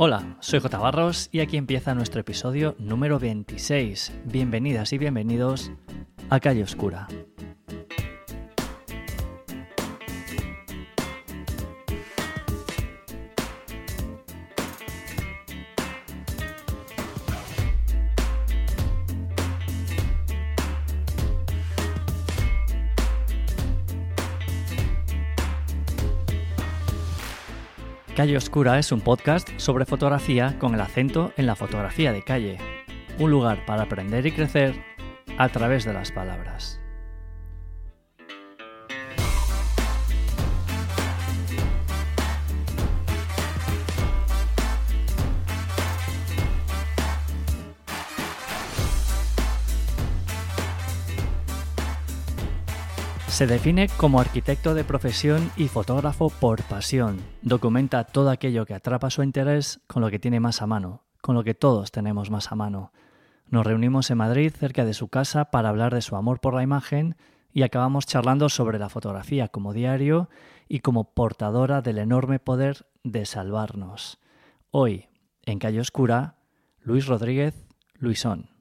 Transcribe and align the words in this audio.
Hola, 0.00 0.36
soy 0.38 0.60
J. 0.60 0.78
Barros 0.78 1.28
y 1.32 1.40
aquí 1.40 1.56
empieza 1.56 1.92
nuestro 1.92 2.20
episodio 2.20 2.76
número 2.78 3.18
26. 3.18 4.12
Bienvenidas 4.26 4.92
y 4.92 4.98
bienvenidos 4.98 5.72
a 6.30 6.38
Calle 6.38 6.62
Oscura. 6.62 7.08
Calle 28.28 28.36
Oscura 28.36 28.78
es 28.78 28.92
un 28.92 29.00
podcast 29.00 29.48
sobre 29.56 29.86
fotografía 29.86 30.58
con 30.58 30.74
el 30.74 30.82
acento 30.82 31.32
en 31.38 31.46
la 31.46 31.56
fotografía 31.56 32.12
de 32.12 32.22
calle, 32.22 32.58
un 33.18 33.30
lugar 33.30 33.64
para 33.64 33.84
aprender 33.84 34.26
y 34.26 34.32
crecer 34.32 34.74
a 35.38 35.48
través 35.48 35.86
de 35.86 35.94
las 35.94 36.12
palabras. 36.12 36.77
Se 53.38 53.46
define 53.46 53.86
como 53.96 54.18
arquitecto 54.18 54.74
de 54.74 54.82
profesión 54.82 55.52
y 55.56 55.68
fotógrafo 55.68 56.28
por 56.28 56.64
pasión. 56.64 57.18
Documenta 57.40 58.02
todo 58.02 58.30
aquello 58.30 58.66
que 58.66 58.74
atrapa 58.74 59.10
su 59.10 59.22
interés 59.22 59.78
con 59.86 60.02
lo 60.02 60.10
que 60.10 60.18
tiene 60.18 60.40
más 60.40 60.60
a 60.60 60.66
mano, 60.66 61.04
con 61.20 61.36
lo 61.36 61.44
que 61.44 61.54
todos 61.54 61.92
tenemos 61.92 62.32
más 62.32 62.50
a 62.50 62.56
mano. 62.56 62.90
Nos 63.46 63.64
reunimos 63.64 64.10
en 64.10 64.18
Madrid 64.18 64.52
cerca 64.52 64.84
de 64.84 64.92
su 64.92 65.06
casa 65.06 65.52
para 65.52 65.68
hablar 65.68 65.94
de 65.94 66.02
su 66.02 66.16
amor 66.16 66.40
por 66.40 66.52
la 66.52 66.64
imagen 66.64 67.14
y 67.52 67.62
acabamos 67.62 68.06
charlando 68.06 68.48
sobre 68.48 68.80
la 68.80 68.88
fotografía 68.88 69.46
como 69.46 69.72
diario 69.72 70.28
y 70.66 70.80
como 70.80 71.14
portadora 71.14 71.80
del 71.80 71.98
enorme 71.98 72.40
poder 72.40 72.88
de 73.04 73.24
salvarnos. 73.24 74.18
Hoy, 74.72 75.10
en 75.44 75.60
Calle 75.60 75.78
Oscura, 75.78 76.38
Luis 76.80 77.06
Rodríguez, 77.06 77.54
Luisón. 78.00 78.57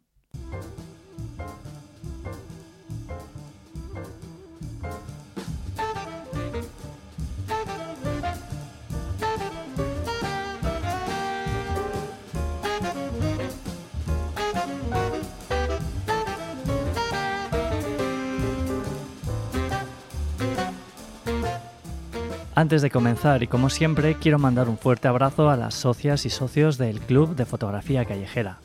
Antes 22.58 22.81
de 22.81 22.89
comenzar, 22.89 23.44
y 23.44 23.47
como 23.47 23.69
siempre, 23.69 24.16
quiero 24.16 24.39
mandar 24.39 24.67
un 24.67 24.80
fuerte 24.80 25.08
abrazo 25.08 25.52
a 25.52 25.55
las 25.55 25.75
socias 25.75 26.25
y 26.25 26.31
socios 26.31 26.80
del 26.80 26.99
Club 26.99 27.36
de 27.36 27.45
Fotografía 27.45 28.03
Callejera. 28.03 28.58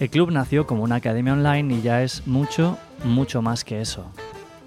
El 0.00 0.10
club 0.10 0.32
nació 0.32 0.66
como 0.66 0.82
una 0.82 0.96
academia 0.96 1.34
online 1.34 1.72
y 1.72 1.80
ya 1.80 2.02
es 2.02 2.26
mucho, 2.26 2.78
mucho 3.04 3.40
más 3.40 3.62
que 3.62 3.80
eso. 3.80 4.10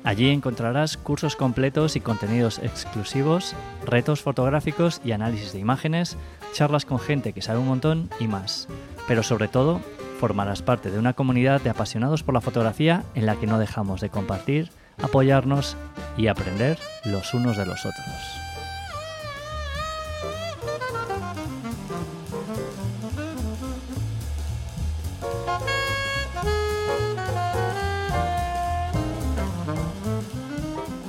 Allí 0.05 0.29
encontrarás 0.29 0.95
cursos 0.95 1.35
completos 1.35 1.97
y 1.97 1.99
contenidos 1.99 2.59
exclusivos, 2.59 3.57
retos 3.85 4.21
fotográficos 4.21 5.01
y 5.03 5.11
análisis 5.11 5.51
de 5.51 5.59
imágenes, 5.59 6.15
charlas 6.53 6.85
con 6.85 6.99
gente 6.99 7.33
que 7.33 7.41
sabe 7.41 7.59
un 7.59 7.67
montón 7.67 8.09
y 8.21 8.29
más. 8.29 8.69
Pero 9.05 9.21
sobre 9.21 9.49
todo, 9.49 9.81
formarás 10.21 10.61
parte 10.61 10.91
de 10.91 10.97
una 10.97 11.11
comunidad 11.11 11.59
de 11.59 11.71
apasionados 11.71 12.23
por 12.23 12.33
la 12.33 12.39
fotografía 12.39 13.03
en 13.15 13.25
la 13.25 13.35
que 13.35 13.47
no 13.47 13.59
dejamos 13.59 13.99
de 13.99 14.09
compartir, 14.09 14.69
apoyarnos 15.03 15.75
y 16.15 16.27
aprender 16.27 16.79
los 17.03 17.33
unos 17.33 17.57
de 17.57 17.65
los 17.65 17.85
otros. 17.85 18.40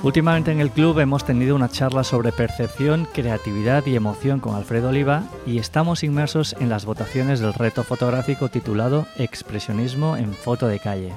Últimamente 0.03 0.51
en 0.51 0.59
el 0.59 0.69
club 0.69 0.99
hemos 0.99 1.23
tenido 1.23 1.55
una 1.55 1.69
charla 1.69 2.03
sobre 2.03 2.33
percepción, 2.33 3.07
creatividad 3.13 3.85
y 3.85 3.95
emoción 3.95 4.41
con 4.41 4.53
Alfredo 4.53 4.89
Oliva 4.89 5.23
y 5.45 5.59
estamos 5.59 6.03
inmersos 6.03 6.57
en 6.59 6.67
las 6.67 6.83
votaciones 6.83 7.39
del 7.39 7.53
reto 7.53 7.83
fotográfico 7.83 8.49
titulado 8.49 9.07
Expresionismo 9.15 10.17
en 10.17 10.33
foto 10.33 10.67
de 10.67 10.79
calle. 10.79 11.13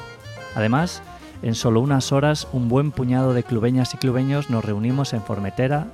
Además, 0.55 1.03
en 1.43 1.57
solo 1.57 1.81
unas 1.81 2.13
horas 2.13 2.47
un 2.53 2.69
buen 2.69 2.93
puñado 2.93 3.35
de 3.35 3.43
clubeñas 3.43 3.93
y 3.93 3.97
clubeños 3.97 4.51
nos 4.51 4.65
reunimos 4.65 5.15
en 5.15 5.23
Formentera, 5.23 5.89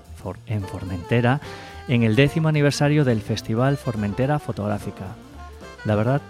en 0.46 0.62
Formentera 0.62 1.40
en 1.88 2.02
el 2.02 2.14
décimo 2.14 2.48
aniversario 2.48 3.06
del 3.06 3.22
Festival 3.22 3.78
Formentera 3.78 4.38
Fotográfica. 4.38 5.06
La 5.86 5.94
verdad 5.94 6.20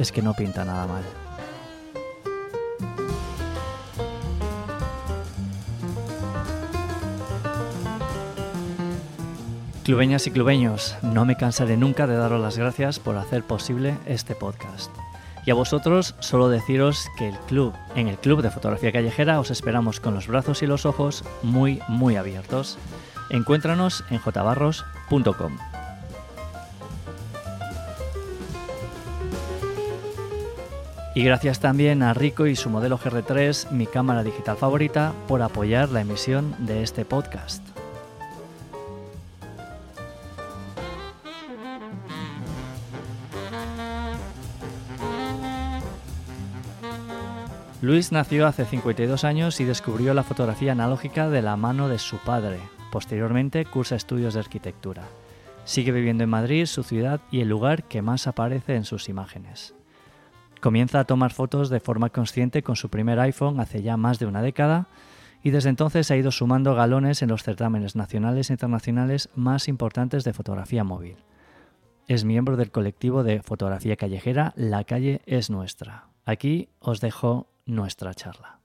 es 0.00 0.10
que 0.10 0.20
no 0.20 0.34
pinta 0.34 0.64
nada 0.64 0.84
mal. 0.88 1.27
Clubeñas 9.88 10.26
y 10.26 10.30
clubeños, 10.30 10.96
no 11.00 11.24
me 11.24 11.38
cansaré 11.38 11.78
nunca 11.78 12.06
de 12.06 12.14
daros 12.14 12.42
las 12.42 12.58
gracias 12.58 12.98
por 12.98 13.16
hacer 13.16 13.42
posible 13.42 13.96
este 14.04 14.34
podcast. 14.34 14.94
Y 15.46 15.50
a 15.50 15.54
vosotros 15.54 16.14
solo 16.20 16.50
deciros 16.50 17.06
que 17.16 17.26
el 17.30 17.38
club, 17.38 17.72
en 17.94 18.06
el 18.06 18.18
Club 18.18 18.42
de 18.42 18.50
Fotografía 18.50 18.92
Callejera 18.92 19.40
os 19.40 19.50
esperamos 19.50 19.98
con 19.98 20.12
los 20.12 20.26
brazos 20.26 20.62
y 20.62 20.66
los 20.66 20.84
ojos 20.84 21.24
muy, 21.42 21.80
muy 21.88 22.16
abiertos. 22.16 22.76
Encuéntranos 23.30 24.04
en 24.10 24.18
jbarros.com. 24.18 25.56
Y 31.14 31.24
gracias 31.24 31.60
también 31.60 32.02
a 32.02 32.12
Rico 32.12 32.46
y 32.46 32.56
su 32.56 32.68
modelo 32.68 32.98
GR3, 32.98 33.70
mi 33.70 33.86
cámara 33.86 34.22
digital 34.22 34.58
favorita, 34.58 35.14
por 35.26 35.40
apoyar 35.40 35.88
la 35.88 36.02
emisión 36.02 36.54
de 36.58 36.82
este 36.82 37.06
podcast. 37.06 37.67
Luis 47.88 48.12
nació 48.12 48.46
hace 48.46 48.66
52 48.66 49.24
años 49.24 49.60
y 49.60 49.64
descubrió 49.64 50.12
la 50.12 50.22
fotografía 50.22 50.72
analógica 50.72 51.30
de 51.30 51.40
la 51.40 51.56
mano 51.56 51.88
de 51.88 51.98
su 51.98 52.18
padre. 52.18 52.60
Posteriormente 52.92 53.64
cursa 53.64 53.96
estudios 53.96 54.34
de 54.34 54.40
arquitectura. 54.40 55.04
Sigue 55.64 55.90
viviendo 55.90 56.22
en 56.22 56.28
Madrid, 56.28 56.66
su 56.66 56.82
ciudad 56.82 57.22
y 57.30 57.40
el 57.40 57.48
lugar 57.48 57.84
que 57.84 58.02
más 58.02 58.26
aparece 58.26 58.74
en 58.76 58.84
sus 58.84 59.08
imágenes. 59.08 59.74
Comienza 60.60 61.00
a 61.00 61.04
tomar 61.04 61.32
fotos 61.32 61.70
de 61.70 61.80
forma 61.80 62.10
consciente 62.10 62.62
con 62.62 62.76
su 62.76 62.90
primer 62.90 63.18
iPhone 63.20 63.58
hace 63.58 63.80
ya 63.80 63.96
más 63.96 64.18
de 64.18 64.26
una 64.26 64.42
década 64.42 64.88
y 65.42 65.48
desde 65.48 65.70
entonces 65.70 66.10
ha 66.10 66.16
ido 66.18 66.30
sumando 66.30 66.74
galones 66.74 67.22
en 67.22 67.30
los 67.30 67.42
certámenes 67.42 67.96
nacionales 67.96 68.50
e 68.50 68.52
internacionales 68.52 69.30
más 69.34 69.66
importantes 69.66 70.24
de 70.24 70.34
fotografía 70.34 70.84
móvil. 70.84 71.16
Es 72.06 72.26
miembro 72.26 72.58
del 72.58 72.70
colectivo 72.70 73.24
de 73.24 73.40
fotografía 73.40 73.96
callejera 73.96 74.52
La 74.56 74.84
calle 74.84 75.22
es 75.24 75.48
nuestra. 75.48 76.08
Aquí 76.26 76.68
os 76.80 77.00
dejo 77.00 77.46
nuestra 77.68 78.14
charla. 78.14 78.58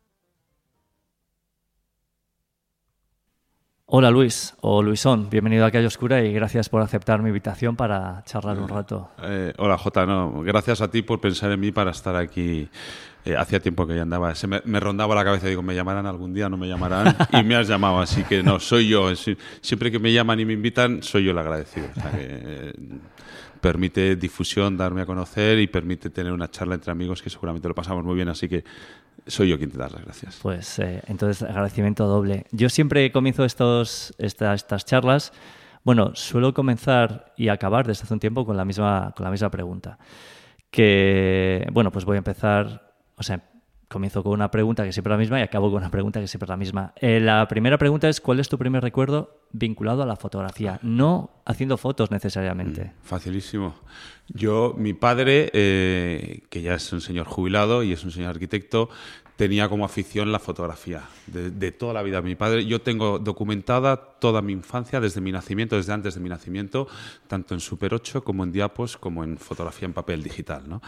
Hola 3.86 4.10
Luis, 4.10 4.56
o 4.62 4.82
Luisón, 4.82 5.30
bienvenido 5.30 5.66
a 5.66 5.72
Calle 5.72 5.86
Oscura 5.86 6.24
y 6.24 6.34
gracias 6.34 6.70
por 6.70 6.82
aceptar 6.82 7.22
mi 7.22 7.28
invitación 7.28 7.76
para 7.76 8.24
charlar 8.26 8.58
un 8.58 8.68
rato. 8.68 9.12
Eh, 9.22 9.54
hola 9.58 9.78
Jota, 9.78 10.06
no, 10.06 10.42
gracias 10.42 10.82
a 10.82 10.90
ti 10.90 11.04
por 11.04 11.20
pensar 11.20 11.52
en 11.52 11.60
mí 11.60 11.72
para 11.72 11.92
estar 11.92 12.16
aquí. 12.16 12.68
Eh, 13.26 13.36
hacía 13.38 13.60
tiempo 13.60 13.86
que 13.86 13.96
ya 13.96 14.02
andaba, 14.02 14.34
se 14.36 14.48
me, 14.48 14.80
rondaba 14.80 15.14
la 15.16 15.24
cabeza, 15.24 15.48
digo, 15.48 15.62
me 15.62 15.76
llamarán 15.76 16.06
algún 16.06 16.34
día, 16.34 16.50
no 16.50 16.58
me 16.58 16.68
llamarán, 16.68 17.16
y 17.34 17.44
me 17.44 17.56
has 17.56 17.68
llamado, 17.68 18.00
así 18.00 18.24
que 18.24 18.42
no, 18.42 18.60
soy 18.60 18.88
yo. 18.88 19.14
siempre 19.62 19.92
que 19.92 20.00
me 20.00 20.12
llaman 20.12 20.40
y 20.40 20.46
me 20.46 20.54
invitan, 20.54 21.04
soy 21.04 21.26
yo 21.26 21.32
el 21.32 21.38
agradecido. 21.38 21.88
Eh, 22.16 22.74
permite 23.64 24.18
difusión, 24.18 24.76
darme 24.76 25.04
a 25.04 25.06
conocer 25.06 25.58
y 25.58 25.68
permite 25.68 26.10
tener 26.10 26.34
una 26.34 26.52
charla 26.52 26.76
entre 26.76 26.92
amigos 26.92 27.22
que 27.22 27.30
seguramente 27.30 27.70
lo 27.70 27.74
pasamos 27.74 28.04
muy 28.04 28.14
bien, 28.14 28.28
así 28.28 28.50
que 28.50 28.66
soy 29.26 29.48
yo 29.48 29.58
quien 29.58 29.72
te 29.72 29.78
da 29.78 29.88
las 29.88 30.04
gracias. 30.04 30.40
Pues 30.42 30.80
eh, 30.80 31.02
entonces 31.08 31.42
agradecimiento 31.44 32.06
doble. 32.06 32.46
Yo 32.52 32.68
siempre 32.68 33.10
comienzo 33.14 33.46
estos, 33.46 34.14
estas 34.18 34.86
charlas, 34.86 35.32
bueno, 35.86 36.14
suelo 36.14 36.54
comenzar 36.54 37.32
y 37.38 37.48
acabar 37.48 37.88
desde 37.88 38.04
hace 38.04 38.14
un 38.14 38.20
tiempo 38.20 38.46
con 38.46 38.58
la 38.58 38.66
misma, 38.66 39.14
con 39.16 39.24
la 39.24 39.32
misma 39.32 39.50
pregunta. 39.50 39.98
Que, 40.70 41.66
bueno, 41.72 41.90
pues 41.90 42.04
voy 42.04 42.16
a 42.16 42.18
empezar, 42.18 42.94
o 43.16 43.24
sea, 43.24 43.44
comienzo 43.94 44.24
con 44.24 44.34
una 44.34 44.52
pregunta 44.52 44.84
que 44.84 44.92
siempre 44.92 45.12
es 45.12 45.16
la 45.16 45.20
misma 45.20 45.40
y 45.40 45.44
acabo 45.44 45.72
con 45.72 45.78
una 45.78 45.90
pregunta 45.90 46.20
que 46.20 46.28
siempre 46.28 46.46
es 46.46 46.50
la 46.50 46.58
misma. 46.58 46.94
Eh, 47.00 47.22
la 47.22 47.48
primera 47.48 47.78
pregunta 47.78 48.10
es, 48.10 48.20
¿cuál 48.20 48.42
es 48.42 48.50
tu 48.50 48.58
primer 48.58 48.84
recuerdo 48.84 49.40
vinculado 49.52 50.04
a 50.04 50.06
la 50.06 50.18
fotografía? 50.18 50.80
No 50.82 51.32
haciendo 51.46 51.78
fotos 51.78 52.12
necesariamente. 52.12 52.86
Mm, 52.86 53.06
facilísimo. 53.06 53.76
Yo, 54.28 54.74
mi 54.78 54.94
padre, 54.94 55.50
eh, 55.54 56.44
que 56.50 56.62
ya 56.62 56.76
es 56.76 56.92
un 56.92 57.02
señor 57.02 57.28
jubilado 57.28 57.84
y 57.84 57.94
es 57.94 58.04
un 58.04 58.12
señor 58.12 58.32
arquitecto, 58.32 58.90
tenía 59.36 59.68
como 59.68 59.86
afición 59.86 60.32
la 60.32 60.40
fotografía 60.40 61.04
de, 61.28 61.72
toda 61.72 61.94
la 61.94 62.04
vida. 62.04 62.22
Mi 62.22 62.36
padre, 62.36 62.66
yo 62.66 62.82
tengo 62.82 63.20
documentada 63.20 63.98
toda 63.98 64.42
mi 64.42 64.54
infancia 64.54 65.00
desde 65.00 65.22
mi 65.22 65.32
nacimiento, 65.32 65.76
desde 65.76 65.94
antes 65.94 66.16
de 66.16 66.22
mi 66.22 66.30
nacimiento, 66.30 66.88
tanto 67.28 67.54
en 67.54 67.60
Super 67.60 67.94
8 67.94 68.24
como 68.24 68.44
en 68.44 68.52
diapos, 68.52 68.98
como 68.98 69.24
en 69.24 69.38
fotografía 69.38 69.88
en 69.88 69.94
papel 69.94 70.24
digital. 70.24 70.64
¿no? 70.68 70.82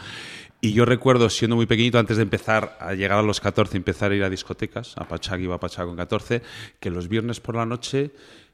Y 0.60 0.72
yo 0.72 0.84
recuerdo, 0.84 1.28
siendo 1.28 1.56
muy 1.56 1.66
pequeñito, 1.66 1.98
antes 1.98 2.16
de 2.16 2.22
empezar 2.22 2.76
a 2.80 2.94
llegar 2.94 3.18
a 3.18 3.22
los 3.22 3.40
14, 3.40 3.76
empezar 3.76 4.12
a 4.12 4.14
ir 4.14 4.24
a 4.24 4.30
discotecas, 4.30 4.96
a 4.96 5.06
Pachá, 5.08 5.38
iba 5.38 5.56
a 5.56 5.60
Pachá 5.60 5.84
con 5.84 5.96
14, 5.96 6.42
que 6.78 6.90
los 6.90 7.08
viernes 7.08 7.40
por 7.40 7.56
la 7.56 7.66
noche 7.66 8.12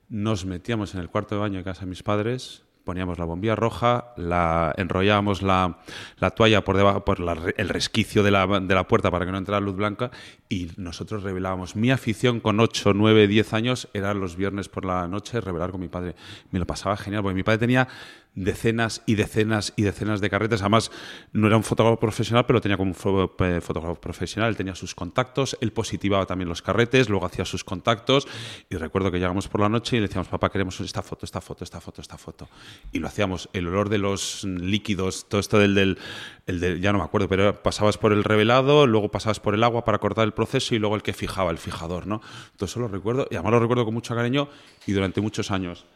nos 0.08 0.44
metíamos 0.44 0.94
en 0.94 1.00
el 1.00 1.08
cuarto 1.08 1.34
de 1.34 1.40
baño 1.40 1.58
de 1.58 1.64
casa 1.64 1.80
de 1.82 1.86
mis 1.86 2.02
padres, 2.02 2.62
poníamos 2.84 3.18
la 3.18 3.24
bombilla 3.24 3.56
roja, 3.56 4.12
la, 4.16 4.74
enrollábamos 4.76 5.42
la, 5.42 5.78
la 6.18 6.30
toalla 6.30 6.64
por, 6.64 6.76
debajo, 6.76 7.04
por 7.04 7.18
el 7.56 7.68
resquicio 7.68 8.22
de 8.22 8.30
la, 8.30 8.46
de 8.46 8.74
la, 8.74 8.86
puerta 8.86 9.10
para 9.10 9.24
que 9.24 9.32
no 9.32 9.38
entrara 9.38 9.60
luz 9.60 9.76
blanca 9.76 10.10
y 10.48 10.70
nosotros 10.76 11.22
revelábamos. 11.22 11.76
Mi 11.76 11.90
afición 11.90 12.40
con 12.40 12.60
8, 12.60 12.92
9, 12.94 13.26
10 13.26 13.52
años 13.54 13.88
era 13.94 14.14
los 14.14 14.36
viernes 14.36 14.68
por 14.68 14.84
la 14.84 15.06
noche 15.08 15.40
revelar 15.40 15.70
con 15.70 15.80
mi 15.80 15.88
padre. 15.88 16.14
Me 16.50 16.58
lo 16.58 16.66
pasaba 16.66 16.96
genial, 16.96 17.22
porque 17.22 17.34
mi 17.34 17.42
padre 17.42 17.58
tenía 17.58 17.88
decenas 18.34 19.02
y 19.06 19.14
decenas 19.14 19.74
y 19.76 19.82
decenas 19.82 20.20
de 20.20 20.30
carretes. 20.30 20.62
Además, 20.62 20.90
no 21.32 21.46
era 21.46 21.56
un 21.56 21.64
fotógrafo 21.64 22.00
profesional, 22.00 22.46
pero 22.46 22.60
tenía 22.60 22.76
como 22.76 22.90
un 22.90 22.94
fotógrafo 22.94 23.94
profesional. 23.96 24.50
Él 24.50 24.56
tenía 24.56 24.74
sus 24.74 24.94
contactos, 24.94 25.56
él 25.60 25.72
positivaba 25.72 26.26
también 26.26 26.48
los 26.48 26.62
carretes, 26.62 27.08
luego 27.08 27.26
hacía 27.26 27.44
sus 27.44 27.64
contactos. 27.64 28.26
Y 28.70 28.76
recuerdo 28.76 29.10
que 29.10 29.18
llegamos 29.18 29.48
por 29.48 29.60
la 29.60 29.68
noche 29.68 29.96
y 29.96 30.00
le 30.00 30.06
decíamos, 30.06 30.28
papá, 30.28 30.50
queremos 30.50 30.80
esta 30.80 31.02
foto, 31.02 31.26
esta 31.26 31.40
foto, 31.40 31.64
esta 31.64 31.80
foto, 31.80 32.00
esta 32.00 32.18
foto. 32.18 32.48
Y 32.92 32.98
lo 32.98 33.08
hacíamos. 33.08 33.48
El 33.52 33.68
olor 33.68 33.88
de 33.88 33.98
los 33.98 34.44
líquidos, 34.44 35.26
todo 35.28 35.40
esto 35.40 35.58
del, 35.58 35.74
del, 35.74 35.98
el 36.46 36.60
del 36.60 36.80
ya 36.80 36.92
no 36.92 36.98
me 36.98 37.04
acuerdo, 37.04 37.28
pero 37.28 37.62
pasabas 37.62 37.98
por 37.98 38.12
el 38.12 38.24
revelado, 38.24 38.86
luego 38.86 39.10
pasabas 39.10 39.40
por 39.40 39.54
el 39.54 39.62
agua 39.62 39.84
para 39.84 39.98
cortar 39.98 40.24
el 40.24 40.32
proceso 40.32 40.74
y 40.74 40.78
luego 40.78 40.96
el 40.96 41.02
que 41.02 41.12
fijaba, 41.12 41.50
el 41.50 41.58
fijador, 41.58 42.06
¿no? 42.06 42.20
Todo 42.56 42.66
eso 42.66 42.80
lo 42.80 42.88
recuerdo 42.88 43.26
y 43.30 43.34
además 43.34 43.52
lo 43.52 43.60
recuerdo 43.60 43.84
con 43.84 43.94
mucho 43.94 44.14
cariño 44.14 44.48
y 44.86 44.92
durante 44.92 45.20
muchos 45.20 45.50
años 45.50 45.86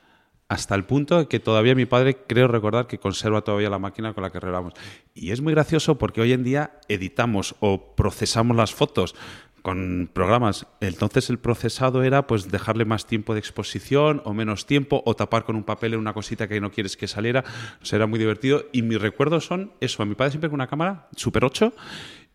hasta 0.49 0.75
el 0.75 0.85
punto 0.85 1.29
que 1.29 1.41
todavía 1.41 1.75
mi 1.75 1.87
padre 1.87 2.19
creo 2.27 2.49
recordar 2.49 2.87
que 2.87 2.99
conserva 2.99 3.43
todavía 3.43 3.71
la 3.71 3.79
máquina 3.79 4.15
con 4.15 4.23
la 4.23 4.31
que 4.31 4.41
revelamos. 4.41 4.75
Y 5.15 5.31
es 5.33 5.41
muy 5.41 5.53
gracioso 5.53 5.99
porque 5.99 6.21
hoy 6.21 6.33
en 6.33 6.45
día 6.45 6.79
editamos 6.89 7.57
o 7.61 7.95
procesamos 7.95 8.57
las 8.57 8.73
fotos 8.73 9.15
con 9.63 10.09
programas. 10.13 10.69
Entonces 10.81 11.29
el 11.29 11.41
procesado 11.41 12.05
era 12.05 12.29
pues 12.29 12.53
dejarle 12.53 12.85
más 12.85 13.07
tiempo 13.07 13.35
de 13.35 13.41
exposición 13.41 14.23
o 14.25 14.33
menos 14.33 14.65
tiempo 14.65 15.03
o 15.05 15.17
tapar 15.17 15.43
con 15.43 15.57
un 15.57 15.65
papel 15.65 15.95
en 15.95 15.99
una 15.99 16.13
cosita 16.13 16.47
que 16.47 16.61
no 16.61 16.71
quieres 16.71 16.97
que 16.97 17.09
saliera. 17.09 17.43
O 17.83 17.85
sea, 17.85 17.97
era 17.97 18.07
muy 18.07 18.21
divertido 18.21 18.67
y 18.71 18.83
mis 18.83 19.01
recuerdos 19.01 19.45
son 19.45 19.73
eso, 19.81 20.05
a 20.05 20.07
mi 20.07 20.15
padre 20.15 20.31
siempre 20.31 20.51
con 20.51 20.55
una 20.55 20.69
cámara 20.69 21.09
Super 21.17 21.45
8 21.45 21.75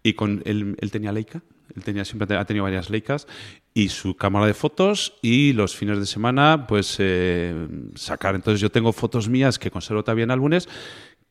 y 0.04 0.14
con 0.14 0.42
él, 0.46 0.76
él 0.80 0.92
tenía 0.92 1.12
Leica, 1.12 1.42
él 1.76 1.84
tenía 1.84 2.06
siempre 2.06 2.36
ha 2.36 2.46
tenido 2.46 2.64
varias 2.64 2.90
Leicas 2.90 3.28
y 3.74 3.90
su 3.90 4.16
cámara 4.16 4.46
de 4.46 4.54
fotos 4.54 5.14
y 5.22 5.54
los 5.54 5.76
fines 5.76 6.00
de 6.00 6.06
semana 6.06 6.66
pues 6.68 6.98
eh, 7.00 7.68
sacar. 7.96 8.36
Entonces 8.36 8.60
yo 8.60 8.70
tengo 8.70 8.92
fotos 8.92 9.30
mías 9.30 9.58
que 9.58 9.72
conservo 9.72 10.04
todavía 10.04 10.26
en 10.26 10.32
álbumes 10.32 10.68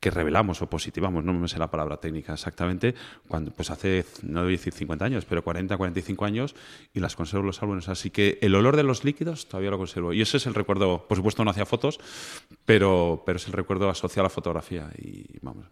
que 0.01 0.11
revelamos 0.11 0.63
o 0.63 0.67
positivamos, 0.67 1.23
no 1.23 1.35
me 1.35 1.47
sé 1.47 1.59
la 1.59 1.71
palabra 1.71 1.99
técnica 1.99 2.33
exactamente, 2.33 2.95
cuando 3.29 3.51
pues 3.51 3.71
hace, 3.71 4.07
no 4.23 4.41
a 4.41 4.45
decir 4.45 4.73
50 4.73 5.05
años, 5.05 5.27
pero 5.29 5.45
40, 5.45 5.77
45 5.77 6.25
años 6.25 6.55
y 6.95 7.01
las 7.01 7.15
conservo 7.15 7.45
los 7.45 7.63
álbumes. 7.63 7.89
Así 7.91 8.11
que 8.11 8.39
el 8.41 8.55
olor 8.55 8.77
de 8.77 8.83
los 8.83 9.05
líquidos 9.05 9.47
todavía 9.47 9.71
lo 9.71 9.77
conservo. 9.77 10.15
Y 10.15 10.23
ese 10.23 10.39
es 10.39 10.47
el 10.47 10.55
recuerdo, 10.55 11.07
por 11.07 11.19
supuesto 11.19 11.45
no 11.45 11.51
hacía 11.51 11.67
fotos, 11.67 12.01
pero, 12.65 13.23
pero 13.27 13.37
es 13.37 13.47
el 13.47 13.53
recuerdo 13.53 13.91
asociado 13.91 14.23
a 14.23 14.25
la 14.25 14.31
fotografía. 14.31 14.91
Y, 14.97 15.27
vamos, 15.43 15.67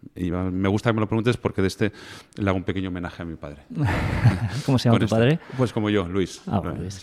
me 0.53 0.69
gusta 0.69 0.91
que 0.91 0.93
me 0.93 1.01
lo 1.01 1.07
preguntes 1.07 1.37
porque 1.37 1.63
de 1.63 1.67
este 1.67 1.91
le 2.35 2.49
hago 2.49 2.57
un 2.57 2.63
pequeño 2.63 2.89
homenaje 2.89 3.23
a 3.23 3.25
mi 3.25 3.35
padre. 3.35 3.63
¿Cómo 4.65 4.77
se 4.77 4.89
llama 4.89 4.99
tu 4.99 5.07
padre? 5.07 5.39
Pues 5.57 5.73
como 5.73 5.89
yo, 5.89 6.07
Luis. 6.07 6.41
Ah, 6.45 6.61
Luis. 6.77 7.01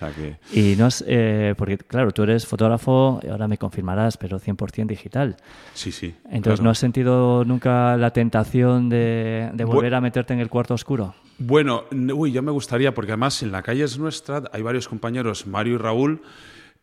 Y 0.52 0.76
no 0.76 0.86
es, 0.86 1.04
eh, 1.08 1.54
porque 1.58 1.76
claro, 1.76 2.12
tú 2.12 2.22
eres 2.22 2.46
fotógrafo, 2.46 3.20
ahora 3.28 3.48
me 3.48 3.58
confirmarás, 3.58 4.16
pero 4.16 4.38
100% 4.38 4.86
digital. 4.86 5.36
Sí, 5.74 5.90
sí. 5.90 6.14
Entonces, 6.30 6.60
¿no 6.60 6.70
has 6.70 6.78
sentido 6.78 7.15
nunca 7.46 7.96
la 7.96 8.12
tentación 8.12 8.88
de, 8.88 9.50
volver 9.66 9.94
a 9.94 10.00
meterte 10.00 10.34
en 10.34 10.40
el 10.40 10.48
cuarto 10.48 10.74
oscuro? 10.74 11.14
Bueno, 11.38 11.84
uy, 11.90 12.32
yo 12.32 12.42
me 12.42 12.50
gustaría, 12.50 12.94
porque 12.94 13.12
además 13.12 13.42
en 13.42 13.52
la 13.52 13.62
calle 13.62 13.84
es 13.84 13.98
nuestra, 13.98 14.42
hay 14.52 14.62
varios 14.62 14.88
compañeros, 14.88 15.46
Mario 15.46 15.74
y 15.74 15.78
Raúl, 15.78 16.22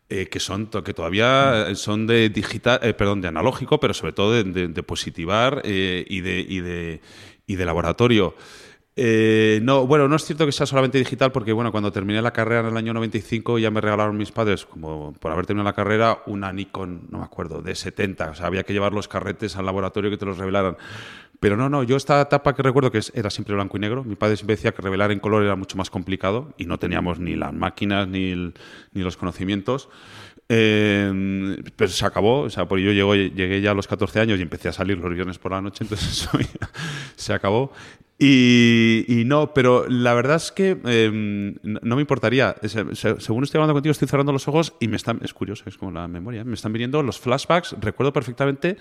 eh, 0.08 0.28
que 0.28 0.38
son 0.38 0.66
que 0.66 0.94
todavía 0.94 1.74
son 1.74 2.06
de 2.06 2.28
digital, 2.28 2.78
eh, 2.82 2.94
perdón, 2.94 3.20
de 3.20 3.28
analógico, 3.28 3.80
pero 3.80 3.94
sobre 3.94 4.12
todo 4.12 4.32
de, 4.32 4.82
positivar 4.82 5.62
eh, 5.64 6.04
y, 6.08 6.20
de, 6.20 6.40
y, 6.40 6.60
de, 6.60 7.00
y 7.46 7.56
de 7.56 7.64
laboratorio. 7.64 8.34
Eh, 8.96 9.58
no, 9.62 9.88
bueno, 9.88 10.06
no 10.06 10.14
es 10.14 10.24
cierto 10.24 10.46
que 10.46 10.52
sea 10.52 10.66
solamente 10.66 10.98
digital 10.98 11.32
porque, 11.32 11.52
bueno, 11.52 11.72
cuando 11.72 11.90
terminé 11.90 12.22
la 12.22 12.32
carrera 12.32 12.60
en 12.60 12.66
el 12.66 12.76
año 12.76 12.94
95 12.94 13.58
ya 13.58 13.70
me 13.70 13.80
regalaron 13.80 14.16
mis 14.16 14.30
padres, 14.30 14.64
como 14.64 15.12
por 15.14 15.32
haber 15.32 15.46
terminado 15.46 15.68
la 15.68 15.74
carrera, 15.74 16.22
una 16.26 16.52
Nikon, 16.52 17.08
no 17.10 17.18
me 17.18 17.24
acuerdo, 17.24 17.60
de 17.60 17.74
70. 17.74 18.30
O 18.30 18.34
sea, 18.34 18.46
había 18.46 18.62
que 18.62 18.72
llevar 18.72 18.92
los 18.92 19.08
carretes 19.08 19.56
al 19.56 19.66
laboratorio 19.66 20.10
que 20.10 20.16
te 20.16 20.26
los 20.26 20.38
revelaran. 20.38 20.76
Pero 21.40 21.56
no, 21.56 21.68
no, 21.68 21.82
yo 21.82 21.96
esta 21.96 22.20
etapa 22.20 22.54
que 22.54 22.62
recuerdo 22.62 22.90
que 22.90 23.00
era 23.12 23.30
siempre 23.30 23.54
blanco 23.54 23.76
y 23.76 23.80
negro. 23.80 24.04
Mi 24.04 24.14
padre 24.14 24.36
siempre 24.36 24.56
decía 24.56 24.72
que 24.72 24.80
revelar 24.80 25.10
en 25.10 25.18
color 25.18 25.42
era 25.42 25.56
mucho 25.56 25.76
más 25.76 25.90
complicado 25.90 26.54
y 26.56 26.66
no 26.66 26.78
teníamos 26.78 27.18
ni 27.18 27.34
las 27.34 27.52
máquinas 27.52 28.08
ni, 28.08 28.34
ni 28.34 29.02
los 29.02 29.16
conocimientos. 29.16 29.88
Eh, 30.48 31.56
pero 31.74 31.90
se 31.90 32.04
acabó, 32.04 32.42
o 32.42 32.50
sea, 32.50 32.66
porque 32.66 32.84
yo 32.84 33.14
llegué 33.14 33.60
ya 33.60 33.70
a 33.70 33.74
los 33.74 33.88
14 33.88 34.20
años 34.20 34.38
y 34.38 34.42
empecé 34.42 34.68
a 34.68 34.72
salir 34.72 34.98
los 34.98 35.12
viernes 35.12 35.38
por 35.38 35.52
la 35.52 35.62
noche, 35.62 35.84
entonces 35.84 36.08
eso 36.12 36.30
se 37.16 37.32
acabó. 37.32 37.72
Y, 38.16 39.24
no, 39.26 39.52
pero 39.52 39.88
la 39.88 40.14
verdad 40.14 40.36
es 40.36 40.52
que 40.52 40.78
em, 40.84 41.56
no 41.62 41.96
me 41.96 42.02
importaría. 42.02 42.54
según 42.62 43.44
estoy 43.44 43.58
hablando 43.58 43.74
contigo, 43.74 43.90
estoy 43.90 44.08
cerrando 44.08 44.32
los 44.32 44.46
ojos 44.46 44.74
y 44.80 44.88
me 44.88 44.96
están. 44.96 45.20
Es 45.22 45.34
curioso, 45.34 45.64
es 45.66 45.76
como 45.76 45.90
la 45.90 46.06
memoria. 46.06 46.44
Me 46.44 46.54
están 46.54 46.72
viniendo 46.72 47.02
los 47.02 47.18
flashbacks. 47.18 47.74
Recuerdo 47.80 48.12
perfectamente 48.12 48.76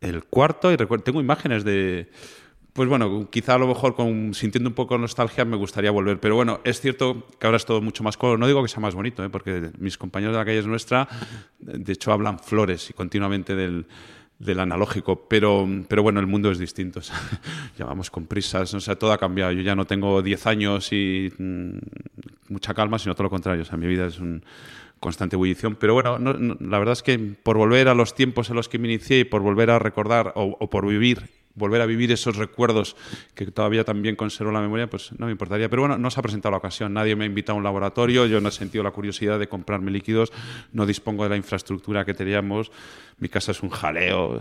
el 0.00 0.24
cuarto 0.24 0.72
y 0.72 0.76
tengo 0.76 1.20
imágenes 1.20 1.64
de. 1.64 2.10
Pues 2.72 2.88
bueno, 2.88 3.28
quizá 3.28 3.54
a 3.54 3.58
lo 3.58 3.66
mejor 3.66 3.96
con, 3.96 4.32
sintiendo 4.34 4.70
un 4.70 4.74
poco 4.74 4.96
nostalgia 4.96 5.44
me 5.44 5.56
gustaría 5.56 5.90
volver. 5.90 6.20
Pero 6.20 6.36
bueno, 6.36 6.60
es 6.62 6.80
cierto 6.80 7.26
que 7.40 7.46
ahora 7.48 7.56
es 7.56 7.64
todo 7.64 7.80
mucho 7.80 8.04
más 8.04 8.16
color. 8.16 8.38
No 8.38 8.46
digo 8.46 8.62
que 8.62 8.68
sea 8.68 8.78
más 8.78 8.94
bonito, 8.94 9.24
¿eh? 9.24 9.28
porque 9.28 9.72
mis 9.78 9.98
compañeros 9.98 10.34
de 10.34 10.38
la 10.38 10.44
calle 10.44 10.60
es 10.60 10.66
nuestra, 10.66 11.08
de 11.58 11.92
hecho 11.92 12.12
hablan 12.12 12.38
flores 12.38 12.90
y 12.90 12.92
continuamente 12.92 13.56
del 13.56 13.86
del 14.38 14.60
analógico, 14.60 15.26
pero, 15.28 15.66
pero 15.88 16.02
bueno, 16.02 16.20
el 16.20 16.26
mundo 16.26 16.50
es 16.50 16.58
distinto. 16.58 17.00
ya 17.78 17.84
vamos 17.84 18.10
con 18.10 18.26
prisas, 18.26 18.72
o 18.74 18.80
sea, 18.80 18.96
todo 18.96 19.12
ha 19.12 19.18
cambiado. 19.18 19.52
Yo 19.52 19.62
ya 19.62 19.74
no 19.74 19.84
tengo 19.84 20.22
10 20.22 20.46
años 20.46 20.92
y 20.92 21.32
mm, 21.36 21.78
mucha 22.48 22.74
calma, 22.74 22.98
sino 22.98 23.14
todo 23.14 23.24
lo 23.24 23.30
contrario. 23.30 23.62
O 23.62 23.64
sea, 23.64 23.76
mi 23.76 23.86
vida 23.86 24.06
es 24.06 24.18
un 24.20 24.42
constante 25.00 25.36
ebullición. 25.36 25.76
Pero 25.76 25.94
bueno, 25.94 26.18
la 26.18 26.78
verdad 26.78 26.92
es 26.92 27.02
que 27.02 27.18
por 27.18 27.56
volver 27.56 27.88
a 27.88 27.94
los 27.94 28.14
tiempos 28.14 28.50
en 28.50 28.56
los 28.56 28.68
que 28.68 28.78
me 28.78 28.88
inicié 28.88 29.20
y 29.20 29.24
por 29.24 29.42
volver 29.42 29.70
a 29.70 29.78
recordar 29.78 30.32
o, 30.34 30.70
por 30.70 30.86
vivir 30.86 31.30
volver 31.58 31.80
a 31.80 31.86
vivir 31.86 32.12
esos 32.12 32.36
recuerdos 32.36 32.96
que 33.34 33.46
todavía 33.46 33.84
también 33.84 34.16
conservo 34.16 34.50
en 34.50 34.54
la 34.54 34.60
memoria, 34.60 34.88
pues 34.88 35.12
no 35.18 35.26
me 35.26 35.32
importaría. 35.32 35.68
Pero 35.68 35.82
bueno, 35.82 35.98
no 35.98 36.10
se 36.10 36.20
ha 36.20 36.22
presentado 36.22 36.52
la 36.52 36.58
ocasión. 36.58 36.94
Nadie 36.94 37.16
me 37.16 37.24
ha 37.24 37.26
invitado 37.26 37.56
a 37.56 37.58
un 37.58 37.64
laboratorio, 37.64 38.26
yo 38.26 38.40
no 38.40 38.48
he 38.48 38.52
sentido 38.52 38.84
la 38.84 38.90
curiosidad 38.90 39.38
de 39.38 39.48
comprarme 39.48 39.90
líquidos, 39.90 40.32
no 40.72 40.86
dispongo 40.86 41.24
de 41.24 41.30
la 41.30 41.36
infraestructura 41.36 42.04
que 42.04 42.14
teníamos 42.14 42.70
mi 43.20 43.28
casa 43.28 43.50
es 43.50 43.62
un 43.62 43.70
jaleo, 43.70 44.40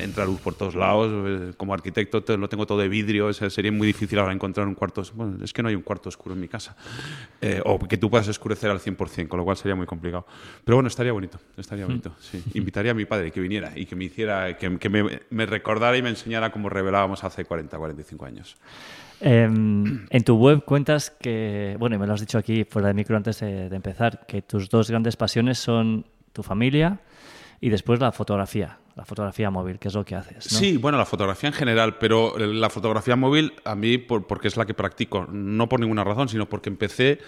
entra 0.00 0.24
luz 0.24 0.40
por 0.40 0.54
todos 0.54 0.76
lados, 0.76 1.10
eh, 1.10 1.54
como 1.56 1.74
arquitecto 1.74 2.22
lo 2.36 2.48
tengo 2.48 2.66
todo 2.66 2.78
de 2.78 2.88
vidrio, 2.88 3.32
sería 3.32 3.72
muy 3.72 3.86
difícil 3.86 4.18
ahora 4.18 4.32
encontrar 4.32 4.68
un 4.68 4.74
cuarto, 4.74 5.02
bueno, 5.14 5.44
es 5.44 5.52
que 5.52 5.62
no 5.62 5.68
hay 5.68 5.74
un 5.74 5.82
cuarto 5.82 6.08
oscuro 6.08 6.34
en 6.34 6.40
mi 6.40 6.46
casa, 6.46 6.76
eh, 7.40 7.60
o 7.64 7.80
que 7.80 7.96
tú 7.96 8.08
puedas 8.10 8.28
escurecer 8.28 8.70
al 8.70 8.78
100%, 8.78 9.26
con 9.26 9.38
lo 9.38 9.44
cual 9.44 9.56
sería 9.56 9.74
muy 9.74 9.86
complicado. 9.86 10.24
Pero 10.64 10.76
bueno, 10.76 10.86
estaría 10.86 11.12
bonito, 11.12 11.40
estaría 11.56 11.84
bonito, 11.84 12.10
mm. 12.10 12.14
sí. 12.20 12.42
Invitaría 12.54 12.92
a 12.92 12.94
mi 12.94 13.06
padre 13.06 13.32
que 13.32 13.40
viniera 13.40 13.72
y 13.74 13.86
que 13.86 13.96
me 13.96 14.04
hiciera, 14.04 14.56
que, 14.56 14.70
me, 14.88 15.46
recordara 15.46 15.96
y 15.96 16.02
me 16.02 16.10
enseñara 16.10 16.51
cómo 16.52 16.68
revelábamos 16.68 17.24
hace 17.24 17.44
40, 17.44 17.76
45 17.76 18.24
años. 18.24 18.56
Em, 19.20 20.06
en 20.08 20.24
tu 20.24 20.36
web 20.36 20.64
cuentas 20.64 21.10
que, 21.10 21.76
bueno, 21.78 21.96
y 21.96 21.98
me 21.98 22.06
lo 22.06 22.14
has 22.14 22.20
dicho 22.20 22.38
aquí 22.38 22.64
fuera 22.64 22.88
de 22.88 22.94
micro 22.94 23.16
antes 23.16 23.40
de 23.40 23.74
empezar, 23.74 24.26
que 24.26 24.42
tus 24.42 24.68
dos 24.68 24.90
grandes 24.90 25.16
pasiones 25.16 25.58
son 25.58 26.06
tu 26.32 26.42
familia 26.42 27.00
y 27.60 27.70
después 27.70 28.00
la 28.00 28.10
fotografía, 28.10 28.78
la 28.96 29.04
fotografía 29.04 29.48
móvil, 29.48 29.78
que 29.78 29.86
es 29.86 29.94
lo 29.94 30.04
que 30.04 30.16
haces. 30.16 30.44
Sí, 30.44 30.76
bueno, 30.78 30.98
la 30.98 31.06
fotografía 31.06 31.48
en 31.48 31.54
general, 31.54 31.96
pero 31.98 32.36
la 32.36 32.68
fotografía 32.68 33.14
móvil 33.14 33.54
a 33.64 33.76
mí, 33.76 33.98
porque 33.98 34.48
es 34.48 34.56
la 34.56 34.66
que 34.66 34.74
practico, 34.74 35.26
no 35.30 35.68
por 35.68 35.78
ninguna 35.78 36.02
razón, 36.02 36.28
sino 36.28 36.48
porque 36.48 36.70
empecé 36.70 37.20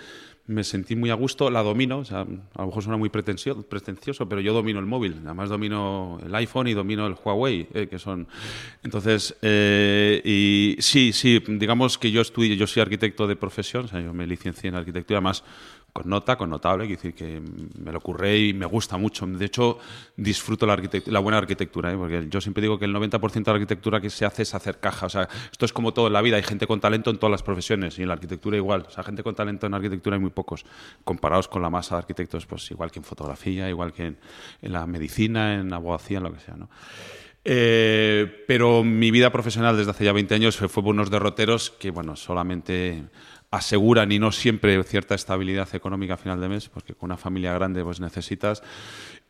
me 0.47 0.63
sentí 0.63 0.95
muy 0.95 1.11
a 1.11 1.15
gusto, 1.15 1.51
la 1.51 1.63
domino, 1.63 1.99
o 1.99 2.05
sea, 2.05 2.21
a 2.21 2.61
lo 2.61 2.67
mejor 2.67 2.83
suena 2.83 2.99
muy 2.99 3.09
pretencioso, 3.09 4.29
pero 4.29 4.41
yo 4.41 4.53
domino 4.53 4.79
el 4.79 4.85
móvil, 4.85 5.21
además 5.25 5.49
domino 5.49 6.19
el 6.25 6.35
iPhone 6.35 6.69
y 6.69 6.75
domino 6.75 7.07
el 7.07 7.15
Huawei, 7.15 7.67
eh, 7.73 7.87
que 7.89 7.99
son... 7.99 8.29
Entonces, 8.83 9.35
eh, 9.41 10.21
y 10.23 10.77
sí, 10.81 11.13
sí, 11.13 11.43
digamos 11.47 11.97
que 11.97 12.11
yo 12.11 12.21
estudié, 12.21 12.57
yo 12.57 12.67
soy 12.67 12.83
arquitecto 12.83 13.27
de 13.27 13.37
profesión, 13.37 13.87
o 13.87 13.89
sea, 13.89 14.01
yo 14.01 14.13
me 14.13 14.27
licencié 14.27 14.69
en 14.69 14.75
arquitectura, 14.75 15.19
además 15.19 15.45
con 15.95 16.11
nota, 16.11 16.37
con 16.37 16.51
notable, 16.51 16.87
quiero 16.87 17.01
decir 17.01 17.15
que 17.15 17.41
me 17.79 17.93
lo 17.93 17.99
ocurre 17.99 18.37
y 18.37 18.53
me 18.53 18.67
gusta 18.67 18.97
mucho. 18.97 19.27
De 19.27 19.45
hecho, 19.45 19.79
disfruto 20.17 20.67
la, 20.67 20.77
la 21.07 21.21
buena 21.21 21.39
arquitectura, 21.39 21.93
¿eh? 21.93 21.97
porque 21.97 22.27
yo 22.29 22.41
siempre 22.41 22.63
digo 22.63 22.81
que 22.81 22.87
el 22.87 22.93
90% 22.93 23.33
de 23.33 23.43
la 23.47 23.53
arquitectura 23.53 24.01
que 24.01 24.11
se 24.11 24.25
hace 24.25 24.43
es 24.43 24.57
hacer 24.57 24.81
caja. 24.81 25.07
O 25.07 25.09
sea, 25.09 25.29
esto 25.53 25.65
es 25.65 25.73
como 25.73 25.95
todo 25.95 26.09
en 26.09 26.15
la 26.15 26.21
vida, 26.21 26.37
hay 26.37 26.43
gente 26.43 26.67
con 26.67 26.81
talento 26.81 27.11
en 27.11 27.19
todas 27.19 27.31
las 27.31 27.45
profesiones 27.45 27.97
y 28.01 28.03
en 28.03 28.09
la 28.09 28.15
arquitectura 28.15 28.57
igual. 28.57 28.87
O 28.89 28.91
sea, 28.91 29.05
gente 29.05 29.23
con 29.23 29.37
talento 29.37 29.69
en 29.69 29.75
arquitectura 29.75 30.17
hay 30.17 30.21
muy 30.21 30.31
pocos, 30.31 30.67
comparados 31.05 31.47
con 31.47 31.63
la 31.63 31.71
masa 31.71 31.95
de 31.95 32.01
arquitectos, 32.01 32.45
pues 32.45 32.69
igual 32.73 32.91
que 32.91 32.99
en 32.99 33.05
fotografía, 33.05 33.69
igual 33.69 33.93
que 33.93 34.07
en, 34.07 34.19
la 34.63 34.89
medicina, 34.89 35.55
en 35.55 35.73
abogacía, 35.73 36.19
en 36.19 36.25
lo 36.25 36.33
que 36.33 36.41
sea, 36.41 36.57
¿no? 36.57 36.71
Eh, 37.47 38.45
pero 38.49 38.83
mi 38.83 39.11
vida 39.13 39.31
profesional 39.31 39.77
desde 39.77 39.93
hace 39.93 40.07
ya 40.07 40.13
20 40.13 40.35
años 40.35 40.57
fue 40.57 40.69
por 40.69 40.87
unos 40.87 41.11
derroteros 41.11 41.71
que, 41.71 41.91
bueno, 41.91 42.17
solamente 42.17 43.05
aseguran 43.57 44.11
y 44.13 44.19
no 44.19 44.33
siempre 44.33 44.83
cierta 44.85 45.15
estabilidad 45.15 45.69
económica 45.75 46.15
a 46.15 46.17
final 46.17 46.41
de 46.41 46.49
mes, 46.49 46.69
porque 46.69 46.95
con 46.95 47.09
una 47.09 47.17
familia 47.17 47.53
grande 47.55 47.83
pues 47.83 48.01
necesitas. 48.01 48.63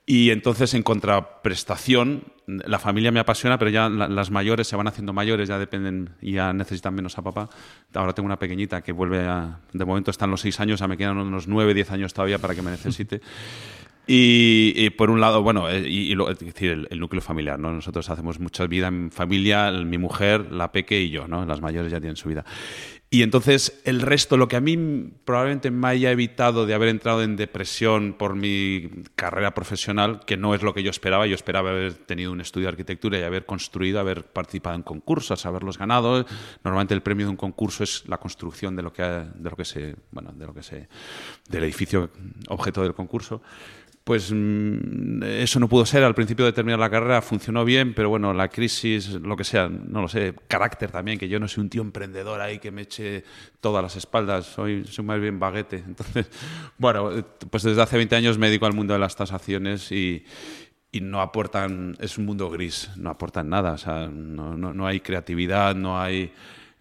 Y 0.07 0.31
entonces, 0.31 0.75
en 0.75 0.83
contraprestación, 0.83 2.25
la 2.47 2.79
familia 2.79 3.11
me 3.11 3.21
apasiona, 3.21 3.59
pero 3.59 3.71
ya 3.71 3.89
las 3.89 4.31
mayores 4.31 4.69
se 4.69 4.77
van 4.77 4.87
haciendo 4.87 5.15
mayores, 5.15 5.49
ya 5.49 5.59
dependen 5.59 6.11
y 6.21 6.33
ya 6.33 6.53
necesitan 6.53 6.95
menos 6.95 7.17
a 7.17 7.23
papá. 7.23 7.49
Ahora 7.95 8.13
tengo 8.13 8.27
una 8.27 8.39
pequeñita 8.39 8.83
que 8.83 8.93
vuelve 8.93 9.21
a. 9.21 9.61
De 9.73 9.85
momento 9.87 10.11
están 10.11 10.31
los 10.31 10.43
seis 10.43 10.61
años, 10.61 10.81
ya 10.81 10.89
me 10.89 10.99
quedan 10.99 11.17
unos 11.17 11.49
nueve, 11.49 11.73
diez 11.73 11.91
años 11.91 12.13
todavía 12.13 12.39
para 12.39 12.55
que 12.55 12.61
me 12.61 12.71
necesite. 12.71 13.23
Y, 14.07 14.91
por 14.91 15.11
un 15.11 15.19
lado, 15.19 15.43
bueno, 15.43 15.71
eh, 15.71 15.89
y, 15.89 16.13
es 16.13 16.39
decir, 16.39 16.87
el, 16.91 17.01
núcleo 17.01 17.23
familiar, 17.23 17.59
¿no? 17.59 17.73
Nosotros 17.73 18.11
hacemos 18.11 18.39
mucha 18.39 18.67
vida 18.67 18.89
en 18.89 19.11
familia, 19.11 19.71
mi 19.71 19.97
mujer, 19.97 20.53
la 20.53 20.73
peque 20.73 21.01
y 21.01 21.09
yo, 21.09 21.27
¿no? 21.27 21.47
Las 21.47 21.63
mayores 21.63 21.91
ya 21.91 22.01
tienen 22.01 22.17
su 22.17 22.29
vida. 22.29 22.45
Y 23.15 23.23
entonces 23.23 23.81
el 23.85 24.01
resto, 24.01 24.37
lo 24.37 24.49
que 24.49 24.57
a 24.57 24.61
mí 24.61 24.77
probablemente 25.25 25.71
me 25.71 25.87
haya 25.87 26.11
evitado 26.11 26.67
de 26.67 26.75
haber 26.75 26.89
entrado 26.89 27.23
en 27.23 27.37
depresión 27.37 28.13
por 28.19 28.35
mi 28.35 28.91
carrera 29.15 29.55
profesional, 29.55 30.19
que 30.27 30.37
no 30.37 30.53
es 30.53 30.63
lo 30.63 30.75
que 30.75 30.83
yo 30.83 30.91
esperaba, 30.91 31.25
yo 31.29 31.37
esperaba 31.37 31.71
haber 31.71 31.95
tenido 31.95 32.33
un 32.33 32.41
estudio 32.41 32.65
de 32.65 32.71
arquitectura 32.71 33.17
y 33.17 33.23
haber 33.23 33.47
construido, 33.47 34.01
haber 34.01 34.25
participado 34.25 34.75
en 34.75 34.83
concursos, 34.83 35.47
haberlos 35.47 35.79
ganado. 35.79 36.27
Normalmente 36.65 36.93
el 36.93 37.03
premio 37.03 37.27
de 37.27 37.31
un 37.31 37.37
concurso 37.37 37.85
es 37.85 38.03
la 38.09 38.19
construcción 38.19 38.75
de 38.75 38.83
lo 38.83 38.93
que, 38.93 39.05
de 39.05 39.49
lo 39.49 39.55
que 39.55 39.65
se, 39.65 39.95
bueno, 40.11 40.33
de 40.33 40.47
lo 40.47 40.53
que 40.53 40.65
se, 40.65 40.89
del 41.49 41.63
edificio 41.63 42.11
objeto 42.49 42.83
del 42.83 42.95
concurso 42.95 43.43
pues 44.05 44.31
mm, 44.31 45.23
eso 45.23 45.59
no 45.59 45.69
pudo 45.69 45.87
ser. 45.87 46.05
Al 46.05 46.15
principio 46.15 46.45
de 46.45 46.53
terminar 46.53 46.79
la 46.79 46.91
carrera 46.91 47.23
funcionó 47.23 47.65
bien, 47.65 47.95
pero 47.95 48.11
bueno, 48.11 48.35
la 48.35 48.49
crisis, 48.49 49.11
lo 49.15 49.35
que 49.37 49.45
sea, 49.45 49.69
no 49.69 50.03
lo 50.03 50.09
sé, 50.09 50.35
carácter 50.47 50.91
también, 50.91 51.19
que 51.19 51.29
yo 51.29 51.41
no 51.41 51.49
soy 51.49 51.63
un 51.63 51.71
tío 51.71 51.81
emprendedor 51.81 52.41
ahí 52.41 52.59
que 52.59 52.71
me 52.71 52.83
eche 52.83 53.25
todas 53.61 53.83
las 53.83 53.97
espaldas, 53.97 54.45
soy, 54.45 54.85
soy 54.85 55.05
más 55.05 55.21
bien 55.21 55.41
baguete. 55.41 55.77
Entonces, 55.87 56.31
bueno, 56.77 57.11
pues 57.51 57.63
desde 57.63 57.81
hace 57.81 57.97
20 57.97 58.15
años 58.15 58.39
me 58.39 58.49
dedico 58.49 58.67
al 58.67 58.75
mundo 58.75 58.93
de 58.93 59.01
las 59.01 59.17
tasaciones 59.17 59.91
y, 59.91 60.25
y 60.93 61.01
no 61.01 61.23
aportan, 61.23 61.97
es 61.99 62.19
un 62.19 62.27
mundo 62.27 62.51
gris, 62.51 62.91
no 62.97 63.09
aportan 63.09 63.49
nada, 63.49 63.73
o 63.73 63.79
sea, 63.79 64.07
no, 64.09 64.55
no, 64.55 64.75
no 64.75 64.87
hay 64.87 65.01
creatividad, 65.01 65.75
no 65.75 65.99
hay 65.99 66.31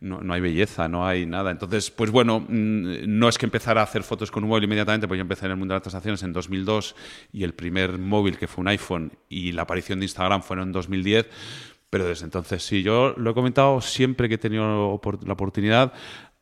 no, 0.03 0.33
hay 0.33 0.41
belleza, 0.41 0.87
no 0.87 1.07
hay 1.07 1.25
nada. 1.25 1.51
Entonces, 1.51 1.89
pues 1.89 2.11
bueno, 2.11 2.41
mm, 2.41 3.05
no 3.07 3.29
es 3.29 3.37
que 3.37 3.45
empezara 3.45 3.81
a 3.81 3.85
hacer 3.85 4.03
fotos 4.03 4.29
con 4.31 4.43
un 4.43 4.49
móvil 4.49 4.65
inmediatamente, 4.65 5.07
pues 5.07 5.17
yo 5.17 5.21
empecé 5.21 5.45
en 5.45 5.51
el 5.51 5.57
mundo 5.57 5.73
de 5.73 5.77
las 5.77 5.83
transacciones 5.83 6.21
en 6.23 6.33
2002 6.33 6.95
y 7.31 7.43
el 7.43 7.53
primer 7.53 7.97
móvil 7.97 8.37
que 8.37 8.47
fue 8.47 8.61
un 8.61 8.67
iPhone 8.67 9.13
y 9.29 9.53
la 9.53 9.63
aparición 9.63 9.99
de 9.99 10.05
Instagram 10.05 10.43
fueron 10.43 10.69
en 10.69 10.73
2010. 10.73 11.27
Pero 11.89 12.07
desde 12.07 12.25
entonces 12.25 12.63
sí, 12.63 12.83
yo 12.83 13.13
lo 13.17 13.31
he 13.31 13.33
comentado 13.33 13.79
siempre 13.79 14.27
que 14.27 14.35
he 14.35 14.39
tenido 14.39 14.99
la 15.25 15.33
oportunidad. 15.33 15.93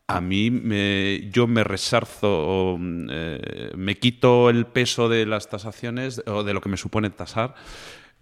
A 0.07 0.21
mí 0.21 0.49
me, 0.49 1.29
yo 1.31 1.47
me 1.47 1.63
resarzo 1.63 2.77
mm, 2.79 3.07
eh, 3.11 3.71
me 3.75 3.97
quito 3.97 4.49
el 4.49 4.65
peso 4.65 5.07
de 5.07 5.25
las 5.25 5.49
tasaciones 5.49 6.23
o 6.25 6.43
de 6.43 6.53
lo 6.53 6.61
que 6.61 6.69
me 6.69 6.77
supone 6.77 7.09
tasar 7.09 7.55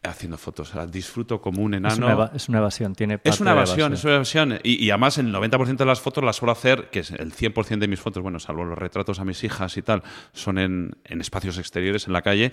haciendo 0.04 0.38
fotos. 0.38 0.74
disfruto 0.92 1.42
como 1.42 1.62
un 1.62 1.74
enano. 1.74 1.94
Es 2.34 2.48
una, 2.50 2.60
evasión, 2.60 2.96
tiene 2.96 3.20
Es 3.24 3.40
una 3.40 3.52
evasión, 3.52 3.94
es 3.94 4.04
una 4.04 4.16
evasión. 4.16 4.60
Y, 4.64 4.90
además 4.90 5.18
el 5.18 5.34
90% 5.34 5.78
de 5.78 5.86
las 5.86 6.02
fotos 6.02 6.24
las 6.24 6.38
suelo 6.38 6.52
hacer, 6.52 6.90
que 6.90 7.00
es 7.00 7.12
el 7.12 7.34
100% 7.34 7.80
de 7.80 7.88
mis 7.88 8.00
fotos, 8.00 8.24
bueno, 8.24 8.40
salvo 8.40 8.64
los 8.64 8.78
retratos 8.78 9.20
a 9.20 9.26
mis 9.26 9.44
hijas 9.44 9.76
y 9.78 9.82
tal, 9.82 10.04
son 10.34 10.58
en, 10.58 10.92
en 11.04 11.22
espacios 11.22 11.58
exteriores, 11.58 12.08
en 12.08 12.14
la 12.14 12.22
calle 12.22 12.52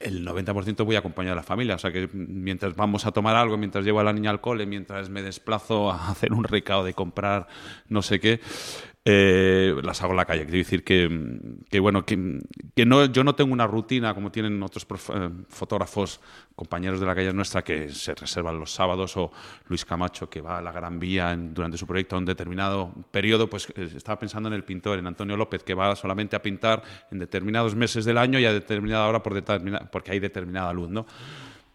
el 0.00 0.26
90% 0.26 0.84
voy 0.84 0.96
acompañado 0.96 1.34
de 1.34 1.40
la 1.40 1.42
familia. 1.42 1.76
O 1.76 1.78
sea 1.78 1.90
que 1.90 2.08
mientras 2.12 2.76
vamos 2.76 3.06
a 3.06 3.12
tomar 3.12 3.36
algo, 3.36 3.56
mientras 3.56 3.84
llevo 3.84 4.00
a 4.00 4.04
la 4.04 4.12
niña 4.12 4.30
al 4.30 4.40
cole, 4.40 4.66
mientras 4.66 5.08
me 5.08 5.22
desplazo 5.22 5.90
a 5.90 6.10
hacer 6.10 6.32
un 6.32 6.44
recado 6.44 6.84
de 6.84 6.94
comprar 6.94 7.46
no 7.88 8.02
sé 8.02 8.20
qué, 8.20 8.40
eh, 9.06 9.74
las 9.82 10.02
hago 10.02 10.12
en 10.12 10.16
la 10.16 10.24
calle. 10.24 10.44
Quiero 10.44 10.58
decir 10.58 10.82
que, 10.82 11.78
bueno, 11.78 12.06
que, 12.06 12.16
no, 12.16 13.04
yo 13.04 13.22
no 13.22 13.34
tengo 13.34 13.52
una 13.52 13.66
rutina 13.66 14.14
como 14.14 14.32
tienen 14.32 14.62
otros 14.62 14.86
eh, 15.14 15.30
fotógrafos, 15.48 16.20
compañeros 16.56 17.00
de 17.00 17.06
la 17.06 17.14
calle 17.14 17.32
nuestra, 17.34 17.62
que 17.62 17.90
se 17.90 18.14
reservan 18.14 18.58
los 18.58 18.72
sábados, 18.72 19.16
o 19.16 19.30
Luis 19.68 19.84
Camacho, 19.84 20.30
que 20.30 20.40
va 20.40 20.58
a 20.58 20.62
la 20.62 20.72
Gran 20.72 20.98
Vía 20.98 21.36
durante 21.36 21.76
su 21.76 21.86
proyecto 21.86 22.16
a 22.16 22.18
un 22.18 22.24
determinado 22.24 22.94
periodo. 23.10 23.50
Pues 23.50 23.68
eh, 23.76 23.90
estaba 23.94 24.18
pensando 24.18 24.48
en 24.48 24.54
el 24.54 24.64
pintor, 24.64 24.98
en 24.98 25.06
Antonio 25.06 25.36
López, 25.36 25.62
que 25.62 25.74
va 25.74 25.94
solamente 25.96 26.36
a 26.36 26.42
pintar 26.42 26.82
en 27.10 27.18
determinados 27.18 27.74
meses 27.74 28.06
del 28.06 28.16
año 28.16 28.38
y 28.38 28.46
a 28.46 28.52
determinada 28.54 29.06
hora 29.06 29.22
por 29.22 29.34
porque 29.90 30.12
hay 30.12 30.20
determinada 30.20 30.72
luz, 30.72 30.88
¿no? 30.88 31.04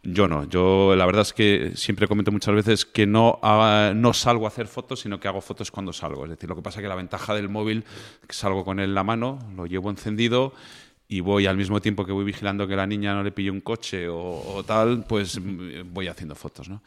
Yo 0.02 0.30
no, 0.30 0.48
yo 0.48 0.96
la 0.96 1.06
verdad 1.06 1.24
es 1.24 1.34
que 1.34 1.74
siempre 1.76 2.08
comento 2.08 2.32
muchas 2.32 2.56
veces 2.56 2.86
que 2.86 3.06
no, 3.06 3.40
no 3.96 4.14
salgo 4.14 4.46
a 4.46 4.48
hacer 4.48 4.68
fotos, 4.68 5.02
sino 5.02 5.20
que 5.20 5.28
hago 5.28 5.42
fotos 5.42 5.72
cuando 5.72 5.92
salgo. 5.92 6.24
Es 6.24 6.30
decir, 6.30 6.48
lo 6.48 6.56
que 6.56 6.62
pasa 6.62 6.80
es 6.80 6.84
que 6.84 6.88
la 6.88 6.96
ventaja 6.96 7.36
del 7.36 7.50
móvil, 7.50 7.84
que 8.26 8.34
salgo 8.34 8.64
con 8.64 8.80
él 8.80 8.90
en 8.90 8.96
la 8.96 9.04
mano, 9.04 9.40
lo 9.56 9.66
llevo 9.66 9.90
encendido 9.90 10.54
y 11.10 11.20
voy 11.20 11.48
al 11.48 11.58
mismo 11.58 11.82
tiempo 11.82 12.06
que 12.06 12.14
voy 12.14 12.24
vigilando 12.24 12.66
que 12.66 12.78
la 12.78 12.88
niña 12.88 13.14
no 13.14 13.24
le 13.24 13.32
pille 13.32 13.52
un 13.52 13.60
coche 13.60 14.08
o, 14.08 14.64
tal, 14.66 15.04
pues 15.06 15.40
voy 15.92 16.08
haciendo 16.08 16.36
fotos, 16.36 16.70
¿no? 16.70 16.82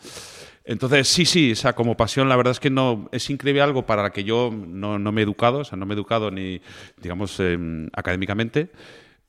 Entonces, 0.65 1.09
sí, 1.09 1.27
sí, 1.27 1.53
o 1.53 1.57
sea, 1.57 1.75
como 1.75 1.97
pasión, 1.97 2.29
la 2.29 2.37
verdad 2.37 2.53
es 2.53 2.61
que 2.61 2.71
no 2.71 3.09
es 3.11 3.29
increíble 3.29 3.61
algo 3.61 3.85
para 3.85 4.11
que 4.11 4.23
yo 4.23 4.51
no, 4.53 4.99
no 4.99 5.13
me 5.13 5.21
he 5.21 5.25
educado, 5.25 5.59
o 5.59 5.65
sea, 5.65 5.77
no 5.77 5.87
me 5.87 5.95
he 5.95 5.97
educado 5.97 6.31
ni, 6.31 6.63
digamos, 6.99 7.41
em, 7.41 7.91
académicamente, 7.93 8.71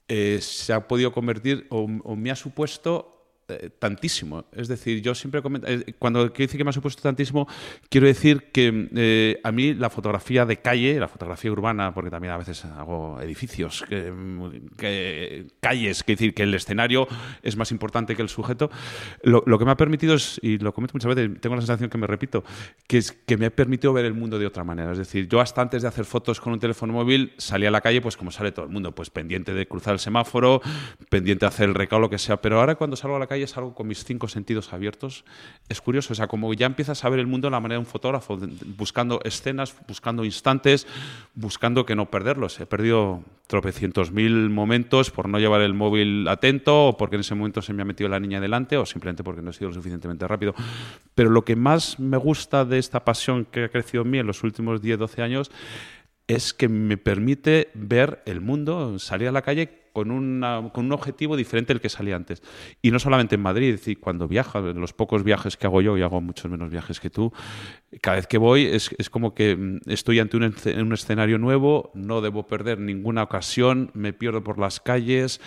eh, 0.07 0.37
se 0.41 0.73
ha 0.73 0.87
podido 0.87 1.11
convertir 1.11 1.65
o 1.69 1.87
me 2.15 2.29
ha 2.29 2.35
supuesto 2.35 3.13
eh, 3.49 3.69
tantísimo. 3.77 4.45
Es 4.53 4.69
decir, 4.69 5.01
yo 5.01 5.13
siempre 5.13 5.41
comento, 5.41 5.67
eh, 5.67 5.95
cuando 5.99 6.31
quiero 6.31 6.47
decir 6.47 6.57
que 6.57 6.63
me 6.63 6.69
ha 6.69 6.73
supuesto 6.73 7.01
tantísimo, 7.01 7.45
quiero 7.89 8.07
decir 8.07 8.51
que 8.53 8.87
eh, 8.95 9.41
a 9.43 9.51
mí 9.51 9.73
la 9.73 9.89
fotografía 9.89 10.45
de 10.45 10.61
calle, 10.61 10.97
la 10.97 11.09
fotografía 11.09 11.51
urbana, 11.51 11.93
porque 11.93 12.09
también 12.09 12.33
a 12.33 12.37
veces 12.37 12.63
hago 12.63 13.19
edificios, 13.19 13.83
que, 14.77 15.45
calles, 15.59 16.03
que 16.03 16.13
decir 16.13 16.33
que 16.33 16.43
el 16.43 16.53
escenario 16.53 17.05
es 17.41 17.57
más 17.57 17.71
importante 17.71 18.15
que 18.15 18.21
el 18.21 18.29
sujeto, 18.29 18.71
lo, 19.23 19.43
que 19.59 19.65
me 19.65 19.71
ha 19.71 19.77
permitido 19.77 20.15
es, 20.15 20.39
y 20.41 20.57
lo 20.59 20.73
comento 20.73 20.93
muchas 20.93 21.13
veces, 21.13 21.41
tengo 21.41 21.55
la 21.55 21.61
sensación 21.61 21.89
que 21.89 21.97
me 21.97 22.07
repito, 22.07 22.45
que 22.87 22.99
es 22.99 23.11
que 23.11 23.35
me 23.35 23.47
ha 23.47 23.49
permitido 23.49 23.91
ver 23.91 24.05
el 24.05 24.13
mundo 24.13 24.39
de 24.39 24.47
otra 24.47 24.63
manera. 24.63 24.93
Es 24.93 24.97
decir, 24.97 25.27
yo 25.27 25.41
hasta 25.41 25.61
antes 25.61 25.81
de 25.81 25.89
hacer 25.89 26.05
fotos 26.05 26.39
con 26.39 26.53
un 26.53 26.59
teléfono 26.59 26.93
móvil 26.93 27.33
salía 27.37 27.67
a 27.67 27.71
la 27.71 27.81
calle, 27.81 27.99
pues 27.99 28.15
como 28.15 28.31
sale 28.31 28.53
todo 28.53 28.65
el 28.65 28.71
mundo, 28.71 28.95
pues 28.95 29.09
pendiente 29.09 29.53
de 29.53 29.67
cruzar 29.67 29.93
el 29.93 29.99
semáforo, 29.99 30.61
pendiente 31.09 31.45
de 31.45 31.47
hacer 31.49 31.67
el 31.67 31.75
recado, 31.75 31.99
lo 31.99 32.09
que 32.09 32.17
sea. 32.17 32.41
Pero 32.41 32.61
ahora 32.61 32.75
cuando 32.75 32.95
salgo 32.95 33.17
a 33.17 33.19
la 33.19 33.27
calle 33.27 33.32
es 33.41 33.57
algo 33.57 33.73
con 33.73 33.87
mis 33.87 34.03
cinco 34.03 34.27
sentidos 34.27 34.71
abiertos. 34.73 35.25
Es 35.69 35.81
curioso, 35.81 36.13
o 36.13 36.15
sea, 36.15 36.27
como 36.27 36.53
ya 36.53 36.67
empiezas 36.67 37.03
a 37.03 37.09
ver 37.09 37.19
el 37.19 37.25
mundo 37.25 37.47
de 37.47 37.51
la 37.51 37.59
manera 37.59 37.77
de 37.77 37.79
un 37.79 37.85
fotógrafo, 37.85 38.37
buscando 38.77 39.19
escenas, 39.23 39.75
buscando 39.87 40.23
instantes, 40.23 40.85
buscando 41.33 41.85
que 41.85 41.95
no 41.95 42.11
perderlos. 42.11 42.59
He 42.59 42.67
perdido 42.67 43.23
tropecientos 43.47 44.11
mil 44.11 44.49
momentos 44.49 45.11
por 45.11 45.27
no 45.27 45.39
llevar 45.39 45.61
el 45.61 45.73
móvil 45.73 46.27
atento 46.27 46.89
o 46.89 46.97
porque 46.97 47.15
en 47.15 47.21
ese 47.21 47.35
momento 47.35 47.61
se 47.61 47.73
me 47.73 47.81
ha 47.81 47.85
metido 47.85 48.09
la 48.09 48.19
niña 48.19 48.39
delante 48.39 48.77
o 48.77 48.85
simplemente 48.85 49.23
porque 49.23 49.41
no 49.41 49.49
he 49.49 49.53
sido 49.53 49.69
lo 49.69 49.73
suficientemente 49.73 50.27
rápido. 50.27 50.53
Pero 51.15 51.29
lo 51.29 51.43
que 51.43 51.55
más 51.55 51.99
me 51.99 52.17
gusta 52.17 52.65
de 52.65 52.77
esta 52.77 53.03
pasión 53.03 53.45
que 53.45 53.65
ha 53.65 53.69
crecido 53.69 54.03
en 54.03 54.11
mí 54.11 54.19
en 54.19 54.27
los 54.27 54.43
últimos 54.43 54.81
10, 54.81 54.99
12 54.99 55.21
años 55.21 55.51
es 56.27 56.53
que 56.53 56.69
me 56.69 56.97
permite 56.97 57.69
ver 57.73 58.21
el 58.25 58.41
mundo, 58.41 58.97
salir 58.99 59.27
a 59.27 59.31
la 59.31 59.41
calle 59.41 59.82
con, 59.93 60.41
con 60.73 60.85
un 60.85 60.91
objetivo 60.91 61.37
diferente 61.37 61.71
al 61.71 61.79
que 61.79 61.89
salía 61.89 62.15
antes. 62.15 62.41
Y 62.81 62.91
no 62.91 62.99
solamente 62.99 63.35
en 63.35 63.41
Madrid, 63.41 63.75
es 63.75 63.97
cuando 63.99 64.27
viajo, 64.27 64.59
en 64.67 64.81
los 64.81 64.93
pocos 64.93 65.23
viajes 65.23 65.55
que 65.55 65.67
hago 65.67 65.81
yo, 65.81 65.97
y 65.97 66.01
hago 66.01 66.19
muchos 66.19 66.49
menos 66.49 66.69
viajes 66.69 66.99
que 66.99 67.09
tú, 67.09 67.31
cada 68.01 68.17
vez 68.17 68.27
que 68.27 68.37
voy 68.37 68.65
es, 68.65 68.89
es 68.97 69.09
como 69.09 69.33
que 69.33 69.55
mm, 69.55 69.79
estoy 69.87 70.19
ante 70.19 70.37
un, 70.37 70.43
un, 70.43 70.93
escenario 70.93 71.37
nuevo, 71.37 71.91
no 71.93 72.21
debo 72.21 72.47
perder 72.47 72.79
ninguna 72.79 73.23
ocasión, 73.23 73.91
me 73.93 74.13
pierdo 74.13 74.43
por 74.43 74.59
las 74.59 74.79
calles 74.79 75.41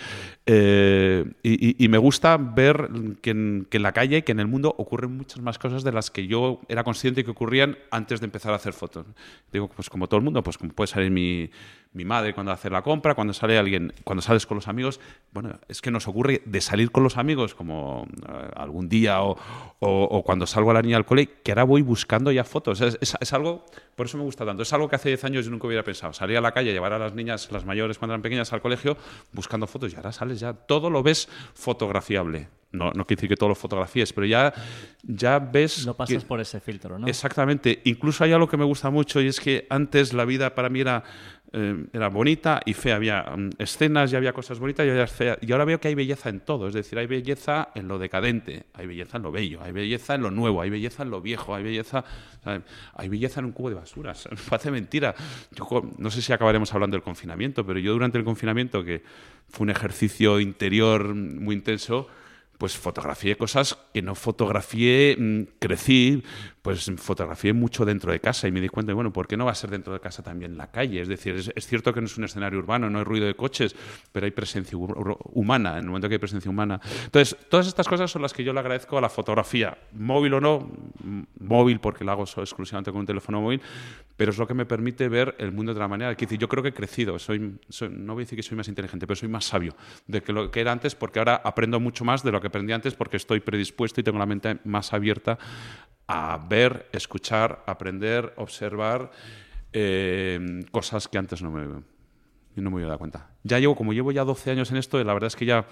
eh, 0.45 1.25
y, 1.43 1.83
y, 1.83 1.87
me 1.89 1.97
gusta 1.97 2.37
ver 2.37 2.89
que 3.21 3.31
en, 3.31 3.67
que 3.69 3.77
en 3.77 3.83
la 3.83 3.91
calle, 3.91 4.23
que 4.23 4.31
en 4.31 4.39
el 4.39 4.47
mundo 4.47 4.73
ocurren 4.77 5.17
muchas 5.17 5.41
más 5.41 5.59
cosas 5.59 5.83
de 5.83 5.91
las 5.91 6.09
que 6.09 6.27
yo 6.27 6.61
era 6.69 6.83
consciente 6.83 7.23
que 7.23 7.31
ocurrían 7.31 7.77
antes 7.91 8.21
de 8.21 8.25
empezar 8.25 8.53
a 8.53 8.55
hacer 8.55 8.73
fotos. 8.73 9.05
Digo, 9.51 9.69
pues 9.69 9.89
como 9.89 10.07
todo 10.07 10.19
el 10.19 10.23
mundo, 10.23 10.41
pues 10.43 10.57
como 10.57 10.71
puede 10.71 10.87
salir 10.87 11.11
mi 11.11 11.49
mi 11.93 12.05
madre 12.05 12.33
cuando 12.33 12.51
hace 12.51 12.69
la 12.69 12.81
compra, 12.81 13.15
cuando 13.15 13.33
sale 13.33 13.57
alguien, 13.57 13.93
cuando 14.03 14.21
sales 14.21 14.45
con 14.45 14.55
los 14.55 14.67
amigos. 14.67 14.99
Bueno, 15.31 15.59
es 15.67 15.81
que 15.81 15.91
nos 15.91 16.07
ocurre 16.07 16.41
de 16.45 16.61
salir 16.61 16.91
con 16.91 17.03
los 17.03 17.17
amigos 17.17 17.55
como 17.55 18.07
eh, 18.27 18.49
algún 18.55 18.89
día 18.89 19.21
o, 19.21 19.37
o, 19.79 20.23
cuando 20.23 20.47
salgo 20.47 20.71
a 20.71 20.75
la 20.75 20.81
niña 20.81 20.97
al 20.97 21.05
cole, 21.05 21.27
que 21.43 21.51
ahora 21.51 21.63
voy 21.63 21.81
buscando 21.81 22.31
ya 22.31 22.43
fotos. 22.43 22.81
Es, 22.81 22.97
es, 23.01 23.33
algo, 23.33 23.65
por 23.95 24.05
eso 24.05 24.17
me 24.17 24.23
gusta 24.23 24.45
tanto. 24.45 24.63
Es 24.63 24.73
algo 24.73 24.87
que 24.87 24.95
hace 24.95 25.09
10 25.09 25.23
años 25.25 25.45
yo 25.45 25.51
nunca 25.51 25.67
hubiera 25.67 25.83
pensado. 25.83 26.13
Salir 26.13 26.37
a 26.37 26.41
la 26.41 26.51
calle, 26.51 26.71
llevar 26.71 26.93
a 26.93 26.99
las 26.99 27.13
niñas, 27.13 27.51
las 27.51 27.65
mayores 27.65 27.97
cuando 27.97 28.13
eran 28.13 28.21
pequeñas 28.21 28.53
al 28.53 28.61
colegio, 28.61 28.97
buscando 29.31 29.67
fotos 29.67 29.93
y 29.93 29.95
ahora 29.95 30.11
sales 30.11 30.39
ya, 30.39 30.53
todo 30.53 30.89
lo 30.89 31.03
ves 31.03 31.29
fotografiable 31.53 32.49
no, 32.71 32.91
no 32.91 33.05
quiere 33.05 33.19
decir 33.19 33.29
que 33.29 33.37
todo 33.37 33.49
lo 33.49 33.55
fotografíes, 33.55 34.11
pero 34.11 34.27
ya, 34.27 34.53
ya 35.03 35.39
ves... 35.39 35.85
No 35.85 35.95
pasas 35.95 36.25
por 36.25 36.41
ese 36.41 36.59
filtro, 36.59 36.99
¿no? 36.99 37.07
Exactamente. 37.07 37.81
Incluso 37.85 38.23
hay 38.23 38.33
algo 38.33 38.47
que 38.47 38.57
me 38.57 38.65
gusta 38.65 38.89
mucho 38.89 39.21
y 39.21 39.27
es 39.27 39.39
que 39.39 39.65
antes 39.69 40.13
la 40.13 40.25
vida 40.25 40.53
para 40.53 40.69
mí 40.69 40.81
era, 40.81 41.03
eh, 41.53 41.85
era 41.93 42.09
bonita 42.09 42.61
y 42.65 42.73
fea. 42.73 42.95
Había 42.95 43.23
mm, 43.23 43.51
escenas 43.57 44.11
y 44.11 44.15
había 44.15 44.33
cosas 44.33 44.59
bonitas 44.59 44.85
y 44.85 44.89
había 44.89 45.07
feas. 45.07 45.37
Y 45.41 45.51
ahora 45.51 45.65
veo 45.65 45.79
que 45.79 45.87
hay 45.87 45.95
belleza 45.95 46.29
en 46.29 46.41
todo. 46.41 46.67
Es 46.67 46.73
decir, 46.73 46.99
hay 46.99 47.07
belleza 47.07 47.69
en 47.75 47.87
lo 47.87 47.97
decadente, 47.97 48.65
hay 48.73 48.87
belleza 48.87 49.17
en 49.17 49.23
lo 49.23 49.31
bello, 49.31 49.61
hay 49.61 49.71
belleza 49.71 50.15
en 50.15 50.21
lo 50.23 50.31
nuevo, 50.31 50.61
hay 50.61 50.69
belleza 50.69 51.03
en 51.03 51.09
lo 51.09 51.21
viejo, 51.21 51.55
hay 51.55 51.63
belleza, 51.63 52.03
hay 52.93 53.09
belleza 53.09 53.39
en 53.39 53.45
un 53.45 53.51
cubo 53.53 53.69
de 53.69 53.75
basuras. 53.75 54.27
Me 54.31 54.37
parece 54.49 54.71
mentira. 54.71 55.15
Yo 55.51 55.67
no 55.97 56.11
sé 56.11 56.21
si 56.21 56.33
acabaremos 56.33 56.73
hablando 56.73 56.95
del 56.95 57.03
confinamiento, 57.03 57.65
pero 57.65 57.79
yo 57.79 57.93
durante 57.93 58.17
el 58.17 58.23
confinamiento, 58.23 58.83
que 58.83 59.03
fue 59.47 59.63
un 59.63 59.69
ejercicio 59.69 60.39
interior 60.39 61.15
muy 61.15 61.55
intenso, 61.55 62.07
pues 62.57 62.75
fotografié 62.75 63.35
cosas 63.37 63.77
que 63.93 64.01
no 64.01 64.15
fotografié, 64.15 65.15
mm, 65.17 65.41
crecí, 65.59 66.23
pues 66.67 66.91
fotografié 66.97 67.53
mucho 67.53 67.85
dentro 67.85 68.11
de 68.11 68.19
casa 68.19 68.45
y 68.45 68.51
me 68.51 68.59
di 68.59 68.67
cuenta, 68.67 68.93
bueno, 68.93 69.13
¿por 69.13 69.25
qué 69.25 69.37
no 69.37 69.45
va 69.45 69.51
a 69.51 69.55
ser 69.55 69.69
dentro 69.69 69.93
de 69.93 70.01
casa 70.01 70.21
también 70.21 70.57
la 70.57 70.69
calle? 70.69 70.99
Es 70.99 71.07
decir, 71.07 71.53
es, 71.55 71.65
cierto 71.65 71.93
que 71.93 72.01
no 72.01 72.07
es 72.07 72.17
un 72.17 72.25
escenario 72.25 72.59
urbano, 72.59 72.89
no 72.89 72.99
hay 72.99 73.05
ruido 73.05 73.25
de 73.25 73.35
coches, 73.35 73.73
pero 74.11 74.25
hay 74.25 74.31
presencia 74.31 74.77
humana, 74.77 75.77
en 75.77 75.85
el 75.85 75.85
momento 75.85 76.09
que 76.09 76.15
hay 76.15 76.19
presencia 76.19 76.51
humana. 76.51 76.81
Entonces, 77.05 77.37
todas 77.47 77.67
estas 77.67 77.87
cosas 77.87 78.11
son 78.11 78.21
las 78.21 78.33
que 78.33 78.43
yo 78.43 78.51
le 78.51 78.59
agradezco 78.59 78.97
a 78.97 79.01
la 79.01 79.07
fotografía, 79.07 79.77
móvil 79.93 80.33
o 80.33 80.41
no, 80.41 80.69
móvil 81.39 81.79
porque 81.79 82.03
lo 82.03 82.11
hago 82.11 82.23
exclusivamente 82.23 82.91
con 82.91 82.99
un 82.99 83.05
teléfono 83.05 83.39
móvil, 83.39 83.61
pero 84.17 84.31
es 84.31 84.37
lo 84.37 84.45
que 84.45 84.53
me 84.53 84.65
permite 84.65 85.07
ver 85.07 85.35
el 85.39 85.53
mundo 85.53 85.71
de 85.71 85.77
otra 85.77 85.87
manera. 85.87 86.11
Es 86.11 86.17
decir, 86.17 86.37
yo 86.37 86.49
creo 86.49 86.63
que 86.63 86.69
he 86.69 86.73
crecido, 86.73 87.17
soy, 87.17 87.39
no 87.39 88.13
voy 88.13 88.23
a 88.23 88.25
decir 88.25 88.35
que 88.35 88.43
soy 88.43 88.57
más 88.57 88.67
inteligente, 88.67 89.07
pero 89.07 89.15
soy 89.15 89.29
más 89.29 89.45
sabio 89.45 89.73
de 90.05 90.21
que 90.21 90.33
lo 90.33 90.51
que 90.51 90.59
era 90.59 90.73
antes 90.73 90.95
porque 90.95 91.19
ahora 91.19 91.41
aprendo 91.45 91.79
mucho 91.79 92.03
más 92.03 92.23
de 92.23 92.33
lo 92.33 92.41
que 92.41 92.47
aprendí 92.47 92.73
antes 92.73 92.93
porque 92.93 93.15
estoy 93.15 93.39
predispuesto 93.39 94.01
y 94.01 94.03
tengo 94.03 94.19
la 94.19 94.25
mente 94.25 94.57
más 94.65 94.91
abierta 94.91 95.37
a 96.07 96.37
ver, 96.49 96.87
escuchar, 96.93 97.63
aprender, 97.67 98.33
observar 98.37 99.11
eh, 99.73 100.65
cosas 100.71 101.07
que 101.07 101.17
antes 101.17 101.41
no 101.41 101.51
me, 101.51 101.65
no 102.55 102.71
me 102.71 102.77
había 102.77 102.87
dado 102.87 102.99
cuenta. 102.99 103.29
Ya 103.43 103.59
llevo, 103.59 103.75
como 103.75 103.93
llevo 103.93 104.11
ya 104.11 104.23
12 104.23 104.51
años 104.51 104.71
en 104.71 104.77
esto, 104.77 105.03
la 105.03 105.13
verdad 105.13 105.27
es 105.27 105.35
que 105.35 105.45
ya 105.45 105.67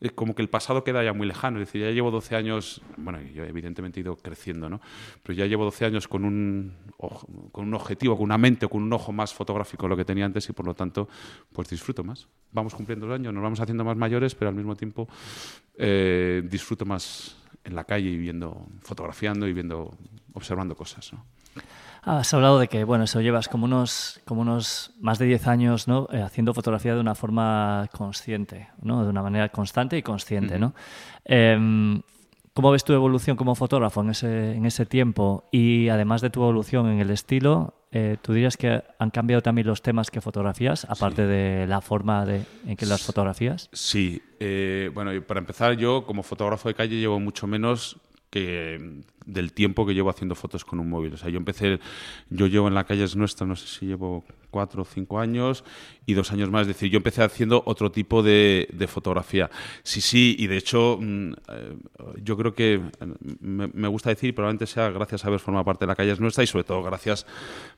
es 0.00 0.12
como 0.12 0.34
que 0.34 0.42
el 0.42 0.48
pasado 0.48 0.84
queda 0.84 1.02
ya 1.02 1.12
muy 1.12 1.26
lejano. 1.26 1.58
Es 1.58 1.66
decir, 1.66 1.82
ya 1.82 1.90
llevo 1.90 2.10
12 2.10 2.36
años, 2.36 2.80
bueno, 2.96 3.20
yo 3.20 3.44
evidentemente 3.44 3.98
he 3.98 4.02
ido 4.02 4.16
creciendo, 4.16 4.68
¿no? 4.68 4.80
Pero 5.22 5.36
ya 5.36 5.46
llevo 5.46 5.64
12 5.64 5.86
años 5.86 6.06
con 6.06 6.24
un, 6.24 6.76
con 6.96 7.66
un 7.66 7.74
objetivo, 7.74 8.16
con 8.16 8.24
una 8.24 8.38
mente, 8.38 8.68
con 8.68 8.82
un 8.82 8.92
ojo 8.92 9.12
más 9.12 9.34
fotográfico 9.34 9.84
de 9.84 9.88
lo 9.88 9.96
que 9.96 10.04
tenía 10.04 10.24
antes 10.24 10.48
y 10.48 10.52
por 10.52 10.66
lo 10.66 10.74
tanto, 10.74 11.08
pues 11.52 11.68
disfruto 11.68 12.04
más. 12.04 12.28
Vamos 12.52 12.74
cumpliendo 12.74 13.06
los 13.06 13.16
años, 13.16 13.34
nos 13.34 13.42
vamos 13.42 13.60
haciendo 13.60 13.84
más 13.84 13.96
mayores, 13.96 14.34
pero 14.34 14.50
al 14.50 14.54
mismo 14.54 14.76
tiempo 14.76 15.08
eh, 15.76 16.42
disfruto 16.44 16.84
más 16.84 17.36
en 17.64 17.74
la 17.74 17.84
calle 17.84 18.08
y 18.10 18.16
viendo, 18.16 18.66
fotografiando 18.80 19.46
y 19.46 19.52
viendo, 19.52 19.94
observando 20.32 20.76
cosas, 20.76 21.12
¿no? 21.12 21.24
Has 22.02 22.32
hablado 22.32 22.58
de 22.58 22.68
que, 22.68 22.84
bueno, 22.84 23.04
eso 23.04 23.20
llevas 23.20 23.48
como 23.48 23.64
unos, 23.64 24.20
como 24.24 24.40
unos 24.40 24.92
más 25.00 25.18
de 25.18 25.26
10 25.26 25.46
años, 25.46 25.88
¿no? 25.88 26.08
Eh, 26.12 26.22
haciendo 26.22 26.54
fotografía 26.54 26.94
de 26.94 27.00
una 27.00 27.14
forma 27.14 27.88
consciente, 27.92 28.68
¿no? 28.80 29.02
De 29.02 29.10
una 29.10 29.22
manera 29.22 29.48
constante 29.50 29.98
y 29.98 30.02
consciente, 30.02 30.58
¿no? 30.58 30.74
Em, 31.24 32.00
¿Cómo 32.54 32.70
ves 32.70 32.82
tu 32.82 32.92
evolución 32.92 33.36
como 33.36 33.54
fotógrafo 33.54 34.00
en 34.00 34.10
ese, 34.10 34.52
en 34.52 34.66
ese 34.66 34.86
tiempo? 34.86 35.44
Y 35.52 35.90
además 35.90 36.22
de 36.22 36.30
tu 36.30 36.40
evolución 36.40 36.88
en 36.88 36.98
el 36.98 37.10
estilo, 37.10 37.74
eh, 37.90 38.16
¿tú 38.20 38.32
dirías 38.32 38.56
que 38.56 38.82
han 38.98 39.10
cambiado 39.10 39.42
también 39.42 39.66
los 39.66 39.82
temas 39.82 40.10
que 40.10 40.20
fotografías, 40.20 40.86
aparte 40.88 41.26
de 41.26 41.66
la 41.66 41.80
forma 41.80 42.26
de, 42.26 42.42
en 42.66 42.76
que 42.76 42.86
las 42.86 43.02
fotografías? 43.02 43.68
Sí. 43.72 44.22
Eh, 44.40 44.90
bueno, 44.92 45.10
para 45.22 45.40
empezar, 45.40 45.72
yo 45.76 46.04
como 46.04 46.22
fotógrafo 46.22 46.68
de 46.68 46.74
calle 46.74 46.96
llevo 46.96 47.18
mucho 47.18 47.46
menos 47.46 47.98
que 48.30 49.02
del 49.28 49.52
tiempo 49.52 49.86
que 49.86 49.94
llevo 49.94 50.10
haciendo 50.10 50.34
fotos 50.34 50.64
con 50.64 50.80
un 50.80 50.88
móvil. 50.88 51.14
O 51.14 51.16
sea, 51.16 51.28
yo 51.28 51.36
empecé, 51.36 51.80
yo 52.30 52.46
llevo 52.46 52.68
en 52.68 52.74
la 52.74 52.84
calle 52.84 53.04
es 53.04 53.14
nuestra, 53.14 53.46
no 53.46 53.56
sé 53.56 53.66
si 53.66 53.86
llevo 53.86 54.24
cuatro 54.50 54.82
o 54.82 54.84
cinco 54.86 55.20
años 55.20 55.64
y 56.06 56.14
dos 56.14 56.32
años 56.32 56.50
más. 56.50 56.62
Es 56.62 56.68
decir, 56.68 56.90
yo 56.90 56.96
empecé 56.96 57.22
haciendo 57.22 57.62
otro 57.66 57.92
tipo 57.92 58.22
de, 58.22 58.66
fotografía. 58.88 59.50
Sí, 59.82 60.00
sí, 60.00 60.34
y 60.38 60.46
de 60.46 60.56
hecho, 60.56 60.98
mm, 61.00 61.32
eh, 61.32 61.76
yo 62.24 62.38
creo 62.38 62.54
que 62.54 62.80
me, 63.40 63.88
gusta 63.88 64.08
decir, 64.10 64.34
probablemente 64.34 64.66
sea 64.66 64.90
gracias 64.90 65.24
a 65.24 65.28
haber 65.28 65.40
formado 65.40 65.66
parte 65.66 65.84
de 65.84 65.88
la 65.88 65.94
calle 65.94 66.12
es 66.12 66.20
nuestra 66.20 66.42
y 66.42 66.46
sobre 66.46 66.64
todo 66.64 66.82
gracias, 66.82 67.26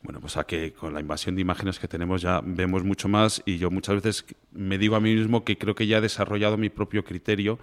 bueno, 0.02 0.20
pues 0.20 0.36
a 0.36 0.44
que 0.44 0.72
con 0.72 0.94
la 0.94 1.00
invasión 1.00 1.34
de 1.34 1.40
imágenes 1.40 1.80
que 1.80 1.88
tenemos 1.88 2.22
ya 2.22 2.40
vemos 2.44 2.84
mucho 2.84 3.08
más 3.08 3.42
y 3.44 3.58
yo 3.58 3.70
muchas 3.70 3.96
veces 3.96 4.24
me 4.52 4.78
digo 4.78 4.94
a 4.94 5.00
mí 5.00 5.14
mismo 5.14 5.44
que 5.44 5.58
creo 5.58 5.74
que 5.74 5.88
ya 5.88 5.98
he 5.98 6.00
desarrollado 6.00 6.56
mi 6.56 6.70
propio 6.70 7.04
criterio 7.04 7.58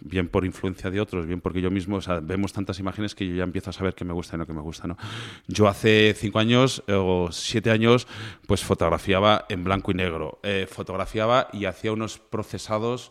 bien 0.00 0.28
por 0.28 0.44
influencia 0.44 0.90
de 0.90 1.00
otros, 1.00 1.26
bien 1.26 1.40
porque 1.40 1.60
yo 1.60 1.70
mismo, 1.70 2.00
vemos 2.22 2.52
tantas 2.52 2.78
imágenes 2.78 3.14
que 3.14 3.26
yo 3.26 3.34
ya 3.34 3.44
empiezo 3.44 3.70
a 3.70 3.72
saber 3.72 3.94
qué 3.94 4.04
me 4.04 4.12
gusta 4.12 4.36
y 4.36 4.38
no 4.38 4.46
qué 4.46 4.52
me 4.52 4.60
gusta. 4.60 4.86
¿no? 4.86 4.96
Yo 5.48 5.68
hace 5.68 6.14
cinco 6.16 6.38
años 6.38 6.82
o 6.88 7.28
siete 7.30 7.70
años, 7.70 8.06
pues 8.46 8.62
fotografiaba 8.64 9.46
en 9.48 9.64
blanco 9.64 9.90
y 9.90 9.94
negro, 9.94 10.38
eh, 10.42 10.66
fotografiaba 10.70 11.48
y 11.52 11.64
hacía 11.64 11.92
unos 11.92 12.18
procesados 12.18 13.10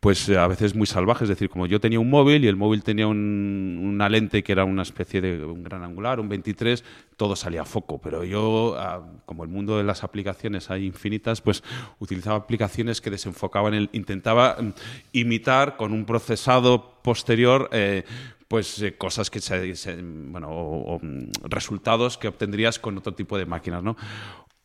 pues 0.00 0.28
eh, 0.28 0.38
a 0.38 0.46
veces 0.46 0.74
muy 0.74 0.86
salvajes. 0.86 1.22
Es 1.24 1.28
decir, 1.30 1.50
como 1.50 1.66
yo 1.66 1.80
tenía 1.80 1.98
un 2.00 2.10
móvil 2.10 2.44
y 2.44 2.48
el 2.48 2.56
móvil 2.56 2.82
tenía 2.82 3.06
una 3.08 4.08
lente 4.08 4.42
que 4.42 4.52
era 4.52 4.64
una 4.64 4.82
especie 4.82 5.20
de 5.20 5.44
un 5.44 5.64
gran 5.64 5.82
angular, 5.82 6.20
un 6.20 6.28
23, 6.28 6.84
todo 7.16 7.34
salía 7.34 7.62
a 7.62 7.64
foco. 7.64 7.98
Pero 7.98 8.24
yo, 8.24 8.76
ah, 8.78 9.02
como 9.26 9.42
el 9.42 9.50
mundo 9.50 9.76
de 9.76 9.84
las 9.84 10.04
aplicaciones 10.04 10.70
hay 10.70 10.84
infinitas, 10.86 11.40
pues 11.40 11.62
utilizaba 11.98 12.36
aplicaciones 12.36 13.00
que 13.00 13.10
desenfocaban, 13.10 13.74
el, 13.74 13.90
intentaba 13.92 14.56
mm, 14.60 14.72
imitar 15.12 15.76
con 15.76 15.92
un 15.92 16.04
procesado 16.04 17.00
posterior. 17.02 17.68
Eh, 17.72 18.04
pues 18.48 18.80
eh, 18.80 18.96
cosas 18.96 19.28
que 19.28 19.40
se, 19.40 20.00
bueno 20.00 20.48
o, 20.50 20.98
mm, 21.00 21.30
resultados 21.44 22.16
que 22.16 22.28
obtendrías 22.28 22.78
con 22.78 22.96
otro 22.96 23.14
tipo 23.14 23.36
de 23.36 23.44
máquinas, 23.44 23.82
¿no? 23.82 23.96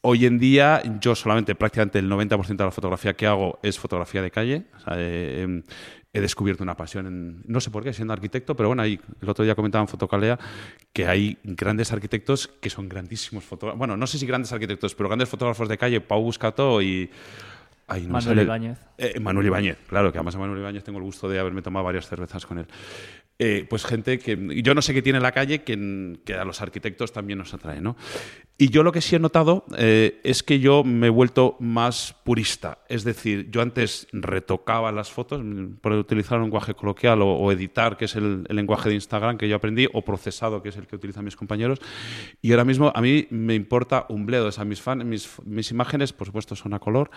Hoy 0.05 0.25
en 0.25 0.37
día 0.37 0.81
yo 0.99 1.15
solamente 1.15 1.55
prácticamente 1.55 1.97
el 1.97 2.11
90% 2.11 2.57
de 2.57 2.65
la 2.65 2.71
fotografía 2.71 3.13
que 3.13 3.25
hago 3.25 3.57
es 3.63 3.79
fotografía 3.79 4.21
de 4.21 4.31
calle. 4.31 4.65
he, 4.97 5.61
descubierto 6.19 6.61
una 6.61 6.75
pasión, 6.75 7.07
en, 7.07 7.41
no 7.47 7.61
sé 7.61 7.71
por 7.71 7.85
qué, 7.85 7.93
siendo 7.93 8.11
arquitecto, 8.11 8.53
pero 8.53 8.67
bueno, 8.67 8.81
ahí, 8.81 8.99
el 9.21 9.29
otro 9.29 9.45
día 9.45 9.55
comentaba 9.55 9.81
en 9.81 9.87
Fotocalea 9.87 10.37
que 10.91 11.07
hay 11.07 11.37
grandes 11.45 11.93
arquitectos 11.93 12.49
que 12.49 12.69
son 12.69 12.89
grandísimos 12.89 13.45
fotógrafos. 13.45 13.79
Bueno, 13.79 13.95
no 13.95 14.05
sé 14.05 14.17
si 14.17 14.25
grandes 14.25 14.51
arquitectos, 14.51 14.93
pero 14.93 15.07
grandes 15.07 15.29
fotógrafos 15.29 15.69
de 15.69 15.77
calle, 15.77 16.01
Pau 16.01 16.21
Buscato 16.21 16.81
y... 16.81 17.09
Manuel 17.87 18.41
Ibáñez. 18.41 18.79
Eh, 18.97 19.19
Manuel 19.21 19.47
Ibáñez, 19.47 19.77
claro, 19.87 20.11
que 20.11 20.17
además 20.17 20.35
a 20.35 20.39
Manuel 20.39 20.59
Ibáñez 20.59 20.83
tengo 20.83 20.99
el 20.99 21.05
gusto 21.05 21.29
de 21.29 21.39
haberme 21.39 21.61
tomado 21.61 21.85
varias 21.85 22.09
cervezas 22.09 22.45
con 22.45 22.57
él. 22.57 22.67
Eh, 23.39 23.65
pues 23.67 23.83
gente 23.83 24.19
que 24.19 24.61
yo 24.61 24.75
no 24.75 24.81
sé 24.81 24.93
qué 24.93 25.01
tiene 25.01 25.19
la 25.19 25.31
calle 25.31 25.63
que, 25.63 26.19
que, 26.23 26.33
a 26.35 26.45
los 26.45 26.61
arquitectos 26.61 27.11
también 27.11 27.39
nos 27.39 27.53
atrae, 27.53 27.81
¿no? 27.81 27.97
Y 28.63 28.69
yo 28.69 28.81
lo 28.81 28.93
que 28.93 29.01
sí 29.01 29.17
he 29.17 29.19
notado 29.19 29.65
eh, 29.77 30.21
es 30.23 30.41
que 30.41 30.61
yo 30.61 30.85
me 30.85 31.07
he 31.07 31.09
vuelto 31.09 31.57
más 31.59 32.15
purista. 32.23 32.77
Es 32.87 33.03
decir, 33.03 33.49
yo 33.51 33.61
antes 33.61 34.07
retocaba 34.13 34.89
las 34.93 35.11
fotos 35.11 35.41
por 35.81 35.91
utilizar 35.91 36.37
un 36.37 36.45
lenguaje 36.45 36.73
coloquial 36.73 37.23
o, 37.23 37.51
editar, 37.51 37.97
que 37.97 38.05
es 38.05 38.15
el, 38.15 38.45
lenguaje 38.47 38.87
de 38.87 38.95
Instagram 38.95 39.37
que 39.37 39.49
yo 39.49 39.57
aprendí, 39.57 39.89
o 39.91 40.01
procesado, 40.03 40.63
que 40.63 40.69
es 40.69 40.77
el 40.77 40.87
que 40.87 40.95
utilizan 40.95 41.25
mis 41.25 41.35
compañeros. 41.35 41.79
Y 42.41 42.51
ahora 42.51 42.63
mismo 42.63 42.89
a 42.95 43.01
mí 43.01 43.27
me 43.31 43.53
importa 43.53 44.05
un 44.07 44.25
bledo. 44.25 44.47
O 44.47 44.65
mis, 44.65 44.81
mis, 45.03 45.29
mis, 45.43 45.71
imágenes, 45.71 46.13
por 46.13 46.27
supuesto, 46.27 46.55
son 46.55 46.73
a 46.73 46.79
color, 46.79 47.11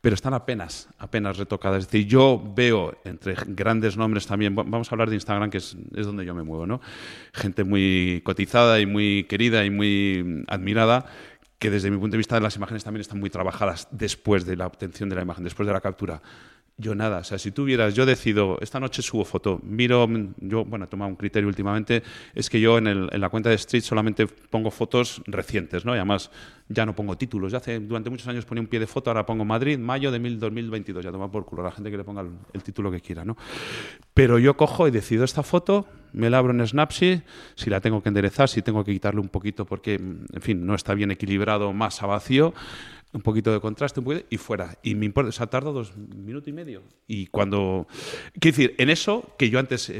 pero 0.00 0.14
están 0.16 0.34
apenas, 0.34 0.88
apenas 0.98 1.36
retocadas. 1.36 1.84
Es 1.84 1.90
decir, 1.92 2.08
yo 2.08 2.42
veo 2.56 2.98
entre 3.04 3.36
grandes 3.46 3.96
nombres 3.96 4.26
también, 4.26 4.56
vamos 4.56 4.90
a 4.90 4.94
hablar 4.96 5.10
de 5.10 5.14
Instagram, 5.14 5.48
que 5.48 5.58
es, 5.58 5.76
es 5.94 6.06
donde 6.06 6.24
yo 6.24 6.34
me 6.34 6.42
muevo, 6.42 6.66
¿no? 6.66 6.80
Gente 7.32 7.62
muy 7.62 8.20
cotizada 8.24 8.80
y 8.80 8.86
muy 8.86 9.22
querida 9.28 9.64
y 9.64 9.70
muy 9.70 10.44
admirada 10.48 10.87
da 10.88 11.04
que 11.58 11.70
desde 11.70 11.90
mi 11.90 11.96
punto 11.96 12.12
de 12.12 12.18
vista 12.18 12.38
las 12.40 12.56
imágenes 12.56 12.84
también 12.84 13.00
están 13.00 13.18
muy 13.18 13.30
trabajadas 13.30 13.88
después 13.90 14.46
de 14.46 14.56
la 14.56 14.66
obtención 14.66 15.08
de 15.08 15.16
la 15.16 15.22
imagen, 15.22 15.44
después 15.44 15.66
de 15.66 15.72
la 15.72 15.80
captura. 15.80 16.22
Yo 16.80 16.94
nada, 16.94 17.18
o 17.18 17.24
sea, 17.24 17.38
si 17.38 17.50
tú 17.50 17.64
vieras, 17.64 17.94
yo 17.94 18.06
decido, 18.06 18.56
esta 18.60 18.78
noche 18.78 19.02
subo 19.02 19.24
foto, 19.24 19.58
miro, 19.64 20.06
yo, 20.36 20.64
bueno, 20.64 20.84
he 20.84 20.88
tomado 20.88 21.08
un 21.08 21.16
criterio 21.16 21.48
últimamente, 21.48 22.04
es 22.36 22.48
que 22.48 22.60
yo 22.60 22.78
en, 22.78 22.86
el, 22.86 23.08
en 23.10 23.20
la 23.20 23.30
cuenta 23.30 23.48
de 23.48 23.56
Street 23.56 23.82
solamente 23.82 24.28
pongo 24.28 24.70
fotos 24.70 25.20
recientes, 25.26 25.84
¿no? 25.84 25.94
Y 25.94 25.98
además 25.98 26.30
ya 26.68 26.84
no 26.84 26.94
pongo 26.94 27.16
títulos, 27.16 27.50
ya 27.52 27.58
hace, 27.58 27.80
durante 27.80 28.10
muchos 28.10 28.28
años 28.28 28.44
ponía 28.44 28.60
un 28.60 28.68
pie 28.68 28.78
de 28.78 28.86
foto, 28.86 29.10
ahora 29.10 29.24
pongo 29.24 29.44
Madrid, 29.44 29.78
mayo 29.78 30.12
de 30.12 30.18
2022, 30.18 31.04
ya 31.04 31.10
toma 31.10 31.30
por 31.30 31.46
culo, 31.46 31.62
la 31.62 31.72
gente 31.72 31.90
que 31.90 31.96
le 31.96 32.04
ponga 32.04 32.24
el, 32.52 32.62
título 32.62 32.90
que 32.90 33.00
quiera, 33.00 33.24
¿no? 33.24 33.36
Pero 34.14 34.38
yo 34.38 34.56
cojo 34.56 34.86
y 34.86 34.90
decido 34.90 35.24
esta 35.24 35.42
foto, 35.42 35.88
me 36.12 36.28
la 36.30 36.38
abro 36.38 36.52
en 36.52 36.66
Snapseed, 36.66 37.22
si 37.54 37.70
la 37.70 37.80
tengo 37.80 38.02
que 38.02 38.10
enderezar, 38.10 38.48
si 38.48 38.62
tengo 38.62 38.84
que 38.84 38.92
quitarle 38.92 39.20
un 39.20 39.28
poquito 39.28 39.64
porque, 39.64 39.94
en 39.94 40.40
fin, 40.40 40.64
no 40.64 40.74
está 40.74 40.94
bien 40.94 41.10
más 41.72 42.02
a 42.02 42.06
vacío, 42.06 42.52
un 43.12 43.22
poquito 43.22 43.52
de 43.52 43.60
contraste, 43.60 44.00
un 44.00 44.04
poquito, 44.04 44.26
y 44.28 44.36
fuera. 44.36 44.76
Y 44.82 44.94
me 44.94 45.06
importa, 45.06 45.30
o 45.30 45.32
sea, 45.32 45.46
tardo 45.46 45.72
dos 45.72 45.96
minutos 45.96 46.48
y 46.48 46.52
medio. 46.52 46.82
Y 47.06 47.26
cuando... 47.26 47.86
Quiero 48.38 48.56
decir, 48.56 48.74
en 48.78 48.90
eso, 48.90 49.34
que 49.38 49.48
yo 49.48 49.58
antes 49.58 49.90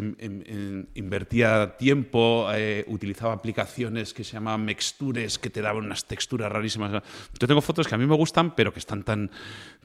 invertía 0.95 1.77
tiempo, 1.79 2.49
eh, 2.53 2.85
utilizaba 2.89 3.33
aplicaciones 3.33 4.13
que 4.13 4.25
se 4.25 4.35
llamaban 4.35 4.65
mextures, 4.65 5.39
que 5.39 5.49
te 5.49 5.63
daban 5.63 5.85
unas 5.85 6.05
texturas 6.05 6.53
rarísimas. 6.53 7.03
Yo 7.39 7.49
tengo 7.49 7.63
fotos 7.63 7.89
que 7.89 7.95
a 7.95 7.99
mí 7.99 8.07
me 8.07 8.17
gustan, 8.17 8.55
pero 8.55 8.73
que 8.73 8.79
están 8.79 9.03
tan, 9.05 9.31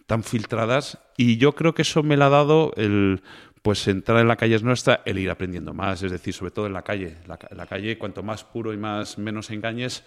tan 0.06 0.24
filtradas. 0.24 1.00
Y 1.16 1.38
yo 1.38 1.56
creo 1.56 1.74
que 1.74 1.84
eso 1.84 2.04
me 2.04 2.18
lo 2.18 2.26
ha 2.26 2.30
dado 2.30 2.74
el 2.76 3.22
pues 3.64 3.88
entrar 3.88 4.20
en 4.20 4.28
la 4.28 4.36
calle 4.36 4.56
es 4.56 4.64
nuestra, 4.64 5.02
el 5.06 5.18
ir 5.18 5.30
aprendiendo 5.30 5.74
más, 5.74 6.04
es 6.04 6.12
decir, 6.12 6.34
sobre 6.34 6.52
todo 6.52 6.68
en 6.68 6.74
la 6.74 6.82
calle. 6.82 7.16
La, 7.28 7.40
la 7.56 7.66
calle, 7.66 7.98
cuanto 7.98 8.22
más 8.22 8.44
puro 8.44 8.74
y 8.74 8.78
más 8.78 9.18
menos 9.18 9.50
engañes, 9.52 10.04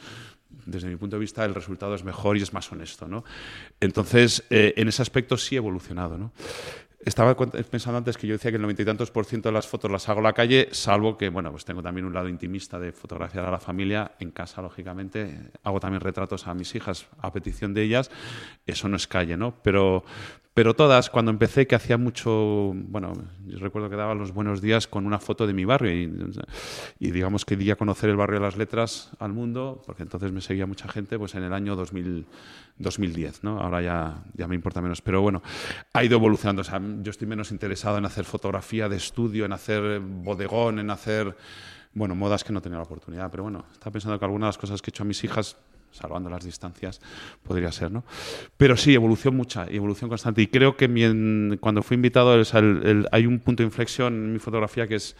desde 0.66 0.88
mi 0.88 0.96
punto 0.96 1.16
de 1.16 1.20
vista, 1.20 1.44
el 1.44 1.54
resultado 1.54 1.94
es 1.94 2.04
mejor 2.04 2.36
y 2.36 2.42
es 2.42 2.52
más 2.52 2.70
honesto. 2.70 3.08
¿no? 3.08 3.24
Entonces, 3.80 4.44
eh, 4.50 4.74
en 4.76 4.88
ese 4.88 5.02
aspecto 5.02 5.36
sí 5.36 5.54
he 5.54 5.58
evolucionado. 5.58 6.18
¿no? 6.18 6.32
Estaba 7.06 7.36
pensando 7.36 7.98
antes 7.98 8.16
que 8.16 8.26
yo 8.26 8.34
decía 8.34 8.50
que 8.50 8.56
el 8.56 8.62
noventa 8.62 8.82
y 8.82 8.84
tantos 8.84 9.12
por 9.12 9.26
ciento 9.26 9.48
de 9.48 9.52
las 9.52 9.68
fotos 9.68 9.90
las 9.90 10.08
hago 10.08 10.18
en 10.18 10.24
la 10.24 10.32
calle, 10.32 10.68
salvo 10.72 11.16
que, 11.16 11.28
bueno, 11.28 11.52
pues 11.52 11.64
tengo 11.64 11.80
también 11.80 12.04
un 12.04 12.12
lado 12.12 12.28
intimista 12.28 12.80
de 12.80 12.90
fotografiar 12.90 13.44
a 13.44 13.50
la 13.52 13.60
familia. 13.60 14.12
En 14.18 14.32
casa, 14.32 14.60
lógicamente, 14.60 15.38
hago 15.62 15.78
también 15.78 16.00
retratos 16.00 16.48
a 16.48 16.54
mis 16.54 16.74
hijas 16.74 17.06
a 17.18 17.32
petición 17.32 17.74
de 17.74 17.84
ellas. 17.84 18.10
Eso 18.66 18.88
no 18.88 18.96
es 18.96 19.06
calle, 19.06 19.36
¿no? 19.36 19.54
Pero, 19.62 20.04
pero 20.56 20.72
todas, 20.72 21.10
cuando 21.10 21.30
empecé, 21.30 21.66
que 21.66 21.74
hacía 21.74 21.98
mucho, 21.98 22.72
bueno, 22.74 23.12
yo 23.44 23.58
recuerdo 23.58 23.90
que 23.90 23.96
daba 23.96 24.14
los 24.14 24.32
buenos 24.32 24.62
días 24.62 24.86
con 24.86 25.04
una 25.04 25.18
foto 25.18 25.46
de 25.46 25.52
mi 25.52 25.66
barrio 25.66 25.92
y, 25.92 27.10
digamos 27.10 27.44
que 27.44 27.58
di 27.58 27.70
a 27.70 27.76
conocer 27.76 28.08
el 28.08 28.16
barrio 28.16 28.38
de 28.38 28.46
las 28.46 28.56
letras 28.56 29.10
al 29.18 29.34
mundo, 29.34 29.82
porque 29.84 30.02
entonces 30.02 30.32
me 30.32 30.40
seguía 30.40 30.64
mucha 30.64 30.88
gente, 30.88 31.18
pues 31.18 31.34
en 31.34 31.42
el 31.42 31.52
año 31.52 31.76
2000, 31.76 32.24
2010, 32.78 33.44
¿no? 33.44 33.60
Ahora 33.60 33.82
ya, 33.82 34.24
ya 34.32 34.48
me 34.48 34.54
importa 34.54 34.80
menos, 34.80 35.02
pero 35.02 35.20
bueno, 35.20 35.42
ha 35.92 36.02
ido 36.02 36.16
evolucionando. 36.16 36.62
O 36.62 36.64
sea, 36.64 36.80
yo 37.02 37.10
estoy 37.10 37.28
menos 37.28 37.50
interesado 37.50 37.98
en 37.98 38.06
hacer 38.06 38.24
fotografía 38.24 38.88
de 38.88 38.96
estudio, 38.96 39.44
en 39.44 39.52
hacer 39.52 40.00
bodegón, 40.00 40.78
en 40.78 40.88
hacer, 40.88 41.36
bueno, 41.92 42.14
modas 42.14 42.44
que 42.44 42.54
no 42.54 42.62
tenía 42.62 42.78
la 42.78 42.84
oportunidad, 42.84 43.30
pero 43.30 43.42
bueno, 43.42 43.66
estaba 43.74 43.92
pensando 43.92 44.18
que 44.18 44.24
algunas 44.24 44.46
de 44.46 44.48
las 44.48 44.58
cosas 44.58 44.80
que 44.80 44.88
he 44.88 44.92
hecho 44.92 45.02
a 45.02 45.06
mis 45.06 45.22
hijas 45.22 45.58
salvando 45.96 46.30
las 46.30 46.44
distancias, 46.44 47.00
podría 47.42 47.72
ser, 47.72 47.90
¿no? 47.90 48.04
Pero 48.56 48.76
sí, 48.76 48.94
evolución 48.94 49.36
mucha, 49.36 49.66
evolución 49.68 50.08
constante. 50.08 50.42
Y 50.42 50.46
creo 50.46 50.76
que 50.76 50.86
cuando 51.60 51.82
fui 51.82 51.94
invitado, 51.94 52.40
hay 53.12 53.26
un 53.26 53.38
punto 53.40 53.62
de 53.62 53.66
inflexión 53.66 54.14
en 54.14 54.32
mi 54.32 54.38
fotografía 54.38 54.86
que 54.86 54.96
es 54.96 55.16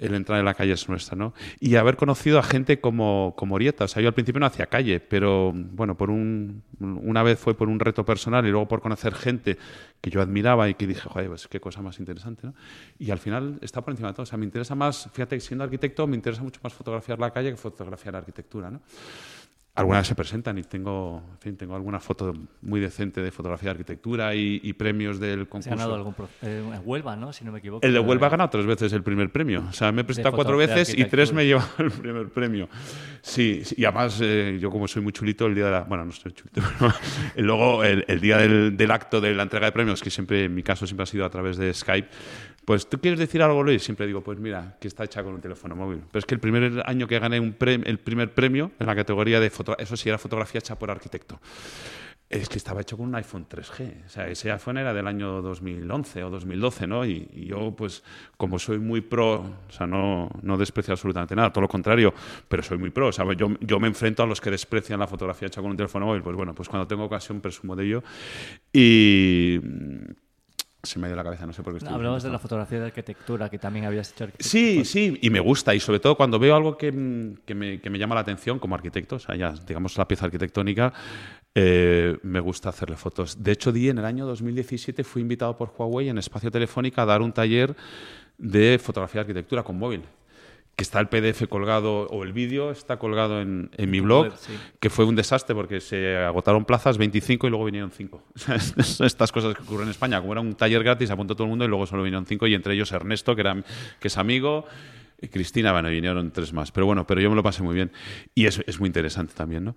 el 0.00 0.14
entrar 0.14 0.38
en 0.38 0.46
la 0.46 0.54
calle 0.54 0.72
es 0.72 0.88
nuestra, 0.88 1.14
¿no? 1.14 1.34
Y 1.60 1.76
haber 1.76 1.96
conocido 1.96 2.38
a 2.38 2.42
gente 2.42 2.80
como, 2.80 3.34
como 3.36 3.54
Orieta. 3.56 3.84
O 3.84 3.88
sea, 3.88 4.02
yo 4.02 4.08
al 4.08 4.14
principio 4.14 4.40
no 4.40 4.46
hacía 4.46 4.66
calle, 4.66 4.98
pero 4.98 5.52
bueno, 5.54 5.96
por 5.96 6.10
un, 6.10 6.62
una 6.80 7.22
vez 7.22 7.38
fue 7.38 7.54
por 7.54 7.68
un 7.68 7.78
reto 7.78 8.04
personal 8.04 8.46
y 8.46 8.50
luego 8.50 8.66
por 8.66 8.80
conocer 8.80 9.14
gente 9.14 9.58
que 10.00 10.10
yo 10.10 10.22
admiraba 10.22 10.68
y 10.68 10.74
que 10.74 10.86
dije, 10.86 11.02
joder, 11.02 11.28
pues 11.28 11.46
qué 11.48 11.60
cosa 11.60 11.82
más 11.82 11.98
interesante, 11.98 12.46
¿no? 12.46 12.54
Y 12.98 13.10
al 13.10 13.18
final 13.18 13.58
está 13.60 13.82
por 13.82 13.92
encima 13.92 14.08
de 14.08 14.14
todo. 14.14 14.22
O 14.22 14.26
sea, 14.26 14.38
me 14.38 14.46
interesa 14.46 14.74
más, 14.74 15.08
fíjate, 15.12 15.38
siendo 15.38 15.64
arquitecto, 15.64 16.06
me 16.06 16.16
interesa 16.16 16.42
mucho 16.42 16.60
más 16.62 16.72
fotografiar 16.72 17.18
la 17.18 17.30
calle 17.30 17.50
que 17.50 17.56
fotografiar 17.56 18.14
la 18.14 18.20
arquitectura, 18.20 18.70
¿no? 18.70 18.80
Algunas 19.74 20.06
se 20.06 20.14
presentan 20.14 20.58
y 20.58 20.62
tengo, 20.62 21.22
en 21.32 21.38
fin, 21.38 21.56
tengo 21.56 21.74
alguna 21.74 22.00
foto 22.00 22.34
muy 22.62 22.80
decente 22.80 23.20
de 23.20 23.30
fotografía 23.30 23.68
de 23.68 23.70
arquitectura 23.70 24.34
y, 24.34 24.72
premios 24.74 25.20
del 25.20 25.48
concurso. 25.48 25.68
Se 25.68 25.74
ha 25.74 25.76
ganado 25.76 25.94
algún 25.94 26.14
eh, 26.42 26.62
en 26.74 26.82
Huelva, 26.84 27.16
¿no? 27.16 27.32
Si 27.32 27.44
no 27.44 27.52
me 27.52 27.58
equivoco. 27.58 27.86
El 27.86 27.92
de 27.92 28.00
Huelva 28.00 28.26
ha 28.26 28.30
ganado 28.30 28.50
tres 28.50 28.66
veces 28.66 28.92
el 28.92 29.02
primer 29.02 29.30
premio. 29.30 29.64
O 29.68 29.72
sea, 29.72 29.92
me 29.92 30.02
he 30.02 30.04
presentado 30.04 30.34
cuatro 30.34 30.56
veces 30.56 30.96
y 30.96 31.04
tres 31.04 31.32
me 31.32 31.42
he 31.42 31.46
llevado 31.46 31.68
el 31.78 31.90
primer 31.90 32.28
premio. 32.28 32.68
Sí, 33.22 33.62
y 33.76 33.84
además 33.84 34.18
eh, 34.22 34.58
yo 34.60 34.70
como 34.70 34.88
soy 34.88 35.02
muy 35.02 35.12
chulito, 35.12 35.46
el 35.46 35.54
día 35.54 35.66
de 35.66 35.70
la... 35.70 35.80
Bueno, 35.82 36.04
no 36.04 36.10
estoy 36.10 36.32
chulito, 36.32 36.62
pero 36.78 36.92
luego 37.36 37.84
el, 37.84 38.20
día 38.20 38.38
del, 38.38 38.76
del, 38.76 38.90
acto 38.90 39.20
de 39.20 39.34
la 39.34 39.44
entrega 39.44 39.66
de 39.66 39.72
premios, 39.72 40.02
que 40.02 40.10
siempre 40.10 40.44
en 40.44 40.54
mi 40.54 40.62
caso 40.62 40.86
siempre 40.86 41.04
ha 41.04 41.06
sido 41.06 41.24
a 41.24 41.30
través 41.30 41.56
de 41.56 41.72
Skype, 41.72 42.08
pues 42.64 42.88
tú 42.88 43.00
quieres 43.00 43.18
decir 43.18 43.42
algo, 43.42 43.62
Luis, 43.62 43.82
siempre 43.82 44.06
digo, 44.06 44.22
pues 44.22 44.38
mira, 44.38 44.76
que 44.80 44.88
está 44.88 45.04
hecha 45.04 45.22
con 45.22 45.34
un 45.34 45.40
teléfono 45.40 45.74
móvil. 45.74 46.02
Pero 46.10 46.18
es 46.20 46.26
que 46.26 46.34
el 46.34 46.40
primer 46.40 46.82
año 46.86 47.06
que 47.06 47.18
gané 47.18 47.40
un 47.40 47.56
el 47.60 47.98
primer 47.98 48.32
premio 48.32 48.72
en 48.78 48.86
la 48.86 48.94
categoría 48.94 49.40
de 49.40 49.50
foto, 49.50 49.76
eso 49.78 49.96
sí 49.96 50.08
era 50.08 50.18
fotografía 50.18 50.58
hecha 50.58 50.78
por 50.78 50.90
arquitecto. 50.90 51.40
Es 52.28 52.48
que 52.48 52.58
estaba 52.58 52.80
hecho 52.80 52.96
con 52.96 53.08
un 53.08 53.14
iPhone 53.16 53.44
3G. 53.48 54.06
O 54.06 54.08
sea, 54.08 54.28
ese 54.28 54.52
iPhone 54.52 54.78
era 54.78 54.94
del 54.94 55.08
año 55.08 55.42
2011 55.42 56.22
o 56.22 56.30
2012, 56.30 56.86
¿no? 56.86 57.04
Y, 57.04 57.28
yo, 57.48 57.74
pues, 57.74 58.04
como 58.36 58.56
soy 58.60 58.78
muy 58.78 59.00
pro, 59.00 59.40
o 59.40 59.72
sea, 59.72 59.88
no, 59.88 60.30
no 60.40 60.56
desprecio 60.56 60.92
absolutamente 60.92 61.34
nada, 61.34 61.52
todo 61.52 61.62
lo 61.62 61.68
contrario, 61.68 62.14
pero 62.46 62.62
soy 62.62 62.78
muy 62.78 62.90
pro. 62.90 63.08
O 63.08 63.12
sea, 63.12 63.24
yo, 63.32 63.48
yo 63.60 63.80
me 63.80 63.88
enfrento 63.88 64.22
a 64.22 64.26
los 64.26 64.40
que 64.40 64.52
desprecian 64.52 65.00
la 65.00 65.08
fotografía 65.08 65.48
hecha 65.48 65.60
con 65.60 65.72
un 65.72 65.76
teléfono 65.76 66.06
móvil. 66.06 66.22
Pues 66.22 66.36
bueno, 66.36 66.54
pues 66.54 66.68
cuando 66.68 66.86
tengo 66.86 67.02
ocasión 67.02 67.40
presumo 67.40 67.74
de 67.74 67.84
ello. 67.84 68.04
Y 68.72 69.58
se 70.82 70.98
me 70.98 71.06
ha 71.06 71.10
ido 71.10 71.16
la 71.16 71.24
cabeza, 71.24 71.46
no 71.46 71.52
sé 71.52 71.62
por 71.62 71.78
qué 71.78 71.86
Hablamos 71.86 72.22
de 72.22 72.30
la 72.30 72.38
fotografía 72.38 72.80
de 72.80 72.86
arquitectura, 72.86 73.48
que 73.48 73.58
también 73.58 73.84
habías 73.84 74.12
hecho 74.12 74.24
arquitectura. 74.24 74.50
Sí, 74.50 74.84
sí, 74.84 75.18
y 75.20 75.30
me 75.30 75.40
gusta, 75.40 75.74
y 75.74 75.80
sobre 75.80 76.00
todo 76.00 76.16
cuando 76.16 76.38
veo 76.38 76.56
algo 76.56 76.76
que, 76.76 76.90
que, 77.44 77.54
me, 77.54 77.80
que 77.80 77.90
me, 77.90 77.98
llama 77.98 78.14
la 78.14 78.22
atención 78.22 78.58
como 78.58 78.74
arquitecto, 78.74 79.16
o 79.16 79.18
sea, 79.18 79.36
ya, 79.36 79.52
digamos, 79.66 79.96
la 79.98 80.08
pieza 80.08 80.26
arquitectónica, 80.26 80.92
eh, 81.54 82.16
me 82.22 82.40
gusta 82.40 82.68
hacerle 82.68 82.96
fotos. 82.96 83.42
De 83.42 83.52
hecho, 83.52 83.72
di 83.72 83.88
en 83.88 83.98
el 83.98 84.04
año 84.04 84.26
2017 84.26 85.04
fui 85.04 85.22
invitado 85.22 85.56
por 85.56 85.72
Huawei 85.76 86.08
en 86.08 86.18
Espacio 86.18 86.50
Telefónica 86.50 87.02
a 87.02 87.06
dar 87.06 87.22
un 87.22 87.32
taller 87.32 87.74
de 88.38 88.78
fotografía 88.78 89.20
de 89.20 89.22
arquitectura 89.22 89.62
con 89.62 89.78
móvil 89.78 90.02
que 90.76 90.82
está 90.82 90.98
el 91.00 91.08
PDF 91.08 91.46
colgado 91.48 92.06
o 92.06 92.22
el 92.22 92.32
vídeo 92.32 92.70
está 92.70 92.98
colgado 92.98 93.40
en, 93.40 93.70
en 93.76 93.90
mi 93.90 94.00
blog, 94.00 94.32
que 94.78 94.88
fue 94.88 95.04
un 95.04 95.14
desastre 95.14 95.54
porque 95.54 95.80
se 95.80 96.16
agotaron 96.16 96.64
plazas 96.64 96.96
25 96.96 97.46
y 97.46 97.50
luego 97.50 97.66
vinieron 97.66 97.90
5. 97.90 98.22
Estas 99.04 99.30
cosas 99.30 99.54
que 99.54 99.62
ocurren 99.62 99.88
en 99.88 99.90
España, 99.90 100.20
como 100.20 100.32
era 100.32 100.40
un 100.40 100.54
taller 100.54 100.82
gratis, 100.82 101.10
apuntó 101.10 101.34
todo 101.34 101.44
el 101.44 101.50
mundo 101.50 101.64
y 101.66 101.68
luego 101.68 101.86
solo 101.86 102.02
vinieron 102.02 102.24
5 102.24 102.46
y 102.46 102.54
entre 102.54 102.74
ellos 102.74 102.92
Ernesto, 102.92 103.34
que, 103.34 103.42
era, 103.42 103.62
que 103.98 104.08
es 104.08 104.16
amigo, 104.16 104.64
y 105.20 105.28
Cristina, 105.28 105.72
bueno, 105.72 105.90
vinieron 105.90 106.30
tres 106.30 106.52
más. 106.52 106.72
Pero 106.72 106.86
bueno, 106.86 107.06
pero 107.06 107.20
yo 107.20 107.28
me 107.28 107.36
lo 107.36 107.42
pasé 107.42 107.62
muy 107.62 107.74
bien 107.74 107.92
y 108.34 108.46
es, 108.46 108.62
es 108.66 108.80
muy 108.80 108.86
interesante 108.86 109.34
también, 109.34 109.64
¿no? 109.64 109.76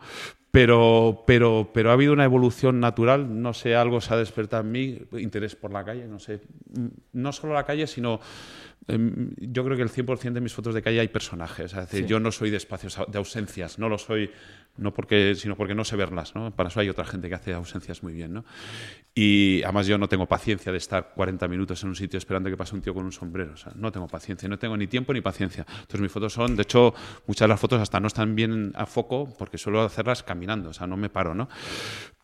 Pero, 0.52 1.24
pero, 1.28 1.72
pero 1.74 1.90
ha 1.90 1.94
habido 1.94 2.14
una 2.14 2.24
evolución 2.24 2.80
natural, 2.80 3.42
no 3.42 3.54
sé, 3.54 3.76
algo 3.76 4.00
se 4.00 4.14
ha 4.14 4.18
despertado 4.18 4.64
en 4.64 4.72
mí, 4.72 5.00
interés 5.18 5.56
por 5.56 5.74
la 5.74 5.84
calle, 5.84 6.08
no 6.08 6.20
sé, 6.20 6.42
no 7.12 7.32
solo 7.34 7.54
la 7.54 7.66
calle, 7.66 7.88
sino 7.88 8.22
yo 8.88 9.63
creo 9.63 9.78
que 9.78 9.84
el 9.84 9.89
100% 9.89 10.34
de 10.34 10.41
mis 10.41 10.54
fotos 10.54 10.76
de 10.76 10.82
calle 10.82 11.00
hay 11.00 11.08
personajes. 11.08 11.74
Es 11.74 11.89
decir, 11.89 12.06
yo 12.06 12.19
no 12.19 12.32
soy 12.32 12.50
de 12.50 12.58
espacios, 12.58 13.00
de 13.08 13.17
ausencias. 13.17 13.80
No 13.80 13.88
lo 13.88 13.98
soy, 13.98 14.30
no 14.78 14.93
porque, 14.93 15.36
sino 15.36 15.56
porque 15.56 15.74
no 15.74 15.86
sé 15.86 15.96
verlas. 15.96 16.36
¿no? 16.36 16.52
Para 16.52 16.69
eso 16.69 16.80
hay 16.80 16.89
otra 16.89 17.06
gente 17.06 17.30
que 17.30 17.36
hace 17.36 17.54
ausencias 17.54 18.04
muy 18.04 18.13
bien. 18.13 18.34
¿no? 18.34 18.46
Y 19.15 19.62
además 19.63 19.88
yo 19.88 19.98
no 19.98 20.10
tengo 20.10 20.26
paciencia 20.26 20.72
de 20.72 20.78
estar 20.78 21.13
40 21.15 21.48
minutos 21.48 21.82
en 21.84 21.89
un 21.89 21.96
sitio 21.96 22.17
esperando 22.17 22.50
que 22.50 22.58
pase 22.58 22.76
un 22.76 22.82
tío 22.82 22.93
con 22.93 23.06
un 23.06 23.12
sombrero. 23.12 23.54
O 23.54 23.58
sea, 23.58 23.72
no 23.76 23.91
tengo 23.91 24.08
paciencia. 24.08 24.50
No 24.50 24.60
tengo 24.60 24.76
ni 24.76 24.88
tiempo 24.88 25.13
ni 25.13 25.22
paciencia. 25.22 25.65
Entonces 25.67 26.02
mis 26.02 26.12
fotos 26.12 26.34
son, 26.34 26.56
de 26.56 26.63
hecho, 26.63 26.93
muchas 27.26 27.46
de 27.46 27.50
las 27.50 27.60
fotos 27.60 27.82
hasta 27.82 28.00
no 28.00 28.08
están 28.08 28.36
bien 28.36 28.74
a 28.76 28.86
foco 28.86 29.34
porque 29.38 29.58
suelo 29.58 29.82
hacerlas 29.82 30.24
caminando. 30.24 30.69
O 30.69 30.74
sea, 30.74 30.88
no 30.88 30.98
me 30.98 31.10
paro. 31.10 31.34
¿no? 31.34 31.48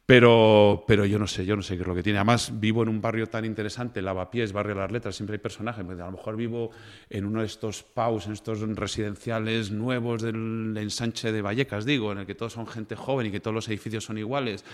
Pero, 0.09 0.85
pero 0.87 1.05
yo 1.05 1.19
no 1.19 1.27
sé, 1.27 1.45
yo 1.45 1.55
no 1.55 1.61
sé 1.61 1.75
qué 1.75 1.83
es 1.83 1.87
lo 1.87 1.93
que 1.93 2.01
tiene. 2.01 2.17
Además, 2.17 2.59
vivo 2.59 2.81
en 2.81 2.89
un 2.89 2.99
barrio 2.99 3.27
tan 3.27 3.45
interesante, 3.45 4.01
Lavapiés, 4.01 4.51
Barrio 4.51 4.73
de 4.73 4.81
las 4.81 4.91
Letras, 4.91 5.15
siempre 5.15 5.35
hay 5.35 5.39
personajes. 5.39 5.85
A 5.87 5.93
lo 5.93 6.11
mejor 6.13 6.35
vivo 6.35 6.71
en 7.11 7.25
uno 7.25 7.41
de 7.41 7.45
estos 7.45 7.83
PAUs, 7.83 8.25
en 8.25 8.33
estos 8.33 8.61
residenciales 8.75 9.69
nuevos 9.69 10.23
del 10.23 10.75
ensanche 10.75 11.31
de 11.31 11.43
Vallecas, 11.43 11.85
digo, 11.85 12.11
en 12.11 12.17
el 12.17 12.25
que 12.25 12.33
todos 12.33 12.53
son 12.53 12.65
gente 12.65 12.95
joven 12.95 13.27
y 13.27 13.31
que 13.31 13.39
todos 13.39 13.53
los 13.53 13.67
edificios 13.67 14.03
son 14.03 14.17
iguales 14.17 14.65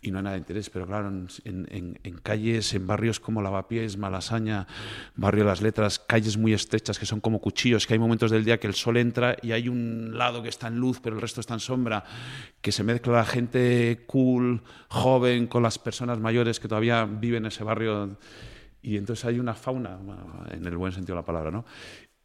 y 0.00 0.10
no 0.10 0.20
hay 0.20 0.24
nada 0.24 0.36
de 0.36 0.38
interés. 0.38 0.70
Pero 0.70 0.86
claro, 0.86 1.08
en, 1.08 1.98
en 2.02 2.18
calles, 2.22 2.72
en 2.72 2.86
barrios 2.86 3.20
como 3.20 3.42
Lavapiés, 3.42 3.98
Malasaña, 3.98 4.66
Barrio 5.16 5.44
de 5.44 5.50
las 5.50 5.60
Letras, 5.60 5.98
calles 5.98 6.38
muy 6.38 6.54
estrechas 6.54 6.98
que 6.98 7.04
son 7.04 7.20
como 7.20 7.42
cuchillos, 7.42 7.86
que 7.86 7.92
hay 7.92 7.98
momentos 7.98 8.30
del 8.30 8.42
día 8.42 8.58
que 8.58 8.66
el 8.66 8.74
sol 8.74 8.96
entra 8.96 9.36
y 9.42 9.52
hay 9.52 9.68
un 9.68 10.16
lado 10.16 10.42
que 10.42 10.48
está 10.48 10.68
en 10.68 10.76
luz, 10.76 10.98
pero 11.02 11.14
el 11.16 11.20
resto 11.20 11.42
está 11.42 11.52
en 11.52 11.60
sombra, 11.60 12.04
que 12.60 12.72
se 12.72 12.82
mezcla 12.82 13.12
la 13.14 13.24
gente 13.24 14.04
cool 14.06 14.62
joven 14.88 15.46
con 15.46 15.62
las 15.62 15.78
personas 15.78 16.18
mayores 16.18 16.60
que 16.60 16.68
todavía 16.68 17.04
viven 17.04 17.44
en 17.44 17.48
ese 17.48 17.64
barrio. 17.64 18.18
Y 18.82 18.96
entonces 18.96 19.24
hay 19.24 19.38
una 19.38 19.54
fauna, 19.54 19.98
en 20.50 20.64
el 20.64 20.76
buen 20.76 20.92
sentido 20.92 21.16
de 21.16 21.22
la 21.22 21.26
palabra, 21.26 21.50
¿no? 21.50 21.64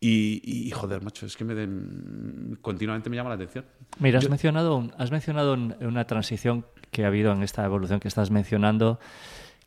Y, 0.06 0.70
joder, 0.76 1.02
macho, 1.02 1.26
es 1.26 1.38
que 1.38 1.46
me 1.46 2.58
continuamente 2.62 3.10
me 3.10 3.16
llama 3.16 3.30
la 3.30 3.36
atención. 3.36 3.66
Mira, 4.00 4.20
has 4.20 4.30
mencionado, 4.30 4.92
has 4.98 5.12
mencionado 5.12 5.54
una 5.54 6.06
transición 6.06 6.66
que 6.92 7.06
ha 7.06 7.08
habido 7.08 7.32
en 7.32 7.42
esta 7.42 7.64
evolución 7.64 8.02
que 8.02 8.10
estás 8.10 8.30
mencionando, 8.30 9.00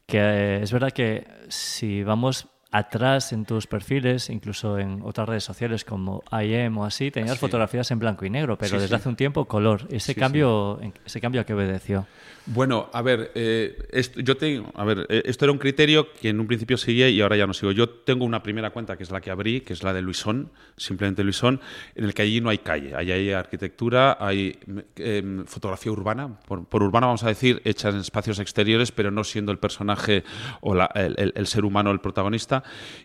que 0.05 0.19
eh, 0.19 0.63
es 0.63 0.73
verdad 0.73 0.93
que 0.93 1.27
si 1.49 2.03
vamos 2.03 2.49
atrás 2.71 3.33
en 3.33 3.45
tus 3.45 3.67
perfiles, 3.67 4.29
incluso 4.31 4.79
en 4.79 5.01
otras 5.03 5.29
redes 5.29 5.45
sociales 5.45 5.85
como 5.85 6.23
IM 6.33 6.79
o 6.79 6.85
así, 6.85 7.11
tenías 7.11 7.39
fotografías 7.39 7.91
en 7.91 7.99
blanco 7.99 8.25
y 8.25 8.31
negro, 8.31 8.59
pero 8.59 8.81
desde 8.81 8.97
hace 8.97 9.09
un 9.09 9.17
tiempo 9.17 9.47
color. 9.47 9.87
¿Ese, 9.91 10.15
cambio, 10.15 10.81
¿Ese 11.05 11.21
cambio 11.21 11.41
a 11.41 11.45
qué 11.45 11.55
obedeció? 11.55 12.07
Bueno, 12.49 12.89
a 12.93 13.03
ver, 13.03 13.33
eh, 13.35 13.77
esto, 13.91 14.21
yo 14.21 14.37
tengo, 14.37 14.71
a 14.77 14.85
ver, 14.85 15.05
eh, 15.09 15.23
esto 15.25 15.45
era 15.45 15.53
un 15.53 15.59
criterio 15.59 16.13
que 16.13 16.29
en 16.29 16.39
un 16.39 16.47
principio 16.47 16.77
seguía 16.77 17.09
y 17.09 17.21
ahora 17.21 17.37
ya 17.37 17.45
no 17.45 17.53
sigo. 17.53 17.73
Yo 17.73 17.89
tengo 17.89 18.25
una 18.25 18.45
primera 18.45 18.71
cuenta 18.71 18.97
que 18.97 19.03
es 19.03 19.11
la 19.11 19.21
que 19.21 19.33
abrí, 19.33 19.63
que 19.63 19.73
es 19.73 19.83
la 19.83 19.93
de 19.93 20.01
Luisón, 20.01 20.53
simplemente 20.77 21.25
Luisón, 21.25 21.61
en 21.97 22.05
el 22.05 22.15
que 22.15 22.23
allí 22.23 22.41
no 22.41 22.49
hay 22.49 22.59
calle, 22.59 22.95
allí 22.95 23.11
hay 23.11 23.33
arquitectura, 23.33 24.17
hay 24.21 24.61
em, 24.95 25.45
fotografía 25.45 25.91
urbana, 25.91 26.39
por, 26.47 26.83
urbana 26.85 27.09
vamos 27.09 27.25
a 27.25 27.29
decir, 27.29 27.61
hecha 27.65 27.89
en 27.89 27.97
espacios 27.97 28.39
exteriores, 28.39 28.93
pero 28.93 29.11
no 29.11 29.25
siendo 29.25 29.51
el 29.51 29.59
personaje 29.59 30.23
o 30.61 30.77
el, 30.95 31.47
ser 31.49 31.65
humano 31.65 31.91
el 31.91 31.99
protagonista. 31.99 32.56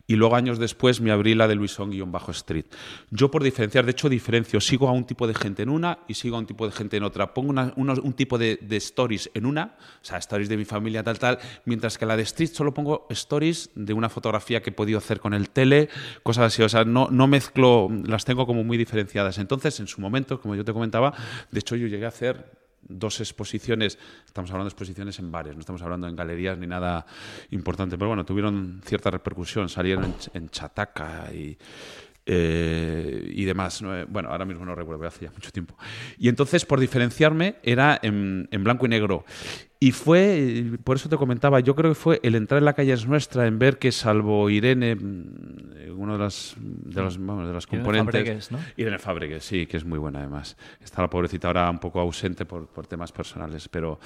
Y 0.08 0.16
luego 0.16 0.36
años 0.36 0.60
después 0.60 1.02
me 1.02 1.12
abrí 1.12 1.36
la 1.36 1.48
de 1.48 1.56
Luisón-Street. 1.56 2.66
Yo 3.10 3.32
por 3.32 3.44
diferenciar, 3.44 3.86
de 3.86 3.92
hecho 3.92 4.10
diferencio, 4.10 4.60
sigo 4.60 4.88
a 4.88 4.92
un 4.92 5.06
tipo 5.06 5.28
de 5.28 5.34
gente 5.34 5.64
en 5.64 5.70
una 5.70 6.00
y 6.08 6.14
sigo 6.14 6.36
a 6.36 6.40
un 6.40 6.46
tipo 6.46 6.66
de 6.66 6.72
gente 6.72 6.98
en 6.98 7.04
otra. 7.04 7.34
Pongo 7.34 7.52
un 7.52 8.14
tipo 8.14 8.38
de, 8.38 8.58
de 8.62 8.78
stories 8.78 9.30
en 9.34 9.46
una, 9.46 9.76
o 10.02 10.06
sea, 10.06 10.18
stories 10.18 10.50
de 10.50 10.58
mi 10.58 10.66
familia, 10.66 11.04
tal, 11.04 11.20
tal, 11.20 11.40
mientras 11.66 11.98
que 11.98 12.06
la 12.06 12.18
de 12.18 12.24
Street 12.24 12.50
solo 12.50 12.74
pongo 12.74 13.08
stories 13.10 13.70
de 13.76 13.94
una 13.94 14.10
fotografía 14.10 14.62
que 14.62 14.72
he 14.72 14.74
podido 14.74 14.98
hacer 14.98 15.20
con 15.20 15.34
el 15.34 15.50
tele, 15.50 15.90
cosas 16.24 16.54
así, 16.54 16.62
o 16.62 16.70
sea, 16.70 16.84
no, 16.84 17.08
no 17.12 17.28
mezclo, 17.28 17.90
las 18.06 18.26
tengo 18.26 18.46
como 18.46 18.64
muy 18.64 18.78
diferenciadas. 18.78 19.38
Entonces, 19.38 19.80
en 19.80 19.88
su 19.88 20.02
momento, 20.02 20.42
como 20.42 20.56
yo 20.56 20.66
te 20.66 20.74
comentaba, 20.74 21.14
de 21.52 21.60
hecho 21.60 21.76
yo 21.76 21.88
llegué 21.88 22.06
a 22.06 22.10
hacer 22.10 22.61
dos 22.84 23.20
exposiciones, 23.20 23.98
estamos 24.26 24.50
hablando 24.52 24.66
de 24.66 24.70
exposiciones 24.70 25.20
en 25.20 25.32
bares, 25.32 25.56
no 25.56 25.60
estamos 25.60 25.82
hablando 25.82 26.08
en 26.08 26.16
galerías 26.16 26.58
ni 26.58 26.68
nada 26.68 27.06
importante, 27.52 27.98
pero 27.98 28.10
bueno, 28.10 28.26
tuvieron 28.26 28.82
cierta 28.86 29.12
repercusión, 29.12 29.70
salieron 29.70 30.06
en, 30.06 30.16
en 30.34 30.50
Chataca 30.50 31.30
y 31.34 31.58
eh, 32.26 33.32
y 33.34 33.46
demás. 33.46 33.84
Bueno, 34.08 34.30
ahora 34.30 34.46
mismo 34.46 34.64
no 34.64 34.76
recuerdo, 34.76 35.08
hace 35.08 35.26
ya 35.26 35.32
mucho 35.32 35.52
tiempo. 35.52 35.76
Y 36.18 36.30
entonces, 36.30 36.66
por 36.66 36.80
diferenciarme, 36.80 37.56
era 37.64 38.00
en, 38.02 38.48
en 38.52 38.64
blanco 38.64 38.86
y 38.86 38.90
negro. 38.90 39.26
Y 39.84 39.94
fue, 39.94 40.78
por 40.84 40.98
eso 40.98 41.10
te 41.10 41.18
comentaba, 41.18 41.60
yo 41.60 41.76
creo 41.76 41.90
que 41.90 41.96
fue 41.96 42.20
el 42.22 42.36
entrar 42.36 42.60
en 42.60 42.66
la 42.66 42.74
calle 42.74 42.94
es 42.94 43.08
nuestra, 43.08 43.48
en 43.48 43.58
ver 43.58 43.80
que 43.80 43.92
salvo 43.92 44.48
Irene, 44.52 44.94
mm, 44.94 45.98
uno 45.98 46.14
de 46.14 46.20
las, 46.20 46.54
de 46.60 47.02
las, 47.02 47.18
de 47.18 47.54
las 47.54 47.66
componentes... 47.66 48.52
Irene 48.78 49.00
Fábregues, 49.00 49.44
sí, 49.44 49.66
que 49.66 49.78
es 49.78 49.84
muy 49.84 49.98
buena 49.98 50.20
además. 50.20 50.56
Está 50.84 51.02
la 51.02 51.10
pobrecita 51.10 51.48
ahora 51.48 51.68
un 51.68 51.80
poco 51.80 52.00
ausente 52.00 52.46
por, 52.46 52.68
por 52.68 52.86
temas 52.86 53.12
personales, 53.12 53.68
pero 53.70 54.00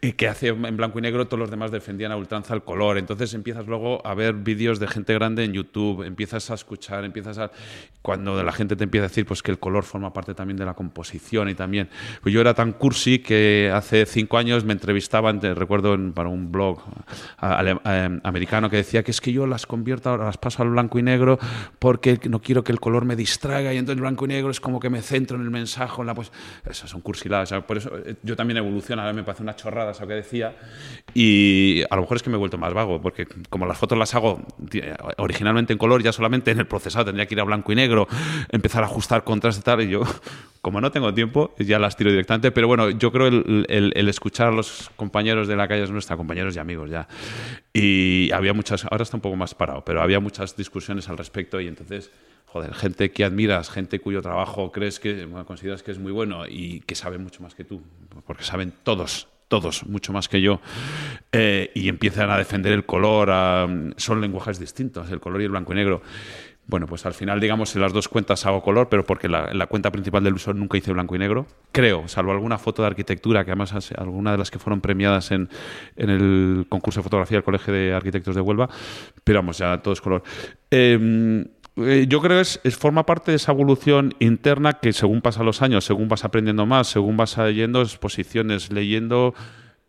y 0.00 0.12
que 0.12 0.28
hace 0.28 0.48
en 0.48 0.76
blanco 0.76 1.00
y 1.00 1.02
negro, 1.02 1.26
todos 1.26 1.40
los 1.40 1.50
demás 1.50 1.72
defendían 1.72 2.12
a 2.12 2.16
ultranza 2.16 2.54
el 2.54 2.62
color. 2.62 2.96
Entonces 2.96 3.34
empiezas 3.34 3.66
luego 3.66 4.06
a 4.06 4.14
ver 4.14 4.34
vídeos 4.34 4.78
de 4.78 4.86
gente 4.86 5.14
grande 5.14 5.42
en 5.42 5.52
YouTube, 5.52 6.04
empiezas 6.04 6.48
a 6.52 6.54
escuchar, 6.54 7.04
empiezas 7.04 7.38
a... 7.38 7.50
Cuando 8.02 8.40
la 8.44 8.52
gente 8.52 8.76
te 8.76 8.84
empieza 8.84 9.06
a 9.06 9.08
decir 9.08 9.26
pues 9.26 9.42
que 9.42 9.50
el 9.50 9.58
color 9.58 9.82
forma 9.82 10.12
parte 10.12 10.32
también 10.34 10.56
de 10.56 10.64
la 10.64 10.74
composición 10.74 11.48
y 11.48 11.56
también... 11.56 11.88
Pues 12.22 12.32
yo 12.32 12.40
era 12.40 12.54
tan 12.54 12.72
cursi 12.72 13.18
que 13.18 13.72
hace 13.74 14.06
cinco 14.06 14.38
años 14.38 14.64
me 14.64 14.72
entrevisté 14.72 15.07
estaban, 15.08 15.40
recuerdo 15.40 15.96
para 16.12 16.28
un 16.28 16.52
blog 16.52 16.80
eh, 17.42 18.20
americano 18.22 18.68
que 18.68 18.76
decía 18.76 19.02
que 19.02 19.10
es 19.10 19.20
que 19.22 19.32
yo 19.32 19.46
las 19.46 19.66
convierto, 19.66 20.10
ahora 20.10 20.26
las 20.26 20.36
paso 20.36 20.62
al 20.62 20.68
blanco 20.68 20.98
y 20.98 21.02
negro 21.02 21.38
porque 21.78 22.20
no 22.28 22.40
quiero 22.40 22.62
que 22.62 22.72
el 22.72 22.78
color 22.78 23.06
me 23.06 23.16
distraiga 23.16 23.72
y 23.72 23.78
entonces 23.78 23.96
el 23.96 24.02
blanco 24.02 24.26
y 24.26 24.28
negro 24.28 24.50
es 24.50 24.60
como 24.60 24.78
que 24.78 24.90
me 24.90 25.00
centro 25.00 25.38
en 25.38 25.44
el 25.44 25.50
mensaje, 25.50 26.00
en 26.00 26.06
la 26.06 26.14
pues 26.14 26.30
esas 26.68 26.90
son 26.90 27.00
cursiladas, 27.00 27.52
por 27.66 27.78
eso 27.78 27.90
eh, 28.04 28.16
yo 28.22 28.36
también 28.36 28.58
evoluciono, 28.58 29.02
a 29.02 29.06
mí 29.10 29.16
me 29.16 29.24
parece 29.24 29.42
una 29.42 29.56
chorrada 29.56 29.92
eso 29.92 30.06
que 30.06 30.14
decía 30.14 30.54
y 31.14 31.82
a 31.88 31.96
lo 31.96 32.02
mejor 32.02 32.18
es 32.18 32.22
que 32.22 32.28
me 32.28 32.36
he 32.36 32.38
vuelto 32.38 32.58
más 32.58 32.74
vago 32.74 33.00
porque 33.00 33.26
como 33.48 33.64
las 33.64 33.78
fotos 33.78 33.96
las 33.96 34.14
hago 34.14 34.42
originalmente 35.16 35.72
en 35.72 35.78
color, 35.78 36.02
ya 36.02 36.12
solamente 36.12 36.50
en 36.50 36.58
el 36.58 36.66
procesado 36.66 37.06
tendría 37.06 37.26
que 37.26 37.34
ir 37.34 37.40
a 37.40 37.44
blanco 37.44 37.72
y 37.72 37.76
negro, 37.76 38.06
empezar 38.50 38.82
a 38.82 38.86
ajustar 38.86 39.24
contraste 39.24 39.60
y 39.60 39.64
tal 39.64 39.80
y 39.80 39.88
yo 39.88 40.02
como 40.62 40.80
no 40.80 40.90
tengo 40.90 41.12
tiempo, 41.14 41.54
ya 41.58 41.78
las 41.78 41.96
tiro 41.96 42.10
directamente, 42.10 42.50
pero 42.50 42.66
bueno, 42.66 42.90
yo 42.90 43.12
creo 43.12 43.28
el, 43.28 43.92
el, 43.94 44.08
escuchar 44.08 44.48
a 44.48 44.50
los 44.50 44.90
compañeros 44.96 45.48
de 45.48 45.56
la 45.56 45.68
calle 45.68 45.84
es 45.84 45.90
nuestra, 45.90 46.16
compañeros 46.16 46.56
y 46.56 46.58
amigos 46.58 46.90
ya. 46.90 47.08
Y 47.72 48.30
había 48.32 48.52
muchas, 48.52 48.84
ahora 48.84 49.02
está 49.02 49.16
un 49.16 49.20
poco 49.20 49.36
más 49.36 49.54
parado, 49.54 49.84
pero 49.84 50.02
había 50.02 50.20
muchas 50.20 50.56
discusiones 50.56 51.08
al 51.08 51.16
respecto 51.16 51.60
y 51.60 51.68
entonces, 51.68 52.10
joder, 52.46 52.74
gente 52.74 53.10
que 53.10 53.24
admiras, 53.24 53.70
gente 53.70 54.00
cuyo 54.00 54.22
trabajo 54.22 54.72
crees 54.72 54.98
que, 54.98 55.28
consideras 55.46 55.82
que 55.82 55.92
es 55.92 55.98
muy 55.98 56.12
bueno 56.12 56.46
y 56.48 56.80
que 56.80 56.94
saben 56.94 57.22
mucho 57.22 57.42
más 57.42 57.54
que 57.54 57.64
tú, 57.64 57.82
porque 58.26 58.44
saben 58.44 58.72
todos, 58.82 59.28
todos, 59.48 59.86
mucho 59.86 60.12
más 60.12 60.28
que 60.28 60.40
yo, 60.40 60.60
eh, 61.32 61.70
y 61.74 61.88
empiezan 61.88 62.30
a 62.30 62.38
defender 62.38 62.72
el 62.72 62.84
color, 62.84 63.28
son 63.96 64.20
lenguajes 64.20 64.58
distintos, 64.58 65.10
el 65.10 65.20
color 65.20 65.40
y 65.40 65.44
el 65.44 65.50
blanco 65.50 65.72
y 65.72 65.76
negro. 65.76 66.02
Bueno, 66.68 66.86
pues 66.86 67.06
al 67.06 67.14
final, 67.14 67.40
digamos, 67.40 67.74
en 67.74 67.80
las 67.80 67.94
dos 67.94 68.08
cuentas 68.08 68.44
hago 68.44 68.62
color, 68.62 68.90
pero 68.90 69.02
porque 69.02 69.26
la, 69.26 69.54
la 69.54 69.66
cuenta 69.68 69.90
principal 69.90 70.22
del 70.22 70.34
uso 70.34 70.52
nunca 70.52 70.76
hice 70.76 70.92
blanco 70.92 71.16
y 71.16 71.18
negro. 71.18 71.46
Creo, 71.72 72.06
salvo 72.08 72.30
alguna 72.30 72.58
foto 72.58 72.82
de 72.82 72.88
arquitectura, 72.88 73.42
que 73.42 73.52
además 73.52 73.90
alguna 73.96 74.32
de 74.32 74.38
las 74.38 74.50
que 74.50 74.58
fueron 74.58 74.82
premiadas 74.82 75.30
en, 75.30 75.48
en 75.96 76.10
el 76.10 76.66
concurso 76.68 77.00
de 77.00 77.04
fotografía 77.04 77.38
del 77.38 77.44
Colegio 77.44 77.72
de 77.72 77.94
Arquitectos 77.94 78.34
de 78.34 78.42
Huelva, 78.42 78.68
pero 79.24 79.38
vamos, 79.38 79.56
ya 79.56 79.78
todo 79.78 79.94
es 79.94 80.02
color. 80.02 80.22
Em, 80.70 81.46
eh, 81.76 82.04
yo 82.06 82.20
creo 82.20 82.36
que 82.36 82.42
es, 82.42 82.60
es, 82.62 82.76
forma 82.76 83.06
parte 83.06 83.30
de 83.30 83.38
esa 83.38 83.52
evolución 83.52 84.14
interna 84.18 84.74
que 84.74 84.92
según 84.92 85.22
pasan 85.22 85.46
los 85.46 85.62
años, 85.62 85.86
según 85.86 86.08
vas 86.08 86.26
aprendiendo 86.26 86.66
más, 86.66 86.88
según 86.88 87.16
vas 87.16 87.38
leyendo 87.38 87.80
exposiciones, 87.80 88.70
leyendo 88.70 89.32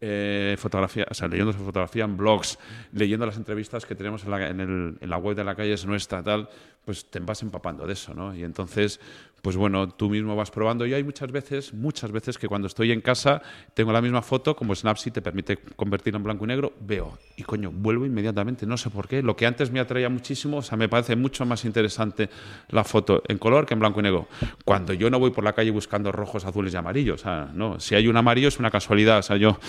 eh, 0.02 0.56
fotografía, 0.58 1.06
o 1.10 1.14
sea, 1.14 1.28
leyendo 1.28 1.52
su 1.52 1.60
fotografía 1.60 2.06
en 2.06 2.16
blogs, 2.16 2.58
leyendo 2.94 3.26
las 3.26 3.38
entrevistas 3.38 3.86
que 3.86 3.96
tenemos 3.96 4.24
en 4.24 4.32
la, 4.32 4.48
en, 4.48 4.60
el, 4.60 4.98
en 5.00 5.10
la 5.10 5.18
web 5.18 5.36
de 5.36 5.44
la 5.44 5.56
calle 5.56 5.74
es 5.74 5.86
nuestra, 5.86 6.24
tal, 6.24 6.50
pues 6.86 7.10
te 7.10 7.20
vas 7.20 7.42
empapando 7.42 7.86
de 7.86 7.94
eso, 7.94 8.14
¿no? 8.14 8.34
Y 8.34 8.44
entonces, 8.44 9.00
pues 9.41 9.56
bueno, 9.56 9.89
tú 9.89 10.10
mismo 10.10 10.36
vas 10.36 10.52
probando. 10.52 10.86
Y 10.86 10.93
hay 10.93 11.04
muchas 11.04 11.32
veces, 11.32 11.73
muchas 11.73 12.12
veces 12.12 12.38
que 12.38 12.47
cuando 12.47 12.67
estoy 12.67 12.91
en 12.91 13.02
casa 13.02 13.41
tengo 13.73 13.91
la 13.91 14.02
misma 14.02 14.21
foto, 14.21 14.56
como 14.56 14.75
Snapseed 14.75 15.13
te 15.13 15.21
permite 15.21 15.58
convertirlo 15.75 16.17
en 16.17 16.23
blanco 16.23 16.45
y 16.45 16.47
negro, 16.47 16.73
veo 16.82 17.17
y 17.38 17.43
coño, 17.43 17.71
vuelvo 17.71 18.06
inmediatamente, 18.06 18.65
no 18.65 18.78
sé 18.78 18.89
por 18.89 19.08
qué. 19.08 19.21
Lo 19.21 19.36
que 19.36 19.45
antes 19.45 19.71
me 19.71 19.80
atraía 19.80 20.10
muchísimo, 20.10 20.58
o 20.58 20.62
sea, 20.62 20.78
me 20.78 20.89
parece 20.89 21.15
mucho 21.15 21.45
más 21.45 21.63
interesante 21.65 22.30
la 22.69 22.84
foto 22.84 23.23
en 23.28 23.38
color 23.38 23.65
que 23.65 23.73
en 23.73 23.80
blanco 23.80 23.99
y 23.99 24.04
negro. 24.04 24.28
Cuando 24.65 24.93
yo 24.93 25.10
no 25.10 25.19
voy 25.19 25.32
por 25.32 25.43
la 25.43 25.54
calle 25.54 25.71
buscando 25.71 26.12
rojos, 26.12 26.45
azules 26.45 26.73
y 26.73 26.78
amarillos, 26.78 27.21
o 27.21 27.23
sea, 27.23 27.49
no, 27.54 27.80
si 27.80 27.95
hay 27.95 28.08
un 28.08 28.17
amarillo 28.17 28.49
es 28.49 28.60
una 28.60 28.71
casualidad, 28.71 29.19
o 29.19 29.23
sea, 29.23 29.38
yo 29.38 29.60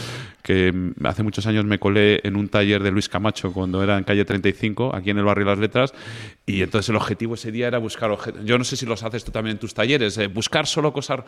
que 0.43 0.93
hace 1.05 1.23
muchos 1.23 1.47
años 1.47 1.65
me 1.65 1.79
colé 1.79 2.21
en 2.25 2.37
un 2.37 2.49
taller 2.49 2.83
de 2.83 2.91
Luis 2.91 3.09
Camacho 3.09 3.53
cuando 3.53 3.83
era 3.83 3.97
en 3.97 4.05
calle 4.05 4.25
35, 4.25 4.95
aquí 4.95 5.11
en 5.11 5.19
el 5.19 5.25
barrio 5.25 5.47
Las 5.47 5.59
Letras, 5.59 5.95
y 6.47 6.63
entonces 6.63 6.89
el 6.89 6.97
objetivo 6.97 7.35
ese 7.35 7.53
día 7.53 7.69
era 7.69 7.79
buscar 7.79 8.11
objetos. 8.11 8.45
Yo 8.45 8.59
no 8.59 8.65
sé 8.65 8.77
si 8.77 8.85
los 8.87 9.03
haces 9.05 9.25
tú 9.25 9.31
también 9.31 9.60
tus 9.61 9.73
talleres, 9.75 10.19
eh, 10.19 10.27
buscar 10.27 10.67
solo 10.67 10.93
cosas. 10.93 11.21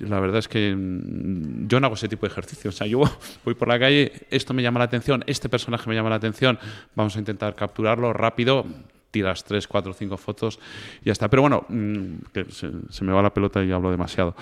La 0.00 0.20
verdad 0.20 0.38
es 0.38 0.48
que 0.48 0.74
mm, 0.76 1.66
yo 1.66 1.80
no 1.80 1.86
hago 1.86 1.94
ese 1.94 2.08
tipo 2.08 2.26
de 2.26 2.32
ejercicio. 2.32 2.68
O 2.68 2.72
sea, 2.72 2.86
yo 2.86 3.02
voy 3.44 3.54
por 3.54 3.68
la 3.68 3.78
calle, 3.78 4.12
esto 4.30 4.52
me 4.52 4.62
llama 4.62 4.78
la 4.78 4.84
atención, 4.84 5.24
este 5.26 5.48
personaje 5.48 5.88
me 5.88 5.94
llama 5.94 6.10
la 6.10 6.16
atención, 6.16 6.58
vamos 6.94 7.16
a 7.16 7.18
intentar 7.18 7.54
capturarlo 7.54 8.12
rápido 8.12 8.66
tiras 9.14 9.44
tres, 9.44 9.68
cuatro, 9.68 9.94
cinco 9.94 10.16
fotos 10.16 10.58
y 11.00 11.06
ya 11.06 11.12
está. 11.12 11.30
Pero 11.30 11.42
bueno, 11.42 11.64
mm, 11.68 12.16
se, 12.50 13.04
me 13.04 13.12
va 13.12 13.22
la 13.22 13.32
pelota 13.32 13.62
y 13.62 13.70
hablo 13.70 13.92
demasiado. 13.92 14.34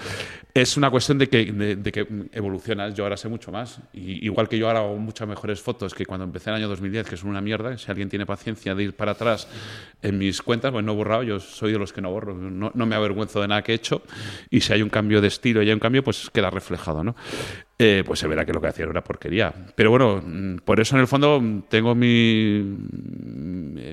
Es 0.54 0.78
una 0.78 0.90
cuestión 0.90 1.18
de 1.18 1.28
que, 1.28 1.44
de, 1.52 1.92
que 1.92 2.06
evolucionas. 2.32 2.94
Yo 2.94 3.04
ahora 3.04 3.18
sé 3.18 3.28
mucho 3.28 3.52
más. 3.52 3.80
Igual 3.92 4.48
que 4.48 4.56
yo 4.56 4.68
ahora 4.68 4.78
hago 4.80 4.96
muchas 4.96 5.28
mejores 5.28 5.60
fotos 5.60 5.92
que 5.92 6.06
cuando 6.06 6.24
empecé 6.24 6.48
en 6.48 6.56
el 6.56 6.62
año 6.62 6.68
2010, 6.70 7.06
que 7.06 7.18
son 7.18 7.28
una 7.28 7.42
mierda. 7.42 7.76
Si 7.76 7.90
alguien 7.90 8.08
tiene 8.08 8.24
paciencia 8.24 8.74
de 8.74 8.82
ir 8.82 8.96
para 8.96 9.12
atrás 9.12 9.46
en 10.00 10.16
mis 10.16 10.40
cuentas, 10.40 10.72
pues 10.72 10.82
no 10.82 10.92
he 10.92 10.96
borrado. 10.96 11.22
Yo 11.22 11.38
soy 11.38 11.72
de 11.72 11.78
los 11.78 11.92
que 11.92 12.00
no 12.00 12.10
borro. 12.10 12.34
No, 12.34 12.70
no 12.72 12.86
me 12.86 12.96
avergüenzo 12.96 13.42
de 13.42 13.48
nada 13.48 13.60
que 13.60 13.72
he 13.72 13.74
hecho. 13.74 14.00
Y 14.48 14.62
si 14.62 14.72
hay 14.72 14.80
un 14.80 14.88
cambio 14.88 15.20
de 15.20 15.28
estilo 15.28 15.62
y 15.62 15.66
hay 15.66 15.74
un 15.74 15.80
cambio, 15.80 16.02
pues 16.02 16.30
queda 16.30 16.48
reflejado. 16.48 17.04
¿no? 17.04 17.14
Pues 18.04 18.20
se 18.20 18.28
verá 18.28 18.44
que 18.44 18.52
lo 18.52 18.60
que 18.60 18.68
hacía 18.68 18.84
era 18.84 19.02
porquería. 19.02 19.52
Pero 19.74 19.90
bueno, 19.90 20.22
mm, 20.24 20.56
por 20.64 20.80
eso 20.80 20.96
en 20.96 21.00
el 21.00 21.06
fondo 21.06 21.42
tengo 21.68 21.94
mi, 21.94 22.62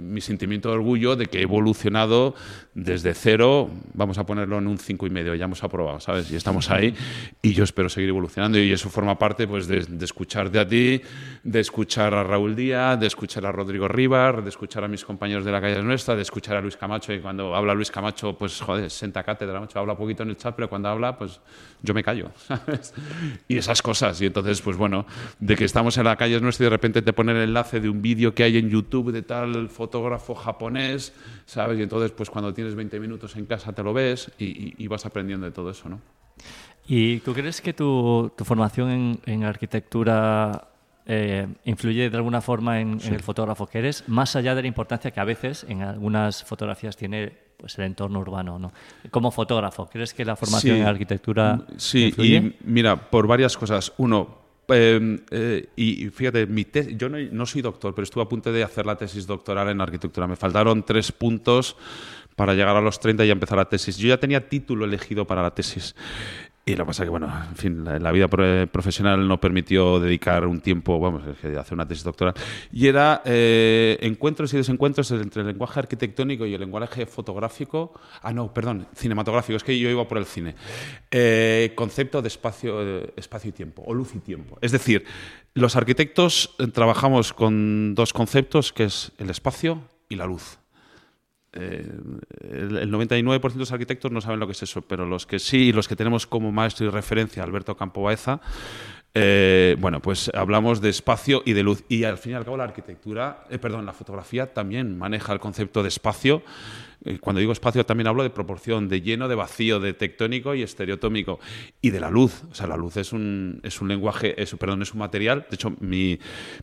mi 0.02 0.22
sentimiento 0.22 0.70
de 0.70 0.76
orgullo 0.76 1.16
de 1.16 1.28
que 1.28 1.40
he 1.40 1.44
evolucionado 1.44 2.36
desde 2.74 3.14
cero, 3.14 3.70
vamos 3.94 4.18
a 4.18 4.26
ponerlo 4.26 4.58
en 4.58 4.68
un 4.68 4.78
cinco 4.78 5.08
y 5.08 5.10
medio, 5.10 5.36
ya 5.36 5.46
hemos 5.46 5.64
aprobado, 5.64 6.00
¿sabes? 6.00 6.32
Y 6.32 6.36
estamos 6.36 6.70
ahí 6.70 6.94
y 7.42 7.54
yo 7.54 7.64
espero 7.64 7.90
seguir 7.90 8.10
evolucionando 8.10 8.58
y 8.58 8.72
eso 8.72 8.90
forma 8.90 9.18
parte 9.18 9.48
pues 9.48 9.68
de, 9.68 9.86
escucharte 10.02 10.60
a 10.60 10.68
ti, 10.68 11.02
de 11.44 11.60
escuchar 11.60 12.14
a 12.14 12.24
Raúl 12.24 12.56
Díaz, 12.56 13.00
de 13.00 13.08
escuchar 13.08 13.46
a 13.46 13.52
Rodrigo 13.52 13.88
Rivas, 13.88 14.44
de 14.44 14.50
escuchar 14.50 14.84
a 14.84 14.88
mis 14.88 15.04
compañeros 15.04 15.46
de 15.46 15.52
la 15.52 15.62
calle 15.62 15.82
nuestra, 15.82 16.16
de 16.16 16.22
escuchar 16.22 16.58
a 16.58 16.62
Luis 16.62 16.78
Camacho 16.78 17.14
y 17.14 17.20
cuando 17.20 17.56
habla 17.56 17.74
Luis 17.74 17.92
Camacho, 17.92 18.38
pues 18.38 18.62
joder, 18.62 18.90
senta 18.90 19.24
cátedra, 19.24 19.60
macho, 19.60 19.80
habla 19.80 19.96
poquito 19.96 20.24
en 20.24 20.30
el 20.30 20.38
chat, 20.38 20.56
pero 20.56 20.70
cuando 20.70 20.90
habla, 20.90 21.18
pues 21.18 21.40
yo 21.82 21.94
me 21.94 22.04
callo, 22.04 22.32
¿sabes? 22.48 22.94
Y 23.48 23.58
esas 23.58 23.79
cosas. 23.82 24.22
Y 24.22 24.26
entonces, 24.26 24.62
pues 24.62 24.78
bueno, 24.78 25.06
de 25.40 25.56
que 25.56 25.66
estamos 25.66 25.98
en 25.98 26.06
la 26.06 26.16
calle 26.16 26.36
es 26.36 26.42
nuestra 26.42 26.64
y 26.64 26.68
de 26.68 26.70
repente 26.70 27.02
te 27.02 27.14
ponen 27.14 27.38
el 27.38 27.44
enlace 27.44 27.80
de 27.80 27.90
un 27.90 28.02
vídeo 28.02 28.34
que 28.34 28.44
hay 28.44 28.58
en 28.58 28.70
YouTube 28.70 29.12
de 29.12 29.22
tal 29.22 29.70
fotógrafo 29.70 30.36
japonés, 30.36 31.14
¿sabes? 31.46 31.80
Y 31.80 31.84
entonces, 31.84 32.12
pues 32.12 32.30
cuando 32.30 32.54
tienes 32.54 32.76
20 32.76 33.00
minutos 33.00 33.36
en 33.36 33.46
casa 33.46 33.74
te 33.74 33.84
lo 33.84 33.94
ves 33.94 34.32
y, 34.38 34.88
vas 34.88 35.06
aprendiendo 35.06 35.46
de 35.46 35.52
todo 35.52 35.70
eso, 35.70 35.88
¿no? 35.88 36.02
¿Y 36.88 37.20
tú 37.20 37.34
crees 37.34 37.62
que 37.62 37.74
tu, 37.74 38.32
tu 38.36 38.44
formación 38.44 38.90
en, 38.90 39.20
en 39.26 39.44
arquitectura 39.44 40.70
eh, 41.12 41.48
influye 41.66 42.08
de 42.08 42.18
alguna 42.18 42.40
forma 42.40 42.80
en, 42.80 43.00
el 43.02 43.22
fotógrafo 43.22 43.66
que 43.66 43.80
eres, 43.80 44.08
más 44.08 44.36
allá 44.36 44.54
de 44.54 44.62
la 44.62 44.68
importancia 44.68 45.10
que 45.10 45.20
a 45.20 45.24
veces 45.24 45.66
en 45.68 45.82
algunas 45.82 46.44
fotografías 46.44 46.96
tiene 46.98 47.34
pues 47.60 47.78
el 47.78 47.86
entorno 47.86 48.20
urbano, 48.20 48.58
¿no? 48.58 48.72
Como 49.12 49.32
fotógrafo, 49.32 49.90
¿crees 49.90 50.14
que 50.14 50.24
la 50.24 50.38
formación 50.38 50.78
en 50.78 50.88
arquitectura 50.88 51.60
Sí, 51.76 52.14
y 52.18 52.56
mira, 52.64 52.96
por 53.10 53.28
varias 53.28 53.58
cosas. 53.58 53.92
Uno, 53.98 54.40
em, 54.70 55.20
eh, 55.30 55.68
y 55.76 56.10
fíjate, 56.10 56.46
mi 56.48 56.66
yo 56.96 57.10
no, 57.10 57.46
soy 57.46 57.62
doctor, 57.62 57.94
pero 57.94 58.04
estuve 58.04 58.24
a 58.24 58.30
punto 58.30 58.52
de 58.54 58.64
hacer 58.64 58.86
la 58.86 58.96
tesis 58.96 59.28
doctoral 59.28 59.68
en 59.70 59.82
arquitectura. 59.82 60.26
Me 60.26 60.38
faltaron 60.38 60.84
tres 60.84 61.12
puntos 61.12 61.76
para 62.38 62.54
llegar 62.54 62.78
a 62.78 62.82
los 62.82 62.98
30 63.02 63.26
y 63.26 63.32
empezar 63.32 63.58
la 63.58 63.66
tesis. 63.66 63.98
Yo 63.98 64.08
ya 64.08 64.18
tenía 64.18 64.48
título 64.48 64.86
elegido 64.86 65.28
para 65.28 65.42
la 65.42 65.52
tesis. 65.52 65.94
Y 66.70 66.76
lo 66.76 66.84
que 66.84 66.90
pasa 66.90 67.02
es 67.02 67.08
que, 67.08 67.10
bueno, 67.10 67.34
en 67.50 67.56
fin, 67.56 67.84
la, 67.84 68.12
vida 68.12 68.28
profesional 68.28 69.28
no 69.28 69.42
permitió 69.42 70.00
dedicar 70.00 70.46
un 70.46 70.62
tiempo, 70.62 71.00
vamos, 71.00 71.24
hacer 71.26 71.74
una 71.74 71.88
tesis 71.88 72.04
doctoral. 72.04 72.36
Y 72.72 72.86
era 72.86 73.24
eh, 73.26 73.98
encuentros 74.02 74.54
y 74.54 74.58
desencuentros 74.58 75.10
entre 75.10 75.42
el 75.42 75.48
lenguaje 75.48 75.80
arquitectónico 75.80 76.46
y 76.46 76.54
el 76.54 76.60
lenguaje 76.60 77.08
fotográfico. 77.08 78.00
Ah, 78.22 78.34
no, 78.34 78.54
perdón, 78.54 78.86
cinematográfico, 78.94 79.58
es 79.58 79.64
que 79.64 79.80
yo 79.80 79.90
iba 79.90 80.08
por 80.08 80.20
el 80.20 80.26
cine. 80.26 80.54
Eh, 81.10 81.74
concepto 81.74 82.22
de 82.22 82.28
espacio, 82.28 82.84
eh, 82.84 83.14
espacio 83.16 83.50
y 83.50 83.54
tiempo, 83.54 83.82
o 83.88 83.96
luz 83.96 84.14
y 84.14 84.20
tiempo. 84.20 84.60
Es 84.62 84.72
decir, 84.72 85.06
los 85.56 85.76
arquitectos 85.76 86.56
trabajamos 86.72 87.34
con 87.34 87.96
dos 87.96 88.14
conceptos, 88.14 88.74
que 88.74 88.84
es 88.84 89.12
el 89.18 89.32
espacio 89.32 89.82
y 90.08 90.18
la 90.18 90.28
luz. 90.28 90.59
Eh, 91.54 91.92
el, 92.42 92.92
99% 92.92 93.54
de 93.54 93.60
los 93.60 93.72
arquitectos 93.72 94.12
no 94.12 94.22
saben 94.22 94.40
lo 94.40 94.46
que 94.46 94.52
es 94.52 94.64
eso, 94.64 94.82
pero 94.82 95.06
los 95.06 95.26
que 95.26 95.40
sí, 95.40 95.70
y 95.70 95.72
los 95.72 95.88
que 95.88 95.96
tenemos 95.96 96.28
como 96.28 96.52
maestro 96.52 96.86
y 96.86 96.90
referencia 96.90 97.44
Alberto 97.44 97.76
Campo 97.76 98.04
Baeza, 98.04 98.40
eh, 99.14 99.76
bueno, 99.80 100.02
pues 100.02 100.30
hablamos 100.34 100.82
de 100.82 100.90
espacio 100.90 101.42
y 101.46 101.54
de 101.54 101.64
luz. 101.64 101.84
Y 101.90 102.04
al 102.04 102.18
fin 102.18 102.34
y 102.34 102.36
al 102.36 102.46
cabo 102.46 102.58
la 102.58 102.66
arquitectura, 102.66 103.46
eh, 103.50 103.58
perdón, 103.58 103.86
la 103.86 103.94
fotografía 103.94 104.54
también 104.54 104.98
maneja 104.98 105.34
el 105.34 105.40
concepto 105.40 105.82
de 105.84 105.90
espacio 105.90 106.44
eh, 107.06 107.18
cuando 107.20 107.40
digo 107.40 107.54
espacio 107.54 107.86
también 107.86 108.08
hablo 108.08 108.24
de 108.24 108.30
proporción, 108.30 108.90
de 108.90 109.02
lleno, 109.02 109.28
de 109.28 109.36
vacío, 109.36 109.80
de 109.80 109.94
tectónico 109.94 110.54
y 110.54 110.64
estereotómico. 110.64 111.40
Y 111.82 111.92
de 111.92 112.00
la 112.00 112.10
luz. 112.10 112.44
O 112.52 112.56
sea, 112.56 112.68
la 112.68 112.78
luz 112.78 112.98
es 112.98 113.14
un, 113.14 113.62
es 113.64 113.82
un 113.82 113.88
lenguaje, 113.88 114.42
es, 114.42 114.54
perdón, 114.56 114.82
es 114.82 114.94
un 114.94 115.00
material. 115.00 115.46
De 115.50 115.56
hecho, 115.56 115.74
mi, 115.80 116.20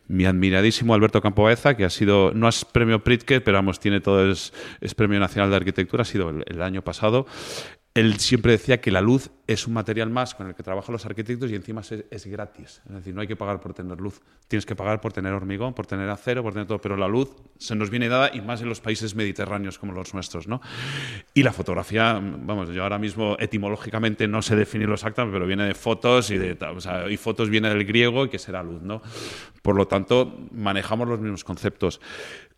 mi 0.07 0.25
admiradísimo 0.25 0.93
Alberto 0.93 1.21
Campobaeza, 1.21 1.75
que 1.75 1.85
ha 1.85 1.89
sido, 1.89 2.31
no 2.33 2.47
es 2.47 2.65
premio 2.65 3.03
Pritzker, 3.03 3.43
pero 3.43 3.57
vamos, 3.57 3.79
tiene 3.79 3.99
todo, 3.99 4.31
es 4.31 4.51
premio 4.95 5.19
nacional 5.19 5.49
de 5.49 5.55
arquitectura, 5.55 6.03
ha 6.03 6.05
sido 6.05 6.29
el 6.29 6.61
año 6.61 6.83
pasado 6.83 7.25
él 7.97 8.19
siempre 8.19 8.51
decía 8.51 8.79
que 8.79 8.91
la 8.91 9.01
luz 9.01 9.31
es 9.47 9.65
un 9.65 9.73
material 9.73 10.11
más 10.11 10.35
con 10.35 10.45
el 10.47 10.53
que 10.53 10.61
trabajan 10.61 10.93
los 10.93 11.07
arquitectos 11.07 11.49
y 11.49 11.55
encima 11.55 11.81
es, 11.81 12.27
gratis. 12.27 12.81
Es 12.87 12.93
decir, 12.93 13.15
no 13.15 13.21
hay 13.21 13.27
que 13.27 13.35
pagar 13.35 13.59
por 13.59 13.73
tener 13.73 13.99
luz. 13.99 14.21
Tienes 14.47 14.67
que 14.67 14.75
pagar 14.75 15.01
por 15.01 15.13
tener 15.13 15.33
hormigón, 15.33 15.73
por 15.73 15.87
tener 15.87 16.07
acero, 16.07 16.43
por 16.43 16.53
tener 16.53 16.67
todo. 16.67 16.79
Pero 16.79 16.95
la 16.95 17.07
luz 17.07 17.33
se 17.57 17.75
nos 17.75 17.89
viene 17.89 18.07
dada 18.07 18.29
y 18.31 18.41
más 18.41 18.61
en 18.61 18.69
los 18.69 18.81
países 18.81 19.15
mediterráneos 19.15 19.79
como 19.79 19.93
los 19.93 20.13
nuestros. 20.13 20.47
¿no? 20.47 20.61
Y 21.33 21.41
la 21.41 21.51
fotografía, 21.51 22.21
vamos, 22.21 22.69
yo 22.69 22.83
ahora 22.83 22.99
mismo 22.99 23.35
etimológicamente 23.39 24.27
no 24.27 24.43
sé 24.43 24.55
definirlo 24.55 24.93
exactamente, 24.93 25.33
pero 25.33 25.47
viene 25.47 25.65
de 25.65 25.73
fotos 25.73 26.29
y 26.29 26.37
de. 26.37 26.55
O 26.67 26.79
sea, 26.79 27.09
y 27.09 27.17
fotos 27.17 27.49
viene 27.49 27.69
del 27.69 27.83
griego 27.83 28.25
y 28.25 28.29
que 28.29 28.37
será 28.37 28.61
luz. 28.61 28.83
¿no? 28.83 29.01
Por 29.63 29.75
lo 29.75 29.87
tanto, 29.87 30.37
manejamos 30.51 31.07
los 31.07 31.19
mismos 31.19 31.43
conceptos. 31.43 31.99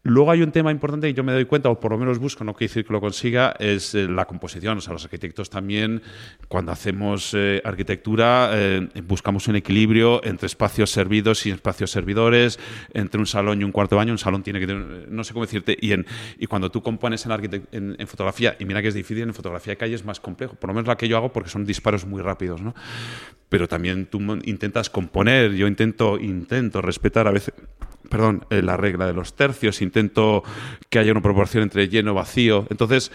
Luego 0.03 0.31
hay 0.31 0.41
un 0.41 0.51
tema 0.53 0.71
importante 0.71 1.07
que 1.07 1.13
yo 1.13 1.25
me 1.25 1.33
doy 1.33 1.43
cuenta, 1.43 1.69
o 1.69 1.77
por 1.77 1.91
lo 1.91 1.97
menos 1.97 2.19
busco, 2.19 2.45
no 2.45 2.53
quiere 2.53 2.69
decir 2.69 2.85
que 2.85 2.93
lo 2.93 3.01
consiga, 3.01 3.53
es 3.59 3.93
eh, 3.95 4.07
la 4.07 4.25
composición. 4.25 4.77
O 4.77 4.81
sea, 4.81 4.93
los 4.93 5.03
arquitectos 5.03 5.49
también, 5.49 6.01
cuando 6.47 6.71
hacemos 6.71 7.33
eh, 7.33 7.61
arquitectura, 7.65 8.51
eh, 8.53 8.87
buscamos 9.05 9.49
un 9.49 9.57
equilibrio 9.57 10.23
entre 10.23 10.45
espacios 10.45 10.89
servidos 10.89 11.45
y 11.45 11.51
espacios 11.51 11.91
servidores, 11.91 12.59
entre 12.93 13.19
un 13.19 13.27
salón 13.27 13.59
y 13.59 13.65
un 13.65 13.73
cuarto 13.73 13.95
de 13.95 13.97
baño. 13.97 14.13
Un 14.13 14.17
salón 14.17 14.41
tiene 14.41 14.61
que 14.61 14.67
tener, 14.67 15.09
no 15.09 15.25
sé 15.25 15.33
cómo 15.33 15.45
decirte, 15.45 15.77
y, 15.81 15.93
y 16.37 16.47
cuando 16.47 16.71
tú 16.71 16.81
compones 16.81 17.25
en, 17.25 17.97
en, 17.99 18.07
fotografía, 18.07 18.55
y 18.57 18.63
mira 18.63 18.81
que 18.81 18.87
es 18.87 18.93
difícil, 18.93 19.23
en 19.23 19.33
fotografía 19.33 19.73
de 19.73 19.77
calle 19.77 19.95
es 19.95 20.05
más 20.05 20.21
complejo, 20.21 20.55
por 20.55 20.69
lo 20.69 20.75
menos 20.75 20.87
la 20.87 20.95
que 20.95 21.09
yo 21.09 21.17
hago 21.17 21.33
porque 21.33 21.49
son 21.49 21.65
disparos 21.65 22.05
muy 22.05 22.21
rápidos, 22.21 22.61
¿no? 22.61 22.73
Pero 23.49 23.67
también 23.67 24.05
tú 24.05 24.19
intentas 24.43 24.89
componer, 24.89 25.53
yo 25.55 25.67
intento, 25.67 26.17
intento 26.17 26.81
respetar 26.81 27.27
a 27.27 27.31
veces 27.31 27.53
perdón, 28.09 28.45
eh, 28.49 28.61
la 28.61 28.77
regla 28.77 29.05
de 29.05 29.13
los 29.13 29.35
tercios, 29.35 29.81
intento 29.81 30.43
que 30.89 30.99
haya 30.99 31.11
una 31.11 31.21
proporción 31.21 31.63
entre 31.63 31.87
lleno 31.89 32.13
vacío. 32.13 32.65
Entonces, 32.69 33.11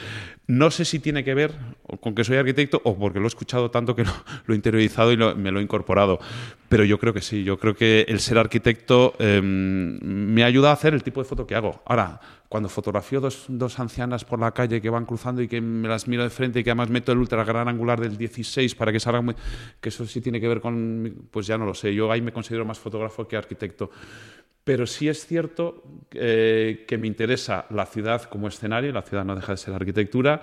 no 0.46 0.70
sé 0.70 0.84
si 0.84 0.98
tiene 0.98 1.24
que 1.24 1.34
ver 1.34 1.52
con 2.00 2.14
que 2.14 2.24
soy 2.24 2.36
arquitecto 2.36 2.80
o 2.84 2.98
porque 2.98 3.18
lo 3.18 3.24
he 3.24 3.28
escuchado 3.28 3.70
tanto 3.70 3.96
que 3.96 4.04
lo, 4.46 4.52
he 4.52 4.56
interiorizado 4.56 5.12
y 5.12 5.16
me 5.16 5.50
lo 5.50 5.60
he 5.60 5.62
incorporado. 5.62 6.18
Pero 6.68 6.84
yo 6.84 6.98
creo 6.98 7.14
que 7.14 7.22
sí, 7.22 7.44
yo 7.44 7.58
creo 7.58 7.74
que 7.74 8.04
el 8.08 8.20
ser 8.20 8.38
arquitecto 8.38 9.14
em, 9.18 9.98
me 10.02 10.44
ayuda 10.44 10.70
a 10.70 10.74
hacer 10.74 10.94
el 10.94 11.02
tipo 11.02 11.22
de 11.22 11.28
foto 11.28 11.46
que 11.46 11.54
hago. 11.54 11.82
Ahora, 11.86 12.20
cuando 12.54 12.68
fotografío 12.68 13.20
dos, 13.20 13.46
dos, 13.48 13.80
ancianas 13.80 14.24
por 14.24 14.38
la 14.38 14.52
calle 14.52 14.80
que 14.80 14.88
van 14.88 15.06
cruzando 15.06 15.42
y 15.42 15.48
que 15.48 15.60
me 15.60 15.88
las 15.88 16.06
miro 16.06 16.22
de 16.22 16.30
frente 16.30 16.60
y 16.60 16.62
que 16.62 16.70
además 16.70 16.88
meto 16.88 17.10
el 17.10 17.18
ultra 17.18 17.42
gran 17.42 17.66
angular 17.66 18.00
del 18.00 18.16
16 18.16 18.76
para 18.76 18.92
que 18.92 19.00
salga 19.00 19.20
muy, 19.20 19.34
que 19.80 19.88
eso 19.88 20.06
sí 20.06 20.20
tiene 20.20 20.40
que 20.40 20.46
ver 20.46 20.60
con, 20.60 21.26
pues 21.32 21.48
ya 21.48 21.58
no 21.58 21.66
lo 21.66 21.74
sé, 21.74 21.92
yo 21.92 22.12
ahí 22.12 22.22
me 22.22 22.32
considero 22.32 22.64
más 22.64 22.78
fotógrafo 22.78 23.26
que 23.26 23.36
arquitecto. 23.36 23.90
Pero 24.62 24.86
sí 24.86 25.08
es 25.08 25.26
cierto 25.26 25.82
eh, 26.12 26.84
que 26.86 26.96
me 26.96 27.08
interesa 27.08 27.66
la 27.70 27.86
ciudad 27.86 28.22
como 28.22 28.46
escenario, 28.46 28.92
la 28.92 29.02
ciudad 29.02 29.24
no 29.24 29.34
deja 29.34 29.50
de 29.50 29.58
ser 29.58 29.74
arquitectura, 29.74 30.40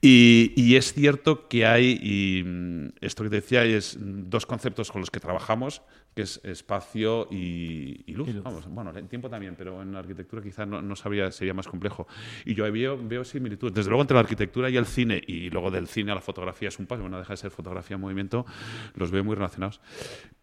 y, 0.00 0.76
es 0.76 0.92
cierto 0.92 1.48
que 1.48 1.66
hay, 1.66 1.98
y 2.00 2.44
mm, 2.44 2.92
esto 3.00 3.24
que 3.24 3.30
te 3.30 3.36
decía, 3.36 3.64
es 3.64 3.98
dos 4.00 4.46
conceptos 4.46 4.92
con 4.92 5.00
los 5.00 5.10
que 5.10 5.18
trabajamos, 5.18 5.82
que 6.14 6.22
es 6.22 6.40
espacio 6.44 7.28
y, 7.30 8.12
luz. 8.12 8.28
bueno, 8.68 8.96
en 8.96 9.08
tiempo 9.08 9.28
también, 9.28 9.54
pero 9.56 9.82
en 9.82 9.94
arquitectura 9.94 10.42
quizás 10.42 10.66
no, 10.66 10.96
sabría, 10.96 11.30
sería 11.30 11.54
más 11.54 11.68
complejo. 11.68 12.06
Y 12.44 12.54
yo 12.54 12.70
veo, 12.70 12.98
veo 13.02 13.24
similitudes. 13.24 13.74
Desde 13.74 13.90
luego 13.90 14.02
entre 14.02 14.14
la 14.14 14.20
arquitectura 14.20 14.70
y 14.70 14.76
el 14.76 14.86
cine, 14.86 15.22
y 15.26 15.50
luego 15.50 15.70
del 15.70 15.86
cine 15.86 16.12
a 16.12 16.14
la 16.14 16.20
fotografía 16.20 16.68
es 16.68 16.78
un 16.78 16.86
paso, 16.86 17.02
bueno, 17.02 17.18
deja 17.18 17.32
de 17.32 17.36
ser 17.36 17.50
fotografía 17.50 17.94
en 17.94 18.00
movimiento, 18.00 18.46
los 18.94 19.10
veo 19.10 19.24
muy 19.24 19.34
relacionados. 19.34 19.80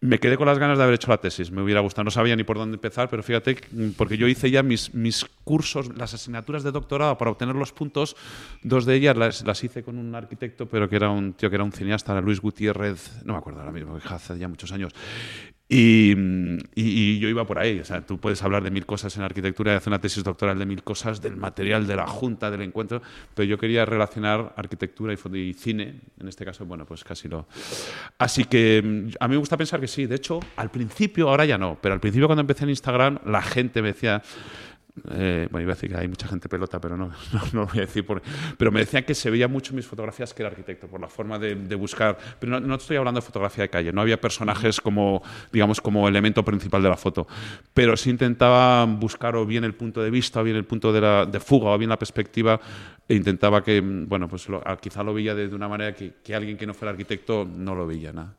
Me 0.00 0.18
quedé 0.18 0.36
con 0.36 0.46
las 0.46 0.58
ganas 0.58 0.78
de 0.78 0.84
haber 0.84 0.94
hecho 0.94 1.10
la 1.10 1.18
tesis, 1.18 1.50
me 1.50 1.62
hubiera 1.62 1.80
gustado, 1.80 2.04
no 2.04 2.10
sabía 2.10 2.36
ni 2.36 2.44
por 2.44 2.56
dónde 2.56 2.76
empezar, 2.76 3.08
pero 3.08 3.22
fíjate, 3.22 3.56
porque 3.96 4.16
yo 4.16 4.26
hice 4.26 4.50
ya 4.50 4.62
mis, 4.62 4.94
mis 4.94 5.24
cursos, 5.44 5.96
las 5.96 6.14
asignaturas 6.14 6.62
de 6.62 6.72
doctorado 6.72 7.16
para 7.18 7.30
obtener 7.30 7.54
los 7.54 7.72
puntos, 7.72 8.16
dos 8.62 8.86
de 8.86 8.94
ellas 8.94 9.16
las 9.16 9.40
las 9.50 9.64
hice 9.64 9.82
con 9.82 9.98
un 9.98 10.14
arquitecto, 10.14 10.66
pero 10.66 10.88
que 10.88 10.96
era 10.96 11.10
un 11.10 11.32
tío 11.34 11.50
que 11.50 11.56
era 11.56 11.64
un 11.64 11.72
cineasta, 11.72 12.20
Luis 12.20 12.40
Gutiérrez, 12.40 13.24
no 13.24 13.32
me 13.34 13.38
acuerdo 13.38 13.60
ahora 13.60 13.72
mismo, 13.72 13.98
hace 14.08 14.38
ya 14.38 14.48
muchos 14.48 14.72
años. 14.72 14.92
Y, 15.72 17.20
yo 17.20 17.28
iba 17.28 17.46
por 17.46 17.60
ahí. 17.60 17.78
O 17.78 17.84
sea, 17.84 18.00
tú 18.04 18.18
puedes 18.18 18.42
hablar 18.42 18.64
de 18.64 18.72
mil 18.72 18.84
cosas 18.86 19.16
en 19.16 19.22
arquitectura 19.22 19.72
y 19.72 19.76
hacer 19.76 19.90
una 19.92 20.00
tesis 20.00 20.24
doctoral 20.24 20.58
de 20.58 20.66
mil 20.66 20.82
cosas, 20.82 21.22
del 21.22 21.36
material, 21.36 21.86
de 21.86 21.94
la 21.94 22.08
junta, 22.08 22.50
del 22.50 22.62
encuentro, 22.62 23.00
pero 23.34 23.46
yo 23.46 23.56
quería 23.56 23.84
relacionar 23.84 24.52
arquitectura 24.56 25.14
y, 25.14 25.38
y 25.38 25.54
cine. 25.54 26.00
En 26.18 26.26
este 26.26 26.44
caso, 26.44 26.66
bueno, 26.66 26.84
pues 26.86 27.04
casi 27.04 27.28
lo. 27.28 27.46
Así 28.18 28.44
que 28.46 28.82
mm, 28.84 29.10
a 29.20 29.28
mí 29.28 29.32
me 29.34 29.38
gusta 29.38 29.56
pensar 29.56 29.80
que 29.80 29.86
sí. 29.86 30.06
De 30.06 30.16
hecho, 30.16 30.40
al 30.56 30.72
principio, 30.72 31.28
ahora 31.28 31.44
ya 31.44 31.56
no, 31.56 31.78
pero 31.80 31.94
al 31.94 32.00
principio 32.00 32.26
cuando 32.26 32.40
empecé 32.40 32.64
en 32.64 32.70
Instagram, 32.70 33.20
la 33.26 33.40
gente 33.40 33.80
me 33.80 33.88
decía 33.88 34.22
eh, 35.10 35.48
bueno, 35.50 35.62
iba 35.62 35.72
a 35.72 35.74
decir 35.74 35.90
que 35.90 35.96
hay 35.96 36.08
mucha 36.08 36.26
gente 36.26 36.48
pelota, 36.48 36.80
pero 36.80 36.96
no, 36.96 37.08
no, 37.08 37.40
lo 37.52 37.66
voy 37.66 37.78
a 37.78 37.82
decir. 37.82 38.04
Por, 38.04 38.22
pero 38.56 38.70
me 38.72 38.80
decían 38.80 39.04
que 39.04 39.14
se 39.14 39.30
veía 39.30 39.48
mucho 39.48 39.72
en 39.72 39.76
mis 39.76 39.86
fotografías 39.86 40.34
que 40.34 40.42
era 40.42 40.50
arquitecto, 40.50 40.88
por 40.88 41.00
la 41.00 41.08
forma 41.08 41.38
de, 41.38 41.74
buscar. 41.74 42.18
Pero 42.38 42.60
no, 42.60 42.74
estoy 42.74 42.96
hablando 42.96 43.20
de 43.20 43.26
fotografía 43.26 43.62
de 43.62 43.70
calle, 43.70 43.92
no 43.92 44.00
había 44.00 44.20
personajes 44.20 44.80
como, 44.80 45.22
digamos, 45.52 45.80
como 45.80 46.08
elemento 46.08 46.44
principal 46.44 46.82
de 46.82 46.88
la 46.88 46.96
foto. 46.96 47.26
Pero 47.72 47.96
sí 47.96 48.10
intentaba 48.10 48.84
buscar 48.84 49.36
o 49.36 49.46
bien 49.46 49.64
el 49.64 49.74
punto 49.74 50.02
de 50.02 50.10
vista, 50.10 50.40
o 50.40 50.44
bien 50.44 50.56
el 50.56 50.64
punto 50.64 50.92
de, 50.92 51.00
la, 51.00 51.26
de 51.26 51.40
fuga, 51.40 51.70
o 51.70 51.78
bien 51.78 51.90
la 51.90 51.98
perspectiva, 51.98 52.60
e 53.08 53.14
intentaba 53.14 53.62
que, 53.62 53.80
bueno, 53.80 54.28
pues 54.28 54.46
quizá 54.80 55.02
lo 55.02 55.14
veía 55.14 55.34
de, 55.34 55.46
una 55.54 55.68
manera 55.68 55.94
que, 55.94 56.14
que, 56.22 56.34
alguien 56.34 56.56
que 56.56 56.66
no 56.66 56.74
fuera 56.74 56.92
arquitecto 56.92 57.44
no 57.44 57.74
lo 57.74 57.86
veía 57.86 58.12
nada. 58.12 58.34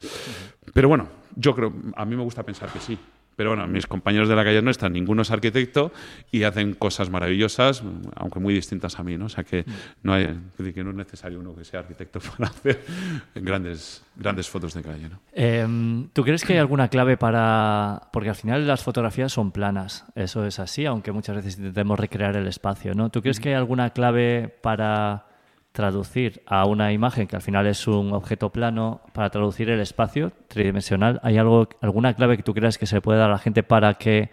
Pero 0.73 0.87
bueno, 0.87 1.09
yo 1.35 1.55
creo, 1.55 1.73
a 1.95 2.05
mí 2.05 2.15
me 2.15 2.23
gusta 2.23 2.43
pensar 2.43 2.71
que 2.71 2.79
sí. 2.79 2.97
Pero 3.41 3.55
bueno, 3.55 3.65
mis 3.65 3.87
compañeros 3.87 4.29
de 4.29 4.35
la 4.35 4.43
calle 4.43 4.61
nuestra, 4.61 4.87
ninguno 4.87 5.23
es 5.23 5.31
arquitecto 5.31 5.91
y 6.31 6.43
hacen 6.43 6.75
cosas 6.75 7.09
maravillosas, 7.09 7.81
aunque 8.13 8.39
muy 8.39 8.53
distintas 8.53 8.99
a 8.99 9.03
mí, 9.03 9.17
¿no? 9.17 9.25
O 9.25 9.29
sea 9.29 9.43
que 9.43 9.65
no, 10.03 10.13
hay, 10.13 10.27
que 10.57 10.83
no 10.83 10.91
es 10.91 10.95
necesario 10.95 11.39
uno 11.39 11.55
que 11.55 11.65
sea 11.65 11.79
arquitecto 11.79 12.19
para 12.37 12.51
hacer 12.51 12.85
grandes, 13.33 14.05
grandes 14.15 14.47
fotos 14.47 14.75
de 14.75 14.83
calle, 14.83 15.09
¿no? 15.09 15.19
Em, 15.33 16.09
¿Tú 16.09 16.21
crees 16.23 16.45
que 16.45 16.53
hay 16.53 16.59
alguna 16.59 16.89
clave 16.89 17.17
para...? 17.17 18.09
Porque 18.13 18.29
al 18.29 18.35
final 18.35 18.67
las 18.67 18.83
fotografías 18.83 19.33
son 19.33 19.51
planas, 19.51 20.05
eso 20.13 20.45
es 20.45 20.59
así, 20.59 20.85
aunque 20.85 21.11
muchas 21.11 21.37
veces 21.37 21.57
intentemos 21.57 21.99
recrear 21.99 22.35
el 22.35 22.45
espacio, 22.45 22.93
¿no? 22.93 23.09
¿Tú 23.09 23.23
crees 23.23 23.39
que 23.39 23.49
hay 23.49 23.55
alguna 23.55 23.89
clave 23.89 24.55
para 24.61 25.30
traducir 25.71 26.41
a 26.45 26.65
una 26.65 26.91
imagen 26.91 27.27
que 27.27 27.35
al 27.35 27.41
final 27.41 27.65
es 27.67 27.87
un 27.87 28.13
objeto 28.13 28.51
plano 28.51 29.01
para 29.13 29.29
traducir 29.29 29.69
el 29.69 29.79
espacio 29.79 30.33
tridimensional, 30.47 31.19
¿hay 31.23 31.37
algo, 31.37 31.69
alguna 31.81 32.13
clave 32.13 32.37
que 32.37 32.43
tú 32.43 32.53
creas 32.53 32.77
que 32.77 32.85
se 32.85 33.01
puede 33.01 33.19
dar 33.19 33.29
a 33.29 33.33
la 33.33 33.39
gente 33.39 33.63
para 33.63 33.93
que 33.95 34.31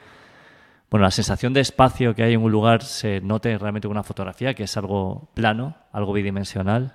bueno, 0.91 1.05
la 1.05 1.11
sensación 1.11 1.53
de 1.53 1.61
espacio 1.61 2.15
que 2.15 2.23
hay 2.23 2.33
en 2.33 2.43
un 2.43 2.51
lugar 2.51 2.83
se 2.83 3.21
note 3.21 3.59
realmente 3.59 3.87
en 3.87 3.93
una 3.93 4.03
fotografía, 4.03 4.55
que 4.55 4.63
es 4.63 4.77
algo 4.79 5.29
plano, 5.35 5.77
algo 5.93 6.15
bidimensional? 6.15 6.95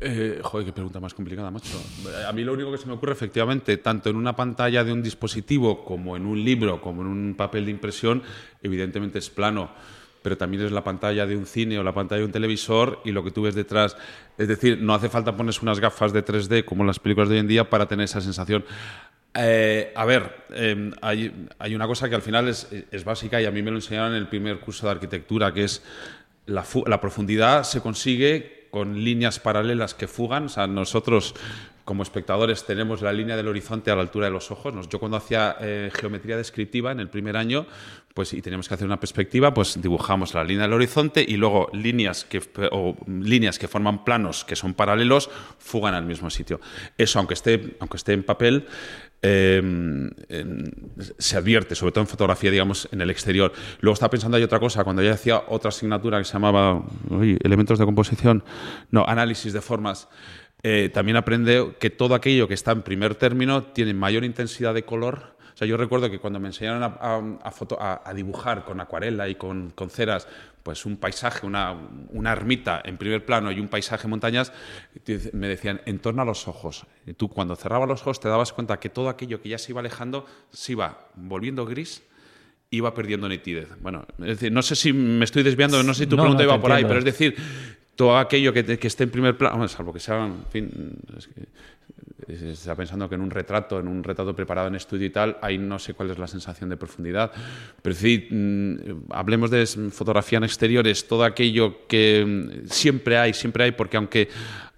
Eh, 0.00 0.40
joder, 0.42 0.66
qué 0.66 0.72
pregunta 0.72 0.98
más 0.98 1.14
complicada, 1.14 1.50
macho. 1.50 1.80
A 2.26 2.32
mí 2.32 2.42
lo 2.42 2.54
único 2.54 2.72
que 2.72 2.78
se 2.78 2.86
me 2.86 2.94
ocurre, 2.94 3.12
efectivamente, 3.12 3.76
tanto 3.76 4.10
en 4.10 4.16
una 4.16 4.34
pantalla 4.34 4.82
de 4.82 4.92
un 4.92 5.00
dispositivo 5.00 5.84
como 5.84 6.16
en 6.16 6.26
un 6.26 6.42
libro, 6.42 6.80
como 6.80 7.02
en 7.02 7.08
un 7.08 7.34
papel 7.36 7.66
de 7.66 7.70
impresión, 7.70 8.22
evidentemente 8.62 9.20
es 9.20 9.30
plano 9.30 9.70
pero 10.22 10.36
también 10.36 10.64
es 10.64 10.72
la 10.72 10.84
pantalla 10.84 11.26
de 11.26 11.36
un 11.36 11.46
cine 11.46 11.78
o 11.78 11.82
la 11.82 11.92
pantalla 11.92 12.20
de 12.20 12.26
un 12.26 12.32
televisor 12.32 13.00
y 13.04 13.12
lo 13.12 13.24
que 13.24 13.30
tú 13.30 13.42
ves 13.42 13.54
detrás. 13.54 13.96
Es 14.38 14.48
decir, 14.48 14.78
no 14.80 14.94
hace 14.94 15.08
falta 15.08 15.36
ponerse 15.36 15.60
unas 15.62 15.80
gafas 15.80 16.12
de 16.12 16.24
3D 16.24 16.64
como 16.64 16.84
las 16.84 16.98
películas 16.98 17.28
de 17.28 17.34
hoy 17.34 17.40
en 17.40 17.48
día 17.48 17.68
para 17.68 17.86
tener 17.86 18.04
esa 18.04 18.20
sensación. 18.20 18.64
Eh, 19.34 19.92
a 19.96 20.04
ver, 20.04 20.44
em, 20.50 20.92
hay, 21.00 21.48
hay, 21.58 21.74
una 21.74 21.86
cosa 21.86 22.08
que 22.08 22.14
al 22.14 22.22
final 22.22 22.48
es, 22.48 22.68
es, 22.90 23.04
básica 23.04 23.40
y 23.40 23.46
a 23.46 23.50
mí 23.50 23.62
me 23.62 23.70
lo 23.70 23.78
enseñaron 23.78 24.12
en 24.12 24.18
el 24.18 24.28
primer 24.28 24.60
curso 24.60 24.86
de 24.86 24.92
arquitectura, 24.92 25.54
que 25.54 25.64
es 25.64 25.82
la, 26.46 26.64
la 26.86 27.00
profundidad 27.00 27.64
se 27.64 27.80
consigue 27.80 28.68
con 28.70 29.04
líneas 29.04 29.38
paralelas 29.38 29.94
que 29.94 30.06
fugan. 30.06 30.46
O 30.46 30.48
sea, 30.48 30.66
nosotros 30.66 31.34
como 31.84 32.02
espectadores 32.02 32.64
tenemos 32.64 33.02
la 33.02 33.12
línea 33.12 33.36
del 33.36 33.48
horizonte 33.48 33.90
a 33.90 33.96
la 33.96 34.02
altura 34.02 34.26
de 34.26 34.32
los 34.32 34.50
ojos. 34.50 34.88
Yo 34.88 34.98
cuando 34.98 35.16
hacía 35.16 35.56
eh, 35.60 35.90
geometría 35.94 36.36
descriptiva 36.36 36.92
en 36.92 37.00
el 37.00 37.08
primer 37.08 37.36
año, 37.36 37.66
pues 38.14 38.32
y 38.34 38.42
teníamos 38.42 38.68
que 38.68 38.74
hacer 38.74 38.86
una 38.86 39.00
perspectiva, 39.00 39.54
pues 39.54 39.80
dibujamos 39.80 40.34
la 40.34 40.44
línea 40.44 40.64
del 40.64 40.74
horizonte 40.74 41.24
y 41.26 41.36
luego 41.36 41.68
líneas 41.72 42.24
que, 42.24 42.42
o 42.70 42.96
líneas 43.06 43.58
que 43.58 43.68
forman 43.68 44.04
planos 44.04 44.44
que 44.44 44.56
son 44.56 44.74
paralelos 44.74 45.30
fugan 45.58 45.94
al 45.94 46.04
mismo 46.04 46.30
sitio. 46.30 46.60
Eso, 46.98 47.18
aunque 47.18 47.34
esté, 47.34 47.76
aunque 47.80 47.96
esté 47.96 48.12
en 48.12 48.22
papel, 48.22 48.66
em, 49.22 50.10
se 51.18 51.36
advierte, 51.36 51.74
sobre 51.74 51.92
todo 51.92 52.02
en 52.02 52.08
fotografía, 52.08 52.50
digamos, 52.50 52.88
en 52.92 53.00
el 53.00 53.10
exterior. 53.10 53.52
Luego 53.80 53.94
estaba 53.94 54.10
pensando 54.10 54.36
hay 54.36 54.42
otra 54.42 54.60
cosa, 54.60 54.84
cuando 54.84 55.02
yo 55.02 55.12
hacía 55.12 55.44
otra 55.48 55.68
asignatura 55.70 56.18
que 56.18 56.24
se 56.24 56.34
llamaba 56.34 56.82
elementos 57.42 57.78
de 57.78 57.84
composición, 57.84 58.44
no, 58.90 59.06
análisis 59.06 59.52
de 59.52 59.60
formas. 59.60 60.08
Eh, 60.62 60.90
también 60.92 61.16
aprende 61.16 61.74
que 61.80 61.90
todo 61.90 62.14
aquello 62.14 62.46
que 62.46 62.54
está 62.54 62.70
en 62.72 62.82
primer 62.82 63.16
término 63.16 63.64
tiene 63.64 63.94
mayor 63.94 64.24
intensidad 64.24 64.74
de 64.74 64.84
color. 64.84 65.36
O 65.54 65.56
sea, 65.56 65.66
yo 65.66 65.76
recuerdo 65.76 66.10
que 66.10 66.18
cuando 66.18 66.40
me 66.40 66.48
enseñaron 66.48 66.82
a, 66.82 68.12
dibujar 68.14 68.64
con 68.64 68.80
acuarela 68.80 69.28
y 69.28 69.34
con, 69.34 69.72
ceras, 69.90 70.26
pues 70.62 70.86
un 70.86 70.96
paisaje, 70.96 71.46
una, 71.46 71.72
una, 72.10 72.32
ermita 72.32 72.80
en 72.84 72.96
primer 72.96 73.26
plano 73.26 73.50
y 73.50 73.60
un 73.60 73.68
paisaje 73.68 74.08
montañas, 74.08 74.52
me 75.32 75.48
decían, 75.48 75.82
en 75.84 75.98
torno 75.98 76.22
a 76.22 76.24
los 76.24 76.48
ojos. 76.48 76.86
Y 77.06 77.14
tú 77.14 77.28
cuando 77.28 77.56
cerrabas 77.56 77.88
los 77.88 78.00
ojos 78.02 78.20
te 78.20 78.28
dabas 78.28 78.52
cuenta 78.52 78.80
que 78.80 78.88
todo 78.88 79.08
aquello 79.08 79.42
que 79.42 79.50
ya 79.50 79.58
se 79.58 79.72
iba 79.72 79.80
alejando 79.80 80.26
se 80.50 80.72
iba 80.72 81.08
volviendo 81.16 81.66
gris 81.66 82.02
iba 82.70 82.94
perdiendo 82.94 83.28
nitidez. 83.28 83.68
Bueno, 83.80 84.06
es 84.20 84.26
decir, 84.26 84.50
no 84.50 84.62
sé 84.62 84.74
si 84.74 84.94
me 84.94 85.26
estoy 85.26 85.42
desviando, 85.42 85.82
no 85.82 85.92
sé 85.92 86.04
si 86.04 86.06
tu 86.08 86.16
pregunta 86.16 86.42
iba 86.42 86.58
por 86.58 86.72
ahí, 86.72 86.84
pero 86.84 86.98
es 87.00 87.04
decir, 87.04 87.36
todo 87.96 88.16
aquello 88.16 88.52
que, 88.52 88.78
que, 88.78 88.86
esté 88.86 89.04
en 89.04 89.10
primer 89.10 89.36
plano, 89.36 89.66
salvo 89.68 89.92
que 89.92 90.00
sea, 90.00 90.30
en 90.54 90.96
se 92.26 92.52
está 92.52 92.74
pensando 92.74 93.08
que 93.08 93.14
en 93.14 93.20
un 93.20 93.30
retrato, 93.30 93.78
en 93.80 93.88
un 93.88 94.02
retrato 94.02 94.34
preparado 94.34 94.68
en 94.68 94.74
estudio 94.74 95.06
y 95.06 95.10
tal, 95.10 95.38
ahí 95.42 95.58
no 95.58 95.78
sé 95.78 95.94
cuál 95.94 96.10
es 96.10 96.18
la 96.18 96.26
sensación 96.26 96.70
de 96.70 96.76
profundidad. 96.76 97.32
Pero 97.80 97.94
sí, 97.94 98.28
mm, 98.30 99.10
hablemos 99.10 99.50
de 99.50 99.66
fotografía 99.66 100.38
en 100.38 100.44
exteriores, 100.44 101.06
todo 101.06 101.24
aquello 101.24 101.86
que 101.86 102.24
mm, 102.26 102.68
siempre 102.68 103.18
hay, 103.18 103.34
siempre 103.34 103.64
hay, 103.64 103.72
porque 103.72 103.96
aunque, 103.96 104.28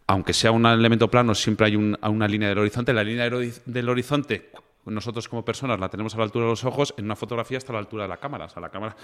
aunque 0.06 0.32
sea 0.32 0.50
un 0.52 0.66
elemento 0.66 1.10
plano, 1.10 1.34
siempre 1.34 1.66
hay 1.66 1.76
una 1.76 2.28
línea 2.28 2.48
del 2.48 2.58
horizonte. 2.58 2.92
La 2.92 3.04
línea 3.04 3.28
del 3.28 3.88
horizonte, 3.88 4.50
nosotros 4.86 5.28
como 5.28 5.44
personas 5.44 5.80
la 5.80 5.88
tenemos 5.88 6.14
a 6.14 6.18
la 6.18 6.24
altura 6.24 6.44
de 6.44 6.50
los 6.50 6.64
ojos, 6.64 6.94
en 6.96 7.06
una 7.06 7.16
fotografía 7.16 7.58
está 7.58 7.72
a 7.72 7.74
la 7.74 7.80
altura 7.80 8.04
de 8.04 8.08
la 8.08 8.18
cámara. 8.18 8.48
O 8.54 8.60
la 8.60 8.70
cámara 8.70 8.96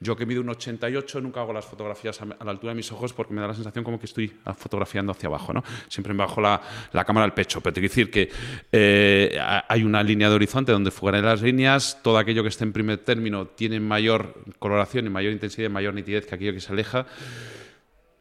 yo 0.00 0.16
que 0.16 0.26
mido 0.26 0.40
un 0.40 0.48
88 0.48 1.20
nunca 1.20 1.40
hago 1.40 1.52
las 1.52 1.64
fotografías 1.64 2.20
a, 2.20 2.26
la 2.26 2.50
altura 2.50 2.72
de 2.72 2.76
mis 2.76 2.90
ojos 2.92 3.12
porque 3.12 3.32
me 3.32 3.40
da 3.40 3.48
la 3.48 3.54
sensación 3.54 3.84
como 3.84 3.98
que 3.98 4.06
estoy 4.06 4.32
fotografiando 4.56 5.12
hacia 5.12 5.28
abajo. 5.28 5.52
¿no? 5.52 5.62
Siempre 5.88 6.12
me 6.12 6.18
bajo 6.18 6.40
la, 6.40 6.60
cámara 7.04 7.24
al 7.24 7.34
pecho. 7.34 7.60
Pero 7.60 7.80
decir 7.80 8.10
que 8.10 8.30
eh, 8.72 9.38
hay 9.68 9.82
una 9.84 10.02
línea 10.02 10.28
de 10.28 10.34
horizonte 10.34 10.72
donde 10.72 10.90
fugan 10.90 11.14
las 11.22 11.42
líneas, 11.42 12.00
todo 12.02 12.18
aquello 12.18 12.42
que 12.42 12.48
esté 12.48 12.64
en 12.64 12.72
primer 12.72 12.98
término 12.98 13.46
tiene 13.46 13.78
mayor 13.80 14.34
coloración 14.58 15.06
y 15.06 15.10
mayor 15.10 15.32
intensidad 15.32 15.66
y 15.66 15.72
mayor 15.72 15.94
nitidez 15.94 16.26
que 16.26 16.34
aquello 16.34 16.52
que 16.52 16.60
se 16.60 16.72
aleja. 16.72 17.06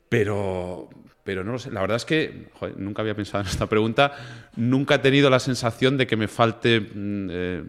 Pero, 0.10 0.90
pero 1.24 1.44
no 1.44 1.54
lo 1.54 1.60
sé. 1.60 1.72
La 1.72 1.82
verdad 1.82 1.98
es 1.98 2.06
que 2.06 2.50
nunca 2.76 3.02
había 3.02 3.16
pensado 3.16 3.44
en 3.44 3.50
esta 3.50 3.68
pregunta. 3.68 4.14
Nunca 4.58 4.96
he 4.96 5.00
tenido 5.00 5.30
la 5.30 5.40
sensación 5.40 5.98
de 5.98 6.06
que 6.06 6.18
me 6.18 6.28
falte 6.28 6.82
mm, 6.82 7.28
eh, 7.32 7.64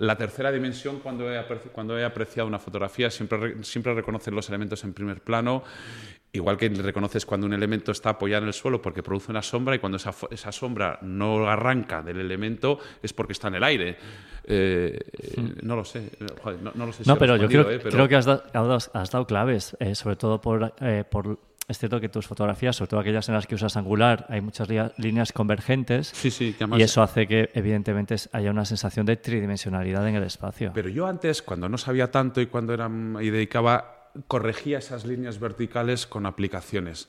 la 0.00 0.16
tercera 0.16 0.52
dimensión 0.52 1.00
cuando 1.00 1.32
he, 1.32 1.44
cuando 1.72 1.98
he 1.98 2.04
apreciado 2.04 2.46
una 2.46 2.60
fotografía. 2.60 3.10
Siempre, 3.10 3.62
siempre 3.64 3.92
reconocer 3.94 4.32
los 4.32 4.48
elementos 4.48 4.84
en 4.84 4.92
primer 4.92 5.20
plano. 5.20 5.64
Igual 6.34 6.56
que 6.56 6.68
reconoces 6.70 7.26
cuando 7.26 7.46
un 7.46 7.52
elemento 7.52 7.92
está 7.92 8.10
apoyado 8.10 8.44
en 8.44 8.48
el 8.48 8.54
suelo 8.54 8.80
porque 8.80 9.02
produce 9.02 9.30
una 9.30 9.42
sombra 9.42 9.74
y 9.74 9.80
cuando 9.80 9.96
esa, 9.96 10.14
esa 10.30 10.50
sombra 10.50 10.98
no 11.02 11.46
arranca 11.46 12.00
del 12.00 12.20
elemento 12.20 12.78
es 13.02 13.12
porque 13.12 13.34
está 13.34 13.48
en 13.48 13.56
el 13.56 13.64
aire. 13.64 13.96
Eh, 14.44 14.98
hmm. 15.36 15.66
No 15.66 15.76
lo 15.76 15.84
sé. 15.84 16.08
no, 16.74 16.86
lo 16.86 16.92
sé 16.92 17.02
no, 17.04 17.18
pero 17.18 17.36
yo 17.36 17.48
creo, 17.48 17.70
eh, 17.70 17.80
creo 17.80 18.08
que 18.08 18.16
has, 18.16 18.26
has, 18.26 19.10
dado 19.10 19.26
claves, 19.26 19.76
sobre 19.94 20.16
todo 20.16 20.40
por, 20.40 20.72
por 21.10 21.38
es 21.72 21.78
cierto 21.78 22.00
que 22.00 22.08
tus 22.08 22.26
fotografías, 22.26 22.76
sobre 22.76 22.90
todo 22.90 23.00
aquellas 23.00 23.28
en 23.28 23.34
las 23.34 23.46
que 23.46 23.54
usas 23.54 23.76
angular, 23.76 24.26
hay 24.28 24.40
muchas 24.40 24.68
líneas 24.96 25.32
convergentes. 25.32 26.08
Sí, 26.14 26.30
sí, 26.30 26.56
y 26.76 26.82
eso 26.82 27.02
hace 27.02 27.26
que, 27.26 27.50
evidentemente, 27.54 28.14
haya 28.32 28.50
una 28.50 28.64
sensación 28.64 29.04
de 29.06 29.16
tridimensionalidad 29.16 30.06
en 30.08 30.16
el 30.16 30.22
espacio. 30.22 30.72
Pero 30.74 30.88
yo 30.88 31.06
antes, 31.06 31.42
cuando 31.42 31.68
no 31.68 31.78
sabía 31.78 32.10
tanto 32.10 32.40
y 32.40 32.46
cuando 32.46 32.72
era 32.72 32.90
y 33.20 33.30
dedicaba, 33.30 34.10
corregía 34.28 34.78
esas 34.78 35.04
líneas 35.04 35.40
verticales 35.40 36.06
con 36.06 36.26
aplicaciones. 36.26 37.08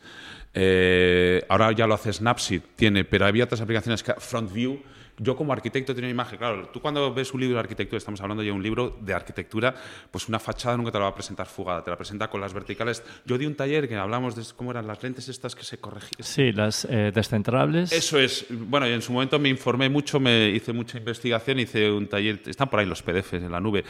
Eh, 0.53 1.45
ahora 1.49 1.71
ya 1.71 1.87
lo 1.87 1.93
hace 1.93 2.13
Snapseed, 2.13 2.61
tiene, 2.75 3.03
pero 3.03 3.25
había 3.25 3.43
otras 3.43 3.61
aplicaciones 3.61 4.03
que 4.03 4.13
Front 4.13 4.53
View 4.53 4.81
yo 5.17 5.35
como 5.35 5.53
arquitecto 5.53 5.93
tengo 5.93 6.05
una 6.05 6.11
imagen, 6.11 6.37
claro, 6.37 6.67
tú 6.69 6.81
cuando 6.81 7.13
ves 7.13 7.33
un 7.33 7.41
libro 7.41 7.55
de 7.55 7.61
arquitectura, 7.61 7.97
estamos 7.97 8.21
hablando 8.21 8.43
ya 8.43 8.47
de 8.47 8.51
un 8.51 8.63
libro 8.63 8.97
de 9.01 9.13
arquitectura, 9.13 9.75
pues 10.11 10.27
una 10.27 10.39
fachada 10.39 10.77
nunca 10.77 10.91
te 10.91 10.97
la 10.97 11.05
va 11.05 11.11
a 11.11 11.15
presentar 11.15 11.47
fugada, 11.47 11.83
te 11.83 11.91
la 11.91 11.97
presenta 11.97 12.29
con 12.29 12.41
las 12.41 12.53
verticales. 12.53 13.03
Yo 13.25 13.37
di 13.37 13.45
un 13.45 13.55
taller 13.55 13.87
que 13.87 13.95
hablamos 13.95 14.35
de 14.35 14.43
cómo 14.55 14.71
eran 14.71 14.87
las 14.87 15.01
lentes 15.01 15.29
estas 15.29 15.55
que 15.55 15.63
se 15.63 15.77
corregían. 15.77 16.21
Sí, 16.21 16.51
las 16.51 16.85
eh, 16.85 17.11
descentrables. 17.13 17.91
Eso 17.91 18.19
es. 18.19 18.45
Bueno, 18.49 18.85
en 18.85 19.01
su 19.01 19.13
momento 19.13 19.39
me 19.39 19.49
informé 19.49 19.89
mucho, 19.89 20.19
me 20.19 20.49
hice 20.49 20.73
mucha 20.73 20.97
investigación, 20.97 21.59
hice 21.59 21.91
un 21.91 22.07
taller, 22.07 22.41
están 22.45 22.69
por 22.69 22.79
ahí 22.79 22.85
los 22.85 23.01
PDFs 23.01 23.33
en 23.33 23.51
la 23.51 23.59
nube. 23.59 23.83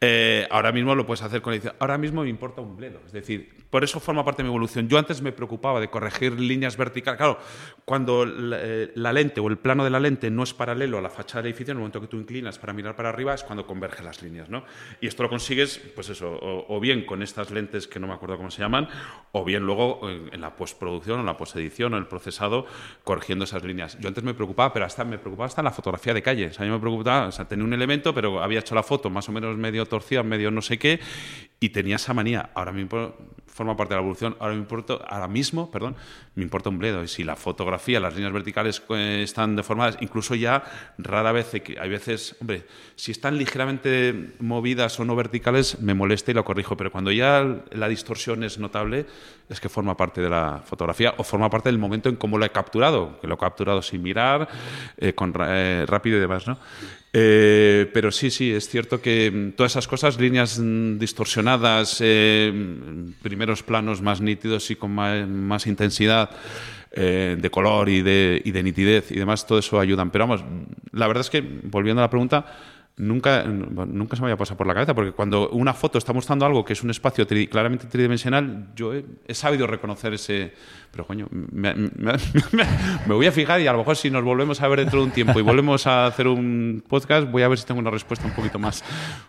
Eh, 0.00 0.46
ahora 0.50 0.72
mismo 0.72 0.94
lo 0.94 1.06
puedes 1.06 1.22
hacer 1.22 1.42
con 1.42 1.58
ahora 1.78 1.98
mismo 1.98 2.22
me 2.22 2.28
importa 2.28 2.60
un 2.60 2.76
bledo, 2.76 3.00
es 3.06 3.12
decir, 3.12 3.50
por 3.70 3.84
eso 3.84 4.00
forma 4.00 4.24
parte 4.24 4.42
de 4.42 4.48
mi 4.48 4.50
evolución. 4.50 4.88
Yo 4.88 4.98
antes 4.98 5.20
me 5.22 5.32
preocupaba 5.32 5.80
de 5.80 5.88
corregir 5.88 6.38
líneas 6.38 6.76
verticales. 6.76 7.18
Claro, 7.18 7.38
cuando 7.84 8.24
la, 8.24 8.58
eh, 8.60 8.92
la 8.94 9.12
lente 9.12 9.40
o 9.40 9.48
el 9.48 9.58
plano 9.58 9.84
de 9.84 9.90
la 9.90 10.00
lente 10.00 10.30
no 10.30 10.42
es 10.42 10.54
paralelo 10.58 10.98
a 10.98 11.00
la 11.00 11.08
fachada 11.08 11.42
del 11.42 11.52
edificio, 11.52 11.72
en 11.72 11.78
el 11.78 11.80
momento 11.80 12.02
que 12.02 12.08
tú 12.08 12.18
inclinas 12.18 12.58
para 12.58 12.74
mirar 12.74 12.94
para 12.94 13.08
arriba 13.08 13.32
es 13.32 13.42
cuando 13.42 13.66
convergen 13.66 14.04
las 14.04 14.22
líneas, 14.22 14.50
¿no? 14.50 14.64
Y 15.00 15.06
esto 15.06 15.22
lo 15.22 15.30
consigues, 15.30 15.78
pues 15.94 16.10
eso, 16.10 16.38
o, 16.40 16.80
bien 16.80 17.06
con 17.06 17.22
estas 17.22 17.50
lentes 17.50 17.88
que 17.88 17.98
no 17.98 18.06
me 18.06 18.12
acuerdo 18.12 18.36
cómo 18.36 18.50
se 18.50 18.60
llaman, 18.60 18.88
o 19.32 19.44
bien 19.44 19.64
luego 19.64 20.00
en, 20.10 20.38
la 20.38 20.54
postproducción 20.54 21.20
o 21.20 21.22
la 21.22 21.36
postedición 21.36 21.94
o 21.94 21.96
el 21.96 22.06
procesado 22.06 22.66
corrigiendo 23.04 23.46
esas 23.46 23.64
líneas. 23.64 23.98
Yo 23.98 24.08
antes 24.08 24.22
me 24.22 24.34
preocupaba, 24.34 24.72
pero 24.72 24.84
hasta 24.84 25.04
me 25.04 25.18
preocupaba 25.18 25.46
hasta 25.46 25.62
en 25.62 25.66
la 25.66 25.70
fotografía 25.70 26.12
de 26.12 26.22
calle. 26.22 26.48
O 26.48 26.52
sea, 26.52 26.66
yo 26.66 26.72
me 26.72 26.78
preocupaba, 26.78 27.28
o 27.28 27.32
sea, 27.32 27.46
tenía 27.46 27.64
un 27.64 27.72
elemento, 27.72 28.12
pero 28.12 28.42
había 28.42 28.58
hecho 28.58 28.74
la 28.74 28.82
foto 28.82 29.08
más 29.08 29.28
o 29.28 29.32
menos 29.32 29.56
medio 29.56 29.86
torcida, 29.86 30.22
medio 30.22 30.50
no 30.50 30.60
sé 30.60 30.78
qué, 30.78 31.00
y 31.60 31.70
tenía 31.70 31.96
esa 31.96 32.12
manía. 32.12 32.50
Ahora 32.54 32.72
mismo 32.72 33.14
forma 33.58 33.76
parte 33.76 33.94
de 33.94 33.96
la 33.96 34.02
evolución. 34.02 34.36
Ahora, 34.38 34.54
me 34.54 34.60
importa, 34.60 34.94
ahora 35.08 35.26
mismo, 35.26 35.68
perdón, 35.70 35.96
me 36.36 36.44
importa 36.44 36.68
un 36.68 36.78
bledo. 36.78 37.02
Y 37.02 37.08
si 37.08 37.24
la 37.24 37.34
fotografía, 37.34 37.98
las 37.98 38.14
líneas 38.14 38.32
verticales 38.32 38.82
eh, 38.90 39.22
están 39.24 39.56
deformadas, 39.56 39.98
incluso 40.00 40.36
ya 40.36 40.62
rara 40.96 41.32
vez, 41.32 41.52
hay 41.54 41.88
veces, 41.88 42.36
hombre, 42.40 42.66
si 42.94 43.10
están 43.10 43.36
ligeramente 43.36 44.34
movidas 44.38 44.98
o 45.00 45.04
no 45.04 45.16
verticales, 45.16 45.80
me 45.80 45.92
molesta 45.92 46.30
y 46.30 46.34
lo 46.34 46.44
corrijo. 46.44 46.76
Pero 46.76 46.92
cuando 46.92 47.10
ya 47.10 47.44
la 47.72 47.88
distorsión 47.88 48.44
es 48.44 48.58
notable, 48.58 49.06
es 49.48 49.60
que 49.60 49.68
forma 49.68 49.96
parte 49.96 50.20
de 50.20 50.30
la 50.30 50.62
fotografía 50.64 51.14
o 51.16 51.24
forma 51.24 51.50
parte 51.50 51.68
del 51.68 51.78
momento 51.78 52.08
en 52.08 52.16
cómo 52.16 52.38
lo 52.38 52.44
he 52.44 52.50
capturado, 52.50 53.18
que 53.20 53.26
lo 53.26 53.34
he 53.34 53.38
capturado 53.38 53.82
sin 53.82 54.02
mirar, 54.02 54.48
eh, 54.96 55.14
con, 55.14 55.34
eh, 55.40 55.84
rápido 55.88 56.18
y 56.18 56.20
demás, 56.20 56.46
¿no? 56.46 56.58
Eh, 57.12 57.90
pero 57.94 58.12
sí, 58.12 58.30
sí, 58.30 58.52
es 58.52 58.68
cierto 58.68 59.00
que 59.00 59.30
mm, 59.30 59.52
todas 59.52 59.72
esas 59.72 59.88
cosas, 59.88 60.20
líneas 60.20 60.58
mm, 60.58 60.98
distorsionadas, 60.98 62.00
mm, 62.00 63.12
primeros 63.22 63.62
planos 63.62 64.02
más 64.02 64.20
nítidos 64.20 64.70
y 64.70 64.76
con 64.76 64.92
más, 64.92 65.66
intensidad 65.66 66.30
de 66.90 67.48
color 67.52 67.88
y 67.90 68.02
de, 68.02 68.42
y 68.44 68.50
de 68.50 68.62
nitidez 68.62 69.12
y 69.12 69.16
demás, 69.16 69.46
todo 69.46 69.58
eso 69.60 69.78
ayudan. 69.78 70.10
Pero 70.10 70.26
vamos, 70.26 70.44
la 70.90 71.06
verdad 71.06 71.20
es 71.20 71.30
que, 71.30 71.40
volviendo 71.40 72.00
a 72.00 72.06
la 72.06 72.10
pregunta, 72.10 72.46
nunca, 72.98 73.44
nunca 73.44 74.16
se 74.16 74.22
me 74.22 74.26
había 74.26 74.36
pasado 74.36 74.56
por 74.56 74.66
la 74.66 74.74
cabeza, 74.74 74.94
porque 74.94 75.12
cuando 75.12 75.48
una 75.50 75.72
foto 75.72 75.98
está 75.98 76.12
mostrando 76.12 76.44
algo 76.44 76.64
que 76.64 76.72
es 76.72 76.82
un 76.82 76.90
espacio 76.90 77.26
claramente 77.26 77.86
tridimensional, 77.86 78.68
yo 78.74 78.92
he, 78.94 79.34
sabido 79.34 79.66
reconocer 79.66 80.14
ese... 80.14 80.52
Pero 80.90 81.06
coño, 81.06 81.26
me, 81.30 81.74
voy 83.06 83.26
a 83.26 83.32
fijar 83.32 83.60
y 83.60 83.66
a 83.66 83.72
lo 83.72 83.78
mejor 83.78 83.96
si 83.96 84.10
nos 84.10 84.24
volvemos 84.24 84.60
a 84.60 84.68
ver 84.68 84.80
dentro 84.80 85.00
de 85.00 85.06
un 85.06 85.12
tiempo 85.12 85.38
y 85.38 85.42
volvemos 85.42 85.86
a 85.86 86.06
hacer 86.06 86.26
un 86.26 86.82
podcast, 86.88 87.30
voy 87.30 87.42
a 87.42 87.48
ver 87.48 87.58
si 87.58 87.66
tengo 87.66 87.80
una 87.80 87.90
respuesta 87.90 88.26
un 88.26 88.32
poquito 88.32 88.58
más, 88.58 88.82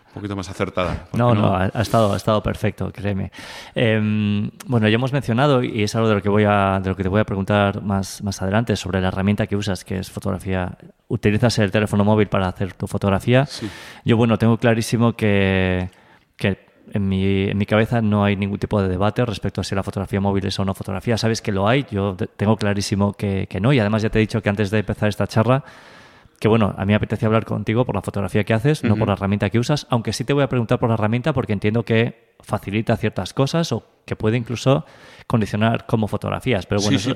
un 0.08 0.14
poquito 0.14 0.34
más 0.34 0.48
acertada. 0.48 1.06
No, 1.12 1.34
no, 1.34 1.54
ha, 1.54 1.66
estado, 1.80 2.12
ha 2.12 2.16
estado 2.16 2.42
perfecto, 2.42 2.90
créeme. 2.92 3.30
Em, 3.74 4.50
bueno, 4.66 4.88
ya 4.88 4.94
hemos 4.94 5.12
mencionado, 5.12 5.62
y 5.62 5.82
es 5.82 5.94
algo 5.94 6.08
de 6.08 6.14
lo 6.16 6.22
que, 6.22 6.28
voy 6.28 6.44
a, 6.44 6.80
de 6.82 6.88
lo 6.88 6.96
que 6.96 7.02
te 7.02 7.08
voy 7.08 7.20
a 7.20 7.24
preguntar 7.24 7.82
más, 7.82 8.22
más 8.22 8.40
adelante, 8.42 8.74
sobre 8.76 9.00
la 9.00 9.08
herramienta 9.08 9.46
que 9.46 9.56
usas, 9.56 9.84
que 9.84 9.98
es 9.98 10.10
fotografía. 10.10 10.76
¿Utilizas 11.08 11.58
el 11.58 11.70
teléfono 11.70 12.04
móvil 12.04 12.28
para 12.28 12.48
hacer 12.48 12.72
tu 12.72 12.86
fotografía? 12.86 13.46
Sí. 13.46 13.68
Yo, 14.04 14.16
bueno, 14.16 14.38
tengo 14.38 14.56
clarísimo 14.58 15.12
que, 15.12 15.90
que 16.36 16.69
en 16.92 17.08
mi, 17.08 17.44
en 17.44 17.58
mi, 17.58 17.66
cabeza 17.66 18.00
no 18.00 18.24
hay 18.24 18.36
ningún 18.36 18.58
tipo 18.58 18.80
de 18.82 18.88
debate 18.88 19.24
respecto 19.24 19.60
a 19.60 19.64
si 19.64 19.74
la 19.74 19.82
fotografía 19.82 20.20
móvil 20.20 20.46
es 20.46 20.58
o 20.58 20.64
no 20.64 20.74
fotografía. 20.74 21.16
Sabes 21.16 21.42
que 21.42 21.52
lo 21.52 21.68
hay, 21.68 21.86
yo 21.90 22.16
tengo 22.36 22.56
clarísimo 22.56 23.12
que, 23.12 23.46
que 23.48 23.60
no. 23.60 23.72
Y 23.72 23.78
además 23.78 24.02
ya 24.02 24.10
te 24.10 24.18
he 24.18 24.20
dicho 24.20 24.42
que 24.42 24.48
antes 24.48 24.70
de 24.70 24.78
empezar 24.78 25.08
esta 25.08 25.26
charla 25.26 25.64
que 26.40 26.48
bueno, 26.48 26.74
a 26.76 26.86
mí 26.86 26.86
me 26.86 26.94
apetece 26.94 27.26
hablar 27.26 27.44
contigo 27.44 27.84
por 27.84 27.94
la 27.94 28.00
fotografía 28.00 28.44
que 28.44 28.54
haces, 28.54 28.82
no 28.82 28.96
por 28.96 29.06
la 29.06 29.12
herramienta 29.12 29.50
que 29.50 29.58
usas, 29.58 29.86
aunque 29.90 30.14
sí 30.14 30.24
te 30.24 30.32
voy 30.32 30.42
a 30.42 30.48
preguntar 30.48 30.78
por 30.78 30.88
la 30.88 30.94
herramienta 30.94 31.34
porque 31.34 31.52
entiendo 31.52 31.84
que 31.84 32.34
facilita 32.40 32.96
ciertas 32.96 33.34
cosas 33.34 33.70
o 33.72 33.84
que 34.06 34.16
puede 34.16 34.38
incluso 34.38 34.86
condicionar 35.26 35.84
como 35.84 36.08
fotografías. 36.08 36.64
Pero 36.64 36.80
bueno, 36.80 36.96
eso, 36.96 37.14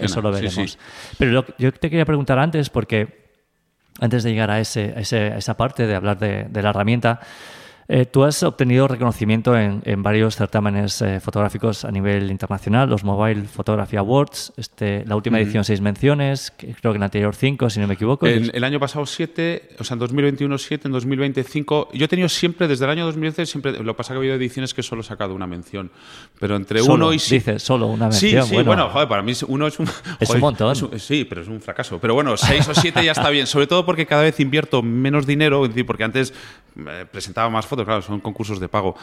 eso, 0.00 0.20
lo 0.20 0.32
veremos. 0.32 0.78
Pero 1.16 1.44
yo 1.58 1.72
te 1.72 1.88
quería 1.88 2.04
preguntar 2.04 2.40
antes, 2.40 2.70
porque 2.70 3.30
antes 4.00 4.24
de 4.24 4.32
llegar 4.32 4.50
a, 4.50 4.58
ese, 4.58 4.98
esa 4.98 5.56
parte 5.56 5.86
de 5.86 5.94
hablar 5.94 6.18
de, 6.18 6.46
de 6.50 6.62
la 6.62 6.70
herramienta, 6.70 7.20
eh, 7.92 8.06
tú 8.06 8.22
has 8.22 8.40
obtenido 8.44 8.86
reconocimiento 8.86 9.58
en, 9.58 10.02
varios 10.02 10.36
certámenes 10.36 11.02
eh, 11.02 11.18
fotográficos 11.18 11.84
a 11.84 11.90
nivel 11.90 12.30
internacional, 12.30 12.88
los 12.88 13.02
Mobile 13.02 13.42
Photography 13.42 13.96
Awards, 13.96 14.52
este, 14.56 15.04
la 15.06 15.16
última 15.16 15.40
edición 15.40 15.64
seis 15.64 15.80
menciones, 15.80 16.52
creo 16.56 16.92
que 16.92 16.96
en 16.96 17.00
la 17.00 17.06
anterior 17.06 17.34
cinco, 17.34 17.68
si 17.68 17.80
no 17.80 17.88
me 17.88 17.94
equivoco. 17.94 18.28
En, 18.28 18.52
el 18.54 18.62
año 18.62 18.78
pasado 18.78 19.04
siete, 19.06 19.70
o 19.80 19.82
sea, 19.82 19.94
en 19.94 19.98
2021 19.98 20.56
siete, 20.58 20.86
en 20.86 20.92
2025. 20.92 21.88
Yo 21.92 22.04
he 22.04 22.08
tenido 22.08 22.28
siempre, 22.28 22.68
desde 22.68 22.84
el 22.84 22.92
año 22.92 23.06
2010, 23.06 23.50
siempre, 23.50 23.72
lo 23.72 23.94
que 23.94 23.96
pasa 23.96 24.12
que 24.12 24.18
ha 24.18 24.20
habido 24.20 24.36
ediciones 24.36 24.72
que 24.72 24.84
solo 24.84 25.00
he 25.00 25.04
sacado 25.04 25.34
una 25.34 25.48
mención, 25.48 25.90
pero 26.38 26.54
entre 26.54 26.82
uno 26.82 27.12
y 27.12 27.18
siete. 27.18 27.54
Dice, 27.54 27.58
solo 27.58 27.88
una 27.88 28.06
mención. 28.06 28.46
Sí, 28.46 28.56
sí, 28.56 28.62
bueno, 28.62 28.88
joder, 28.88 29.08
para 29.08 29.22
mí 29.22 29.32
uno 29.48 29.66
es 29.66 29.80
un. 29.80 29.88
es 30.20 30.30
un 30.30 30.38
montón. 30.38 30.76
sí, 31.00 31.26
pero 31.28 31.42
es 31.42 31.48
un 31.48 31.60
fracaso. 31.60 31.98
Pero 31.98 32.14
bueno, 32.14 32.36
seis 32.36 32.68
o 32.68 32.74
siete 32.74 33.04
ya 33.04 33.12
está 33.12 33.30
bien, 33.30 33.48
sobre 33.48 33.66
todo 33.66 33.84
porque 33.84 34.06
cada 34.06 34.22
vez 34.22 34.38
invierto 34.38 34.80
menos 34.80 35.26
dinero, 35.26 35.68
porque 35.84 36.04
antes 36.04 36.32
eh, 36.76 37.04
presentaba 37.10 37.50
más 37.50 37.66
fotos, 37.66 37.79
claro, 37.84 38.02
son 38.02 38.20
concursos 38.20 38.60
de 38.60 38.68
pago. 38.68 38.96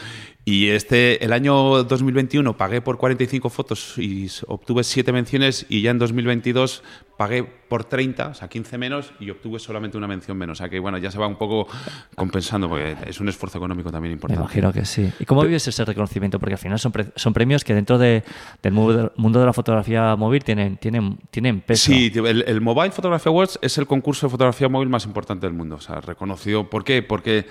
Y 0.45 0.67
este, 0.67 1.23
el 1.23 1.33
año 1.33 1.83
2021 1.83 2.55
pagué 2.57 2.81
por 2.81 2.97
45 2.97 3.49
fotos 3.49 3.97
y 3.97 4.27
obtuve 4.47 4.83
7 4.83 5.11
menciones 5.11 5.65
y 5.69 5.81
ya 5.81 5.91
en 5.91 5.99
2022 5.99 6.83
pagué 7.17 7.43
por 7.43 7.83
30, 7.83 8.27
o 8.27 8.33
sea, 8.33 8.47
15 8.47 8.77
menos 8.77 9.11
y 9.19 9.29
obtuve 9.29 9.59
solamente 9.59 9.97
una 9.97 10.07
mención 10.07 10.37
menos. 10.37 10.57
O 10.57 10.59
sea 10.59 10.69
que, 10.69 10.79
bueno, 10.79 10.97
ya 10.99 11.11
se 11.11 11.17
va 11.17 11.27
un 11.27 11.35
poco 11.35 11.67
compensando 12.15 12.69
porque 12.69 12.95
es 13.05 13.19
un 13.19 13.27
esfuerzo 13.27 13.57
económico 13.57 13.91
también 13.91 14.13
importante. 14.13 14.39
Me 14.39 14.45
imagino 14.45 14.71
que 14.71 14.85
sí. 14.85 15.11
¿Y 15.19 15.25
cómo 15.25 15.41
vives 15.43 15.67
ese 15.67 15.83
reconocimiento? 15.83 16.39
Porque 16.39 16.53
al 16.53 16.59
final 16.59 16.79
son, 16.79 16.93
son 17.15 17.33
premios 17.33 17.63
que 17.63 17.73
dentro 17.73 17.97
de, 17.97 18.23
del 18.61 18.73
mundo 18.73 19.39
de 19.39 19.45
la 19.45 19.53
fotografía 19.53 20.15
móvil 20.15 20.43
tienen, 20.43 20.77
tienen, 20.77 21.17
tienen 21.31 21.61
peso. 21.61 21.91
Sí, 21.91 22.11
el, 22.13 22.43
el 22.47 22.61
Mobile 22.61 22.91
Photography 22.91 23.29
Awards 23.29 23.59
es 23.61 23.77
el 23.77 23.87
concurso 23.87 24.27
de 24.27 24.31
fotografía 24.31 24.69
móvil 24.69 24.89
más 24.89 25.05
importante 25.05 25.47
del 25.47 25.55
mundo. 25.55 25.75
O 25.75 25.81
sea, 25.81 25.99
reconocido. 25.99 26.69
¿Por 26.69 26.83
qué? 26.83 27.01
Porque 27.01 27.47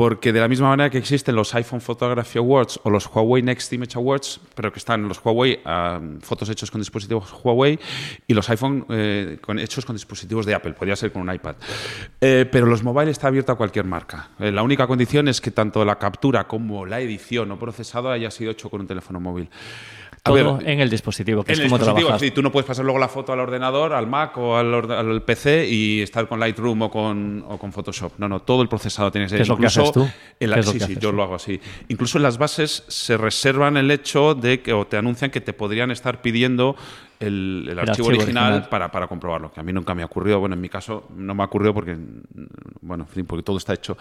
porque 0.00 0.32
de 0.32 0.40
la 0.40 0.48
misma 0.48 0.70
manera 0.70 0.88
que 0.88 0.96
existen 0.96 1.34
los 1.34 1.54
iPhone 1.54 1.82
Photography 1.82 2.38
Awards 2.38 2.80
o 2.84 2.88
los 2.88 3.06
Huawei 3.06 3.42
Next 3.42 3.70
Image 3.70 3.98
Awards, 3.98 4.40
pero 4.54 4.72
que 4.72 4.78
están 4.78 5.06
los 5.06 5.22
Huawei, 5.22 5.60
fotos 6.22 6.48
hechos 6.48 6.70
con 6.70 6.80
dispositivos 6.80 7.30
Huawei, 7.44 7.78
y 8.26 8.32
los 8.32 8.48
iPhone 8.48 8.86
eh, 8.88 9.38
hechos 9.58 9.84
con 9.84 9.94
dispositivos 9.94 10.46
de 10.46 10.54
Apple, 10.54 10.72
podría 10.72 10.96
ser 10.96 11.12
con 11.12 11.20
un 11.20 11.34
iPad. 11.34 11.56
Eh, 12.18 12.48
pero 12.50 12.64
los 12.64 12.82
mobile 12.82 13.10
está 13.10 13.28
abierto 13.28 13.52
a 13.52 13.56
cualquier 13.56 13.84
marca. 13.84 14.30
Eh, 14.38 14.50
la 14.50 14.62
única 14.62 14.86
condición 14.86 15.28
es 15.28 15.38
que 15.38 15.50
tanto 15.50 15.84
la 15.84 15.98
captura 15.98 16.48
como 16.48 16.86
la 16.86 16.98
edición 17.00 17.52
o 17.52 17.58
procesado 17.58 18.08
haya 18.08 18.30
sido 18.30 18.52
hecho 18.52 18.70
con 18.70 18.80
un 18.80 18.86
teléfono 18.86 19.20
móvil. 19.20 19.50
Todo 20.22 20.60
en 20.60 20.80
el 20.80 20.90
dispositivo, 20.90 21.42
que 21.42 21.52
es 21.52 21.60
como 21.60 21.78
dispositivo, 21.78 22.18
sí, 22.18 22.30
tú 22.30 22.42
no 22.42 22.52
puedes 22.52 22.66
pasar 22.66 22.84
luego 22.84 22.98
la 22.98 23.08
foto 23.08 23.32
al 23.32 23.40
ordenador, 23.40 23.94
al 23.94 24.06
Mac 24.06 24.36
o 24.36 24.56
al, 24.56 25.22
PC 25.22 25.66
y 25.66 26.02
estar 26.02 26.28
con 26.28 26.38
Lightroom 26.38 26.82
o 26.82 26.90
con, 26.90 27.44
o 27.48 27.58
con, 27.58 27.72
Photoshop. 27.72 28.12
No, 28.18 28.28
no, 28.28 28.40
todo 28.40 28.62
el 28.62 28.68
procesado 28.68 29.10
tiene 29.10 29.26
que 29.26 29.30
ser. 29.30 29.38
¿Qué 29.38 29.42
es 29.42 29.48
lo 29.48 29.56
que 29.56 29.66
haces 29.66 29.92
tú? 29.92 30.08
sí, 30.38 30.80
sí, 30.80 30.96
yo 31.00 31.12
lo 31.12 31.22
hago 31.22 31.36
así. 31.36 31.60
Incluso 31.88 32.18
en 32.18 32.24
las 32.24 32.36
bases 32.36 32.84
se 32.88 33.16
reservan 33.16 33.76
el 33.76 33.90
hecho 33.90 34.34
de 34.34 34.60
que, 34.60 34.72
o 34.72 34.86
te 34.86 34.96
anuncian 34.96 35.30
que 35.30 35.40
te 35.40 35.52
podrían 35.52 35.90
estar 35.90 36.20
pidiendo 36.20 36.76
el, 37.20 37.78
archivo, 37.78 38.08
original, 38.08 38.68
Para, 38.68 38.90
para, 38.90 39.06
comprobarlo, 39.06 39.52
que 39.52 39.60
a 39.60 39.62
mí 39.62 39.72
nunca 39.72 39.94
me 39.94 40.02
ha 40.02 40.06
ocurrido. 40.06 40.40
Bueno, 40.40 40.54
en 40.54 40.60
mi 40.60 40.68
caso 40.68 41.06
no 41.14 41.34
me 41.34 41.42
ha 41.42 41.46
ocurrido 41.46 41.74
porque, 41.74 41.96
bueno, 42.80 43.06
porque 43.26 43.42
todo 43.42 43.58
está 43.58 43.74
hecho. 43.74 43.96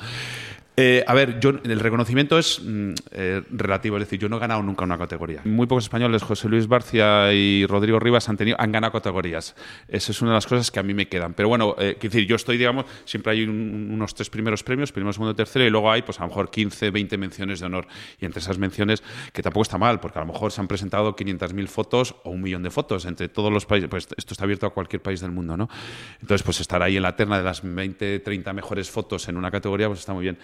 Eh, 0.81 1.03
a 1.05 1.13
ver, 1.13 1.41
yo, 1.41 1.49
el 1.49 1.79
reconocimiento 1.81 2.39
es 2.39 2.61
mm, 2.63 2.93
eh, 3.11 3.41
relativo, 3.49 3.97
es 3.97 4.03
decir, 4.03 4.17
yo 4.17 4.29
no 4.29 4.37
he 4.37 4.39
ganado 4.39 4.63
nunca 4.63 4.85
una 4.85 4.97
categoría. 4.97 5.41
Muy 5.43 5.67
pocos 5.67 5.83
españoles, 5.83 6.23
José 6.23 6.47
Luis 6.47 6.69
Barcia 6.69 7.33
y 7.33 7.65
Rodrigo 7.65 7.99
Rivas, 7.99 8.29
han, 8.29 8.37
tenido, 8.37 8.55
han 8.61 8.71
ganado 8.71 8.93
categorías. 8.93 9.57
Esa 9.89 10.13
es 10.13 10.21
una 10.21 10.31
de 10.31 10.35
las 10.35 10.47
cosas 10.47 10.71
que 10.71 10.79
a 10.79 10.83
mí 10.83 10.93
me 10.93 11.09
quedan. 11.09 11.33
Pero 11.33 11.49
bueno, 11.49 11.75
eh, 11.79 11.97
decir, 12.01 12.25
yo 12.25 12.37
estoy, 12.37 12.57
digamos, 12.57 12.85
siempre 13.03 13.33
hay 13.33 13.43
unos 13.43 14.15
tres 14.15 14.29
primeros 14.29 14.63
premios, 14.63 14.93
primero, 14.93 15.11
segundo, 15.11 15.35
tercero, 15.35 15.65
y 15.65 15.69
luego 15.69 15.91
hay, 15.91 16.01
pues 16.01 16.17
a 16.21 16.23
lo 16.23 16.29
mejor 16.29 16.49
15, 16.49 16.91
20 16.91 17.17
menciones 17.17 17.59
de 17.59 17.65
honor. 17.65 17.85
Y 18.21 18.23
entre 18.23 18.39
esas 18.39 18.57
menciones, 18.57 19.03
que 19.33 19.41
tampoco 19.41 19.63
está 19.63 19.77
mal, 19.77 19.99
porque 19.99 20.19
a 20.19 20.21
lo 20.21 20.31
mejor 20.31 20.53
se 20.53 20.61
han 20.61 20.69
presentado 20.69 21.13
500.000 21.13 21.67
fotos 21.67 22.15
o 22.23 22.29
un 22.29 22.41
millón 22.41 22.63
de 22.63 22.71
fotos 22.71 23.03
entre 23.03 23.27
todos 23.27 23.51
los 23.51 23.65
países. 23.65 23.89
Pues 23.89 24.07
esto 24.15 24.33
está 24.33 24.45
abierto 24.45 24.65
a 24.65 24.69
cualquier 24.69 25.01
país 25.01 25.19
del 25.19 25.31
mundo, 25.31 25.57
¿no? 25.57 25.67
Entonces, 26.21 26.41
pues 26.41 26.61
estar 26.61 26.81
ahí 26.81 26.95
en 26.95 27.03
la 27.03 27.17
terna 27.17 27.37
de 27.37 27.43
las 27.43 27.63
20, 27.63 28.19
30 28.19 28.53
mejores 28.53 28.89
fotos 28.89 29.27
en 29.27 29.35
una 29.35 29.51
categoría, 29.51 29.87
pues 29.87 29.99
está 29.99 30.13
muy 30.13 30.23
bien. 30.23 30.37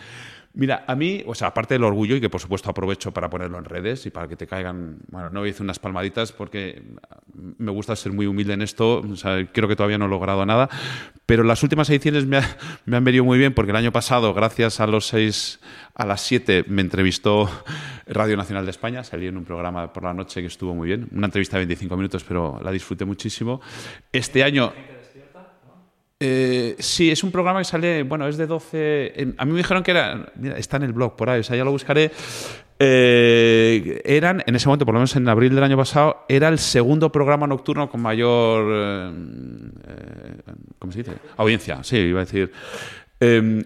Mira, 0.58 0.86
a 0.88 0.96
mí, 0.96 1.22
o 1.28 1.36
sea, 1.36 1.50
aparte 1.50 1.74
del 1.74 1.84
orgullo 1.84 2.16
y 2.16 2.22
que 2.22 2.30
por 2.30 2.40
supuesto 2.40 2.70
aprovecho 2.70 3.12
para 3.12 3.30
ponerlo 3.30 3.58
en 3.58 3.66
redes 3.66 4.06
y 4.06 4.10
para 4.10 4.30
que 4.30 4.38
te 4.38 4.48
caigan, 4.48 5.00
bueno, 5.10 5.30
no 5.30 5.46
hice 5.46 5.62
unas 5.62 5.80
palmaditas 5.80 6.32
porque 6.32 6.82
me 7.34 7.72
gusta 7.72 7.94
ser 7.98 8.14
muy 8.14 8.26
humilde 8.26 8.54
en 8.54 8.62
esto, 8.62 9.00
o 9.00 9.16
creo 9.52 9.68
que 9.68 9.76
todavía 9.76 9.98
no 9.98 10.06
he 10.06 10.10
logrado 10.10 10.46
nada, 10.46 10.70
pero 11.26 11.44
las 11.44 11.62
últimas 11.62 11.90
ediciones 11.90 12.26
me, 12.26 12.38
han 12.38 13.04
venido 13.04 13.26
muy 13.26 13.38
bien 13.38 13.54
porque 13.54 13.72
el 13.72 13.76
año 13.76 13.92
pasado, 13.92 14.34
gracias 14.34 14.80
a 14.80 14.88
los 14.88 15.08
seis, 15.08 15.60
a 15.94 16.06
las 16.06 16.22
siete, 16.22 16.64
me 16.68 16.82
entrevistó 16.82 17.50
Radio 18.08 18.38
Nacional 18.38 18.64
de 18.64 18.72
España, 18.72 19.04
salí 19.04 19.28
en 19.28 19.36
un 19.36 19.44
programa 19.44 19.92
por 19.92 20.04
la 20.04 20.14
noche 20.14 20.40
que 20.40 20.48
estuvo 20.48 20.74
muy 20.74 20.88
bien, 20.88 21.10
una 21.12 21.26
entrevista 21.26 21.58
de 21.58 21.66
25 21.66 21.98
minutos, 21.98 22.24
pero 22.24 22.62
la 22.64 22.72
disfruté 22.72 23.04
muchísimo. 23.04 23.60
Este 24.14 24.42
año 24.42 24.72
eh, 26.20 26.78
sí, 26.80 27.12
es 27.12 27.24
un 27.24 27.32
programa 27.32 27.60
que 27.60 27.66
sale, 27.66 28.04
bueno, 28.04 28.28
es 28.28 28.38
de 28.38 28.48
12. 28.48 29.36
a 29.38 29.46
mí 29.46 29.52
me 29.52 29.58
dijeron 29.58 29.84
que 29.84 29.92
era. 29.92 30.32
Mira, 30.36 30.58
está 30.58 30.78
en 30.78 30.84
el 30.84 30.94
blog 30.94 31.16
por 31.16 31.30
ahí, 31.30 31.42
o 31.42 31.44
sea, 31.44 31.58
ya 31.58 31.66
lo 31.66 31.72
buscaré. 31.72 32.12
Eh, 32.78 34.02
eran, 34.04 34.44
en 34.46 34.56
ese 34.56 34.68
momento, 34.68 34.86
por 34.86 34.94
lo 34.94 35.00
menos 35.00 35.16
en 35.16 35.28
abril 35.28 35.56
del 35.56 35.64
año 35.64 35.78
pasado, 35.78 36.26
era 36.30 36.48
el 36.48 36.60
segundo 36.60 37.12
programa 37.12 37.48
nocturno 37.48 37.90
con 37.90 38.02
mayor. 38.02 38.66
Eh, 38.72 40.42
¿Cómo 40.80 40.94
se 40.94 41.00
dice? 41.00 41.14
Audiencia, 41.36 41.84
sí, 41.84 41.98
iba 41.98 42.22
a 42.22 42.26
decir. 42.26 42.52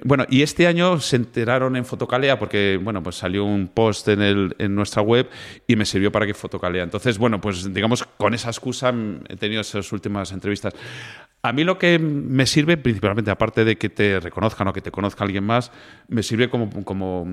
bueno, 0.04 0.26
y 0.28 0.42
este 0.42 0.66
año 0.66 1.00
se 1.00 1.18
enteraron 1.18 1.76
en 1.76 1.86
Fotocalea 1.86 2.40
porque, 2.40 2.80
bueno, 2.82 3.04
pues 3.04 3.16
salió 3.16 3.46
un 3.46 3.68
post 3.68 4.08
en, 4.08 4.54
en 4.58 4.76
nuestra 4.76 5.04
web 5.04 5.30
y 5.68 5.76
me 5.76 5.86
sirvió 5.86 6.12
para 6.12 6.26
que 6.26 6.34
Fotocalea. 6.34 6.84
Entonces, 6.84 7.20
bueno, 7.20 7.40
pues 7.40 7.72
digamos, 7.72 8.04
con 8.18 8.34
esa 8.34 8.50
excusa 8.50 8.92
he 9.28 9.36
tenido 9.36 9.62
esas 9.62 9.92
últimas 9.92 10.32
entrevistas. 10.32 10.74
A 11.42 11.54
mí 11.54 11.64
lo 11.64 11.78
que 11.78 12.00
me 12.00 12.46
sirve, 12.46 12.76
principalmente, 12.76 13.32
aparte 13.32 13.64
de 13.64 13.78
que 13.78 13.88
te 13.88 14.20
reconozcan 14.20 14.68
o 14.68 14.74
que 14.74 14.82
te 14.82 14.92
conozca 14.92 15.24
alguien 15.24 15.46
más, 15.46 15.72
me 16.10 16.22
sirve 16.22 16.50
como, 16.50 16.70
como, 16.84 17.26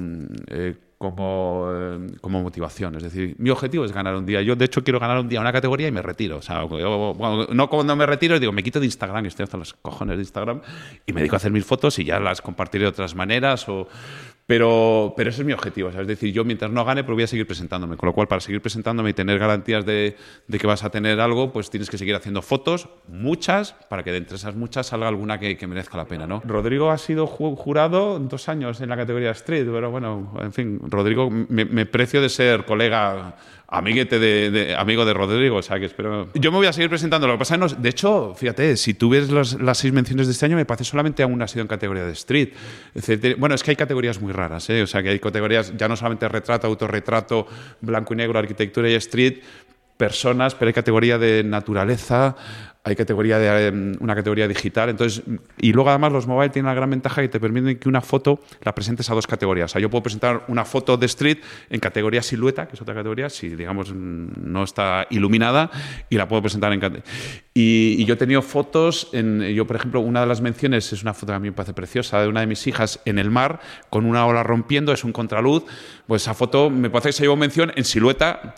eh, 0.47 0.77
como, 0.97 1.69
eh, 1.75 2.07
como 2.21 2.41
motivación. 2.41 2.95
Es 2.95 3.03
decir, 3.03 3.35
mi 3.39 3.51
objetivo 3.51 3.85
es 3.85 3.91
ganar 3.91 4.15
un 4.15 4.25
día. 4.25 4.43
Yo, 4.43 4.55
de 4.55 4.65
hecho, 4.65 4.85
quiero 4.85 5.01
ganar 5.01 5.19
un 5.19 5.29
día 5.29 5.41
una 5.41 5.53
categoría 5.53 5.89
y 5.89 5.91
me 5.91 6.03
retiro. 6.03 6.37
O 6.37 6.43
sea, 6.43 6.65
no 6.65 7.69
cuando 7.69 7.97
me 7.97 8.07
retiro, 8.07 8.39
digo, 8.39 8.53
me 8.53 8.63
quito 8.63 8.79
de 8.79 8.87
Instagram, 8.87 9.27
estoy 9.27 9.43
hasta 9.43 9.57
los 9.57 9.75
cojones 9.75 10.17
de 10.17 10.23
Instagram, 10.23 10.61
y 11.05 11.13
me 11.13 11.21
dedico 11.21 11.35
a 11.35 11.39
hacer 11.39 11.51
mis 11.51 11.65
fotos 11.65 11.99
y 11.99 12.05
ya 12.05 12.21
las 12.21 12.41
compartiré 12.41 12.85
de 12.85 12.91
otras 12.91 13.17
maneras 13.17 13.69
o 13.69 13.89
pero, 14.47 15.13
pero 15.17 15.31
ese 15.31 15.43
es 15.43 15.47
mi 15.47 15.53
objetivo. 15.53 15.89
Es 15.89 16.07
decir, 16.07 16.33
yo 16.33 16.45
mientras 16.45 16.71
no 16.71 16.85
gane, 16.85 17.03
pues 17.03 17.15
voy 17.17 17.25
a 17.25 17.27
seguir 17.27 17.47
presentándome. 17.47 17.97
Con 17.97 18.07
lo 18.07 18.13
cual, 18.13 18.29
para 18.29 18.41
seguir 18.41 18.61
presentándome 18.61 19.11
y 19.11 19.13
tener 19.13 19.41
garantías 19.41 19.85
de, 19.85 20.17
de, 20.47 20.59
que 20.59 20.67
vas 20.69 20.85
a 20.85 20.91
tener 20.91 21.21
algo, 21.21 21.53
pues 21.53 21.69
tienes 21.69 21.91
que 21.91 21.99
seguir 21.99 22.15
haciendo 22.15 22.43
fotos, 22.43 22.89
muchas, 23.09 23.73
para 23.89 24.05
que 24.05 24.13
de 24.13 24.19
entre 24.19 24.37
esas 24.37 24.55
muchas 24.55 24.87
salga 24.87 25.09
alguna 25.09 25.41
que, 25.41 25.57
que 25.57 25.67
merezca 25.67 25.97
la 25.97 26.07
pena. 26.07 26.29
¿no? 26.29 26.43
Rodrigo 26.45 26.93
ha 26.93 26.99
sido 26.99 27.27
jurado 27.27 28.21
dos 28.21 28.49
años 28.49 28.81
en 28.81 28.89
la 28.89 28.97
categoría 28.97 29.33
Street, 29.33 29.67
pero 29.71 29.91
bueno, 29.91 30.33
en 30.41 30.53
fin, 30.53 30.81
Rodrigo, 30.81 31.29
me, 31.29 31.65
me 31.65 31.85
precio 31.85 32.23
de 32.23 32.29
ser 32.29 32.65
colega 32.65 33.37
amiguete 33.69 34.19
de, 34.19 34.77
amigo 34.77 35.05
de 35.05 35.13
Rodrigo, 35.13 35.57
o 35.57 35.63
sea 35.63 35.79
que 35.79 35.87
espero... 35.87 36.29
Yo 36.35 36.53
me 36.53 36.59
voy 36.59 36.67
a 36.67 36.73
seguir 36.73 36.89
presentando, 36.89 37.27
lo 37.27 37.35
que 37.35 37.39
pasa 37.41 37.57
es 37.57 37.83
de 37.83 37.89
hecho, 37.89 38.35
fíjate, 38.37 38.77
si 38.77 38.95
tú 38.95 39.11
ves 39.11 39.31
las 39.31 39.79
seis 39.79 39.93
menciones 39.93 40.27
de 40.27 40.33
este 40.33 40.47
año, 40.47 40.57
me 40.57 40.65
parece 40.65 40.85
solamente 40.85 41.23
aún 41.23 41.41
ha 41.43 41.49
sido 41.49 41.63
en 41.63 41.69
categoría 41.69 42.05
de 42.05 42.13
street. 42.13 42.51
bueno, 43.39 43.55
es 43.55 43.63
que 43.63 43.73
hay 43.73 43.77
categorías 43.77 44.21
muy 44.21 44.33
raras, 44.33 44.71
¿eh? 44.71 44.83
o 44.83 44.87
sea 44.87 45.03
que 45.03 45.09
hay 45.09 45.19
categorías, 45.19 45.77
ya 45.77 45.89
no 45.89 45.97
solamente 45.97 46.29
retrato, 46.29 46.67
autorretrato, 46.67 47.47
blanco 47.81 48.15
y 48.15 48.17
negro, 48.19 48.39
arquitectura 48.39 48.89
y 48.89 48.95
street, 48.95 49.39
personas, 49.97 50.55
pero 50.55 50.69
hay 50.69 50.75
categoría 50.75 51.19
de 51.19 51.43
naturaleza, 51.45 52.37
hay 52.87 52.95
categoría 52.95 53.41
de 53.41 53.67
em, 53.67 53.97
una 53.99 54.15
categoría 54.15 54.47
digital, 54.47 54.89
entonces 54.91 55.21
y 55.59 55.73
luego 55.73 55.91
además 55.91 56.13
los 56.13 56.29
mobile 56.29 56.51
tienen 56.51 56.69
la 56.69 56.75
gran 56.75 56.89
ventaja 56.89 57.21
que 57.21 57.29
te 57.29 57.41
permiten 57.41 57.79
que 57.79 57.89
una 57.89 58.01
foto 58.01 58.39
la 58.63 58.77
presentes 58.77 59.11
a 59.11 59.15
dos 59.15 59.27
categorías. 59.27 59.73
O 59.73 59.73
sea, 59.73 59.81
yo 59.81 59.91
puedo 59.91 60.05
presentar 60.05 60.45
una 60.47 60.65
foto 60.65 60.97
de 60.97 61.07
street 61.07 61.39
en 61.69 61.81
categoría 61.81 62.23
silueta, 62.23 62.69
que 62.69 62.77
es 62.77 62.81
otra 62.81 62.95
categoría, 62.95 63.29
si 63.29 63.49
digamos 63.49 63.93
no 63.93 64.63
está 64.63 65.09
iluminada 65.11 65.69
y 66.09 66.17
la 66.17 66.29
puedo 66.29 66.43
presentar 66.43 66.73
en 66.73 67.03
y, 67.55 67.97
y 67.99 68.05
yo 68.05 68.15
he 68.15 68.17
tenido 68.17 68.41
fotos 68.41 69.09
en 69.13 69.41
yo 69.41 69.67
por 69.67 69.75
ejemplo 69.75 69.99
una 69.99 70.21
de 70.21 70.27
las 70.27 70.41
menciones 70.41 70.93
es 70.93 71.03
una 71.03 71.13
foto 71.13 71.33
que 71.33 71.37
a 71.37 71.41
mí 71.41 71.49
me 71.49 71.57
parece 71.57 71.75
preciosa 71.75 72.23
de 72.23 72.29
una 72.29 72.41
de 72.41 72.47
mis 72.47 72.65
hijas 72.69 73.01
en 73.05 73.19
el 73.19 73.33
mar 73.33 73.59
con 73.91 74.07
una 74.07 74.25
ola 74.27 74.45
rompiendo, 74.45 74.93
es 74.93 75.03
un 75.03 75.11
contraluz, 75.11 75.65
pues 76.07 76.23
esa 76.23 76.35
foto 76.35 76.71
me 76.71 76.89
parece 76.89 77.09
que 77.09 77.15
se 77.15 77.23
llevó 77.25 77.35
mención 77.35 77.73
en 77.75 77.85
silueta 77.85 78.55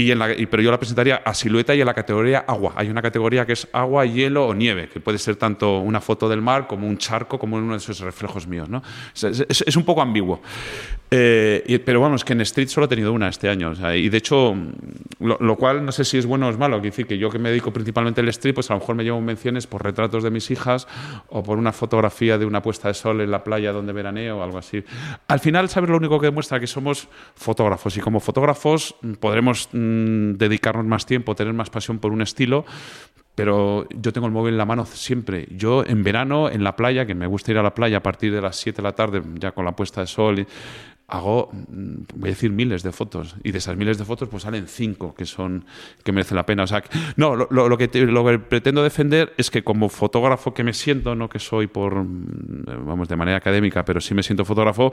y 0.00 0.10
en 0.10 0.18
la, 0.18 0.28
pero 0.50 0.62
yo 0.62 0.70
la 0.70 0.78
presentaría 0.78 1.16
a 1.16 1.34
silueta 1.34 1.74
y 1.74 1.80
en 1.80 1.86
la 1.86 1.94
categoría 1.94 2.44
agua. 2.46 2.72
Hay 2.76 2.88
una 2.88 3.02
categoría 3.02 3.46
que 3.46 3.52
es 3.54 3.68
agua, 3.72 4.04
hielo 4.06 4.46
o 4.46 4.54
nieve, 4.54 4.88
que 4.88 5.00
puede 5.00 5.18
ser 5.18 5.36
tanto 5.36 5.78
una 5.78 6.00
foto 6.00 6.28
del 6.28 6.42
mar 6.42 6.66
como 6.66 6.86
un 6.86 6.98
charco, 6.98 7.38
como 7.38 7.56
uno 7.56 7.72
de 7.72 7.78
esos 7.78 8.00
reflejos 8.00 8.46
míos. 8.46 8.68
¿no? 8.68 8.82
Es, 9.14 9.76
un 9.76 9.84
poco 9.84 10.02
ambiguo. 10.02 10.40
Eh, 11.10 11.82
pero 11.84 12.14
es 12.14 12.24
que 12.24 12.34
en 12.34 12.40
Street 12.42 12.68
solo 12.68 12.86
he 12.86 12.88
tenido 12.88 13.12
una 13.12 13.28
este 13.28 13.48
año. 13.48 13.72
y 13.94 14.08
de 14.08 14.18
hecho, 14.18 14.54
lo, 15.18 15.56
cual 15.56 15.84
no 15.84 15.92
sé 15.92 16.04
si 16.04 16.18
es 16.18 16.26
bueno 16.26 16.46
o 16.46 16.50
es 16.50 16.58
malo. 16.58 16.76
Quiero 16.80 16.92
decir 16.92 17.06
que 17.06 17.18
yo 17.18 17.30
que 17.30 17.38
me 17.38 17.50
dedico 17.50 17.72
principalmente 17.72 18.20
al 18.20 18.28
Street, 18.28 18.54
pues 18.54 18.70
a 18.70 18.74
lo 18.74 18.80
mejor 18.80 18.94
me 18.94 19.04
llevo 19.04 19.20
menciones 19.20 19.66
por 19.66 19.82
retratos 19.82 20.22
de 20.22 20.30
mis 20.30 20.50
hijas 20.50 20.86
o 21.28 21.42
por 21.42 21.58
una 21.58 21.72
fotografía 21.72 22.38
de 22.38 22.46
una 22.46 22.62
puesta 22.62 22.88
de 22.88 22.94
sol 22.94 23.20
en 23.20 23.30
la 23.30 23.42
playa 23.42 23.72
donde 23.72 23.92
veraneo 23.92 24.38
o 24.38 24.42
algo 24.42 24.58
así. 24.58 24.84
Al 25.28 25.40
final, 25.40 25.68
¿sabes 25.68 25.90
lo 25.90 25.96
único 25.96 26.20
que 26.20 26.26
demuestra? 26.26 26.60
Que 26.60 26.66
somos 26.66 27.08
fotógrafos 27.34 27.96
y 27.96 28.00
como 28.00 28.20
fotógrafos 28.20 28.94
podremos 29.18 29.50
Mm, 29.72 29.89
dedicarnos 30.38 30.86
más 30.86 31.06
tiempo, 31.06 31.34
tener 31.34 31.54
más 31.54 31.70
pasión 31.70 31.98
por 31.98 32.12
un 32.12 32.22
estilo, 32.22 32.64
pero 33.34 33.88
yo 33.90 34.12
tengo 34.12 34.26
el 34.26 34.32
móvil 34.32 34.54
en 34.54 34.58
la 34.58 34.66
mano 34.66 34.84
siempre. 34.84 35.46
Yo 35.50 35.84
en 35.86 36.02
verano, 36.02 36.50
en 36.50 36.62
la 36.62 36.76
playa, 36.76 37.06
que 37.06 37.14
me 37.14 37.26
gusta 37.26 37.52
ir 37.52 37.58
a 37.58 37.62
la 37.62 37.74
playa 37.74 37.98
a 37.98 38.02
partir 38.02 38.32
de 38.32 38.42
las 38.42 38.56
7 38.56 38.76
de 38.76 38.82
la 38.82 38.92
tarde, 38.92 39.22
ya 39.36 39.52
con 39.52 39.64
la 39.64 39.72
puesta 39.72 40.02
de 40.02 40.06
sol, 40.06 40.46
hago, 41.10 41.50
mm, 41.52 41.94
voy 42.14 42.28
a 42.28 42.32
decir, 42.32 42.50
miles 42.50 42.82
de 42.82 42.92
fotos. 42.92 43.36
Y 43.42 43.52
de 43.52 43.58
esas 43.58 43.76
miles 43.76 43.98
de 43.98 44.04
fotos, 44.04 44.28
pues 44.28 44.44
salen 44.44 44.66
cinco 44.66 45.14
que 45.14 45.26
son 45.26 45.64
que 46.04 46.12
merecen 46.12 46.36
la 46.36 46.46
pena. 46.46 46.64
O 46.64 46.66
sea, 46.66 46.82
no, 47.16 47.36
lo, 47.36 47.48
lo, 47.50 47.76
que 47.76 47.88
lo, 48.06 48.24
que 48.24 48.38
pretendo 48.38 48.82
defender 48.82 49.32
es 49.36 49.50
que 49.50 49.62
como 49.62 49.88
fotógrafo 49.88 50.54
que 50.54 50.64
me 50.64 50.72
siento, 50.72 51.14
no 51.14 51.28
que 51.28 51.38
soy 51.38 51.66
por, 51.66 51.96
mm, 51.96 52.86
vamos, 52.86 53.08
de 53.08 53.16
manera 53.16 53.36
académica, 53.38 53.84
pero 53.84 54.00
sí 54.00 54.14
me 54.14 54.22
siento 54.22 54.44
fotógrafo, 54.44 54.92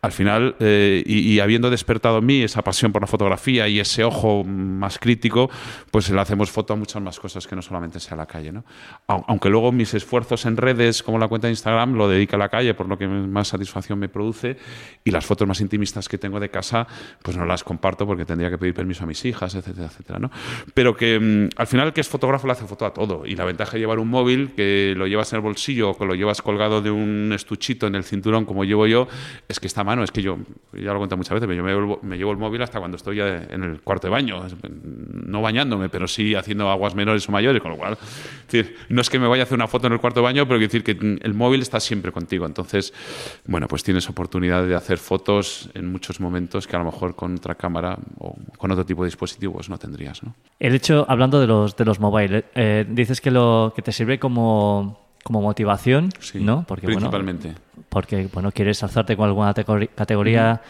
al 0.00 0.12
final, 0.12 0.56
eh, 0.60 1.02
y, 1.06 1.38
habiendo 1.40 1.70
despertado 1.70 2.18
en 2.18 2.26
mí 2.26 2.42
esa 2.42 2.62
pasión 2.62 2.92
por 2.92 3.02
la 3.02 3.06
fotografía 3.06 3.68
y 3.68 3.78
ese 3.78 4.04
ojo 4.04 4.44
más 4.44 4.98
crítico, 4.98 5.50
pues 5.90 6.10
le 6.10 6.20
hacemos 6.20 6.50
foto 6.50 6.72
a 6.72 6.76
muchas 6.76 7.02
más 7.02 7.20
cosas 7.20 7.46
que 7.46 7.54
no 7.54 7.62
solamente 7.62 8.00
sea 8.00 8.16
la 8.16 8.26
calle. 8.26 8.52
¿no? 8.52 8.64
Aunque 9.06 9.50
luego 9.50 9.70
mis 9.72 9.94
esfuerzos 9.94 10.46
en 10.46 10.56
redes, 10.56 11.02
como 11.02 11.18
la 11.18 11.28
cuenta 11.28 11.46
de 11.46 11.52
Instagram, 11.52 11.94
lo 11.94 12.08
dedica 12.08 12.36
a 12.36 12.38
la 12.38 12.48
calle, 12.48 12.74
por 12.74 12.88
lo 12.88 12.98
que 12.98 13.06
más 13.06 13.48
satisfacción 13.48 13.98
me 13.98 14.08
produce, 14.08 14.56
y 15.04 15.10
las 15.10 15.24
fotos 15.26 15.46
más 15.46 15.57
intimistas 15.60 16.08
que 16.08 16.18
tengo 16.18 16.40
de 16.40 16.50
casa, 16.50 16.86
pues 17.22 17.36
no 17.36 17.44
las 17.44 17.64
comparto 17.64 18.06
porque 18.06 18.24
tendría 18.24 18.50
que 18.50 18.58
pedir 18.58 18.74
permiso 18.74 19.04
a 19.04 19.06
mis 19.06 19.24
hijas, 19.24 19.54
etcétera, 19.54 19.86
etcétera, 19.86 20.18
¿no? 20.18 20.30
Pero 20.74 20.96
que 20.96 21.18
mm, 21.18 21.48
al 21.56 21.66
final 21.66 21.92
que 21.92 22.00
es 22.00 22.08
fotógrafo 22.08 22.46
le 22.46 22.52
hace 22.52 22.66
foto 22.66 22.86
a 22.86 22.92
todo 22.92 23.26
y 23.26 23.34
la 23.36 23.44
ventaja 23.44 23.72
de 23.72 23.80
llevar 23.80 23.98
un 23.98 24.08
móvil 24.08 24.52
que 24.54 24.94
lo 24.96 25.06
llevas 25.06 25.32
en 25.32 25.36
el 25.36 25.42
bolsillo 25.42 25.90
o 25.90 25.98
que 25.98 26.04
lo 26.04 26.14
llevas 26.14 26.42
colgado 26.42 26.82
de 26.82 26.90
un 26.90 27.32
estuchito 27.32 27.86
en 27.86 27.94
el 27.94 28.04
cinturón 28.04 28.44
como 28.44 28.64
llevo 28.64 28.86
yo, 28.86 29.08
es 29.48 29.60
que 29.60 29.66
esta 29.66 29.84
mano, 29.84 30.02
es 30.02 30.10
que 30.10 30.22
yo, 30.22 30.38
ya 30.72 30.92
lo 30.92 30.98
cuento 30.98 31.16
muchas 31.16 31.34
veces, 31.34 31.46
pero 31.48 31.56
yo 31.56 31.98
me, 32.02 32.16
llevo 32.16 32.32
el 32.32 32.38
móvil 32.38 32.62
hasta 32.62 32.78
cuando 32.78 32.96
estoy 32.96 33.20
en 33.20 33.62
el 33.62 33.80
cuarto 33.80 34.06
de 34.06 34.10
baño, 34.10 34.42
no 35.28 35.42
bañándome, 35.42 35.88
pero 35.88 36.08
sí 36.08 36.34
haciendo 36.34 36.70
aguas 36.70 36.94
menores 36.94 37.28
o 37.28 37.32
mayores, 37.32 37.60
con 37.62 37.72
lo 37.72 37.76
cual, 37.76 37.98
no 38.88 39.00
es 39.00 39.10
que 39.10 39.18
me 39.18 39.26
vaya 39.26 39.42
a 39.42 39.44
hacer 39.44 39.56
una 39.56 39.68
foto 39.68 39.86
en 39.86 39.92
el 39.92 40.00
cuarto 40.00 40.20
de 40.20 40.24
baño, 40.24 40.46
pero 40.46 40.58
quiero 40.58 40.72
decir 40.72 40.84
que 40.84 41.18
el 41.22 41.34
móvil 41.34 41.62
está 41.62 41.80
siempre 41.80 42.12
contigo, 42.12 42.46
entonces, 42.46 42.92
bueno, 43.46 43.68
pues 43.68 43.82
tienes 43.82 44.08
oportunidad 44.08 44.66
de 44.66 44.74
hacer 44.74 44.98
fotos 44.98 45.70
en 45.74 45.90
muchos 45.90 46.20
momentos 46.20 46.66
que 46.66 46.76
a 46.76 46.78
lo 46.78 46.86
mejor 46.86 47.14
con 47.14 47.34
otra 47.36 47.54
cámara 47.54 47.98
o 48.18 48.36
con 48.56 48.70
otro 48.70 48.84
tipo 48.84 49.02
de 49.02 49.08
dispositivos 49.08 49.68
no 49.68 49.78
tendrías. 49.78 50.22
¿no? 50.22 50.34
El 50.58 50.74
hecho, 50.74 51.04
hablando 51.08 51.40
de 51.40 51.46
los, 51.46 51.76
de 51.76 51.84
los 51.84 52.00
mobile, 52.00 52.46
eh, 52.54 52.86
dices 52.88 53.20
que, 53.20 53.30
lo, 53.30 53.72
que 53.74 53.82
te 53.82 53.92
sirve 53.92 54.18
como, 54.18 55.08
como 55.22 55.42
motivación, 55.42 56.10
¿no? 56.34 56.64
Porque, 56.66 56.86
principalmente. 56.86 57.54
porque, 57.88 58.28
bueno, 58.32 58.52
quieres 58.52 58.82
alzarte 58.82 59.16
con 59.16 59.28
alguna 59.28 59.54
categoría... 59.54 60.62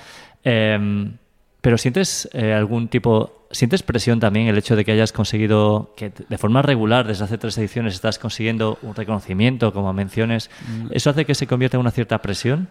pero 1.61 1.79
sientes 1.79 2.29
eh, 2.33 2.53
algún 2.53 2.89
tipo, 2.89 3.47
sientes 3.51 3.83
presión 3.83 4.21
también 4.21 4.47
el 4.47 4.59
hecho 4.59 4.77
de 4.77 4.85
que 4.85 4.93
hayas 4.93 5.13
conseguido, 5.13 5.93
que 5.97 6.13
de 6.29 6.39
forma 6.39 6.63
regular 6.63 7.07
desde 7.07 7.25
hace 7.25 7.39
tres 7.39 7.59
ediciones 7.59 7.95
estás 7.95 8.19
consiguiendo 8.19 8.79
un 8.83 8.95
reconocimiento, 8.95 9.73
como 9.73 9.93
menciones, 9.93 10.51
mm. 10.69 10.89
¿eso 10.91 11.11
hace 11.11 11.25
que 11.25 11.35
se 11.35 11.47
convierta 11.47 11.77
en 11.77 11.81
una 11.81 11.91
cierta 11.91 12.19
presión? 12.23 12.69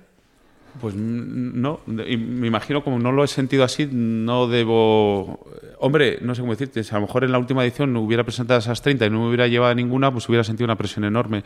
Pues 0.79 0.93
no, 0.95 1.79
me 1.87 2.47
imagino 2.47 2.83
como 2.83 2.99
no 2.99 3.11
lo 3.11 3.23
he 3.23 3.27
sentido 3.27 3.63
así, 3.63 3.87
no 3.91 4.47
debo... 4.47 5.47
Hombre, 5.79 6.19
no 6.21 6.35
sé 6.35 6.41
cómo 6.41 6.53
decirte, 6.53 6.83
si 6.83 6.91
a 6.91 6.99
lo 6.99 7.07
mejor 7.07 7.23
en 7.23 7.31
la 7.31 7.39
última 7.39 7.63
edición 7.63 7.93
no 7.93 8.01
hubiera 8.01 8.23
presentado 8.23 8.59
esas 8.59 8.81
30 8.81 9.05
y 9.05 9.09
no 9.09 9.21
me 9.21 9.27
hubiera 9.27 9.47
llevado 9.47 9.73
ninguna, 9.73 10.11
pues 10.11 10.27
hubiera 10.29 10.43
sentido 10.43 10.65
una 10.65 10.75
presión 10.75 11.05
enorme. 11.05 11.43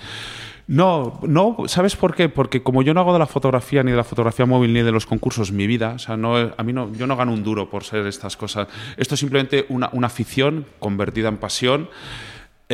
No, 0.67 1.19
no, 1.23 1.57
¿sabes 1.67 1.95
por 1.95 2.15
qué? 2.15 2.29
Porque 2.29 2.63
como 2.63 2.81
yo 2.81 2.93
no 2.93 3.01
hago 3.01 3.13
de 3.13 3.19
la 3.19 3.25
fotografía, 3.25 3.83
ni 3.83 3.91
de 3.91 3.97
la 3.97 4.03
fotografía 4.03 4.45
móvil, 4.45 4.73
ni 4.73 4.81
de 4.81 4.91
los 4.91 5.05
concursos 5.05 5.51
mi 5.51 5.67
vida, 5.67 5.93
o 5.95 5.99
sea, 5.99 6.17
no, 6.17 6.35
a 6.35 6.63
mí 6.63 6.73
no, 6.73 6.91
yo 6.93 7.07
no 7.07 7.17
gano 7.17 7.33
un 7.33 7.43
duro 7.43 7.69
por 7.69 7.83
ser 7.83 8.05
estas 8.07 8.37
cosas. 8.37 8.67
Esto 8.97 9.15
es 9.15 9.19
simplemente 9.19 9.65
una, 9.69 9.89
una 9.93 10.07
afición 10.07 10.65
convertida 10.79 11.29
en 11.29 11.37
pasión. 11.37 11.89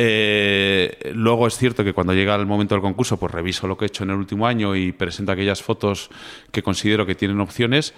Eh, 0.00 1.10
luego 1.12 1.48
es 1.48 1.58
cierto 1.58 1.82
que 1.82 1.92
cuando 1.92 2.14
llega 2.14 2.36
el 2.36 2.46
momento 2.46 2.76
del 2.76 2.82
concurso, 2.82 3.16
pues 3.16 3.32
reviso 3.32 3.66
lo 3.66 3.76
que 3.76 3.84
he 3.84 3.88
hecho 3.88 4.04
en 4.04 4.10
el 4.10 4.16
último 4.16 4.46
año 4.46 4.76
y 4.76 4.92
presento 4.92 5.32
aquellas 5.32 5.60
fotos 5.60 6.08
que 6.52 6.62
considero 6.62 7.04
que 7.04 7.16
tienen 7.16 7.40
opciones. 7.40 7.94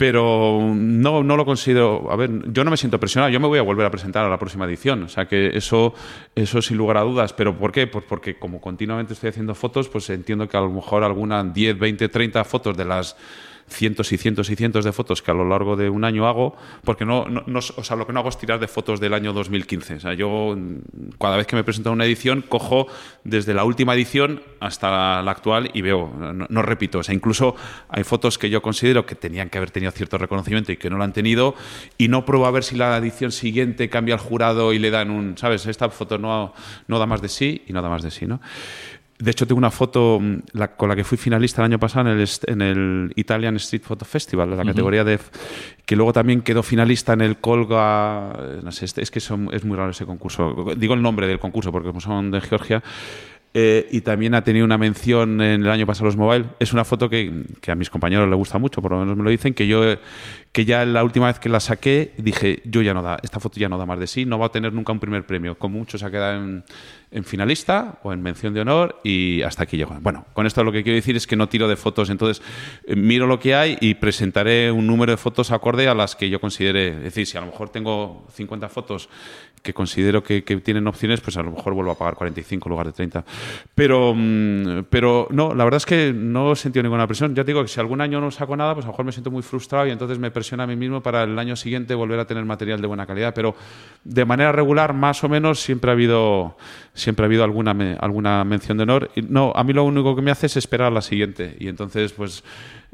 Pero 0.00 0.58
no, 0.74 1.22
no 1.22 1.36
lo 1.36 1.44
considero. 1.44 2.10
A 2.10 2.16
ver, 2.16 2.30
yo 2.50 2.64
no 2.64 2.70
me 2.70 2.78
siento 2.78 2.98
presionado. 2.98 3.30
Yo 3.30 3.38
me 3.38 3.46
voy 3.46 3.58
a 3.58 3.62
volver 3.62 3.84
a 3.84 3.90
presentar 3.90 4.24
a 4.24 4.30
la 4.30 4.38
próxima 4.38 4.64
edición. 4.64 5.02
O 5.02 5.08
sea 5.10 5.26
que 5.26 5.48
eso, 5.54 5.92
eso 6.34 6.62
sin 6.62 6.78
lugar 6.78 6.96
a 6.96 7.02
dudas. 7.02 7.34
¿Pero 7.34 7.54
por 7.54 7.70
qué? 7.70 7.86
Pues 7.86 8.06
porque 8.08 8.38
como 8.38 8.62
continuamente 8.62 9.12
estoy 9.12 9.28
haciendo 9.28 9.54
fotos, 9.54 9.90
pues 9.90 10.08
entiendo 10.08 10.48
que 10.48 10.56
a 10.56 10.62
lo 10.62 10.70
mejor 10.70 11.04
algunas 11.04 11.52
10, 11.52 11.78
20, 11.78 12.08
30 12.08 12.44
fotos 12.44 12.78
de 12.78 12.86
las 12.86 13.14
cientos 13.70 14.12
y 14.12 14.18
cientos 14.18 14.50
y 14.50 14.56
cientos 14.56 14.84
de 14.84 14.92
fotos 14.92 15.22
que 15.22 15.30
a 15.30 15.34
lo 15.34 15.48
largo 15.48 15.76
de 15.76 15.88
un 15.88 16.04
año 16.04 16.26
hago, 16.26 16.56
porque 16.84 17.04
no, 17.04 17.26
no, 17.26 17.58
o 17.58 17.84
sea, 17.84 17.96
lo 17.96 18.06
que 18.06 18.12
no 18.12 18.20
hago 18.20 18.28
es 18.28 18.38
tirar 18.38 18.60
de 18.60 18.68
fotos 18.68 19.00
del 19.00 19.14
año 19.14 19.32
2015. 19.32 19.94
O 19.94 20.00
sea, 20.00 20.14
yo 20.14 20.56
cada 21.18 21.36
vez 21.36 21.46
que 21.46 21.56
me 21.56 21.64
presento 21.64 21.90
a 21.90 21.92
una 21.92 22.04
edición 22.04 22.42
cojo 22.42 22.86
desde 23.24 23.54
la 23.54 23.64
última 23.64 23.94
edición 23.94 24.42
hasta 24.60 25.22
la, 25.22 25.30
actual 25.30 25.70
y 25.72 25.82
veo, 25.82 26.12
no, 26.48 26.62
repito, 26.62 26.98
o 26.98 27.02
sea, 27.02 27.14
incluso 27.14 27.54
hay 27.88 28.04
fotos 28.04 28.36
que 28.36 28.50
yo 28.50 28.60
considero 28.62 29.06
que 29.06 29.14
tenían 29.14 29.48
que 29.48 29.58
haber 29.58 29.70
tenido 29.70 29.92
cierto 29.92 30.18
reconocimiento 30.18 30.72
y 30.72 30.76
que 30.76 30.90
no 30.90 30.96
lo 30.96 31.04
han 31.04 31.12
tenido 31.12 31.54
y 31.96 32.08
no 32.08 32.24
pruebo 32.24 32.46
a 32.46 32.50
ver 32.50 32.64
si 32.64 32.76
la 32.76 32.96
edición 32.96 33.32
siguiente 33.32 33.88
cambia 33.88 34.14
el 34.14 34.20
jurado 34.20 34.72
y 34.72 34.78
le 34.78 34.90
dan 34.90 35.10
un, 35.10 35.38
¿sabes? 35.38 35.66
Esta 35.66 35.88
foto 35.90 36.18
no, 36.18 36.52
no 36.88 36.98
da 36.98 37.06
más 37.06 37.22
de 37.22 37.28
sí 37.28 37.62
y 37.66 37.72
no 37.72 37.80
da 37.80 37.88
más 37.88 38.02
de 38.02 38.10
sí, 38.10 38.26
¿no? 38.26 38.40
De 39.20 39.30
hecho, 39.30 39.46
tengo 39.46 39.58
una 39.58 39.70
foto 39.70 40.18
mm, 40.20 40.38
con 40.76 40.88
la 40.88 40.96
que 40.96 41.04
fui 41.04 41.18
finalista 41.18 41.60
el 41.62 41.66
año 41.66 41.78
pasado 41.78 42.10
en 42.10 42.18
el, 42.18 42.28
en 42.46 42.62
el 42.62 43.12
Italian 43.16 43.56
Street 43.56 43.82
Photo 43.82 44.04
Festival, 44.04 44.50
en 44.50 44.56
la 44.56 44.64
categoría 44.64 45.04
de. 45.04 45.18
que 45.84 45.94
luego 45.94 46.12
también 46.12 46.40
quedó 46.40 46.62
finalista 46.62 47.12
en 47.12 47.20
el 47.20 47.36
Colga. 47.36 48.32
No 48.62 48.72
sé, 48.72 48.86
es 48.86 49.10
que 49.10 49.18
es 49.18 49.64
muy 49.64 49.76
raro 49.76 49.90
ese 49.90 50.06
concurso. 50.06 50.74
Digo 50.76 50.94
el 50.94 51.02
nombre 51.02 51.26
del 51.26 51.38
concurso 51.38 51.70
porque 51.70 51.92
son 52.00 52.30
de 52.30 52.40
Georgia. 52.40 52.82
Eh, 53.52 53.88
y 53.90 54.02
también 54.02 54.34
ha 54.34 54.44
tenido 54.44 54.64
una 54.64 54.78
mención 54.78 55.40
en 55.40 55.62
el 55.62 55.70
año 55.70 55.84
pasado 55.84 56.06
los 56.06 56.16
mobile. 56.16 56.46
Es 56.60 56.72
una 56.72 56.84
foto 56.84 57.10
que, 57.10 57.46
que, 57.60 57.72
a 57.72 57.74
mis 57.74 57.90
compañeros 57.90 58.28
les 58.28 58.36
gusta 58.36 58.58
mucho, 58.58 58.80
por 58.80 58.92
lo 58.92 59.00
menos 59.00 59.16
me 59.16 59.24
lo 59.24 59.30
dicen, 59.30 59.54
que 59.54 59.66
yo 59.66 59.82
que 60.52 60.64
ya 60.64 60.84
la 60.84 61.02
última 61.02 61.26
vez 61.26 61.40
que 61.40 61.48
la 61.48 61.58
saqué 61.58 62.12
dije, 62.16 62.62
yo 62.64 62.80
ya 62.82 62.94
no 62.94 63.02
da, 63.02 63.18
esta 63.22 63.40
foto 63.40 63.58
ya 63.58 63.68
no 63.68 63.76
da 63.76 63.86
más 63.86 63.98
de 63.98 64.06
sí, 64.06 64.24
no 64.24 64.38
va 64.38 64.46
a 64.46 64.52
tener 64.52 64.72
nunca 64.72 64.92
un 64.92 65.00
primer 65.00 65.26
premio. 65.26 65.58
Como 65.58 65.78
mucho 65.78 65.98
se 65.98 66.06
ha 66.06 66.10
quedado 66.12 66.42
en, 66.42 66.64
en 67.12 67.24
finalista 67.24 67.98
o 68.02 68.12
en 68.12 68.22
mención 68.22 68.54
de 68.54 68.60
honor 68.60 69.00
y 69.02 69.42
hasta 69.42 69.64
aquí 69.64 69.76
llego. 69.76 69.96
Bueno, 70.00 70.26
con 70.32 70.46
esto 70.46 70.62
lo 70.62 70.70
que 70.70 70.82
quiero 70.82 70.96
decir 70.96 71.16
es 71.16 71.26
que 71.26 71.36
no 71.36 71.48
tiro 71.48 71.66
de 71.66 71.76
fotos, 71.76 72.08
entonces 72.10 72.44
eh, 72.84 72.94
miro 72.94 73.26
lo 73.26 73.40
que 73.40 73.54
hay 73.54 73.76
y 73.80 73.94
presentaré 73.94 74.70
un 74.70 74.86
número 74.86 75.12
de 75.12 75.16
fotos 75.16 75.50
acorde 75.50 75.88
a 75.88 75.94
las 75.94 76.14
que 76.14 76.30
yo 76.30 76.40
considere. 76.40 76.88
Es 76.88 77.02
decir, 77.02 77.26
si 77.26 77.36
a 77.36 77.40
lo 77.40 77.48
mejor 77.48 77.70
tengo 77.70 78.26
50 78.34 78.68
fotos 78.68 79.08
que 79.62 79.74
considero 79.74 80.22
que, 80.22 80.40
tienen 80.42 80.86
opciones, 80.86 81.20
pues 81.20 81.36
a 81.36 81.42
lo 81.42 81.50
mejor 81.50 81.74
vuelvo 81.74 81.90
a 81.90 81.98
pagar 81.98 82.14
45 82.14 82.68
en 82.68 82.70
lugar 82.70 82.86
de 82.86 82.92
30. 82.92 83.24
Pero, 83.74 84.14
mm, 84.16 84.84
pero 84.88 85.28
no, 85.30 85.54
la 85.54 85.64
verdad 85.64 85.76
es 85.76 85.86
que 85.86 86.12
no 86.14 86.52
he 86.52 86.56
sentido 86.56 86.82
ninguna 86.82 87.06
presión. 87.06 87.34
Ya 87.34 87.44
te 87.44 87.48
digo 87.52 87.62
que 87.62 87.68
si 87.68 87.78
algún 87.78 88.00
año 88.00 88.20
no 88.20 88.30
saco 88.30 88.56
nada, 88.56 88.74
pues 88.74 88.84
a 88.84 88.88
lo 88.88 88.92
mejor 88.92 89.04
me 89.04 89.12
siento 89.12 89.30
muy 89.30 89.42
frustrado 89.42 89.86
y 89.86 89.90
entonces 89.90 90.18
me 90.18 90.30
presiono 90.30 90.62
a 90.62 90.66
mí 90.66 90.76
mismo 90.76 91.02
para 91.02 91.24
el 91.24 91.38
año 91.38 91.56
siguiente 91.56 91.94
volver 91.94 92.18
a 92.20 92.26
tener 92.26 92.44
material 92.44 92.80
de 92.80 92.86
buena 92.86 93.06
calidad. 93.06 93.34
Pero 93.34 93.54
de 94.04 94.24
manera 94.24 94.52
regular, 94.52 94.94
más 94.94 95.22
o 95.24 95.28
menos, 95.28 95.60
siempre 95.60 95.90
ha 95.90 95.94
habido 95.94 96.56
siempre 96.94 97.24
ha 97.24 97.26
habido 97.26 97.44
alguna, 97.44 97.72
alguna 98.00 98.44
mención 98.44 98.76
de 98.76 98.82
honor. 98.84 99.10
Y 99.14 99.22
no, 99.22 99.52
a 99.54 99.64
mí 99.64 99.72
lo 99.72 99.84
único 99.84 100.14
que 100.16 100.22
me 100.22 100.30
hace 100.30 100.46
es 100.46 100.56
esperar 100.56 100.88
a 100.88 100.90
la 100.90 101.02
siguiente. 101.02 101.56
Y 101.58 101.68
entonces, 101.68 102.12
pues 102.12 102.42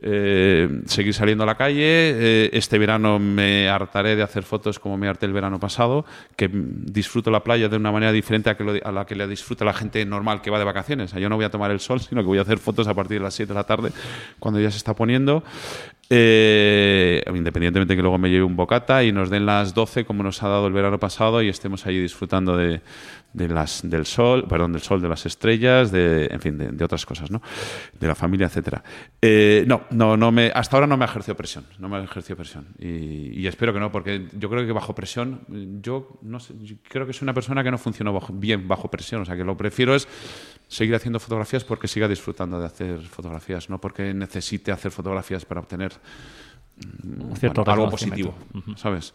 eh, 0.03 0.83
seguir 0.85 1.15
saliendo 1.15 1.45
a 1.45 1.47
la 1.47 1.55
calle. 1.55 1.81
Eh, 1.83 2.51
este 2.53 2.79
verano 2.79 3.19
me 3.19 3.69
hartaré 3.69 4.15
de 4.15 4.23
hacer 4.23 4.43
fotos 4.43 4.79
como 4.79 4.99
me 4.99 5.09
harté 5.09 5.25
el 5.25 5.33
verano 5.33 5.59
pasado, 5.59 6.05
que 6.37 6.51
disfruto 6.53 7.31
la 7.31 7.43
playa 7.43 7.69
de 7.69 7.77
una 7.77 7.91
manera 7.91 8.13
diferente 8.13 8.51
a, 8.51 8.57
que 8.57 8.83
a 8.85 8.93
la 8.93 9.07
que 9.07 9.15
le 9.15 9.27
disfruta 9.27 9.65
la 9.65 9.73
gente 9.73 10.05
normal 10.05 10.43
que 10.43 10.51
va 10.51 10.59
de 10.59 10.65
vacaciones. 10.65 11.13
yo 11.13 11.29
no 11.31 11.37
voy 11.37 11.47
a 11.47 11.51
tomar 11.51 11.71
el 11.71 11.81
sol, 11.81 12.01
sino 12.09 12.21
que 12.21 12.27
voy 12.27 12.39
a 12.39 12.43
hacer 12.43 12.59
fotos 12.59 12.87
a 12.89 12.95
partir 12.95 13.19
de 13.19 13.25
las 13.25 13.35
7 13.35 13.49
de 13.49 13.55
la 13.55 13.65
tarde, 13.65 13.91
cuando 14.39 14.61
ya 14.61 14.71
se 14.71 14.77
está 14.77 14.95
poniendo. 14.95 15.43
Eh, 16.09 17.21
independientemente 17.35 17.95
de 17.95 17.97
que 17.97 18.03
luego 18.03 18.17
me 18.17 18.31
lleve 18.31 18.45
un 18.45 18.55
bocata 18.55 19.03
y 19.03 19.11
nos 19.11 19.29
den 19.29 19.45
las 19.45 19.75
12 19.75 20.05
como 20.05 20.23
nos 20.23 20.41
ha 20.41 20.47
dado 20.47 20.69
el 20.69 20.73
verano 20.73 21.01
pasado 21.01 21.43
y 21.43 21.49
estemos 21.49 21.85
ahí 21.85 22.01
disfrutando 22.01 22.57
de, 22.57 22.81
de 23.37 23.49
las, 23.49 23.82
del 23.84 24.07
sol, 24.07 24.47
perdón, 24.49 24.72
del 24.72 24.80
sol, 24.80 25.03
de 25.03 25.09
las 25.09 25.26
estrellas, 25.26 25.93
de, 25.93 26.26
en 26.30 26.41
fin, 26.41 26.57
de, 26.57 26.84
otras 26.84 27.05
cosas, 27.05 27.30
¿no? 27.30 27.43
De 28.01 28.07
la 28.07 28.14
familia, 28.14 28.47
etcétera. 28.47 28.82
Eh, 29.20 29.64
no, 29.66 29.82
no, 29.91 30.16
no 30.16 30.32
me, 30.32 30.51
hasta 30.55 30.76
ahora 30.76 30.87
no 30.87 30.97
me 30.97 31.05
ha 31.05 31.09
ejercido 31.09 31.37
presión, 31.37 31.66
no 31.78 31.89
me 31.89 31.99
ha 31.99 32.03
ejercido 32.03 32.37
presión 32.37 32.66
y, 32.78 33.47
espero 33.47 33.74
que 33.74 33.80
no, 33.80 33.93
porque 33.93 34.26
yo 34.32 34.49
creo 34.49 34.66
que 34.66 34.72
bajo 34.72 34.95
presión, 34.95 35.43
yo 35.82 36.18
no 36.22 36.41
sé, 36.41 36.55
creo 36.89 37.07
que 37.07 37.12
soy 37.12 37.26
una 37.26 37.34
persona 37.34 37.62
que 37.62 37.70
no 37.70 37.78
funciona 37.78 38.11
bien 38.32 38.66
bajo 38.66 38.91
presión, 38.91 39.20
o 39.20 39.24
sea 39.26 39.37
que 39.37 39.45
lo 39.45 39.57
prefiero 39.57 39.95
es 39.95 40.09
seguir 40.66 40.95
haciendo 40.95 41.20
fotografías 41.20 41.62
porque 41.62 41.89
siga 41.89 42.09
disfrutando 42.09 42.59
de 42.59 42.66
hacer 42.66 43.01
fotografías, 43.03 43.68
no 43.68 43.80
porque 43.80 44.14
necesite 44.14 44.72
hacer 44.72 44.91
fotografías 44.91 45.45
para 45.45 45.61
obtener 45.61 45.93
mm, 46.77 47.68
algo 47.68 47.91
positivo, 47.91 48.35
¿sabes? 48.77 49.14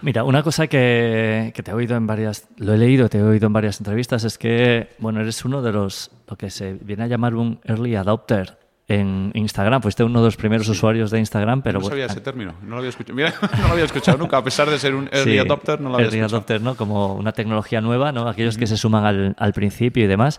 Mira, 0.00 0.24
una 0.24 0.42
cosa 0.42 0.68
que, 0.68 1.52
que, 1.54 1.62
te 1.62 1.72
he 1.72 1.74
oído 1.74 1.96
en 1.96 2.06
varias, 2.06 2.48
lo 2.56 2.74
he 2.74 2.78
leído, 2.78 3.08
te 3.08 3.18
he 3.18 3.22
oído 3.22 3.48
en 3.48 3.52
varias 3.52 3.80
entrevistas, 3.80 4.22
es 4.24 4.38
que, 4.38 4.90
bueno, 4.98 5.20
eres 5.20 5.44
uno 5.44 5.60
de 5.60 5.72
los, 5.72 6.12
lo 6.28 6.36
que 6.36 6.50
se 6.50 6.74
viene 6.74 7.04
a 7.04 7.06
llamar 7.08 7.34
un 7.34 7.60
early 7.64 7.96
adopter 7.96 8.61
en 8.92 9.30
Instagram. 9.34 9.82
Fuiste 9.82 10.04
uno 10.04 10.20
de 10.20 10.26
los 10.26 10.36
primeros 10.36 10.68
usuarios 10.68 11.10
de 11.10 11.18
Instagram, 11.18 11.62
pero... 11.62 11.80
No 11.80 11.88
sabía 11.88 12.06
ese 12.12 12.20
término, 12.20 12.54
no 12.62 12.70
lo 12.70 12.76
había 12.78 12.90
escuchado. 12.90 13.14
Mira, 13.14 13.34
no 13.58 13.66
lo 13.66 13.72
había 13.72 13.84
escuchado 13.84 14.18
nunca, 14.18 14.36
a 14.36 14.44
pesar 14.44 14.68
de 14.70 14.78
ser 14.78 14.94
un 14.94 15.08
early 15.12 15.38
adopter, 15.38 15.80
no 15.80 15.88
lo 15.88 15.94
había 15.96 16.06
early 16.06 16.18
escuchado. 16.18 16.36
adopter, 16.36 16.60
¿no? 16.60 16.74
Como 16.76 17.14
una 17.14 17.32
tecnología 17.32 17.80
nueva, 17.80 18.12
¿no? 18.12 18.28
Aquellos 18.28 18.58
que 18.58 18.66
se 18.66 18.76
suman 18.76 19.04
al, 19.04 19.34
al 19.38 19.52
principio 19.52 20.04
y 20.04 20.06
demás. 20.06 20.38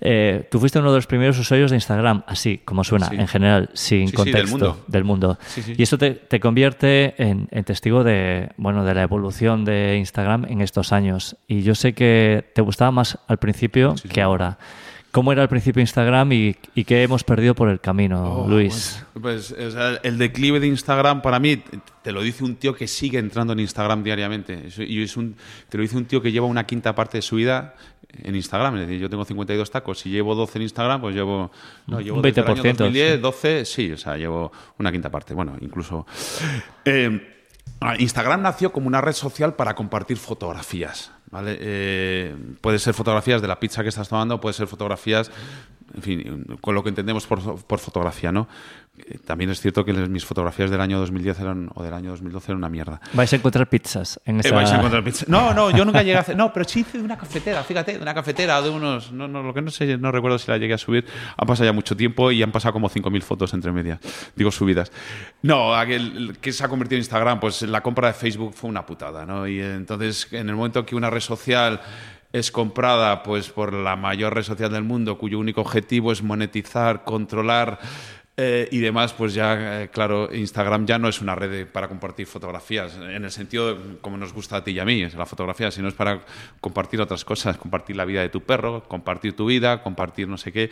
Eh, 0.00 0.46
tú 0.50 0.60
fuiste 0.60 0.78
uno 0.78 0.90
de 0.90 0.98
los 0.98 1.06
primeros 1.06 1.38
usuarios 1.38 1.70
de 1.70 1.76
Instagram, 1.76 2.22
así 2.26 2.58
como 2.64 2.84
suena, 2.84 3.08
en 3.12 3.28
general, 3.28 3.70
sin 3.74 4.10
contexto 4.10 4.84
del 4.86 5.04
mundo. 5.04 5.38
Y 5.66 5.82
eso 5.82 5.98
te, 5.98 6.12
te 6.12 6.40
convierte 6.40 7.14
en, 7.22 7.48
en, 7.50 7.64
testigo 7.64 8.04
de, 8.04 8.50
bueno, 8.56 8.84
de 8.84 8.94
la 8.94 9.02
evolución 9.02 9.64
de 9.64 9.96
Instagram 9.98 10.46
en 10.48 10.60
estos 10.60 10.92
años. 10.92 11.36
Y 11.46 11.62
yo 11.62 11.74
sé 11.74 11.92
que 11.92 12.50
te 12.54 12.62
gustaba 12.62 12.90
más 12.90 13.18
al 13.26 13.38
principio 13.38 13.94
que 14.12 14.22
ahora. 14.22 14.58
¿Cómo 15.10 15.32
era 15.32 15.42
al 15.42 15.48
principio 15.48 15.80
Instagram 15.80 16.32
y, 16.32 16.54
qué 16.84 17.02
hemos 17.02 17.24
perdido 17.24 17.54
por 17.54 17.70
el 17.70 17.80
camino, 17.80 18.42
oh, 18.42 18.48
Luis? 18.48 19.02
Pues, 19.20 19.54
el 20.02 20.18
declive 20.18 20.60
de 20.60 20.66
Instagram 20.66 21.22
para 21.22 21.38
mí 21.38 21.62
te 22.02 22.12
lo 22.12 22.22
dice 22.22 22.44
un 22.44 22.56
tío 22.56 22.74
que 22.74 22.86
sigue 22.86 23.18
entrando 23.18 23.54
en 23.54 23.60
Instagram 23.60 24.02
diariamente. 24.02 24.68
Y 24.78 25.02
es 25.02 25.16
un, 25.16 25.36
te 25.68 25.78
lo 25.78 25.82
dice 25.82 25.96
un 25.96 26.04
tío 26.04 26.20
que 26.20 26.30
lleva 26.30 26.46
una 26.46 26.66
quinta 26.66 26.94
parte 26.94 27.18
de 27.18 27.22
su 27.22 27.36
vida 27.36 27.74
en 28.22 28.34
Instagram. 28.34 28.76
Es 28.76 28.80
decir, 28.82 29.00
yo 29.00 29.08
tengo 29.08 29.24
52 29.24 29.70
tacos. 29.70 29.98
Si 29.98 30.10
llevo 30.10 30.34
12 30.34 30.58
en 30.58 30.62
Instagram, 30.62 31.00
pues 31.00 31.14
llevo. 31.14 31.50
No, 31.86 32.00
llevo 32.00 32.18
un 32.18 32.22
20%. 32.22 32.34
Desde 32.34 32.40
el 32.40 32.48
año 32.48 32.74
2010, 32.74 33.22
12, 33.22 33.64
sí, 33.64 33.92
o 33.92 33.96
sea, 33.96 34.16
llevo 34.16 34.52
una 34.78 34.92
quinta 34.92 35.10
parte. 35.10 35.32
Bueno, 35.32 35.56
incluso. 35.60 36.06
Eh, 36.84 37.34
Instagram 37.98 38.42
nació 38.42 38.72
como 38.72 38.88
una 38.88 39.00
red 39.00 39.12
social 39.12 39.54
para 39.54 39.74
compartir 39.74 40.16
fotografías. 40.16 41.12
¿Vale? 41.30 41.56
Eh, 41.60 42.36
puede 42.60 42.78
ser 42.78 42.94
fotografías 42.94 43.42
de 43.42 43.48
la 43.48 43.60
pizza 43.60 43.82
que 43.82 43.88
estás 43.88 44.08
tomando, 44.08 44.40
puede 44.40 44.54
ser 44.54 44.66
fotografías, 44.66 45.30
en 45.94 46.02
fin, 46.02 46.44
con 46.60 46.74
lo 46.74 46.82
que 46.82 46.90
entendemos 46.90 47.26
por, 47.26 47.64
por 47.64 47.78
fotografía, 47.78 48.32
¿no? 48.32 48.48
Eh, 49.06 49.18
también 49.24 49.50
es 49.50 49.60
cierto 49.60 49.84
que 49.84 49.92
mis 49.92 50.24
fotografías 50.24 50.70
del 50.70 50.80
año 50.80 50.98
2010 50.98 51.40
eran, 51.40 51.70
o 51.74 51.82
del 51.82 51.94
año 51.94 52.10
2012 52.10 52.52
eran 52.52 52.58
una 52.58 52.68
mierda. 52.68 53.00
¿Vais 53.12 53.32
a 53.32 53.36
encontrar 53.36 53.68
pizzas 53.68 54.20
en 54.24 54.40
esa... 54.40 54.48
Eh, 54.48 54.52
vais 54.52 54.70
a 54.70 54.76
encontrar 54.76 55.04
pizzas. 55.04 55.28
No, 55.28 55.54
no, 55.54 55.70
yo 55.70 55.84
nunca 55.84 56.02
llegué 56.02 56.16
a 56.16 56.20
hacer... 56.20 56.36
No, 56.36 56.52
pero 56.52 56.64
sí 56.66 56.80
hice 56.80 56.98
de 56.98 57.04
una 57.04 57.16
cafetera, 57.16 57.62
fíjate, 57.62 57.94
de 57.94 58.02
una 58.02 58.14
cafetera, 58.14 58.60
de 58.60 58.70
unos... 58.70 59.12
No, 59.12 59.28
no, 59.28 59.42
lo 59.42 59.54
que 59.54 59.62
no 59.62 59.70
sé, 59.70 59.98
no 59.98 60.10
recuerdo 60.10 60.38
si 60.38 60.50
la 60.50 60.58
llegué 60.58 60.74
a 60.74 60.78
subir. 60.78 61.06
Han 61.36 61.46
pasado 61.46 61.66
ya 61.66 61.72
mucho 61.72 61.96
tiempo 61.96 62.30
y 62.32 62.42
han 62.42 62.52
pasado 62.52 62.72
como 62.72 62.88
5.000 62.88 63.22
fotos 63.22 63.54
entre 63.54 63.72
medias. 63.72 64.00
Digo, 64.34 64.50
subidas. 64.50 64.90
No, 65.42 65.74
aquel 65.74 66.36
que 66.40 66.52
se 66.52 66.64
ha 66.64 66.68
convertido 66.68 66.96
en 66.96 67.00
Instagram, 67.00 67.40
pues 67.40 67.62
la 67.62 67.82
compra 67.82 68.08
de 68.08 68.14
Facebook 68.14 68.54
fue 68.54 68.68
una 68.70 68.84
putada, 68.84 69.24
¿no? 69.24 69.46
Y 69.46 69.60
entonces, 69.60 70.28
en 70.32 70.48
el 70.48 70.56
momento 70.56 70.84
que 70.84 70.96
una 70.96 71.10
red 71.10 71.17
social 71.20 71.80
es 72.32 72.50
comprada 72.50 73.22
pues 73.22 73.48
por 73.48 73.72
la 73.72 73.96
mayor 73.96 74.34
red 74.34 74.42
social 74.42 74.70
del 74.70 74.84
mundo 74.84 75.16
cuyo 75.18 75.38
único 75.38 75.62
objetivo 75.62 76.12
es 76.12 76.22
monetizar, 76.22 77.04
controlar 77.04 77.78
eh, 78.40 78.68
y 78.70 78.78
demás, 78.78 79.12
pues 79.14 79.34
ya, 79.34 79.82
eh, 79.82 79.88
claro, 79.88 80.32
Instagram 80.32 80.86
ya 80.86 80.96
no 80.96 81.08
es 81.08 81.20
una 81.20 81.34
red 81.34 81.66
para 81.66 81.88
compartir 81.88 82.24
fotografías, 82.24 82.94
en 82.94 83.24
el 83.24 83.32
sentido 83.32 83.76
como 84.00 84.16
nos 84.16 84.32
gusta 84.32 84.58
a 84.58 84.62
ti 84.62 84.70
y 84.70 84.78
a 84.78 84.84
mí, 84.84 85.02
es 85.02 85.14
la 85.14 85.26
fotografía, 85.26 85.72
sino 85.72 85.88
es 85.88 85.94
para 85.94 86.20
compartir 86.60 87.00
otras 87.00 87.24
cosas, 87.24 87.58
compartir 87.58 87.96
la 87.96 88.04
vida 88.04 88.20
de 88.20 88.28
tu 88.28 88.40
perro, 88.40 88.84
compartir 88.84 89.34
tu 89.34 89.46
vida, 89.46 89.82
compartir 89.82 90.28
no 90.28 90.38
sé 90.38 90.52
qué. 90.52 90.70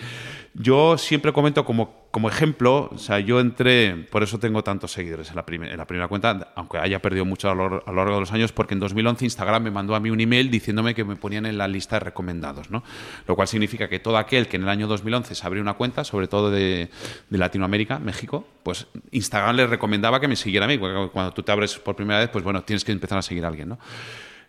Yo 0.54 0.96
siempre 0.96 1.32
comento 1.32 1.64
como, 1.64 2.06
como 2.12 2.28
ejemplo, 2.28 2.88
o 2.92 2.98
sea, 2.98 3.18
yo 3.18 3.40
entré, 3.40 4.06
por 4.12 4.22
eso 4.22 4.38
tengo 4.38 4.62
tantos 4.62 4.92
seguidores 4.92 5.30
en 5.30 5.34
la, 5.34 5.44
primera 5.44 6.06
cuenta, 6.06 6.52
aunque 6.54 6.78
haya 6.78 7.02
perdido 7.02 7.24
mucho 7.24 7.50
a 7.50 7.54
lo, 7.56 7.82
a 7.84 7.90
lo, 7.90 7.96
largo 7.96 8.14
de 8.14 8.20
los 8.20 8.32
años, 8.32 8.52
porque 8.52 8.74
en 8.74 8.80
2011 8.80 9.24
Instagram 9.24 9.64
me 9.64 9.70
mandó 9.72 9.96
a 9.96 10.00
mí 10.00 10.10
un 10.10 10.20
email 10.20 10.52
diciéndome 10.52 10.94
que 10.94 11.02
me 11.02 11.16
ponían 11.16 11.46
en 11.46 11.58
la 11.58 11.66
lista 11.66 11.96
de 11.96 12.00
recomendados, 12.00 12.70
¿no? 12.70 12.84
Lo 13.26 13.34
cual 13.34 13.48
significa 13.48 13.88
que 13.88 13.98
todo 13.98 14.18
aquel 14.18 14.46
que 14.46 14.56
en 14.56 14.62
el 14.62 14.68
año 14.68 14.86
2011 14.86 15.34
se 15.34 15.46
abrió 15.46 15.60
una 15.60 15.74
cuenta, 15.74 16.04
sobre 16.04 16.28
todo 16.28 16.52
de, 16.52 16.90
de 17.28 17.38
la 17.38 17.50
Latinoamérica, 17.56 17.98
México, 17.98 18.46
pues 18.62 18.86
Instagram 19.10 19.56
les 19.56 19.70
recomendaba 19.70 20.20
que 20.20 20.28
me 20.28 20.36
siguiera 20.36 20.66
a 20.66 20.68
mí. 20.68 20.78
Cuando 20.78 21.32
tú 21.32 21.42
te 21.42 21.52
abres 21.52 21.76
por 21.78 21.96
primera 21.96 22.20
vez, 22.20 22.28
pues 22.28 22.44
bueno, 22.44 22.62
tienes 22.62 22.84
que 22.84 22.92
empezar 22.92 23.18
a 23.18 23.22
seguir 23.22 23.44
a 23.44 23.48
alguien, 23.48 23.70
¿no? 23.70 23.78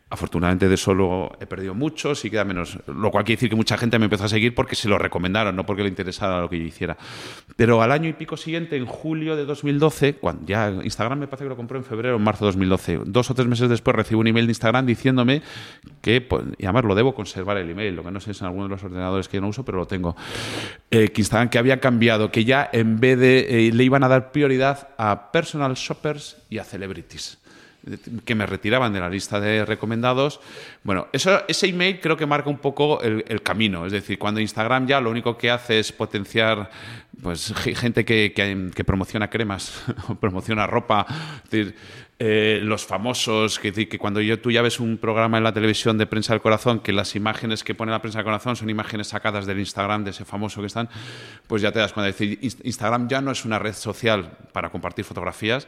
Afortunadamente 0.10 0.70
de 0.70 0.76
eso 0.76 0.94
luego 0.94 1.36
he 1.42 1.46
perdido 1.46 1.74
muchos 1.74 2.24
y 2.24 2.30
queda 2.30 2.46
menos. 2.46 2.80
Lo 2.88 3.12
cual 3.12 3.26
quiere 3.26 3.36
decir 3.36 3.50
que 3.50 3.58
mucha 3.58 3.78
gente 3.78 4.00
me 4.00 4.06
empezó 4.06 4.24
a 4.24 4.30
seguir 4.30 4.56
porque 4.56 4.76
se 4.76 4.88
lo 4.88 4.98
recomendaron, 4.98 5.54
no 5.54 5.66
porque 5.66 5.84
le 5.84 5.90
interesara 5.90 6.40
lo 6.40 6.50
que 6.50 6.58
yo 6.58 6.66
hiciera. 6.66 6.96
Pero 7.58 7.82
al 7.82 7.92
año 7.92 8.08
y 8.08 8.14
pico 8.14 8.38
siguiente, 8.38 8.78
en 8.78 8.86
julio 8.86 9.36
de 9.36 9.44
2012, 9.44 10.14
cuando 10.14 10.46
ya 10.46 10.70
Instagram 10.70 11.20
me 11.20 11.28
parece 11.28 11.44
que 11.44 11.50
lo 11.50 11.58
compró 11.58 11.78
en 11.78 11.84
febrero 11.84 12.16
o 12.16 12.20
marzo 12.20 12.46
de 12.46 12.50
2012, 12.50 13.02
dos 13.06 13.30
o 13.30 13.34
tres 13.34 13.48
meses 13.50 13.68
después 13.68 13.98
recibo 13.98 14.22
un 14.22 14.28
email 14.28 14.48
de 14.48 14.52
Instagram 14.52 14.86
diciéndome 14.86 15.42
que, 16.02 16.22
pues, 16.22 16.46
y 16.58 16.64
además 16.64 16.86
lo 16.86 16.96
debo 16.96 17.14
conservar 17.14 17.58
el 17.58 17.70
email, 17.70 17.94
lo 17.94 18.04
que 18.04 18.12
no 18.12 18.22
sé 18.22 18.32
es 18.32 18.40
en 18.40 18.48
alguno 18.48 18.64
de 18.64 18.70
los 18.70 18.84
ordenadores 18.84 19.28
que 19.28 19.36
yo 19.36 19.42
no 19.42 19.50
uso, 19.50 19.66
pero 19.66 19.78
lo 19.78 19.88
tengo, 19.88 20.16
eh, 20.90 21.10
que 21.10 21.20
Instagram 21.20 21.50
que 21.50 21.58
había 21.58 21.82
cambiado, 21.82 22.32
que 22.32 22.46
ya 22.46 22.70
en 22.72 23.02
vez 23.02 23.20
de, 23.20 23.68
eh, 23.68 23.74
le 23.74 23.84
iban 23.84 24.06
a 24.06 24.08
dar 24.08 24.32
prioridad 24.32 24.88
a 24.98 25.34
personal 25.34 25.74
shoppers 25.74 26.38
y 26.50 26.60
a 26.60 26.64
celebrities 26.64 27.40
que 28.26 28.36
me 28.36 28.46
retiraban 28.46 28.94
de 28.94 29.00
la 29.00 29.10
lista 29.10 29.40
de 29.40 29.66
recomendados. 29.66 30.40
Bueno, 30.84 31.08
eso, 31.12 31.42
ese 31.48 31.68
email 31.68 32.00
creo 32.00 32.18
que 32.18 32.26
marca 32.26 32.50
un 32.50 32.58
poco 32.58 33.02
el, 33.02 33.42
camino. 33.42 33.86
Es 33.86 33.92
decir, 33.92 34.18
cuando 34.18 34.40
Instagram 34.40 34.88
ya 34.88 35.00
lo 35.02 35.10
único 35.10 35.38
que 35.38 35.52
hace 35.52 35.80
es 35.80 35.92
potenciar 35.92 36.70
pues, 37.22 37.54
gente 37.56 38.06
que, 38.06 38.84
promociona 38.86 39.30
cremas 39.30 39.84
promociona 40.20 40.68
ropa. 40.68 41.06
Es 41.52 41.74
eh, 42.20 42.60
los 42.64 42.84
famosos, 42.84 43.60
que, 43.60 43.72
que 43.72 44.00
cuando 44.00 44.20
yo, 44.22 44.40
tú 44.40 44.50
ya 44.50 44.64
ves 44.64 44.80
un 44.80 44.98
programa 44.98 45.38
en 45.38 45.44
la 45.44 45.54
televisión 45.54 46.00
de 46.00 46.08
prensa 46.08 46.34
del 46.34 46.42
corazón, 46.42 46.80
que 46.80 46.92
las 46.92 47.16
imágenes 47.16 47.64
que 47.64 47.76
pone 47.76 47.92
la 47.92 48.02
prensa 48.02 48.18
del 48.18 48.26
corazón 48.26 48.56
son 48.56 48.72
imágenes 48.72 49.10
sacadas 49.10 49.46
del 49.46 49.60
Instagram 49.60 50.04
de 50.04 50.10
ese 50.10 50.26
famoso 50.26 50.62
que 50.62 50.66
están, 50.66 50.90
pues 51.46 51.62
ya 51.62 51.72
te 51.72 51.78
das 51.78 51.94
cuenta. 51.94 52.10
Es 52.10 52.18
decir, 52.18 52.40
Instagram 52.64 53.08
ya 53.08 53.22
no 53.22 53.30
es 53.30 53.46
una 53.46 53.60
red 53.60 53.74
social 53.74 54.32
para 54.52 54.72
compartir 54.72 55.06
fotografías, 55.06 55.68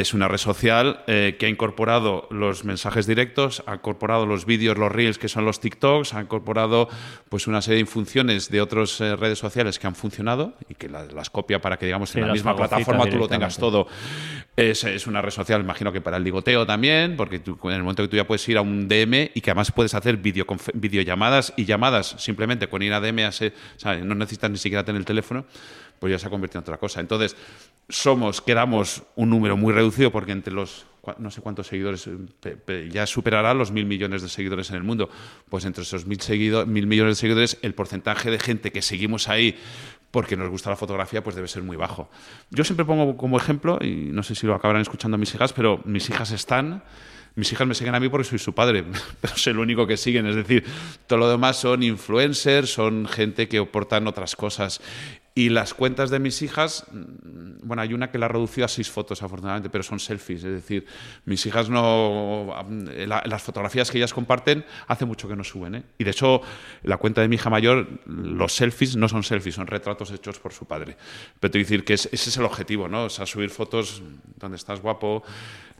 es 0.00 0.12
una 0.12 0.28
red 0.28 0.38
social 0.38 1.02
eh, 1.06 1.36
que 1.38 1.46
ha 1.46 1.48
incorporado 1.48 2.28
los 2.30 2.64
mensajes 2.64 3.06
directos, 3.06 3.62
ha 3.66 3.76
incorporado 3.76 4.26
los 4.26 4.44
vídeos, 4.44 4.76
los 4.76 4.92
reels, 4.92 5.18
que 5.18 5.28
son 5.28 5.46
los 5.46 5.58
TikToks, 5.60 6.12
ha 6.12 6.20
incorporado 6.20 6.88
pues 7.30 7.46
una 7.46 7.62
serie 7.62 7.82
de 7.82 7.86
funciones 7.86 8.50
de 8.50 8.60
otras 8.60 9.00
eh, 9.00 9.16
redes 9.16 9.38
sociales 9.38 9.78
que 9.78 9.86
han 9.86 9.94
funcionado 9.94 10.54
y 10.68 10.74
que 10.74 10.88
las 10.88 11.30
copia 11.30 11.60
para 11.60 11.78
que, 11.78 11.86
digamos, 11.86 12.14
en 12.14 12.26
la 12.26 12.32
misma 12.32 12.54
plataforma 12.54 13.06
tú 13.08 13.16
lo 13.16 13.26
tengas 13.26 13.56
todo. 13.56 13.86
Es, 14.54 14.84
es, 14.84 15.06
una 15.06 15.22
red 15.22 15.30
social, 15.30 15.62
imagino 15.62 15.92
que 15.92 16.00
para 16.00 16.18
el 16.18 16.24
ligoteo 16.24 16.66
también, 16.66 17.16
porque 17.16 17.36
en 17.36 17.70
el 17.70 17.82
momento 17.82 18.02
que 18.02 18.08
tú 18.08 18.16
ya 18.16 18.26
puedes 18.26 18.46
ir 18.48 18.58
a 18.58 18.60
un 18.60 18.88
DM 18.88 19.30
y 19.34 19.40
que 19.40 19.50
además 19.50 19.72
puedes 19.72 19.94
hacer 19.94 20.18
videollamadas 20.18 21.54
y 21.56 21.64
llamadas 21.64 22.16
simplemente 22.18 22.68
con 22.68 22.82
ir 22.82 22.92
a 22.92 23.00
DM, 23.00 23.30
no 24.04 24.14
necesitas 24.14 24.50
ni 24.50 24.58
siquiera 24.58 24.84
tener 24.84 25.00
el 25.00 25.06
teléfono, 25.06 25.46
pues 25.98 26.10
ya 26.10 26.18
se 26.18 26.26
ha 26.26 26.30
convertido 26.30 26.60
en 26.60 26.64
otra 26.64 26.76
cosa. 26.76 27.00
Entonces, 27.00 27.36
somos, 27.88 28.40
quedamos 28.40 29.02
un 29.14 29.30
número 29.30 29.56
muy 29.56 29.72
reducido 29.72 30.10
porque 30.10 30.32
entre 30.32 30.52
los 30.52 30.86
no 31.18 31.30
sé 31.30 31.40
cuántos 31.40 31.68
seguidores, 31.68 32.08
ya 32.90 33.06
superará 33.06 33.54
los 33.54 33.70
mil 33.70 33.86
millones 33.86 34.22
de 34.22 34.28
seguidores 34.28 34.70
en 34.70 34.76
el 34.76 34.82
mundo. 34.82 35.08
Pues 35.48 35.64
entre 35.64 35.84
esos 35.84 36.04
mil, 36.04 36.18
mil 36.66 36.86
millones 36.86 37.16
de 37.16 37.20
seguidores, 37.20 37.58
el 37.62 37.74
porcentaje 37.74 38.30
de 38.30 38.38
gente 38.40 38.72
que 38.72 38.82
seguimos 38.82 39.28
ahí 39.28 39.56
porque 40.10 40.36
nos 40.36 40.48
gusta 40.48 40.70
la 40.70 40.76
fotografía, 40.76 41.22
pues 41.22 41.36
debe 41.36 41.48
ser 41.48 41.62
muy 41.62 41.76
bajo. 41.76 42.08
Yo 42.50 42.64
siempre 42.64 42.86
pongo 42.86 43.16
como 43.16 43.36
ejemplo, 43.36 43.78
y 43.80 44.08
no 44.12 44.22
sé 44.22 44.34
si 44.34 44.46
lo 44.46 44.54
acabarán 44.54 44.82
escuchando 44.82 45.18
mis 45.18 45.34
hijas, 45.34 45.52
pero 45.52 45.80
mis 45.84 46.08
hijas 46.08 46.30
están 46.30 46.82
mis 47.36 47.52
hijas 47.52 47.68
me 47.68 47.74
siguen 47.74 47.94
a 47.94 48.00
mí 48.00 48.08
porque 48.08 48.26
soy 48.26 48.38
su 48.38 48.54
padre, 48.54 48.84
pero 49.20 49.36
soy 49.36 49.52
el 49.52 49.58
único 49.58 49.86
que 49.86 49.96
siguen. 49.96 50.26
Es 50.26 50.34
decir, 50.34 50.64
todo 51.06 51.18
lo 51.20 51.30
demás 51.30 51.58
son 51.58 51.82
influencers, 51.82 52.72
son 52.72 53.06
gente 53.06 53.46
que 53.46 53.58
aportan 53.58 54.06
otras 54.08 54.34
cosas. 54.34 54.80
Y 55.38 55.50
las 55.50 55.74
cuentas 55.74 56.08
de 56.08 56.18
mis 56.18 56.40
hijas, 56.40 56.86
mm, 56.90 57.58
bueno, 57.68 57.82
hay 57.82 57.92
una 57.92 58.10
que 58.10 58.16
la 58.16 58.24
ha 58.24 58.28
reducido 58.30 58.64
a 58.64 58.68
seis 58.68 58.90
fotos, 58.90 59.22
afortunadamente, 59.22 59.68
pero 59.68 59.84
son 59.84 60.00
selfies. 60.00 60.44
Es 60.44 60.50
decir, 60.50 60.86
mis 61.26 61.44
hijas 61.44 61.68
no. 61.68 62.56
las 63.06 63.42
fotografías 63.42 63.90
que 63.90 63.98
ellas 63.98 64.14
comparten 64.14 64.64
hace 64.88 65.04
mucho 65.04 65.28
que 65.28 65.36
no 65.36 65.44
suben. 65.44 65.74
¿eh? 65.74 65.82
Y 65.98 66.04
de 66.04 66.10
hecho, 66.10 66.40
la 66.84 66.96
cuenta 66.96 67.20
de 67.20 67.28
mi 67.28 67.34
hija 67.34 67.50
mayor, 67.50 67.86
los 68.06 68.54
selfies 68.54 68.96
no 68.96 69.10
son 69.10 69.22
selfies, 69.22 69.56
son 69.56 69.66
retratos 69.66 70.10
hechos 70.10 70.38
por 70.38 70.54
su 70.54 70.64
padre. 70.64 70.96
Pero 71.38 71.50
te 71.50 71.58
voy 71.58 71.64
a 71.64 71.66
decir 71.66 71.84
que 71.84 71.92
ese 71.92 72.08
es 72.14 72.36
el 72.38 72.46
objetivo, 72.46 72.88
¿no? 72.88 73.04
O 73.04 73.10
sea, 73.10 73.26
subir 73.26 73.50
fotos 73.50 74.02
donde 74.38 74.56
estás 74.56 74.80
guapo, 74.80 75.22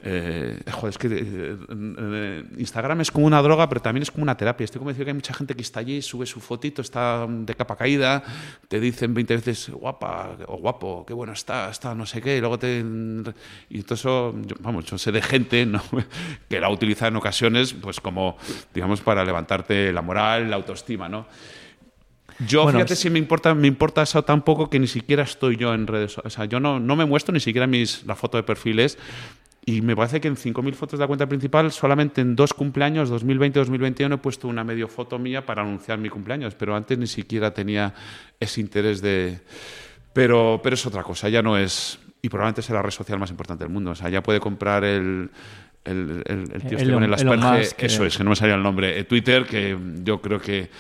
eh, 0.03 0.61
joder, 0.71 0.91
es 0.91 0.99
que 0.99 1.09
eh, 1.09 1.57
eh, 1.69 2.45
Instagram 2.59 3.01
es 3.01 3.11
como 3.11 3.27
una 3.27 3.41
droga, 3.41 3.69
pero 3.69 3.81
también 3.81 4.03
es 4.03 4.11
como 4.11 4.23
una 4.23 4.37
terapia. 4.37 4.65
Estoy 4.65 4.79
convencido 4.79 5.05
que 5.05 5.11
hay 5.11 5.15
mucha 5.15 5.35
gente 5.35 5.55
que 5.55 5.63
está 5.63 5.81
allí, 5.81 6.03
sube 6.03 6.27
su 6.27 6.41
fotito, 6.41 6.83
está 6.83 7.27
de 7.29 7.55
capa 7.55 7.77
caída, 7.77 8.23
te 8.69 8.79
dicen 8.79 9.15
20 9.15 9.37
veces 9.37 9.71
guapa 9.71 10.37
o 10.47 10.59
guapo, 10.59 11.05
qué 11.07 11.15
bueno 11.15 11.33
está, 11.33 11.71
está 11.71 11.95
no 11.95 12.07
sé 12.07 12.21
qué, 12.21 12.37
y 12.37 12.41
luego 12.41 12.59
te. 12.59 12.85
Y 13.71 13.83
todo 13.83 13.95
eso, 13.95 14.35
vamos, 14.61 14.85
yo 14.85 14.99
sé 14.99 15.13
de 15.13 15.23
gente 15.23 15.67
que 16.49 16.61
la 16.61 16.71
utiliza 16.71 17.09
en 17.09 17.17
ocasiones, 17.17 17.73
pues 17.73 18.01
como, 18.01 18.37
digamos, 18.75 19.01
para 19.01 19.25
levantarte 19.25 19.93
la 19.93 20.03
moral, 20.03 20.51
la 20.51 20.57
autoestima, 20.57 21.09
¿no? 21.09 21.27
Yo, 22.47 22.69
fíjate, 22.71 22.97
si 22.97 23.09
me 23.09 23.19
importa, 23.19 23.55
me 23.55 23.67
importa 23.67 24.03
eso 24.03 24.23
tampoco 24.23 24.69
que 24.69 24.79
ni 24.79 24.87
siquiera 24.87 25.23
estoy 25.23 25.57
yo 25.57 25.73
en 25.73 25.87
redes. 25.87 26.19
O 26.19 26.29
sea, 26.29 26.45
yo 26.45 26.61
no, 26.61 26.79
no 26.79 26.95
me 26.95 27.07
muestro 27.07 27.33
ni 27.33 27.41
siquiera 27.41 27.67
mis, 27.67 28.05
la 28.05 28.15
foto 28.15 28.37
de 28.37 28.43
perfiles 28.43 28.99
y 29.69 29.83
me 29.83 29.97
parece 29.97 30.21
que 30.21 30.29
en 30.29 30.37
5.000 30.37 30.75
fotos 30.75 30.97
de 30.97 31.03
la 31.03 31.09
cuenta 31.09 31.29
principal, 31.29 31.73
solamente 31.73 32.21
en 32.21 32.37
dos 32.37 32.55
cumpleaños, 32.55 33.09
2020 33.09 33.59
y 33.59 33.61
2021, 33.61 34.15
he 34.15 34.19
puesto 34.19 34.47
una 34.47 34.63
medio 34.63 34.87
foto 34.87 35.19
mía 35.19 35.45
para 35.45 35.63
anunciar 35.63 35.99
mi 35.99 36.09
cumpleaños, 36.09 36.55
pero 36.55 36.77
antes 36.77 36.97
ni 36.97 37.09
siquiera 37.09 37.53
tenía 37.53 37.93
ese 38.39 38.61
interés 38.61 39.03
de... 39.03 39.41
Pero, 40.13 40.61
pero 40.63 40.75
es 40.75 40.87
otra 40.87 41.03
cosa, 41.03 41.29
ya 41.29 41.43
no 41.43 41.59
es... 41.59 41.99
Y 42.23 42.29
probablemente 42.29 42.61
es 42.61 42.71
la 42.71 42.81
red 42.81 42.93
social 42.93 43.19
más 43.19 43.31
importante 43.31 43.65
del 43.65 43.73
mundo. 43.73 43.91
O 43.91 43.95
sea, 43.97 44.09
ya 44.09 44.23
puede 44.23 44.39
comprar 44.39 44.85
el, 44.85 45.31
el, 45.85 46.23
el, 46.25 46.63
tío 46.63 46.79
este 46.79 46.93
con 46.93 47.03
el 47.03 47.13
asperge, 47.13 47.87
eso 47.87 48.05
es, 48.05 48.17
que 48.17 48.23
no 48.23 48.31
me 48.31 48.37
salía 48.37 48.55
el 48.55 48.63
nombre, 48.63 49.01
eh, 49.01 49.03
Twitter, 49.03 49.47
que 49.47 49.77
yo 50.05 50.21
creo 50.21 50.41
que 50.41 50.71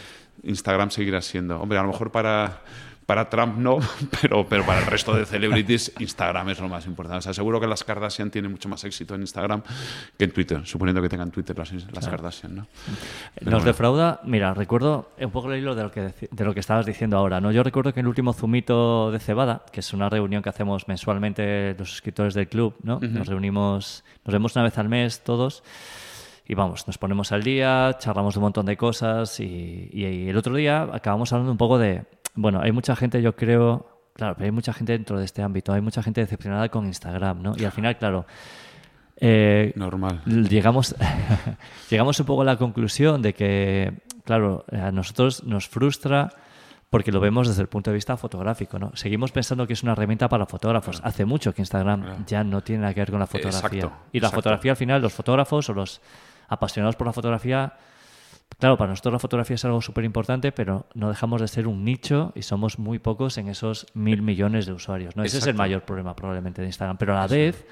Instagram 0.44 0.92
seguirá 0.92 1.20
siendo. 1.22 1.60
Hombre, 1.60 1.78
a 1.78 1.82
lo 1.82 1.88
mejor 1.88 2.12
para 2.12 2.62
para 3.06 3.30
Trump 3.30 3.56
no, 3.56 3.78
pero, 4.20 4.46
pero 4.46 4.66
para 4.66 4.80
el 4.80 4.86
resto 4.86 5.14
de 5.14 5.24
celebrities 5.24 5.92
Instagram 5.98 6.50
es 6.50 6.60
lo 6.60 6.68
más 6.68 6.86
importante. 6.86 7.18
O 7.18 7.22
sea, 7.22 7.32
seguro 7.32 7.60
que 7.60 7.66
las 7.66 7.84
Kardashian 7.84 8.30
tienen 8.30 8.50
mucho 8.50 8.68
más 8.68 8.84
éxito 8.84 9.14
en 9.14 9.22
Instagram 9.22 9.62
que 10.18 10.24
en 10.24 10.32
Twitter, 10.32 10.66
suponiendo 10.66 11.00
que 11.00 11.08
tengan 11.08 11.30
Twitter 11.30 11.56
las, 11.56 11.72
las 11.72 12.08
Kardashian, 12.08 12.56
¿no? 12.56 12.66
Nos 13.42 13.64
defrauda, 13.64 14.20
mira, 14.24 14.52
recuerdo 14.54 15.10
un 15.18 15.30
poco 15.30 15.52
el 15.52 15.60
hilo 15.60 15.74
de 15.74 15.84
lo, 15.84 15.92
que, 15.92 16.12
de 16.30 16.44
lo 16.44 16.52
que 16.52 16.60
estabas 16.60 16.84
diciendo 16.84 17.16
ahora, 17.16 17.40
¿no? 17.40 17.52
Yo 17.52 17.62
recuerdo 17.62 17.94
que 17.94 18.00
en 18.00 18.06
el 18.06 18.08
último 18.08 18.32
Zumito 18.32 19.12
de 19.12 19.20
Cebada, 19.20 19.62
que 19.72 19.80
es 19.80 19.92
una 19.92 20.08
reunión 20.08 20.42
que 20.42 20.48
hacemos 20.48 20.88
mensualmente 20.88 21.74
los 21.78 21.94
escritores 21.94 22.34
del 22.34 22.48
club, 22.48 22.74
¿no? 22.82 22.98
Nos 23.00 23.28
reunimos, 23.28 24.04
nos 24.24 24.32
vemos 24.32 24.56
una 24.56 24.64
vez 24.64 24.76
al 24.78 24.88
mes 24.88 25.22
todos 25.22 25.62
y 26.48 26.54
vamos, 26.54 26.86
nos 26.86 26.98
ponemos 26.98 27.32
al 27.32 27.42
día, 27.42 27.96
charlamos 27.98 28.34
de 28.34 28.38
un 28.38 28.44
montón 28.44 28.66
de 28.66 28.76
cosas 28.76 29.40
y, 29.40 29.90
y, 29.92 30.28
el 30.28 30.36
otro 30.36 30.54
día 30.54 30.88
acabamos 30.92 31.32
hablando 31.32 31.50
un 31.50 31.58
poco 31.58 31.76
de, 31.78 32.04
bueno, 32.36 32.60
hay 32.62 32.72
mucha 32.72 32.94
gente, 32.94 33.20
yo 33.20 33.34
creo, 33.34 34.08
claro, 34.12 34.34
pero 34.34 34.46
hay 34.46 34.52
mucha 34.52 34.72
gente 34.72 34.92
dentro 34.92 35.18
de 35.18 35.24
este 35.24 35.42
ámbito, 35.42 35.72
hay 35.72 35.80
mucha 35.80 36.02
gente 36.02 36.20
decepcionada 36.20 36.68
con 36.68 36.86
Instagram, 36.86 37.42
¿no? 37.42 37.54
Y 37.56 37.64
al 37.64 37.72
final, 37.72 37.98
claro, 37.98 38.26
eh, 39.18 39.72
Normal. 39.76 40.22
Llegamos, 40.24 40.94
llegamos 41.90 42.20
un 42.20 42.26
poco 42.26 42.42
a 42.42 42.44
la 42.44 42.56
conclusión 42.56 43.22
de 43.22 43.32
que, 43.32 43.94
claro, 44.24 44.64
a 44.70 44.90
nosotros 44.90 45.44
nos 45.44 45.68
frustra 45.68 46.32
porque 46.90 47.10
lo 47.10 47.18
vemos 47.18 47.48
desde 47.48 47.62
el 47.62 47.68
punto 47.68 47.90
de 47.90 47.94
vista 47.94 48.16
fotográfico, 48.16 48.78
¿no? 48.78 48.94
Seguimos 48.94 49.32
pensando 49.32 49.66
que 49.66 49.72
es 49.72 49.82
una 49.82 49.92
herramienta 49.92 50.28
para 50.28 50.46
fotógrafos. 50.46 51.00
Hace 51.02 51.24
mucho 51.24 51.52
que 51.52 51.62
Instagram 51.62 52.24
ya 52.26 52.44
no 52.44 52.62
tiene 52.62 52.82
nada 52.82 52.94
que 52.94 53.00
ver 53.00 53.10
con 53.10 53.20
la 53.20 53.26
fotografía. 53.26 53.90
y 54.12 54.20
la 54.20 54.30
fotografía 54.30 54.72
al 54.72 54.76
final, 54.76 55.02
los 55.02 55.12
fotógrafos 55.12 55.68
o 55.70 55.74
los 55.74 56.00
apasionados 56.48 56.94
por 56.96 57.06
la 57.06 57.12
fotografía 57.12 57.72
Claro, 58.58 58.78
para 58.78 58.90
nosotros 58.90 59.12
la 59.12 59.18
fotografía 59.18 59.54
es 59.54 59.64
algo 59.66 59.82
súper 59.82 60.04
importante, 60.04 60.50
pero 60.50 60.86
no 60.94 61.10
dejamos 61.10 61.42
de 61.42 61.48
ser 61.48 61.66
un 61.66 61.84
nicho 61.84 62.32
y 62.34 62.42
somos 62.42 62.78
muy 62.78 62.98
pocos 62.98 63.36
en 63.36 63.48
esos 63.48 63.86
mil 63.92 64.22
millones 64.22 64.64
de 64.64 64.72
usuarios. 64.72 65.14
¿no? 65.14 65.24
Ese 65.24 65.38
es 65.38 65.46
el 65.46 65.54
mayor 65.54 65.82
problema 65.82 66.16
probablemente 66.16 66.62
de 66.62 66.68
Instagram. 66.68 66.96
Pero 66.96 67.12
a 67.12 67.20
la 67.20 67.26
vez 67.26 67.66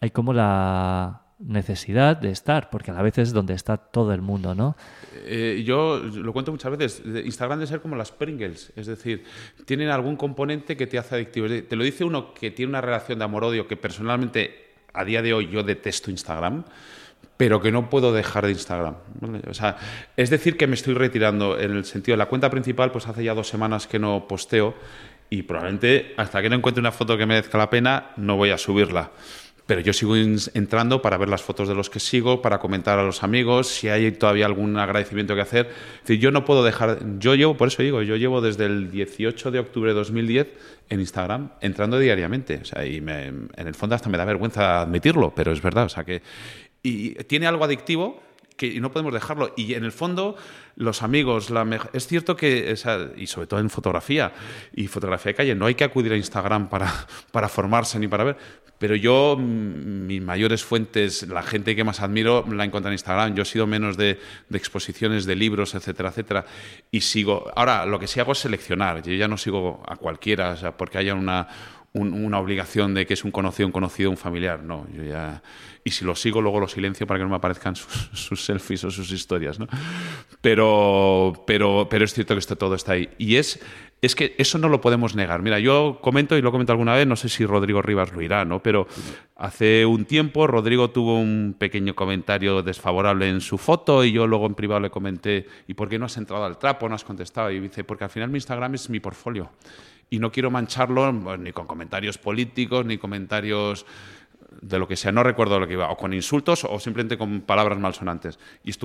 hay 0.00 0.10
como 0.10 0.32
la 0.32 1.22
necesidad 1.40 2.16
de 2.16 2.30
estar, 2.30 2.70
porque 2.70 2.90
a 2.90 2.94
la 2.94 3.02
vez 3.02 3.18
es 3.18 3.32
donde 3.32 3.54
está 3.54 3.76
todo 3.76 4.12
el 4.12 4.20
mundo, 4.20 4.54
¿no? 4.54 4.76
Eh, 5.24 5.62
yo 5.64 5.98
lo 5.98 6.32
cuento 6.32 6.52
muchas 6.52 6.76
veces, 6.76 7.02
Instagram 7.24 7.58
debe 7.58 7.66
ser 7.66 7.80
como 7.80 7.96
las 7.96 8.12
Pringles, 8.12 8.72
es 8.76 8.86
decir, 8.86 9.24
tienen 9.64 9.88
algún 9.88 10.16
componente 10.16 10.76
que 10.76 10.86
te 10.86 10.98
hace 10.98 11.14
adictivo. 11.14 11.46
Te 11.48 11.76
lo 11.76 11.84
dice 11.84 12.04
uno 12.04 12.34
que 12.34 12.50
tiene 12.50 12.70
una 12.70 12.82
relación 12.82 13.18
de 13.18 13.24
amor-odio 13.24 13.66
que 13.66 13.76
personalmente 13.76 14.70
a 14.92 15.04
día 15.04 15.22
de 15.22 15.32
hoy 15.32 15.48
yo 15.48 15.62
detesto 15.62 16.10
Instagram 16.10 16.64
pero 17.40 17.58
que 17.62 17.72
no 17.72 17.88
puedo 17.88 18.12
dejar 18.12 18.44
de 18.44 18.52
Instagram. 18.52 18.96
O 19.48 19.54
sea, 19.54 19.78
es 20.14 20.28
decir, 20.28 20.58
que 20.58 20.66
me 20.66 20.74
estoy 20.74 20.92
retirando 20.92 21.58
en 21.58 21.70
el 21.70 21.86
sentido 21.86 22.12
de 22.12 22.18
la 22.18 22.26
cuenta 22.26 22.50
principal, 22.50 22.92
pues 22.92 23.08
hace 23.08 23.24
ya 23.24 23.32
dos 23.32 23.48
semanas 23.48 23.86
que 23.86 23.98
no 23.98 24.28
posteo 24.28 24.74
y 25.30 25.44
probablemente 25.44 26.12
hasta 26.18 26.42
que 26.42 26.50
no 26.50 26.56
encuentre 26.56 26.82
una 26.82 26.92
foto 26.92 27.16
que 27.16 27.24
merezca 27.24 27.56
la 27.56 27.70
pena, 27.70 28.10
no 28.18 28.36
voy 28.36 28.50
a 28.50 28.58
subirla. 28.58 29.12
Pero 29.64 29.80
yo 29.80 29.94
sigo 29.94 30.16
entrando 30.16 31.00
para 31.00 31.16
ver 31.16 31.30
las 31.30 31.42
fotos 31.42 31.66
de 31.66 31.74
los 31.74 31.88
que 31.88 31.98
sigo, 31.98 32.42
para 32.42 32.58
comentar 32.58 32.98
a 32.98 33.04
los 33.04 33.22
amigos, 33.22 33.68
si 33.68 33.88
hay 33.88 34.12
todavía 34.12 34.44
algún 34.44 34.76
agradecimiento 34.76 35.34
que 35.34 35.40
hacer. 35.40 35.70
Yo 36.06 36.30
no 36.32 36.44
puedo 36.44 36.62
dejar, 36.62 36.98
yo 37.20 37.34
llevo, 37.36 37.56
por 37.56 37.68
eso 37.68 37.82
digo, 37.82 38.02
yo 38.02 38.16
llevo 38.16 38.42
desde 38.42 38.66
el 38.66 38.90
18 38.90 39.50
de 39.50 39.60
octubre 39.60 39.92
de 39.92 39.94
2010 39.94 40.48
en 40.90 41.00
Instagram 41.00 41.52
entrando 41.62 41.98
diariamente. 41.98 42.58
O 42.60 42.64
sea, 42.66 42.84
y 42.84 42.98
en 42.98 43.48
el 43.56 43.74
fondo 43.74 43.94
hasta 43.94 44.10
me 44.10 44.18
da 44.18 44.26
vergüenza 44.26 44.82
admitirlo, 44.82 45.32
pero 45.34 45.52
es 45.52 45.62
verdad. 45.62 45.84
O 45.84 45.88
sea, 45.88 46.04
que, 46.04 46.20
y 46.82 47.14
tiene 47.24 47.46
algo 47.46 47.64
adictivo 47.64 48.22
que 48.60 48.78
no 48.78 48.92
podemos 48.92 49.14
dejarlo. 49.14 49.54
Y 49.56 49.72
en 49.72 49.84
el 49.84 49.92
fondo, 49.92 50.36
los 50.76 51.02
amigos, 51.02 51.48
la 51.48 51.66
es 51.94 52.06
cierto 52.06 52.36
que, 52.36 52.74
y 53.16 53.26
sobre 53.26 53.46
todo 53.46 53.58
en 53.58 53.70
fotografía 53.70 54.34
y 54.74 54.86
fotografía 54.86 55.30
de 55.30 55.34
calle, 55.34 55.54
no 55.54 55.64
hay 55.64 55.74
que 55.74 55.84
acudir 55.84 56.12
a 56.12 56.16
Instagram 56.16 56.68
para, 56.68 56.92
para 57.32 57.48
formarse 57.48 57.98
ni 57.98 58.06
para 58.06 58.24
ver. 58.24 58.36
Pero 58.78 58.96
yo, 58.96 59.36
mis 59.38 60.20
mayores 60.20 60.62
fuentes, 60.62 61.26
la 61.26 61.42
gente 61.42 61.74
que 61.74 61.84
más 61.84 62.00
admiro, 62.00 62.44
la 62.50 62.64
encuentro 62.64 62.90
en 62.90 62.94
Instagram. 62.94 63.34
Yo 63.34 63.42
he 63.42 63.46
sido 63.46 63.66
menos 63.66 63.96
de, 63.96 64.18
de, 64.48 64.58
exposiciones 64.58 65.24
de 65.24 65.36
libros, 65.36 65.74
etcétera, 65.74 66.10
etcétera. 66.10 66.44
Y 66.90 67.00
sigo. 67.00 67.50
Ahora, 67.56 67.86
lo 67.86 67.98
que 67.98 68.06
sí 68.06 68.20
hago 68.20 68.32
es 68.32 68.38
seleccionar. 68.38 69.02
Yo 69.02 69.14
ya 69.14 69.28
no 69.28 69.38
sigo 69.38 69.82
a 69.86 69.96
cualquiera, 69.96 70.50
o 70.50 70.56
sea, 70.56 70.76
porque 70.76 70.98
haya 70.98 71.14
una 71.14 71.48
una 71.92 72.38
obligación 72.38 72.94
de 72.94 73.04
que 73.04 73.14
es 73.14 73.24
un 73.24 73.32
conocido, 73.32 73.66
un 73.66 73.72
conocido, 73.72 74.10
un 74.10 74.16
familiar. 74.16 74.62
No, 74.62 74.86
yo 74.94 75.02
ya. 75.02 75.42
Y 75.82 75.90
si 75.90 76.04
lo 76.04 76.14
sigo, 76.14 76.40
luego 76.40 76.60
lo 76.60 76.68
silencio 76.68 77.06
para 77.06 77.18
que 77.18 77.24
no 77.24 77.30
me 77.30 77.36
aparezcan 77.36 77.74
sus, 78.12 78.44
selfies 78.44 78.84
o 78.84 78.90
sus 78.90 79.10
historias, 79.10 79.58
¿no? 79.58 79.66
Pero, 80.40 81.32
pero, 81.46 81.88
pero 81.90 82.04
es 82.04 82.14
cierto 82.14 82.34
que 82.34 82.38
esto 82.38 82.56
todo 82.56 82.76
está 82.76 82.92
ahí. 82.92 83.08
Y 83.18 83.36
es, 83.36 83.58
es 84.02 84.14
que 84.14 84.36
eso 84.38 84.58
no 84.58 84.68
lo 84.68 84.80
podemos 84.80 85.16
negar. 85.16 85.42
Mira, 85.42 85.58
yo 85.58 85.98
comento, 86.00 86.36
y 86.36 86.42
lo 86.42 86.52
comento 86.52 86.72
alguna 86.72 86.94
vez, 86.94 87.08
no 87.08 87.16
sé 87.16 87.28
si 87.28 87.44
Rodrigo 87.44 87.82
Rivas 87.82 88.12
lo 88.12 88.22
irá, 88.22 88.44
¿no? 88.44 88.62
Pero 88.62 88.86
hace 89.34 89.84
un 89.84 90.04
tiempo 90.04 90.46
Rodrigo 90.46 90.90
tuvo 90.90 91.18
un 91.18 91.56
pequeño 91.58 91.96
comentario 91.96 92.62
desfavorable 92.62 93.28
en 93.28 93.40
su 93.40 93.58
foto 93.58 94.04
y 94.04 94.12
yo 94.12 94.28
luego 94.28 94.46
en 94.46 94.54
privado 94.54 94.80
le 94.80 94.90
comenté, 94.90 95.46
¿y 95.66 95.74
por 95.74 95.88
qué 95.88 95.98
no 95.98 96.06
has 96.06 96.16
entrado 96.18 96.44
al 96.44 96.58
trapo? 96.58 96.88
No 96.88 96.94
has 96.94 97.04
contestado. 97.04 97.50
Y 97.50 97.58
dice, 97.58 97.82
porque 97.82 98.04
al 98.04 98.10
final 98.10 98.30
mi 98.30 98.36
Instagram 98.36 98.74
es 98.74 98.88
mi 98.90 99.00
portfolio 99.00 99.50
y 100.10 100.18
no 100.18 100.32
quiero 100.32 100.50
mancharlo 100.50 101.12
pues, 101.22 101.38
ni 101.38 101.52
con 101.52 101.66
comentarios 101.66 102.18
políticos, 102.18 102.84
ni 102.84 102.98
comentarios 102.98 103.86
de 104.60 104.78
lo 104.78 104.88
que 104.88 104.96
sea, 104.96 105.12
no 105.12 105.22
recuerdo 105.22 105.60
lo 105.60 105.66
que 105.66 105.74
iba, 105.74 105.88
o 105.90 105.96
con 105.96 106.12
insultos 106.12 106.64
o 106.64 106.78
simplemente 106.80 107.16
con 107.16 107.40
palabras 107.42 107.78
malsonantes. 107.78 108.38
Y 108.64 108.70
es, 108.70 108.78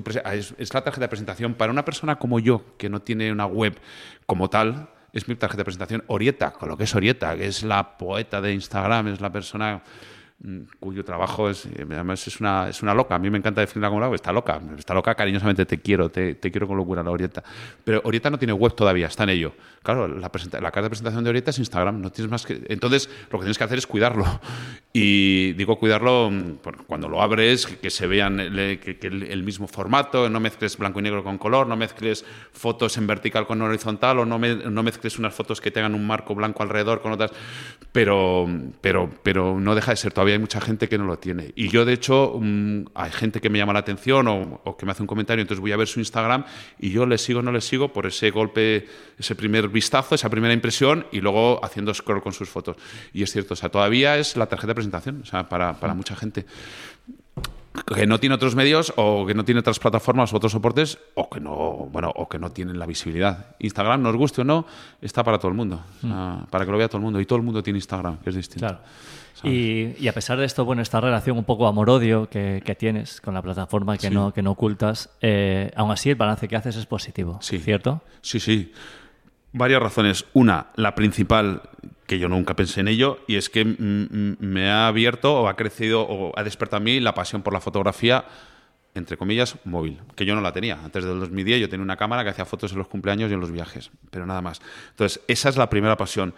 es 0.57 0.73
la 0.73 0.83
tarjeta 0.83 1.05
de 1.05 1.09
presentación 1.09 1.55
para 1.55 1.71
una 1.71 1.83
persona 1.83 2.17
como 2.17 2.39
yo, 2.39 2.77
que 2.77 2.87
no 2.87 3.01
tiene 3.01 3.31
una 3.31 3.47
web 3.47 3.77
como 4.25 4.49
tal, 4.49 4.89
es 5.11 5.27
mi 5.27 5.35
tarjeta 5.35 5.59
de 5.59 5.65
presentación 5.65 6.03
Orieta, 6.07 6.51
con 6.51 6.69
lo 6.69 6.77
que 6.77 6.83
es 6.83 6.93
Orieta, 6.93 7.35
que 7.35 7.47
es 7.47 7.63
la 7.63 7.97
poeta 7.97 8.41
de 8.41 8.53
Instagram, 8.53 9.07
es 9.07 9.21
la 9.21 9.31
persona 9.31 9.81
cuyo 10.79 11.03
trabajo 11.03 11.49
es, 11.49 11.65
eh, 11.65 11.85
además 11.89 12.27
es 12.27 12.39
una, 12.39 12.69
es 12.69 12.83
una 12.83 12.93
loca. 12.93 13.15
A 13.15 13.19
mí 13.19 13.29
me 13.29 13.37
encanta 13.37 13.61
definirla 13.61 13.89
como 13.89 14.01
loca. 14.01 14.15
Está 14.15 14.31
loca, 14.31 14.61
está 14.77 14.93
loca, 14.93 15.15
cariñosamente 15.15 15.65
te 15.65 15.79
quiero, 15.79 16.09
te, 16.09 16.35
te 16.35 16.51
quiero 16.51 16.67
con 16.67 16.77
locura 16.77 17.01
la 17.01 17.11
Orieta. 17.11 17.43
Pero 17.83 18.01
Orieta 18.03 18.29
no 18.29 18.37
tiene 18.37 18.53
web 18.53 18.75
todavía, 18.75 19.07
está 19.07 19.23
en 19.23 19.29
ello. 19.29 19.53
Claro, 19.81 20.07
la, 20.07 20.19
la 20.19 20.29
carta 20.29 20.81
de 20.81 20.89
presentación 20.89 21.23
de 21.23 21.29
Orieta 21.29 21.51
es 21.51 21.59
Instagram, 21.59 22.01
no 22.01 22.11
tienes 22.11 22.29
más 22.29 22.45
que... 22.45 22.61
Entonces, 22.69 23.09
lo 23.31 23.39
que 23.39 23.45
tienes 23.45 23.57
que 23.57 23.63
hacer 23.63 23.77
es 23.77 23.87
cuidarlo. 23.87 24.25
Y 24.93 25.53
digo 25.53 25.77
cuidarlo, 25.77 26.29
mm, 26.31 26.57
cuando 26.87 27.07
lo 27.07 27.21
abres, 27.21 27.65
que, 27.67 27.89
se 27.89 28.07
vean 28.07 28.37
que, 28.37 28.97
el, 29.01 29.43
mismo 29.43 29.67
formato, 29.67 30.29
no 30.29 30.39
mezcles 30.39 30.77
blanco 30.77 30.99
y 30.99 31.03
negro 31.03 31.23
con 31.23 31.37
color, 31.37 31.67
no 31.67 31.75
mezcles 31.75 32.25
fotos 32.51 32.97
en 32.97 33.07
vertical 33.07 33.47
con 33.47 33.61
horizontal 33.61 34.19
o 34.19 34.25
no, 34.25 34.39
no 34.39 34.83
mezcles 34.83 35.19
unas 35.19 35.33
fotos 35.33 35.61
que 35.61 35.71
tengan 35.71 35.95
un 35.95 36.05
marco 36.05 36.33
blanco 36.33 36.63
alrededor 36.63 37.01
con 37.01 37.11
otras, 37.11 37.31
pero, 37.91 38.47
pero, 38.81 39.09
pero 39.23 39.59
no 39.59 39.75
deja 39.75 39.91
de 39.91 39.97
ser, 39.97 40.13
todavía 40.13 40.24
hay 40.31 40.39
mucha 40.39 40.61
gente 40.61 40.87
que 40.87 40.97
no 40.97 41.05
lo 41.05 41.17
tiene. 41.17 41.51
Y 41.55 41.69
yo, 41.69 41.85
de 41.85 41.93
hecho, 41.93 42.37
mm, 42.39 42.85
hay 42.93 43.11
gente 43.11 43.41
que 43.41 43.49
me 43.49 43.57
llama 43.57 43.73
la 43.73 43.79
atención 43.79 44.27
o, 44.27 44.61
o, 44.63 44.77
que 44.77 44.85
me 44.85 44.91
hace 44.91 45.03
un 45.03 45.07
comentario, 45.07 45.41
entonces 45.41 45.61
voy 45.61 45.71
a 45.71 45.77
ver 45.77 45.87
su 45.87 45.99
Instagram 45.99 46.45
y 46.79 46.91
yo 46.91 47.05
le 47.05 47.17
sigo 47.17 47.39
o 47.39 47.43
no 47.43 47.51
le 47.51 47.61
sigo 47.61 47.91
por 47.91 48.05
ese 48.05 48.31
golpe, 48.31 48.87
ese 49.17 49.35
primer 49.35 49.69
vistazo, 49.69 50.15
esa 50.15 50.29
primera 50.29 50.53
impresión 50.53 51.05
y 51.11 51.21
luego 51.21 51.63
haciendo 51.63 51.93
scroll 51.93 52.21
con 52.21 52.33
sus 52.33 52.49
fotos. 52.49 52.77
Y 53.13 53.23
es 53.23 53.31
cierto, 53.31 53.53
o 53.53 53.57
sea, 53.57 53.69
todavía 53.69 54.17
es 54.17 54.37
la 54.37 54.47
tarjeta 54.47 54.67
de 54.67 54.75
presentación, 54.75 55.21
o 55.23 55.25
sea, 55.25 55.47
para, 55.49 55.79
para 55.79 55.93
mucha 55.93 56.15
gente. 56.15 56.45
Que 57.83 58.07
no 58.07 58.19
tiene 58.19 58.35
otros 58.35 58.55
medios 58.55 58.93
o 58.95 59.25
que 59.25 59.33
no 59.33 59.43
tiene 59.43 59.59
otras 59.59 59.79
plataformas 59.79 60.31
o 60.31 60.37
otros 60.37 60.53
soportes 60.53 60.97
o 61.13 61.29
que 61.29 61.41
no 61.41 61.89
bueno 61.91 62.11
o 62.15 62.29
que 62.29 62.39
no 62.39 62.51
tienen 62.51 62.79
la 62.79 62.85
visibilidad. 62.85 63.55
Instagram 63.59 64.01
nos 64.01 64.15
guste 64.15 64.41
o 64.41 64.43
no 64.45 64.65
está 65.01 65.23
para 65.23 65.39
todo 65.39 65.49
el 65.49 65.55
mundo. 65.57 65.83
Mm. 66.01 66.45
para 66.49 66.65
que 66.65 66.71
lo 66.71 66.77
vea 66.77 66.87
todo 66.87 66.99
el 66.99 67.03
mundo. 67.03 67.19
Y 67.19 67.25
todo 67.25 67.37
el 67.37 67.43
mundo 67.43 67.61
tiene 67.61 67.77
Instagram 67.77 68.19
que 68.19 68.29
es 68.29 68.35
distinto 68.35 68.79
y, 69.43 70.07
a 70.07 70.13
pesar 70.13 70.37
de 70.37 70.45
esto 70.45 70.65
bueno 70.65 70.81
esta 70.81 71.01
relación 71.01 71.37
un 71.37 71.43
poco 71.43 71.67
amor-odio 71.67 72.29
que, 72.29 72.75
tienes 72.77 73.21
con 73.21 73.33
la 73.33 73.41
plataforma 73.41 73.97
que 73.97 74.09
no 74.09 74.33
que 74.33 74.41
no 74.41 74.51
ocultas 74.51 75.09
eh, 75.21 75.71
aún 75.75 75.91
así 75.91 76.09
el 76.09 76.15
balance 76.15 76.47
que 76.47 76.55
haces 76.55 76.75
es 76.75 76.85
positivo 76.85 77.37
sí. 77.41 77.59
cierto 77.59 78.01
sí 78.21 78.39
sí 78.39 78.71
varias 79.51 79.81
razones 79.81 80.25
una 80.33 80.67
la 80.75 80.95
principal 80.95 81.61
que 82.05 82.19
yo 82.19 82.29
nunca 82.29 82.55
pensé 82.55 82.81
en 82.81 82.87
ello, 82.87 83.19
y 83.27 83.35
es 83.35 83.49
que 83.49 83.65
me 83.65 84.69
ha 84.69 84.87
abierto 84.87 85.41
o 85.41 85.47
ha 85.47 85.55
crecido 85.55 86.01
o 86.01 86.37
ha 86.37 86.43
despertado 86.43 86.77
a 86.77 86.83
mí 86.83 86.99
la 86.99 87.13
pasión 87.13 87.41
por 87.41 87.53
la 87.53 87.61
fotografía, 87.61 88.25
entre 88.93 89.17
comillas, 89.17 89.57
móvil, 89.65 89.99
que 90.15 90.25
yo 90.25 90.35
no 90.35 90.41
la 90.41 90.51
tenía. 90.51 90.79
Antes 90.83 91.03
del 91.03 91.19
2010 91.19 91.61
yo 91.61 91.69
tenía 91.69 91.83
una 91.83 91.97
cámara 91.97 92.23
que 92.23 92.29
hacía 92.29 92.45
fotos 92.45 92.71
en 92.71 92.77
los 92.77 92.87
cumpleaños 92.87 93.31
y 93.31 93.33
en 93.33 93.39
los 93.39 93.51
viajes, 93.51 93.91
pero 94.11 94.25
nada 94.25 94.41
más. 94.41 94.61
Entonces, 94.91 95.21
esa 95.27 95.49
es 95.49 95.57
la 95.57 95.69
primera 95.69 95.97
pasión. 95.97 96.33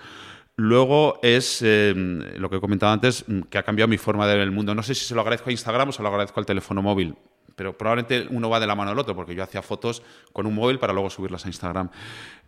Luego 0.58 1.20
es 1.22 1.62
em, 1.62 2.20
lo 2.38 2.50
que 2.50 2.58
he 2.58 2.60
comentado 2.60 2.92
antes, 2.92 3.24
que 3.50 3.58
ha 3.58 3.64
cambiado 3.64 3.88
mi 3.88 3.98
forma 3.98 4.28
de 4.28 4.34
ver 4.34 4.44
el 4.44 4.52
mundo. 4.52 4.76
No 4.76 4.84
sé 4.84 4.96
si 4.96 5.06
se 5.06 5.16
lo 5.16 5.22
agradezco 5.22 5.50
a 5.50 5.52
Instagram 5.52 5.90
o 5.90 5.92
se 5.92 6.02
lo 6.02 6.10
agradezco 6.10 6.40
al 6.40 6.46
teléfono 6.46 6.82
móvil 6.82 7.16
pero 7.58 7.76
probablemente 7.76 8.28
uno 8.30 8.52
va 8.52 8.60
de 8.60 8.68
la 8.68 8.76
mano 8.76 8.92
del 8.92 9.00
otro, 9.00 9.16
porque 9.16 9.34
yo 9.34 9.42
hacía 9.42 9.64
fotos 9.64 10.04
con 10.32 10.46
un 10.46 10.54
móvil 10.54 10.78
para 10.78 10.94
luego 10.94 11.10
subirlas 11.10 11.44
a 11.44 11.48
Instagram. 11.48 11.90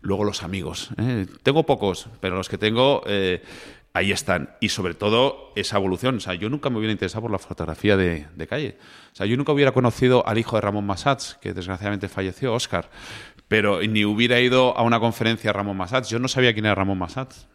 Luego 0.02 0.22
los 0.22 0.44
amigos. 0.44 0.90
¿eh? 0.98 1.26
Tengo 1.42 1.66
pocos, 1.66 2.06
pero 2.20 2.36
los 2.36 2.48
que 2.48 2.56
tengo, 2.58 3.02
eh, 3.06 3.42
ahí 3.92 4.12
están. 4.12 4.50
Y 4.60 4.68
sobre 4.68 4.94
todo 4.94 5.50
esa 5.56 5.78
evolución. 5.78 6.18
O 6.18 6.20
sea, 6.20 6.34
yo 6.34 6.48
nunca 6.48 6.70
me 6.70 6.78
hubiera 6.78 6.92
interesado 6.92 7.22
por 7.22 7.32
la 7.32 7.40
fotografía 7.40 7.96
de, 7.96 8.46
calle. 8.48 8.78
O 9.12 9.16
sea, 9.16 9.26
yo 9.26 9.36
nunca 9.36 9.50
hubiera 9.50 9.72
conocido 9.72 10.24
al 10.28 10.38
hijo 10.38 10.54
de 10.54 10.60
Ramón 10.60 10.86
Massats, 10.86 11.36
que 11.40 11.54
desgraciadamente 11.54 12.08
falleció, 12.08 12.54
Oscar, 12.54 12.88
pero 13.48 13.82
ni 13.82 14.04
hubiera 14.04 14.38
ido 14.38 14.78
a 14.78 14.82
una 14.82 15.00
conferencia 15.00 15.48
de 15.48 15.54
Ramón 15.54 15.76
Massats. 15.76 16.08
Yo 16.08 16.20
no 16.20 16.28
sabía 16.28 16.52
quién 16.52 16.66
era 16.66 16.76
Ramón 16.76 16.98
Massats. 16.98 17.48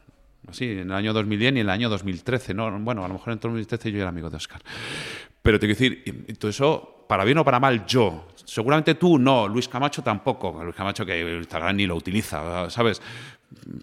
En 0.60 0.80
el 0.80 0.93
año 0.93 1.14
2010 1.14 1.41
y 1.41 1.48
en 1.48 1.58
el 1.58 1.70
año 1.70 1.89
2013. 1.89 2.54
¿no? 2.54 2.80
Bueno, 2.80 3.04
a 3.04 3.08
lo 3.08 3.16
mejor 3.16 3.34
en 3.34 3.39
2013 3.39 3.91
yo 3.91 4.00
era 4.00 4.10
amigo 4.10 4.30
de 4.30 4.38
Oscar. 4.38 4.62
Pero 5.41 5.60
te 5.60 5.68
quiero 5.68 5.80
decir, 5.80 6.38
todo 6.39 6.96
para 7.08 7.24
bien 7.24 7.38
o 7.38 7.46
para 7.46 7.60
mal 7.60 7.86
yo. 7.86 8.28
Seguramente 8.46 8.96
tú 8.96 9.20
no, 9.20 9.48
Luis 9.48 9.68
Camacho 9.68 10.02
tampoco. 10.02 10.64
Luis 10.64 10.76
Camacho 10.76 11.06
que 11.06 11.38
Instagram 11.38 11.76
ni 11.76 11.86
lo 11.86 11.96
utiliza, 11.96 12.70
¿sabes? 12.70 13.02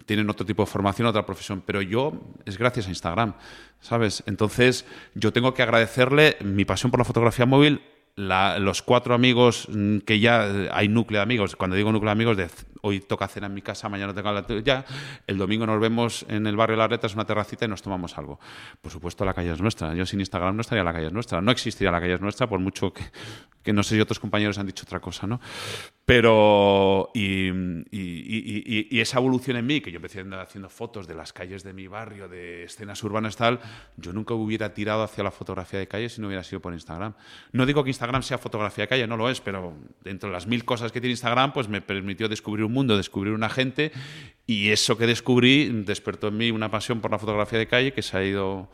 Tienen 0.07 0.29
otro 0.29 0.45
tipo 0.45 0.63
de 0.63 0.67
formación, 0.67 1.07
otra 1.07 1.25
profesión, 1.25 1.63
pero 1.65 1.81
yo 1.83 2.13
es 2.45 2.59
gracias 2.59 2.87
a 2.87 2.91
Instagram, 2.91 3.35
¿sabes? 3.81 4.23
Entonces 4.27 4.85
yo 5.15 5.33
tengo 5.33 5.55
que 5.55 5.63
agradecerle 5.63 6.37
mi 6.41 6.65
pasión 6.65 6.91
por 6.91 6.99
la 6.99 7.05
fotografía 7.05 7.47
móvil 7.47 7.81
los 8.17 8.83
cuatro 8.83 9.15
amigos 9.15 9.69
mm, 9.71 9.99
que 9.99 10.21
ya 10.21 10.69
hay 10.73 10.89
núcleo 10.89 11.19
de 11.19 11.23
amigos, 11.23 11.57
cuando 11.57 11.77
digo 11.77 11.93
núcleo 11.93 12.09
de 12.09 12.13
amigos, 12.13 12.37
de 12.37 12.49
hoy 12.83 13.01
toca 13.01 13.29
cena 13.29 13.47
en 13.47 13.55
mi 13.55 13.63
casa, 13.63 13.89
mañana 13.89 14.13
tengo 14.13 14.33
la 14.33 14.45
ya, 14.63 14.85
el 15.27 15.39
domingo 15.39 15.65
nos 15.67 15.81
vemos 15.81 16.27
en 16.29 16.47
el 16.47 16.57
barrio 16.57 16.77
La 16.77 16.89
Reta, 16.89 17.07
es 17.07 17.15
una 17.15 17.25
terracita 17.25 17.65
y 17.65 17.69
nos 17.69 17.81
tomamos 17.81 18.19
algo. 18.19 18.39
Por 18.81 18.93
supuesto, 18.93 19.25
la 19.25 19.33
calle 19.33 19.53
es 19.53 19.61
nuestra. 19.61 19.95
Yo 19.95 20.05
sin 20.05 20.21
Instagram 20.21 20.57
no 20.57 20.61
estaría 20.61 20.85
la 20.85 20.93
calle 20.93 21.07
es 21.07 21.13
nuestra. 21.13 21.41
No 21.41 21.53
existiría 21.53 21.91
la 21.91 22.01
calle 22.01 22.15
es 22.15 22.21
nuestra, 22.21 22.49
por 22.49 22.59
mucho 22.59 22.93
que, 22.93 23.05
que 23.63 23.73
no 23.73 23.83
sé 23.83 23.95
si 23.95 24.01
otros 24.01 24.19
compañeros 24.19 24.59
han 24.59 24.67
dicho 24.67 24.85
otra 24.85 25.01
cosa, 25.01 25.27
¿no? 25.27 25.41
Pero, 26.05 27.11
y, 27.15 27.51
y, 27.93 29.01
esa 29.01 29.19
evolución 29.19 29.57
en 29.57 29.67
mí, 29.67 29.81
que 29.81 29.93
yo 29.93 29.97
empecé 29.97 30.25
haciendo 30.35 30.69
fotos 30.69 31.07
de 31.07 31.15
las 31.15 31.33
calles 31.33 31.63
de 31.63 31.73
mi 31.73 31.87
barrio, 31.87 32.29
de 32.29 32.65
escenas 32.65 33.03
urbanas 33.05 33.37
tal, 33.37 33.61
yo 33.97 34.13
nunca 34.13 34.35
hubiera 34.35 34.75
tirado 34.75 35.05
hacia 35.05 35.23
la 35.23 35.31
fotografía 35.31 35.79
de 35.79 35.87
calle 35.87 36.09
si 36.09 36.21
no 36.21 36.27
hubiera 36.27 36.43
sido 36.43 36.61
por 36.61 36.73
Instagram. 36.73 37.15
No 37.53 37.65
digo 37.65 37.85
que 37.85 37.91
Instagram 37.91 38.02
sea 38.23 38.39
fotografía 38.39 38.87
calle, 38.87 39.07
no 39.07 39.17
lo 39.17 39.31
es, 39.31 39.41
pero 39.41 39.75
dentro 40.03 40.29
de 40.29 40.33
las 40.33 40.47
mil 40.47 40.65
cosas 40.65 40.93
que 40.93 41.01
tiene 41.01 41.13
Instagram, 41.13 41.53
pues 41.53 41.69
me 41.69 41.81
permitió 41.81 42.29
descubrir 42.29 42.65
un 42.65 42.73
mundo, 42.73 42.97
descubrir 42.97 43.33
una 43.33 43.49
gente, 43.49 43.93
y 44.47 44.71
eso 44.71 44.99
que 44.99 45.07
descubrí 45.07 45.69
despertó 45.85 46.29
en 46.29 46.37
mí 46.37 46.51
una 46.51 46.71
pasión 46.71 47.01
por 47.01 47.11
la 47.11 47.19
fotografía 47.19 47.59
de 47.59 47.67
calle 47.67 47.93
que 47.93 48.03
se 48.03 48.17
ha 48.17 48.25
ido 48.25 48.69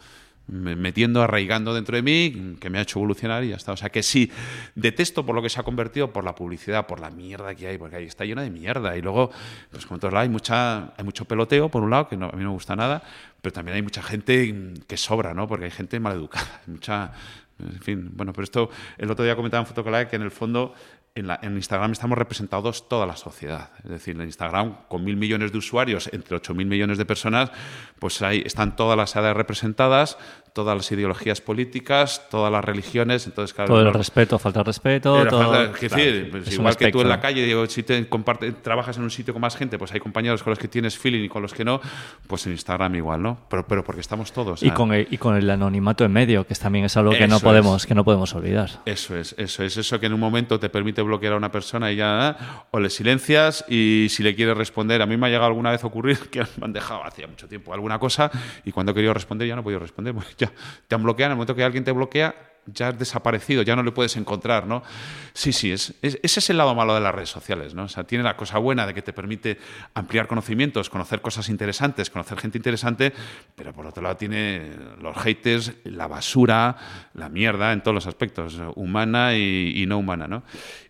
metiendo, 0.48 1.22
arraigando 1.22 1.74
dentro 1.74 1.96
de 1.96 2.02
mí, 2.02 2.56
que 2.58 2.70
me 2.70 2.78
ha 2.78 2.82
hecho 2.82 2.98
evolucionar 2.98 3.44
y 3.44 3.50
ya 3.50 3.56
está. 3.56 3.72
O 3.72 3.76
sea 3.76 3.90
que 3.90 4.02
sí, 4.02 4.30
detesto 4.74 5.24
por 5.24 5.34
lo 5.34 5.42
que 5.42 5.50
se 5.50 5.60
ha 5.60 5.62
convertido, 5.62 6.10
por 6.12 6.24
la 6.24 6.34
publicidad, 6.34 6.86
por 6.86 7.00
la 7.00 7.10
mierda 7.10 7.54
que 7.54 7.68
hay, 7.68 7.78
porque 7.78 7.96
ahí 7.96 8.04
está 8.04 8.24
lleno 8.24 8.40
de 8.40 8.50
mierda. 8.50 8.96
Y 8.96 9.02
luego, 9.02 9.30
pues 9.70 9.84
como 9.84 10.00
todos 10.00 10.14
lados, 10.14 10.24
hay, 10.24 10.30
mucha, 10.30 10.94
hay 10.96 11.04
mucho 11.04 11.26
peloteo, 11.26 11.68
por 11.68 11.82
un 11.82 11.90
lado, 11.90 12.08
que 12.08 12.14
a 12.14 12.18
mí 12.18 12.24
no 12.24 12.32
me 12.32 12.48
gusta 12.48 12.74
nada, 12.74 13.02
pero 13.42 13.52
también 13.52 13.76
hay 13.76 13.82
mucha 13.82 14.02
gente 14.02 14.74
que 14.86 14.96
sobra, 14.96 15.34
¿no? 15.34 15.46
Porque 15.46 15.66
hay 15.66 15.70
gente 15.70 16.00
mal 16.00 16.14
educada, 16.14 16.62
mucha... 16.66 17.12
En 17.58 17.80
fin, 17.80 18.10
bueno, 18.12 18.32
pero 18.32 18.44
esto, 18.44 18.70
el 18.96 19.10
otro 19.10 19.24
día 19.24 19.34
comentaba 19.34 19.62
en 19.62 19.66
Fotocolae 19.66 20.06
que 20.08 20.16
en 20.16 20.22
el 20.22 20.30
fondo 20.30 20.74
en, 21.14 21.56
Instagram 21.56 21.92
estamos 21.92 22.16
representados 22.16 22.88
toda 22.88 23.06
la 23.06 23.16
sociedad. 23.16 23.70
Es 23.82 23.90
decir, 23.90 24.16
en 24.16 24.22
Instagram, 24.22 24.86
con 24.88 25.04
mil 25.04 25.16
millones 25.16 25.52
de 25.52 25.58
usuarios, 25.58 26.08
entre 26.12 26.36
ocho 26.36 26.54
mil 26.54 26.66
millones 26.66 26.98
de 26.98 27.04
personas, 27.04 27.50
pues 27.98 28.22
ahí 28.22 28.42
están 28.44 28.76
todas 28.76 28.96
las 28.96 29.14
edades 29.16 29.36
representadas, 29.36 30.18
todas 30.52 30.76
las 30.76 30.90
ideologías 30.92 31.40
políticas, 31.40 32.28
todas 32.30 32.50
las 32.52 32.64
religiones. 32.64 33.26
Entonces, 33.26 33.54
claro, 33.54 33.74
todo 33.74 33.82
el 33.82 33.94
respeto, 33.94 34.38
falta 34.38 34.60
de 34.60 34.64
respeto. 34.64 35.26
Todo, 35.26 35.64
es 35.64 35.80
decir, 35.80 36.30
pues 36.30 36.52
igual 36.52 36.76
que 36.76 36.90
tú 36.90 37.00
en 37.00 37.08
la 37.08 37.20
calle, 37.20 37.44
digo, 37.44 37.66
si 37.66 37.82
te 37.82 38.08
comparte, 38.08 38.52
trabajas 38.52 38.96
en 38.96 39.04
un 39.04 39.10
sitio 39.10 39.32
con 39.32 39.40
más 39.40 39.56
gente, 39.56 39.78
pues 39.78 39.92
hay 39.92 40.00
compañeros 40.00 40.42
con 40.42 40.50
los 40.50 40.58
que 40.58 40.68
tienes 40.68 40.98
feeling 40.98 41.24
y 41.24 41.28
con 41.28 41.42
los 41.42 41.52
que 41.52 41.64
no, 41.64 41.80
pues 42.26 42.46
en 42.46 42.52
Instagram 42.52 42.94
igual, 42.94 43.22
¿no? 43.22 43.38
Pero, 43.48 43.66
pero 43.66 43.84
porque 43.84 44.00
estamos 44.00 44.32
todos. 44.32 44.62
Y 44.62 44.70
con, 44.70 44.92
el, 44.92 45.08
y 45.10 45.18
con 45.18 45.36
el 45.36 45.48
anonimato 45.48 46.04
en 46.04 46.12
medio, 46.12 46.46
que 46.46 46.54
también 46.54 46.84
es 46.84 46.96
algo 46.96 47.12
que 47.12 47.28
no, 47.28 47.40
podemos, 47.40 47.86
que 47.86 47.94
no 47.94 48.04
podemos 48.04 48.34
olvidar. 48.34 48.70
Eso 48.84 49.16
es, 49.16 49.34
eso 49.38 49.62
es, 49.62 49.76
eso 49.76 50.00
que 50.00 50.06
en 50.06 50.12
un 50.12 50.20
momento 50.20 50.58
te 50.58 50.68
permite 50.68 51.02
bloquear 51.02 51.34
a 51.34 51.36
una 51.36 51.50
persona 51.50 51.92
y 51.92 51.96
ya, 51.96 52.30
¿eh? 52.30 52.44
o 52.70 52.80
le 52.80 52.90
silencias 52.90 53.64
y 53.68 54.08
si 54.10 54.22
le 54.22 54.34
quieres 54.34 54.56
responder, 54.56 55.02
a 55.02 55.06
mí 55.06 55.16
me 55.16 55.26
ha 55.26 55.30
llegado 55.30 55.46
alguna 55.46 55.70
vez 55.70 55.84
a 55.84 55.86
ocurrir 55.86 56.18
que 56.30 56.40
me 56.40 56.64
han 56.64 56.72
dejado 56.72 57.04
hacía 57.04 57.26
mucho 57.26 57.48
tiempo 57.48 57.72
alguna 57.72 57.98
cosa 57.98 58.30
y 58.64 58.72
cuando 58.72 58.92
he 58.92 58.94
querido 58.94 59.14
responder 59.14 59.48
ya 59.48 59.54
no 59.54 59.60
he 59.60 59.64
podido 59.64 59.80
responder, 59.80 60.14
ya 60.38 60.52
te 60.86 60.94
han 60.94 61.02
bloqueado, 61.02 61.28
en 61.28 61.32
el 61.32 61.36
momento 61.36 61.54
que 61.54 61.64
alguien 61.64 61.84
te 61.84 61.92
bloquea, 61.92 62.34
ya 62.72 62.88
has 62.88 62.98
desaparecido, 62.98 63.62
ya 63.62 63.76
no 63.76 63.82
le 63.82 63.92
puedes 63.92 64.16
encontrar, 64.16 64.66
¿no? 64.66 64.82
Sí, 65.32 65.52
sí, 65.52 65.72
es, 65.72 65.94
ese 66.02 66.40
es 66.40 66.50
el 66.50 66.58
lado 66.58 66.74
malo 66.74 66.94
de 66.94 67.00
las 67.00 67.14
redes 67.14 67.30
sociales, 67.30 67.74
¿no? 67.74 67.84
O 67.84 67.88
sea, 67.88 68.04
tiene 68.04 68.24
la 68.24 68.36
cosa 68.36 68.58
buena 68.58 68.86
de 68.86 68.94
que 68.94 69.02
te 69.02 69.12
permite 69.12 69.58
ampliar 69.94 70.26
conocimientos, 70.26 70.90
conocer 70.90 71.20
cosas 71.20 71.48
interesantes, 71.48 72.10
conocer 72.10 72.38
gente 72.38 72.58
interesante, 72.58 73.12
pero 73.54 73.72
por 73.72 73.86
otro 73.86 74.02
lado 74.02 74.16
tiene 74.16 74.70
los 75.00 75.16
haters, 75.16 75.72
la 75.84 76.06
basura, 76.06 76.76
la 77.14 77.28
mierda 77.28 77.72
en 77.72 77.82
todos 77.82 77.94
los 77.94 78.06
aspectos, 78.06 78.60
humana 78.74 79.34
y, 79.34 79.82
y 79.82 79.86
no 79.86 79.98
humana, 79.98 80.28
¿no? 80.28 80.42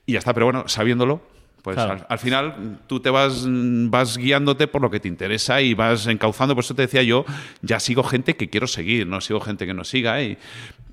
Y 0.07 0.13
ya 0.13 0.19
está, 0.19 0.33
pero 0.33 0.47
bueno, 0.47 0.65
sabiéndolo, 0.69 1.28
pues 1.63 1.77
al, 1.77 2.19
final 2.19 2.79
tú 2.87 3.01
te 3.01 3.11
vas, 3.11 3.45
vas 3.47 4.17
guiándote 4.17 4.69
por 4.69 4.81
lo 4.81 4.91
que 4.91 5.01
te 5.01 5.09
interesa 5.09 5.61
y 5.61 5.75
vas 5.75 6.07
encauzando. 6.07 6.55
Por 6.55 6.65
eso 6.65 6.75
te 6.75 6.83
decía 6.83 7.03
yo, 7.03 7.25
ya 7.63 7.81
sigo 7.81 8.03
gente 8.03 8.37
que 8.37 8.49
quiero 8.49 8.67
seguir, 8.67 9.07
no 9.07 9.21
sigo 9.21 9.41
gente 9.41 9.67
que 9.67 9.75
no 9.75 9.85
siga. 9.85 10.23
Y 10.23 10.39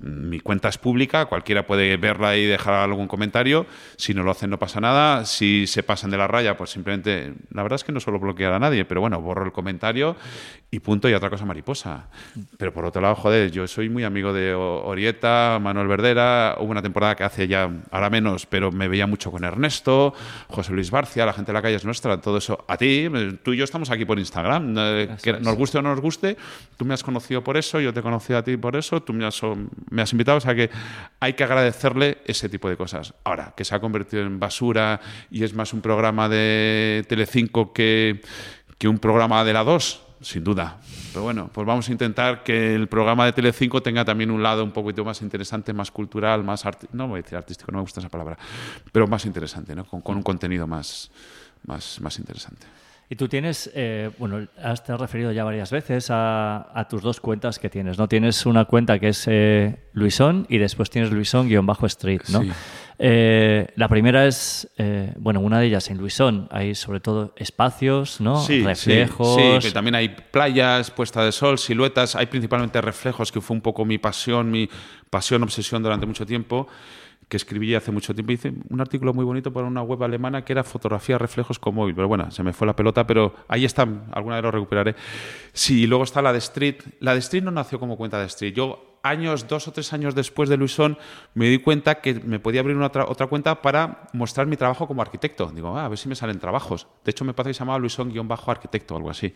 mi 0.00 0.40
cuenta 0.40 0.68
es 0.68 0.76
pública, 0.76 1.26
cualquiera 1.26 1.66
puede 1.66 1.96
verla 1.96 2.36
y 2.36 2.44
dejar 2.44 2.74
algún 2.74 3.08
comentario. 3.08 3.66
Si 3.96 4.12
no 4.12 4.22
lo 4.22 4.30
hacen, 4.30 4.50
no 4.50 4.58
pasa 4.58 4.80
nada. 4.80 5.24
Si 5.24 5.66
se 5.66 5.82
pasan 5.82 6.10
de 6.10 6.18
la 6.18 6.26
raya, 6.26 6.56
pues 6.56 6.70
simplemente. 6.70 7.32
La 7.52 7.62
verdad 7.62 7.76
es 7.76 7.84
que 7.84 7.92
no 7.92 8.00
suelo 8.00 8.18
bloquear 8.18 8.52
a 8.52 8.58
nadie, 8.58 8.84
pero 8.84 9.00
bueno, 9.00 9.20
borro 9.20 9.44
el 9.44 9.52
comentario 9.52 10.16
y 10.70 10.80
punto. 10.80 11.08
Y 11.08 11.14
otra 11.14 11.30
cosa 11.30 11.44
mariposa. 11.44 12.08
Pero 12.58 12.72
por 12.72 12.84
otro 12.84 13.00
lado, 13.00 13.14
joder, 13.14 13.50
yo 13.50 13.66
soy 13.66 13.88
muy 13.88 14.04
amigo 14.04 14.32
de 14.32 14.54
Orieta, 14.54 15.58
Manuel 15.60 15.88
Verdera. 15.88 16.56
Hubo 16.58 16.70
una 16.70 16.82
temporada 16.82 17.14
que 17.14 17.24
hace 17.24 17.48
ya, 17.48 17.70
ahora 17.90 18.10
menos, 18.10 18.46
pero 18.46 18.72
me 18.72 18.88
veía 18.88 19.06
mucho 19.06 19.30
con 19.30 19.44
Ernesto, 19.44 20.14
José 20.56 20.72
Luis 20.72 20.90
Barcia, 20.90 21.26
la 21.26 21.34
gente 21.34 21.52
de 21.52 21.52
la 21.52 21.60
calle 21.60 21.76
es 21.76 21.84
nuestra, 21.84 22.18
todo 22.18 22.38
eso. 22.38 22.64
A 22.66 22.78
ti, 22.78 23.08
tú 23.42 23.52
y 23.52 23.58
yo 23.58 23.64
estamos 23.64 23.90
aquí 23.90 24.06
por 24.06 24.18
Instagram. 24.18 24.74
Eh, 24.78 25.16
que 25.22 25.34
nos 25.34 25.54
guste 25.54 25.76
o 25.76 25.82
no 25.82 25.90
nos 25.90 26.00
guste, 26.00 26.34
tú 26.78 26.86
me 26.86 26.94
has 26.94 27.02
conocido 27.02 27.44
por 27.44 27.58
eso, 27.58 27.78
yo 27.78 27.92
te 27.92 28.00
he 28.00 28.02
conocido 28.02 28.38
a 28.38 28.42
ti 28.42 28.56
por 28.56 28.74
eso, 28.74 29.02
tú 29.02 29.12
me 29.12 29.26
has 29.26 29.38
me 29.90 30.00
has 30.00 30.12
invitado, 30.12 30.38
o 30.38 30.40
sea 30.40 30.54
que 30.54 30.70
hay 31.20 31.34
que 31.34 31.44
agradecerle 31.44 32.18
ese 32.24 32.48
tipo 32.48 32.70
de 32.70 32.76
cosas. 32.78 33.12
Ahora, 33.24 33.52
que 33.54 33.66
se 33.66 33.74
ha 33.74 33.80
convertido 33.80 34.22
en 34.22 34.40
basura 34.40 34.98
y 35.30 35.44
es 35.44 35.52
más 35.52 35.74
un 35.74 35.82
programa 35.82 36.26
de 36.30 37.04
Telecinco 37.06 37.74
que, 37.74 38.22
que 38.78 38.88
un 38.88 38.98
programa 38.98 39.44
de 39.44 39.52
la 39.52 39.62
2, 39.62 40.05
sin 40.20 40.44
duda. 40.44 40.78
Pero 41.12 41.22
bueno, 41.22 41.50
pues 41.52 41.66
vamos 41.66 41.88
a 41.88 41.92
intentar 41.92 42.42
que 42.42 42.74
el 42.74 42.88
programa 42.88 43.26
de 43.26 43.32
Telecinco 43.32 43.82
tenga 43.82 44.04
también 44.04 44.30
un 44.30 44.42
lado 44.42 44.64
un 44.64 44.72
poquito 44.72 45.04
más 45.04 45.22
interesante, 45.22 45.72
más 45.72 45.90
cultural, 45.90 46.44
más 46.44 46.64
no 46.92 47.08
voy 47.08 47.20
a 47.20 47.22
decir 47.22 47.36
artístico, 47.36 47.72
no 47.72 47.78
me 47.78 47.82
gusta 47.82 48.00
esa 48.00 48.08
palabra, 48.08 48.36
pero 48.92 49.06
más 49.06 49.24
interesante, 49.26 49.74
¿no? 49.74 49.84
con, 49.84 50.00
con 50.00 50.16
un 50.16 50.22
contenido 50.22 50.66
más, 50.66 51.10
más, 51.64 52.00
más 52.00 52.18
interesante. 52.18 52.66
Y 53.08 53.14
tú 53.14 53.28
tienes, 53.28 53.70
eh, 53.74 54.10
bueno, 54.18 54.48
has 54.60 54.82
te 54.82 54.92
has 54.92 55.00
referido 55.00 55.30
ya 55.30 55.44
varias 55.44 55.70
veces 55.70 56.08
a, 56.10 56.86
tus 56.90 57.02
dos 57.02 57.20
cuentas 57.20 57.60
que 57.60 57.70
tienes, 57.70 57.98
¿no? 57.98 58.08
Tienes 58.08 58.46
una 58.46 58.64
cuenta 58.64 58.98
que 58.98 59.08
es 59.08 59.24
eh, 59.28 59.78
Luisón 59.92 60.46
y 60.48 60.58
después 60.58 60.90
tienes 60.90 61.12
Luisón-Street, 61.12 62.22
¿no? 62.30 62.42
Eh, 62.98 63.66
la 63.76 63.88
primera 63.88 64.26
es, 64.26 64.70
eh, 64.78 65.12
bueno, 65.18 65.40
una 65.40 65.60
de 65.60 65.66
ellas 65.66 65.90
en 65.90 65.98
Luisón, 65.98 66.48
hay 66.50 66.74
sobre 66.74 67.00
todo 67.00 67.34
espacios, 67.36 68.20
¿no? 68.20 68.40
Sí, 68.42 68.62
reflejos. 68.62 69.62
Sí, 69.62 69.72
también 69.72 69.94
hay 69.94 70.08
playas, 70.08 70.90
puesta 70.90 71.24
de 71.24 71.32
sol, 71.32 71.58
siluetas, 71.58 72.16
hay 72.16 72.26
principalmente 72.26 72.80
reflejos, 72.80 73.30
que 73.30 73.40
fue 73.40 73.54
un 73.54 73.60
poco 73.60 73.84
mi 73.84 73.98
pasión, 73.98 74.50
mi 74.50 74.68
pasión, 75.10 75.42
obsesión 75.42 75.82
durante 75.82 76.06
mucho 76.06 76.24
tiempo 76.24 76.68
que 77.28 77.36
escribí 77.36 77.74
hace 77.74 77.90
mucho 77.90 78.14
tiempo. 78.14 78.32
Hice 78.32 78.52
un 78.70 78.80
artículo 78.80 79.12
muy 79.12 79.24
bonito 79.24 79.52
para 79.52 79.66
una 79.66 79.82
web 79.82 80.02
alemana 80.02 80.44
que 80.44 80.52
era 80.52 80.62
fotografía 80.62 81.18
reflejos 81.18 81.58
con 81.58 81.74
móvil. 81.74 81.94
Pero 81.94 82.08
bueno, 82.08 82.30
se 82.30 82.42
me 82.42 82.52
fue 82.52 82.66
la 82.66 82.76
pelota, 82.76 83.06
pero 83.06 83.34
ahí 83.48 83.64
está, 83.64 83.86
alguna 84.12 84.36
vez 84.36 84.44
lo 84.44 84.50
recuperaré. 84.52 84.94
Sí, 85.52 85.82
y 85.82 85.86
luego 85.86 86.04
está 86.04 86.22
la 86.22 86.32
de 86.32 86.38
Street. 86.38 86.76
La 87.00 87.14
de 87.14 87.18
Street 87.18 87.42
no 87.42 87.50
nació 87.50 87.80
como 87.80 87.96
cuenta 87.96 88.20
de 88.20 88.26
Street. 88.26 88.54
Yo, 88.54 88.85
años, 89.08 89.48
dos 89.48 89.68
o 89.68 89.72
tres 89.72 89.92
años 89.92 90.14
después 90.14 90.48
de 90.48 90.56
Luisón, 90.56 90.98
me 91.34 91.48
di 91.48 91.58
cuenta 91.58 91.96
que 91.96 92.14
me 92.14 92.38
podía 92.38 92.60
abrir 92.60 92.76
una 92.76 92.86
otra, 92.86 93.26
cuenta 93.26 93.62
para 93.62 94.08
mostrar 94.12 94.46
mi 94.46 94.56
trabajo 94.56 94.86
como 94.86 95.02
arquitecto. 95.02 95.50
Digo, 95.54 95.76
ah, 95.76 95.84
a 95.84 95.88
ver 95.88 95.98
si 95.98 96.08
me 96.08 96.14
salen 96.14 96.38
trabajos. 96.38 96.86
De 97.04 97.10
hecho, 97.10 97.24
me 97.24 97.34
parece 97.34 97.50
que 97.50 97.54
se 97.54 97.58
llamaba 97.60 97.78
Luisón-arquitecto 97.78 98.94
o 98.94 98.96
algo 98.96 99.10
así. 99.10 99.32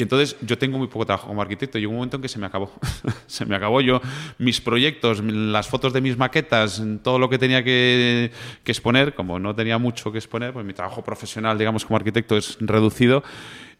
Y 0.00 0.02
entonces 0.02 0.34
yo 0.40 0.56
tengo 0.56 0.78
muy 0.78 0.86
poco 0.86 1.04
trabajo 1.04 1.28
como 1.28 1.42
arquitecto. 1.42 1.78
Llegó 1.78 1.90
un 1.90 1.98
momento 1.98 2.16
en 2.16 2.22
que 2.22 2.28
se 2.28 2.38
me 2.38 2.46
acabó. 2.46 2.72
se 3.26 3.44
me 3.44 3.54
acabó 3.54 3.82
yo, 3.82 4.00
mis 4.38 4.58
proyectos, 4.62 5.22
las 5.22 5.68
fotos 5.68 5.92
de 5.92 6.00
mis 6.00 6.16
maquetas, 6.16 6.82
todo 7.02 7.18
lo 7.18 7.28
que 7.28 7.36
tenía 7.36 7.62
que, 7.62 8.30
exponer, 8.64 9.14
como 9.14 9.38
no 9.38 9.54
tenía 9.54 9.76
mucho 9.76 10.10
que 10.10 10.16
exponer, 10.16 10.54
pues 10.54 10.64
mi 10.64 10.72
trabajo 10.72 11.04
profesional, 11.04 11.58
digamos, 11.58 11.84
como 11.84 11.98
arquitecto 11.98 12.38
es 12.38 12.56
reducido. 12.60 13.22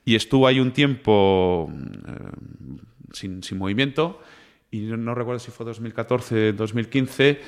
Y 0.05 0.15
estuvo 0.15 0.47
ahí 0.47 0.61
un 0.61 0.73
tiempo 0.73 1.73
eh, 2.07 2.13
sin, 3.13 3.41
movimiento. 3.57 4.21
Y 4.71 4.81
no, 4.81 5.15
recuerdo 5.15 5.39
si 5.39 5.51
fue 5.51 5.67
2014, 5.67 6.53
2015. 6.53 7.41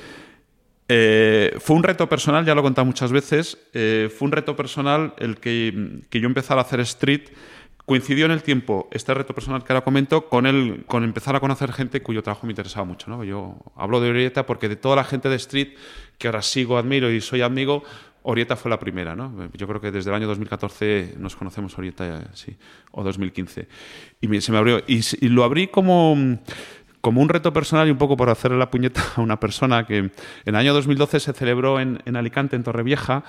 Eh, 0.89 1.55
fue 1.59 1.75
un 1.75 1.83
reto 1.83 2.09
personal, 2.09 2.45
ya 2.45 2.53
lo 2.53 2.61
he 2.61 2.63
contado 2.63 2.85
muchas 2.85 3.11
veces. 3.11 3.57
Eh, 3.73 4.13
fue 4.15 4.25
un 4.25 4.31
reto 4.31 4.55
personal 4.55 5.13
el 5.17 5.37
que, 5.37 6.01
que 6.09 6.19
yo 6.19 6.27
empezara 6.27 6.61
a 6.61 6.63
hacer 6.63 6.79
street 6.81 7.29
coincidió 7.85 8.25
en 8.25 8.31
el 8.31 8.43
tiempo 8.43 8.87
este 8.91 9.13
reto 9.13 9.33
personal 9.33 9.63
que 9.63 9.73
ahora 9.73 9.83
comento 9.83 10.29
con, 10.29 10.45
el, 10.45 10.85
con 10.85 11.03
empezar 11.03 11.35
a 11.35 11.39
conocer 11.39 11.73
gente 11.73 12.01
cuyo 12.01 12.23
trabajo 12.23 12.45
me 12.47 12.51
interesaba 12.51 12.85
mucho. 12.85 13.09
¿no? 13.09 13.23
Yo 13.23 13.57
hablo 13.75 13.99
de 13.99 14.09
Orieta 14.09 14.45
porque 14.45 14.69
de 14.69 14.75
toda 14.75 14.95
la 14.95 15.03
gente 15.03 15.29
de 15.29 15.35
Street 15.35 15.69
que 16.17 16.27
ahora 16.27 16.41
sigo, 16.41 16.77
admiro 16.77 17.11
y 17.11 17.19
soy 17.19 17.41
amigo, 17.41 17.83
Orieta 18.23 18.55
fue 18.55 18.71
la 18.71 18.79
primera. 18.79 19.15
¿no? 19.15 19.49
Yo 19.53 19.67
creo 19.67 19.81
que 19.81 19.91
desde 19.91 20.09
el 20.09 20.15
año 20.15 20.27
2014 20.27 21.15
nos 21.17 21.35
conocemos 21.35 21.77
Orieta, 21.77 22.29
sí, 22.33 22.55
o 22.91 23.03
2015. 23.03 23.67
Y 24.21 24.41
se 24.41 24.51
me 24.51 24.57
abrió. 24.57 24.81
Y, 24.87 25.27
lo 25.27 25.43
abrí 25.43 25.67
como 25.67 26.39
como 27.03 27.19
un 27.19 27.27
reto 27.27 27.51
personal 27.51 27.85
y 27.89 27.91
un 27.91 27.97
poco 27.97 28.15
por 28.15 28.29
hacerle 28.29 28.57
la 28.57 28.71
puñeta 28.71 29.03
a 29.17 29.21
una 29.21 29.37
persona 29.37 29.85
que 29.85 29.97
en 29.97 30.11
el 30.45 30.55
año 30.55 30.73
2012 30.73 31.19
se 31.19 31.33
celebró 31.33 31.81
en, 31.81 32.01
en 32.05 32.15
Alicante, 32.15 32.55
en 32.55 32.63
Torrevieja, 32.63 33.25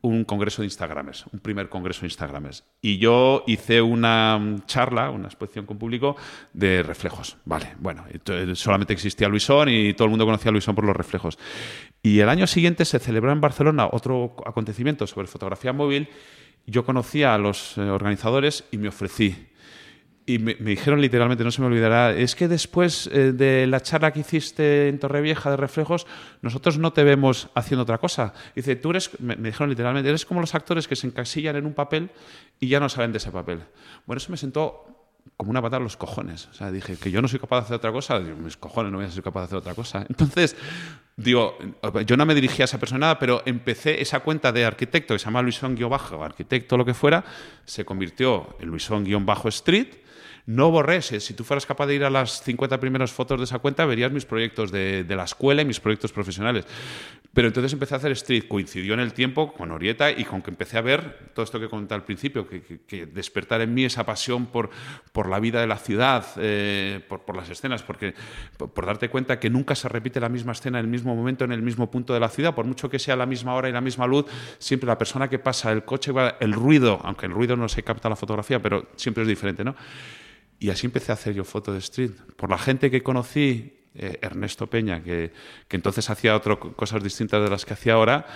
un 0.00 0.24
congreso 0.24 0.62
de 0.62 0.66
Instagramers, 0.66 1.26
un 1.30 1.40
primer 1.40 1.68
congreso 1.68 2.00
de 2.00 2.06
Instagramers. 2.06 2.64
Y 2.80 2.96
yo 2.96 3.44
hice 3.46 3.82
una 3.82 4.56
charla, 4.64 5.10
una 5.10 5.26
exposición 5.26 5.66
con 5.66 5.76
público 5.76 6.16
de 6.54 6.82
reflejos. 6.82 7.36
Vale, 7.44 7.74
bueno, 7.80 8.06
solamente 8.54 8.94
existía 8.94 9.28
Luisón 9.28 9.68
y 9.68 9.92
todo 9.92 10.06
el 10.06 10.10
mundo 10.10 10.24
conocía 10.24 10.48
a 10.48 10.52
Luisón 10.52 10.74
por 10.74 10.86
los 10.86 10.96
reflejos. 10.96 11.38
Y 12.02 12.20
el 12.20 12.30
año 12.30 12.46
siguiente 12.46 12.86
se 12.86 12.98
celebró 12.98 13.30
en 13.30 13.42
Barcelona 13.42 13.90
otro 13.92 14.36
acontecimiento 14.46 15.06
sobre 15.06 15.26
fotografía 15.26 15.74
móvil. 15.74 16.08
Yo 16.66 16.86
conocía 16.86 17.34
a 17.34 17.38
los 17.38 17.76
eh, 17.76 17.82
organizadores 17.82 18.64
y 18.70 18.78
me 18.78 18.88
ofrecí 18.88 19.47
y 20.28 20.38
me, 20.38 20.54
dijeron 20.54 21.00
literalmente, 21.00 21.42
no 21.42 21.50
se 21.50 21.62
me 21.62 21.68
olvidará, 21.68 22.12
es 22.12 22.36
que 22.36 22.48
después 22.48 23.08
eh, 23.10 23.32
de 23.32 23.66
la 23.66 23.80
charla 23.80 24.12
que 24.12 24.20
hiciste 24.20 24.88
en 24.88 24.98
Torrevieja 24.98 25.50
de 25.50 25.56
reflejos, 25.56 26.06
nosotros 26.42 26.76
no 26.76 26.92
te 26.92 27.02
vemos 27.02 27.48
haciendo 27.54 27.84
otra 27.84 27.96
cosa. 27.96 28.34
Dice, 28.54 28.76
tú 28.76 28.90
eres, 28.90 29.18
me, 29.20 29.36
dijeron 29.36 29.70
literalmente, 29.70 30.10
eres 30.10 30.26
como 30.26 30.42
los 30.42 30.54
actores 30.54 30.86
que 30.86 30.96
se 30.96 31.06
encasillan 31.06 31.56
en 31.56 31.64
un 31.64 31.72
papel 31.72 32.10
y 32.60 32.68
ya 32.68 32.78
no 32.78 32.90
salen 32.90 33.10
de 33.10 33.16
ese 33.16 33.32
papel. 33.32 33.62
Bueno, 34.04 34.18
eso 34.18 34.30
me 34.30 34.36
sentó 34.36 34.84
como 35.34 35.50
una 35.50 35.62
patada 35.62 35.78
a 35.78 35.84
los 35.84 35.96
cojones. 35.96 36.48
O 36.48 36.52
sea, 36.52 36.70
dije 36.70 36.96
que 36.96 37.10
yo 37.10 37.22
no 37.22 37.28
soy 37.28 37.40
capaz 37.40 37.60
de 37.60 37.62
hacer 37.62 37.76
otra 37.76 37.90
cosa, 37.90 38.20
digo, 38.20 38.36
mis 38.36 38.58
cojones 38.58 38.92
no 38.92 38.98
voy 38.98 39.06
a 39.06 39.10
ser 39.10 39.22
capaz 39.22 39.40
de 39.40 39.44
hacer 39.46 39.58
otra 39.58 39.74
cosa. 39.74 40.04
Entonces, 40.10 40.56
digo, 41.16 41.56
yo 42.04 42.18
no 42.18 42.26
me 42.26 42.34
dirigía 42.34 42.64
a 42.64 42.66
esa 42.66 42.78
persona, 42.78 43.18
pero 43.18 43.42
empecé 43.46 44.02
esa 44.02 44.20
cuenta 44.20 44.52
de 44.52 44.66
arquitecto 44.66 45.14
que 45.14 45.18
se 45.18 45.24
llama 45.24 45.40
Luisón-Bajo, 45.40 46.22
arquitecto 46.22 46.76
lo 46.76 46.84
que 46.84 46.92
fuera, 46.92 47.24
se 47.64 47.86
convirtió 47.86 48.58
en 48.60 48.68
Luisón-Street 48.68 50.07
no 50.48 50.70
borré. 50.70 51.02
Si 51.02 51.34
tú 51.34 51.44
fueras 51.44 51.66
capaz 51.66 51.86
de 51.86 51.94
ir 51.94 52.04
a 52.04 52.10
las 52.10 52.42
50 52.42 52.80
primeras 52.80 53.12
fotos 53.12 53.38
de 53.38 53.44
esa 53.44 53.58
cuenta, 53.58 53.84
verías 53.84 54.10
mis 54.10 54.24
proyectos 54.24 54.72
de, 54.72 55.04
la 55.06 55.24
escuela 55.24 55.60
y 55.60 55.66
mis 55.66 55.78
proyectos 55.78 56.10
profesionales. 56.10 56.64
Pero 57.34 57.48
entonces 57.48 57.70
empecé 57.74 57.92
a 57.92 57.98
hacer 57.98 58.12
street, 58.12 58.44
coincidió 58.48 58.94
en 58.94 59.00
el 59.00 59.12
tiempo 59.12 59.52
con 59.52 59.70
Orieta 59.70 60.10
y 60.10 60.24
con 60.24 60.40
que 60.40 60.50
empecé 60.50 60.78
a 60.78 60.80
ver 60.80 61.32
todo 61.34 61.44
esto 61.44 61.60
que 61.60 61.68
comenté 61.68 61.92
al 61.92 62.02
principio, 62.02 62.48
que, 62.48 63.04
despertar 63.04 63.60
en 63.60 63.74
mí 63.74 63.84
esa 63.84 64.06
pasión 64.06 64.46
por, 64.46 64.70
por 65.12 65.28
la 65.28 65.38
vida 65.38 65.60
de 65.60 65.66
la 65.66 65.76
ciudad, 65.76 66.24
eh, 66.38 67.02
por, 67.06 67.36
las 67.36 67.50
escenas, 67.50 67.82
porque 67.82 68.14
por, 68.56 68.86
darte 68.86 69.10
cuenta 69.10 69.38
que 69.38 69.50
nunca 69.50 69.74
se 69.74 69.86
repite 69.90 70.18
la 70.18 70.30
misma 70.30 70.52
escena 70.52 70.78
en 70.78 70.86
el 70.86 70.90
mismo 70.90 71.14
momento, 71.14 71.44
en 71.44 71.52
el 71.52 71.60
mismo 71.60 71.90
punto 71.90 72.14
de 72.14 72.20
la 72.20 72.30
ciudad, 72.30 72.54
por 72.54 72.64
mucho 72.64 72.88
que 72.88 72.98
sea 72.98 73.16
la 73.16 73.26
misma 73.26 73.52
hora 73.52 73.68
y 73.68 73.72
la 73.72 73.82
misma 73.82 74.06
luz, 74.06 74.24
siempre 74.58 74.86
la 74.86 74.96
persona 74.96 75.28
que 75.28 75.38
pasa, 75.38 75.70
el 75.72 75.84
coche, 75.84 76.10
el 76.40 76.54
ruido, 76.54 77.00
aunque 77.04 77.26
el 77.26 77.32
ruido 77.32 77.54
no 77.54 77.68
se 77.68 77.82
capta 77.82 78.08
la 78.08 78.16
fotografía, 78.16 78.62
pero 78.62 78.86
siempre 78.96 79.24
es 79.24 79.28
diferente, 79.28 79.62
¿no? 79.62 79.76
Y 80.58 80.70
así 80.70 80.86
empecé 80.86 81.12
a 81.12 81.14
hacer 81.14 81.34
yo 81.34 81.44
foto 81.44 81.72
de 81.72 81.78
street. 81.78 82.12
Por 82.36 82.50
la 82.50 82.58
gente 82.58 82.90
que 82.90 83.02
conocí, 83.02 83.78
eh, 83.94 84.18
Ernesto 84.22 84.66
Peña, 84.66 85.02
que, 85.02 85.32
que 85.68 85.76
entonces 85.76 86.08
hacía 86.10 86.36
otras 86.36 86.58
cosas 86.58 87.02
distintas 87.02 87.42
de 87.42 87.50
las 87.50 87.64
que 87.64 87.74
hacía 87.74 87.94
ahora, 87.94 88.26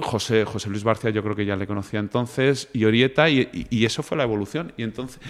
José, 0.00 0.44
José 0.44 0.68
Luis 0.68 0.84
Barcia 0.84 1.10
yo 1.10 1.22
creo 1.22 1.34
que 1.34 1.46
ya 1.46 1.56
le 1.56 1.66
conocía 1.66 2.00
entonces, 2.00 2.68
y 2.72 2.84
Orieta, 2.84 3.28
y, 3.30 3.66
y, 3.70 3.84
eso 3.84 4.02
fue 4.02 4.16
la 4.16 4.24
evolución. 4.24 4.72
Y 4.76 4.82
entonces, 4.82 5.20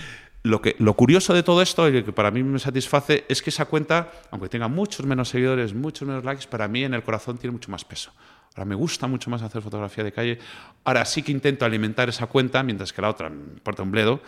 lo, 0.42 0.60
que, 0.60 0.76
lo 0.78 0.94
curioso 0.94 1.34
de 1.34 1.42
todo 1.42 1.62
esto, 1.62 1.88
y 1.88 2.02
que 2.02 2.12
para 2.12 2.30
mí 2.30 2.42
me 2.42 2.58
satisface, 2.58 3.24
es 3.28 3.42
que 3.42 3.50
esa 3.50 3.66
cuenta, 3.66 4.10
aunque 4.30 4.48
tenga 4.48 4.68
muchos 4.68 5.06
menos 5.06 5.28
seguidores, 5.28 5.74
muchos 5.74 6.06
menos 6.06 6.24
likes, 6.24 6.46
para 6.48 6.68
mí 6.68 6.84
en 6.84 6.94
el 6.94 7.02
corazón 7.02 7.38
tiene 7.38 7.52
mucho 7.52 7.70
más 7.70 7.84
peso. 7.84 8.12
Ahora 8.54 8.64
me 8.64 8.74
gusta 8.74 9.06
mucho 9.06 9.28
más 9.28 9.42
hacer 9.42 9.60
fotografía 9.60 10.02
de 10.02 10.12
calle. 10.12 10.38
Ahora 10.84 11.04
sí 11.04 11.22
que 11.22 11.30
intento 11.30 11.64
alimentar 11.64 12.08
esa 12.08 12.26
cuenta, 12.26 12.62
mientras 12.62 12.92
que 12.92 13.02
la 13.02 13.10
otra 13.10 13.28
me 13.28 13.52
importa 13.52 13.82
un 13.82 13.90
bledo 13.90 14.20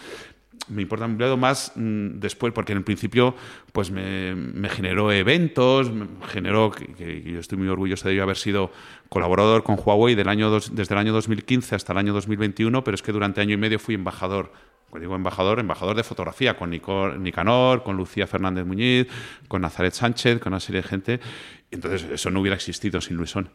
me 0.68 0.82
importa 0.82 1.04
un 1.04 1.12
empleado 1.12 1.36
más 1.36 1.72
mm, 1.74 2.18
después, 2.18 2.52
porque 2.52 2.72
en 2.72 2.78
el 2.78 2.84
principio 2.84 3.34
pues 3.72 3.90
me, 3.90 4.34
generó 4.68 5.12
eventos, 5.12 5.90
me 5.90 6.06
generó, 6.28 6.70
que, 6.70 7.22
yo 7.22 7.40
estoy 7.40 7.58
muy 7.58 7.68
orgulloso 7.68 8.08
de 8.08 8.14
ello, 8.14 8.22
haber 8.22 8.36
sido 8.36 8.70
colaborador 9.08 9.62
con 9.62 9.78
Huawei 9.82 10.14
del 10.14 10.28
año 10.28 10.50
desde 10.50 10.94
el 10.94 10.98
año 10.98 11.12
2015 11.12 11.74
hasta 11.74 11.92
el 11.92 11.98
año 11.98 12.12
2021, 12.12 12.84
pero 12.84 12.94
es 12.94 13.02
que 13.02 13.12
durante 13.12 13.40
año 13.40 13.54
y 13.54 13.58
medio 13.58 13.78
fui 13.78 13.94
embajador. 13.94 14.52
Cuando 14.90 15.04
digo 15.04 15.16
embajador, 15.16 15.60
embajador 15.60 15.96
de 15.96 16.02
fotografía, 16.02 16.56
con 16.56 16.70
Nicanor, 16.70 17.82
con 17.82 17.96
Lucía 17.96 18.26
Fernández 18.26 18.64
Muñiz, 18.64 19.06
con 19.46 19.60
Nazaret 19.60 19.92
Sánchez, 19.92 20.40
con 20.40 20.54
una 20.54 20.60
serie 20.60 20.80
de 20.80 20.88
gente. 20.88 21.20
Entonces, 21.70 22.04
eso 22.10 22.30
no 22.30 22.40
hubiera 22.40 22.56
existido 22.56 22.98
sin 23.02 23.18
Luisón 23.18 23.50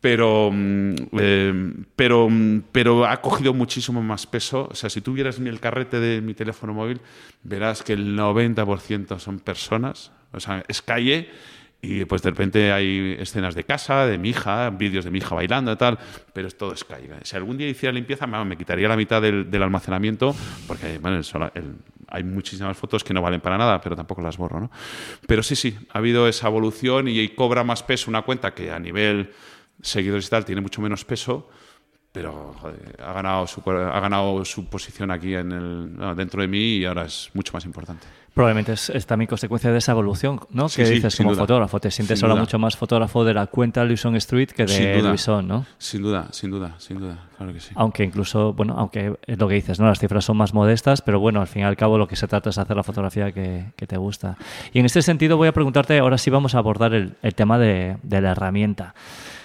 pero, 0.00 0.50
mm, 0.50 0.94
eh, 1.18 1.72
pero, 1.94 2.28
mm, 2.28 2.62
pero 2.72 3.06
ha 3.06 3.20
cogido 3.20 3.52
muchísimo 3.52 4.02
más 4.02 4.26
peso. 4.26 4.68
O 4.70 4.74
sea, 4.74 4.88
si 4.88 5.00
tú 5.00 5.12
vieras 5.12 5.38
el 5.38 5.60
carrete 5.60 6.00
de 6.00 6.20
mi 6.20 6.34
teléfono 6.34 6.72
móvil, 6.72 7.00
verás 7.42 7.82
que 7.82 7.92
el 7.92 8.16
90% 8.16 9.18
son 9.18 9.40
personas, 9.40 10.12
o 10.32 10.40
sea, 10.40 10.64
es 10.68 10.82
calle. 10.82 11.28
Y 11.82 12.04
pues 12.04 12.20
de 12.20 12.28
repente 12.28 12.72
hay 12.72 13.16
escenas 13.18 13.54
de 13.54 13.64
casa, 13.64 14.04
de 14.04 14.18
mi 14.18 14.30
hija, 14.30 14.68
vídeos 14.68 15.06
de 15.06 15.10
mi 15.10 15.16
hija 15.16 15.34
bailando 15.34 15.72
y 15.72 15.76
tal, 15.76 15.98
pero 16.34 16.46
es 16.46 16.54
todo 16.54 16.74
es 16.74 16.84
calle. 16.84 17.08
Si 17.22 17.36
algún 17.36 17.56
día 17.56 17.68
hiciera 17.68 17.90
limpieza, 17.90 18.26
me 18.26 18.56
quitaría 18.58 18.86
la 18.86 18.96
mitad 18.96 19.22
del, 19.22 19.62
almacenamiento, 19.62 20.36
porque 20.66 20.98
bueno, 20.98 21.22
hay 22.08 22.22
muchísimas 22.22 22.76
fotos 22.76 23.02
que 23.02 23.14
no 23.14 23.22
valen 23.22 23.40
para 23.40 23.56
nada, 23.56 23.80
pero 23.80 23.96
tampoco 23.96 24.20
las 24.20 24.36
borro. 24.36 24.60
¿no? 24.60 24.70
Pero 25.26 25.42
sí, 25.42 25.56
sí, 25.56 25.74
ha 25.90 25.98
habido 25.98 26.28
esa 26.28 26.48
evolución 26.48 27.08
y 27.08 27.26
cobra 27.30 27.64
más 27.64 27.82
peso 27.82 28.10
una 28.10 28.20
cuenta 28.22 28.52
que 28.52 28.70
a 28.70 28.78
nivel 28.78 29.30
seguidores 29.82 30.26
y 30.26 30.30
tal 30.30 30.44
tiene 30.44 30.60
mucho 30.60 30.80
menos 30.80 31.04
peso, 31.04 31.48
pero 32.12 32.54
ha, 32.98 33.12
ganado 33.12 33.46
su, 33.46 33.62
ha 33.70 34.00
ganado 34.00 34.44
su 34.44 34.66
posición 34.66 35.10
aquí 35.10 35.34
en 35.34 35.52
el, 35.52 36.16
dentro 36.16 36.42
de 36.42 36.48
mí 36.48 36.76
y 36.78 36.84
ahora 36.84 37.04
es 37.04 37.30
mucho 37.34 37.52
más 37.52 37.64
importante. 37.64 38.06
Probablemente 38.34 38.72
es, 38.72 39.06
también 39.06 39.26
consecuencia 39.26 39.72
de 39.72 39.78
esa 39.78 39.90
evolución, 39.90 40.40
¿no? 40.50 40.68
que 40.68 40.84
dices 40.84 41.16
como 41.16 41.34
fotógrafo. 41.34 41.80
Te 41.80 41.90
sientes 41.90 42.22
ahora 42.22 42.36
mucho 42.36 42.60
más 42.60 42.76
fotógrafo 42.76 43.24
de 43.24 43.34
la 43.34 43.48
cuenta 43.48 43.84
Luison 43.84 44.14
Street 44.16 44.50
que 44.50 44.66
de 44.66 45.02
Luison, 45.02 45.48
¿no? 45.48 45.66
Sin 45.78 46.02
duda, 46.02 46.28
sin 46.30 46.50
duda, 46.50 46.76
sin 46.78 47.00
duda, 47.00 47.28
claro 47.36 47.52
que 47.52 47.60
sí. 47.60 47.72
Aunque 47.74 48.04
incluso, 48.04 48.52
bueno, 48.52 48.76
aunque 48.78 49.16
es 49.26 49.36
lo 49.36 49.48
que 49.48 49.54
dices, 49.54 49.80
¿no? 49.80 49.86
Las 49.86 49.98
cifras 49.98 50.24
son 50.24 50.36
más 50.36 50.54
modestas, 50.54 51.02
pero 51.02 51.18
bueno, 51.18 51.40
al 51.40 51.48
fin 51.48 51.62
y 51.62 51.64
al 51.64 51.76
cabo 51.76 51.98
lo 51.98 52.06
que 52.06 52.14
se 52.14 52.28
trata 52.28 52.50
es 52.50 52.58
hacer 52.58 52.76
la 52.76 52.84
fotografía 52.84 53.32
que, 53.32 53.72
te 53.76 53.96
gusta. 53.96 54.36
Y 54.72 54.78
en 54.78 54.86
este 54.86 55.02
sentido 55.02 55.36
voy 55.36 55.48
a 55.48 55.52
preguntarte, 55.52 55.98
ahora 55.98 56.16
sí 56.16 56.30
vamos 56.30 56.54
a 56.54 56.58
abordar 56.58 56.94
el, 56.94 57.16
tema 57.34 57.58
de, 57.58 57.96
de 58.04 58.20
la 58.20 58.30
herramienta. 58.30 58.94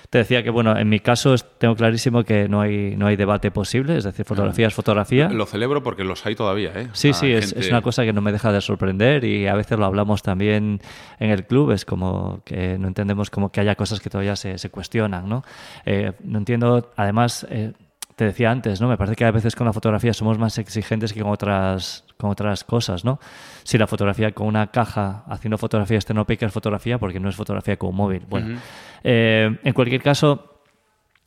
Te 0.10 0.19
decía 0.19 0.44
que, 0.44 0.49
bueno, 0.49 0.77
en 0.77 0.90
mi 0.90 0.99
caso 0.99 1.36
tengo 1.57 1.76
clarísimo 1.76 2.23
que 2.23 2.48
no 2.48 2.61
hay, 2.61 2.95
no 2.95 3.07
hay 3.07 3.15
debate 3.15 3.52
posible, 3.52 3.98
es 3.98 4.03
decir, 4.03 4.26
fotografía 4.26 4.68
es 4.68 4.73
fotografía. 4.73 5.30
Lo 5.30 5.45
celebro 5.45 5.84
porque 5.84 6.03
los 6.03 6.26
hay 6.26 6.36
todavía, 6.36 6.72
¿eh? 6.76 6.88
Sí, 6.94 7.14
sí, 7.14 7.32
es, 7.32 7.53
una 7.69 7.82
cosa 7.82 8.03
que 8.03 8.14
no 8.14 8.22
me 8.22 8.32
deja 8.32 8.52
de 8.52 8.61
sorprender 8.61 9.23
y 9.23 9.48
a 9.48 9.56
veces 9.56 9.77
lo 9.77 9.86
hablamos 9.86 10.22
también 10.22 10.82
en 11.19 11.30
el 11.30 11.45
club, 11.45 11.72
es 11.72 11.86
como 11.86 12.41
que 12.45 12.77
no 12.77 12.88
entendemos 12.88 13.30
como 13.30 13.52
que 13.52 13.60
haya 13.61 13.76
cosas 13.76 13.99
que 13.99 14.10
todavía 14.10 14.36
se, 14.36 14.57
se 14.57 14.69
cuestionan, 14.69 15.27
¿no? 15.27 15.44
Eh, 15.86 16.14
no 16.23 16.40
entiendo, 16.40 16.91
además... 16.95 17.45
Eh, 17.49 17.73
te 18.16 18.26
decía 18.26 18.50
antes, 18.50 18.80
¿no? 18.80 18.88
Me 18.88 18.98
parece 18.98 19.16
que 19.16 19.26
a 19.26 19.32
veces 19.32 19.56
con 19.56 19.66
la 19.66 19.74
fotografía 19.74 20.14
somos 20.14 20.40
más 20.40 20.58
exigentes 20.58 21.12
que 21.12 21.22
con 21.22 21.32
otras, 21.32 22.06
con 22.18 22.30
otras 22.30 22.64
cosas, 22.64 23.04
¿no? 23.04 23.20
Si 23.64 23.78
la 23.78 23.88
fotografía 23.88 24.32
con 24.32 24.48
una 24.48 24.68
caja 24.68 25.24
haciendo 25.28 25.58
fotografía 25.58 25.98
estenópica 25.98 26.46
es 26.46 26.54
fotografía 26.54 26.98
porque 26.98 27.20
no 27.20 27.28
es 27.28 27.36
fotografía 27.36 27.78
con 27.78 27.90
un 27.90 27.96
móvil. 27.98 28.26
Bueno, 28.30 28.58
eh, 29.04 29.60
en 29.62 29.74
cualquier 29.74 30.02
caso, 30.02 30.55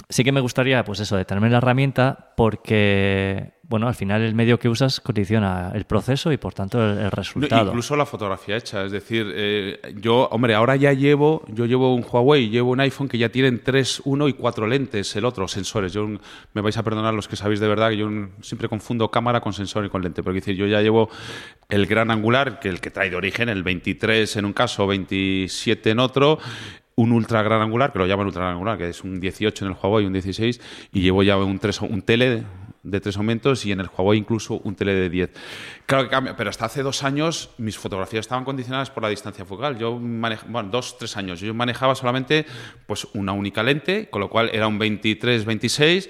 sí 0.09 0.24
que 0.24 0.32
me 0.32 0.40
gustaría, 0.40 0.85
pues 0.85 1.01
eso, 1.01 1.16
detenerme 1.16 1.51
la 1.51 1.59
herramienta 1.59 2.32
porque 2.36 3.59
bueno, 3.68 3.86
al 3.86 3.94
final 3.94 4.22
el 4.22 4.35
medio 4.35 4.59
que 4.59 4.70
usas 4.70 4.98
condiciona 4.98 5.72
el 5.74 5.85
proceso 5.85 6.32
y 6.32 6.39
por 6.39 6.55
tanto 6.55 6.82
el, 6.82 7.10
resultado. 7.10 7.68
incluso 7.68 7.97
la 7.97 8.06
fotografía 8.06 8.56
hecha, 8.56 8.82
es 8.86 8.93
decir, 8.93 9.30
eh, 9.35 9.78
yo, 10.01 10.26
hombre, 10.30 10.55
ahora 10.55 10.74
ya 10.76 10.94
llevo, 10.94 11.44
yo 11.48 11.66
llevo 11.66 11.94
un 11.94 12.02
Huawei, 12.02 12.48
llevo 12.48 12.70
un 12.70 12.80
iPhone 12.80 13.09
que 13.09 13.18
ya 13.18 13.28
tienen 13.28 13.62
3, 13.62 14.02
1 14.06 14.28
y 14.28 14.32
4 14.32 14.66
lentes, 14.66 15.14
el 15.16 15.26
otro, 15.26 15.47
sensores. 15.48 15.93
Yo 15.93 16.09
me 16.55 16.62
vais 16.62 16.78
a 16.78 16.82
perdonar 16.82 17.12
los 17.12 17.28
que 17.28 17.36
sabéis 17.36 17.60
de 17.60 17.68
verdad 17.68 17.90
que 17.90 17.98
yo 17.98 18.09
siempre 18.40 18.70
confundo 18.70 19.10
cámara 19.10 19.43
con 19.43 19.52
sensor 19.52 19.85
y 19.85 19.90
con 19.90 20.01
lente, 20.01 20.22
pero 20.22 20.32
decir, 20.32 20.56
yo 20.56 20.66
ya 20.66 20.80
llevo 20.80 21.10
el 21.68 21.85
gran 21.85 22.10
angular, 22.10 22.60
que 22.60 22.70
el 22.70 22.80
que 22.80 22.90
trae 22.90 23.10
de 23.10 23.16
origen, 23.16 23.51
el 23.51 23.62
23 23.62 24.35
en 24.36 24.47
un 24.47 24.55
caso, 24.55 24.86
27 24.86 25.90
en 25.90 25.98
otro, 25.98 26.39
un 26.98 27.12
ultra 27.12 27.44
gran 27.44 27.62
angular, 27.62 27.92
que 27.92 28.00
lo 28.00 28.06
llaman 28.06 28.26
ultra 28.26 28.42
gran 28.42 28.54
angular, 28.54 28.76
que 28.76 28.88
es 28.88 29.04
un 29.04 29.20
18 29.20 29.64
en 29.64 29.70
el 29.70 29.76
Huawei, 29.80 30.04
un 30.04 30.12
16, 30.12 30.60
y 30.92 31.00
llevo 31.00 31.22
ya 31.22 31.36
un, 31.36 31.60
3, 31.60 31.82
un 31.82 32.02
tele 32.02 32.42
de 32.82 33.00
tres 33.00 33.16
aumentos 33.16 33.64
y 33.66 33.70
en 33.70 33.78
el 33.78 33.88
Huawei 33.96 34.18
incluso 34.18 34.54
un 34.64 34.74
tele 34.74 34.94
de 34.94 35.08
10. 35.08 35.30
Claro 35.86 36.04
que 36.04 36.10
cambia, 36.10 36.34
pero 36.36 36.50
hasta 36.50 36.64
hace 36.64 36.82
dos 36.82 37.04
años 37.04 37.50
mis 37.56 37.78
fotografías 37.78 38.20
estaban 38.20 38.44
condicionadas 38.44 38.90
por 38.90 39.04
la 39.04 39.10
distancia 39.10 39.44
focal. 39.44 39.78
Yo 39.78 39.96
manejaba, 39.96 40.50
bueno, 40.50 40.70
dos, 40.70 40.98
tres 40.98 41.16
años, 41.16 41.38
yo 41.40 41.54
manejaba 41.54 41.94
solamente 41.94 42.46
pues 42.86 43.06
una 43.14 43.32
única 43.32 43.62
lente, 43.62 44.10
con 44.10 44.20
lo 44.20 44.28
cual 44.28 44.50
era 44.52 44.66
un 44.66 44.80
23-26 44.80 46.08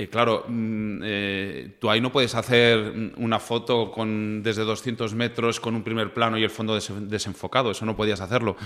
y 0.00 0.06
claro, 0.06 0.46
mm, 0.48 1.00
eh, 1.04 1.76
tú 1.78 1.90
ahí 1.90 2.00
no 2.00 2.10
puedes 2.10 2.34
hacer 2.34 3.12
una 3.18 3.38
foto 3.38 3.90
con, 3.90 4.42
desde 4.42 4.62
200 4.62 5.14
metros 5.14 5.60
con 5.60 5.74
un 5.74 5.82
primer 5.82 6.14
plano 6.14 6.38
y 6.38 6.42
el 6.42 6.48
fondo 6.48 6.74
desenfocado, 6.74 7.70
eso 7.70 7.84
no 7.84 7.94
podías 7.94 8.22
hacerlo. 8.22 8.56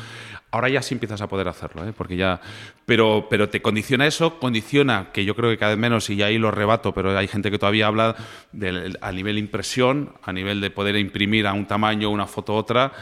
Ahora 0.53 0.69
ya 0.69 0.81
sí 0.81 0.95
empiezas 0.95 1.21
a 1.23 1.29
poder 1.29 1.49
hacerlo, 1.49 1.85
¿eh? 1.89 1.93
porque 1.93 2.17
ya, 2.17 2.41
pero, 2.87 3.27
pero 3.29 3.49
te 3.49 3.61
condiciona 3.61 4.07
eso, 4.07 4.39
condiciona, 4.39 5.11
que 5.13 5.25
yo 5.25 5.35
creo 5.35 5.51
que 5.51 5.59
cada 5.59 5.73
vez 5.73 5.81
menos, 5.81 6.09
y 6.09 6.23
ahí 6.23 6.39
lo 6.39 6.53
rebato, 6.53 6.95
pero 6.95 7.19
hay 7.19 7.27
gente 7.27 7.51
que 7.51 7.59
todavía 7.59 7.89
habla 7.89 8.15
a 9.01 9.13
nivel 9.13 9.37
impresión, 9.37 10.13
a 10.23 10.33
nivel 10.33 10.61
de 10.61 10.71
poder 10.71 10.97
imprimir 10.97 11.49
a 11.49 11.53
un 11.53 11.67
tamaño 11.67 12.11
una 12.11 12.29
foto 12.29 12.53
a 12.53 12.57
otra, 12.57 12.93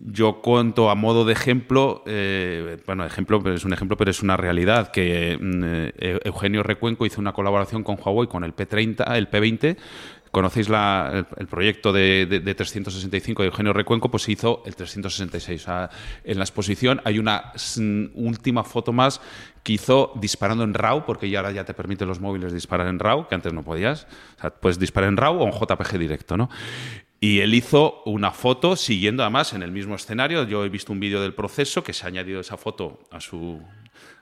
yo 0.00 0.40
cuento 0.40 0.90
a 0.90 0.94
modo 0.94 1.24
de 1.24 1.34
ejemplo, 1.34 2.02
eh, 2.06 2.78
bueno, 2.86 3.04
ejemplo, 3.04 3.42
es 3.52 3.64
un 3.64 3.72
ejemplo, 3.72 3.96
pero 3.96 4.10
es 4.10 4.22
una 4.22 4.36
realidad, 4.36 4.90
que 4.90 5.38
mm, 5.38 5.62
eh, 5.64 6.20
Eugenio 6.24 6.62
Recuenco 6.62 7.04
hizo 7.04 7.20
una 7.20 7.32
colaboración 7.32 7.84
con 7.84 7.98
Huawei 8.02 8.26
con 8.26 8.42
el 8.42 8.56
P30, 8.56 9.14
el 9.14 9.30
P20, 9.30 9.76
conocéis 10.30 10.68
el, 10.68 11.46
proyecto 11.48 11.92
de, 11.92 12.54
365 12.56 13.42
de 13.42 13.48
Eugenio 13.48 13.72
Recuenco, 13.72 14.10
pues 14.10 14.28
hizo 14.28 14.62
el 14.64 14.74
366. 14.74 15.66
en 16.24 16.38
la 16.38 16.44
exposición 16.44 17.00
hay 17.04 17.18
una 17.18 17.52
última 18.14 18.64
foto 18.64 18.92
más 18.92 19.20
que 19.62 19.74
hizo 19.74 20.12
disparando 20.16 20.64
en 20.64 20.72
RAW, 20.72 21.04
porque 21.04 21.28
ya 21.28 21.40
ahora 21.40 21.52
ya 21.52 21.64
te 21.64 21.74
permiten 21.74 22.08
los 22.08 22.20
móviles 22.20 22.52
disparar 22.52 22.86
en 22.86 22.98
RAW, 22.98 23.28
que 23.28 23.34
antes 23.34 23.52
no 23.52 23.62
podías. 23.62 24.06
O 24.38 24.40
sea, 24.40 24.50
puedes 24.50 24.78
disparar 24.78 25.10
en 25.10 25.16
RAW 25.16 25.42
o 25.42 25.46
en 25.46 25.52
JPG 25.52 25.98
directo, 25.98 26.36
¿no? 26.36 26.48
Y 27.22 27.40
él 27.40 27.52
hizo 27.52 28.02
una 28.06 28.30
foto 28.30 28.76
siguiendo 28.76 29.22
además 29.22 29.52
en 29.52 29.62
el 29.62 29.70
mismo 29.70 29.94
escenario. 29.94 30.44
Yo 30.44 30.64
he 30.64 30.70
visto 30.70 30.90
un 30.90 31.00
vídeo 31.00 31.20
del 31.20 31.34
proceso 31.34 31.84
que 31.84 31.92
se 31.92 32.06
ha 32.06 32.08
añadido 32.08 32.40
esa 32.40 32.56
foto 32.56 33.00
a 33.10 33.20
su, 33.20 33.60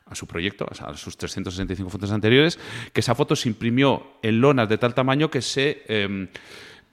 a 0.06 0.16
su 0.16 0.26
proyecto, 0.26 0.66
a 0.68 0.96
sus 0.96 1.16
365 1.16 1.88
fotos 1.90 2.10
anteriores, 2.10 2.58
que 2.92 3.00
esa 3.00 3.14
foto 3.14 3.36
se 3.36 3.48
imprimió 3.48 4.14
en 4.20 4.40
lonas 4.40 4.68
de 4.68 4.78
tal 4.78 4.94
tamaño 4.94 5.30
que 5.30 5.42
se... 5.42 5.84
Em, 5.86 6.28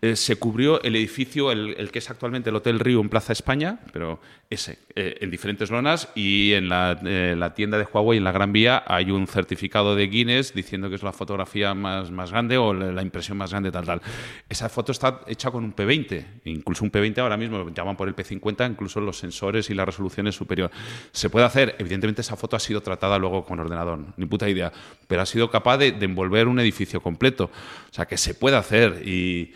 eh, 0.01 0.15
se 0.15 0.35
cubrió 0.35 0.83
el 0.83 0.95
edificio, 0.95 1.51
el, 1.51 1.89
que 1.89 1.99
es 1.99 2.09
actualmente 2.09 2.49
el 2.49 2.55
Hotel 2.55 2.79
Río 2.79 2.99
en 2.99 3.09
Plaza 3.09 3.31
España, 3.31 3.79
pero 3.93 4.19
ese, 4.49 4.77
eh, 4.93 5.17
en 5.21 5.31
diferentes 5.31 5.71
lonas, 5.71 6.09
y 6.15 6.51
en 6.51 6.65
eh, 6.65 7.35
la, 7.35 7.53
tienda 7.55 7.77
de 7.77 7.85
Huawei, 7.85 8.17
en 8.17 8.25
la 8.25 8.33
Gran 8.33 8.51
Vía, 8.51 8.83
hay 8.85 9.09
un 9.09 9.25
certificado 9.25 9.95
de 9.95 10.07
Guinness 10.07 10.53
diciendo 10.53 10.89
que 10.89 10.95
es 10.95 11.03
la 11.03 11.13
fotografía 11.13 11.73
más, 11.73 12.11
más 12.11 12.29
grande 12.29 12.57
o 12.57 12.73
la, 12.73 13.01
impresión 13.01 13.37
más 13.37 13.51
grande, 13.51 13.71
tal, 13.71 13.85
tal. 13.85 14.01
Esa 14.49 14.67
foto 14.67 14.91
está 14.91 15.21
hecha 15.27 15.49
con 15.49 15.63
un 15.63 15.73
P20, 15.73 16.41
incluso 16.43 16.83
un 16.83 16.91
P20 16.91 17.17
ahora 17.19 17.37
mismo, 17.37 17.69
llaman 17.69 17.95
por 17.95 18.09
el 18.09 18.15
P50, 18.15 18.69
incluso 18.69 18.99
los 18.99 19.17
sensores 19.17 19.69
y 19.69 19.73
la 19.73 19.85
resolución 19.85 20.27
es 20.27 20.35
superior. 20.35 20.71
Se 21.13 21.29
puede 21.29 21.45
hacer, 21.45 21.75
evidentemente 21.79 22.21
esa 22.21 22.35
foto 22.35 22.57
ha 22.57 22.59
sido 22.59 22.81
tratada 22.81 23.17
luego 23.17 23.45
con 23.45 23.59
ordenador, 23.59 23.99
ni 24.17 24.25
puta 24.25 24.49
idea, 24.49 24.73
pero 25.07 25.21
ha 25.21 25.25
sido 25.25 25.49
capaz 25.49 25.77
de, 25.77 25.93
de 25.93 26.05
envolver 26.05 26.47
un 26.47 26.59
edificio 26.59 27.01
completo. 27.01 27.45
O 27.45 27.93
sea, 27.93 28.05
que 28.05 28.17
se 28.17 28.35
puede 28.35 28.57
hacer 28.57 29.01
y... 29.07 29.53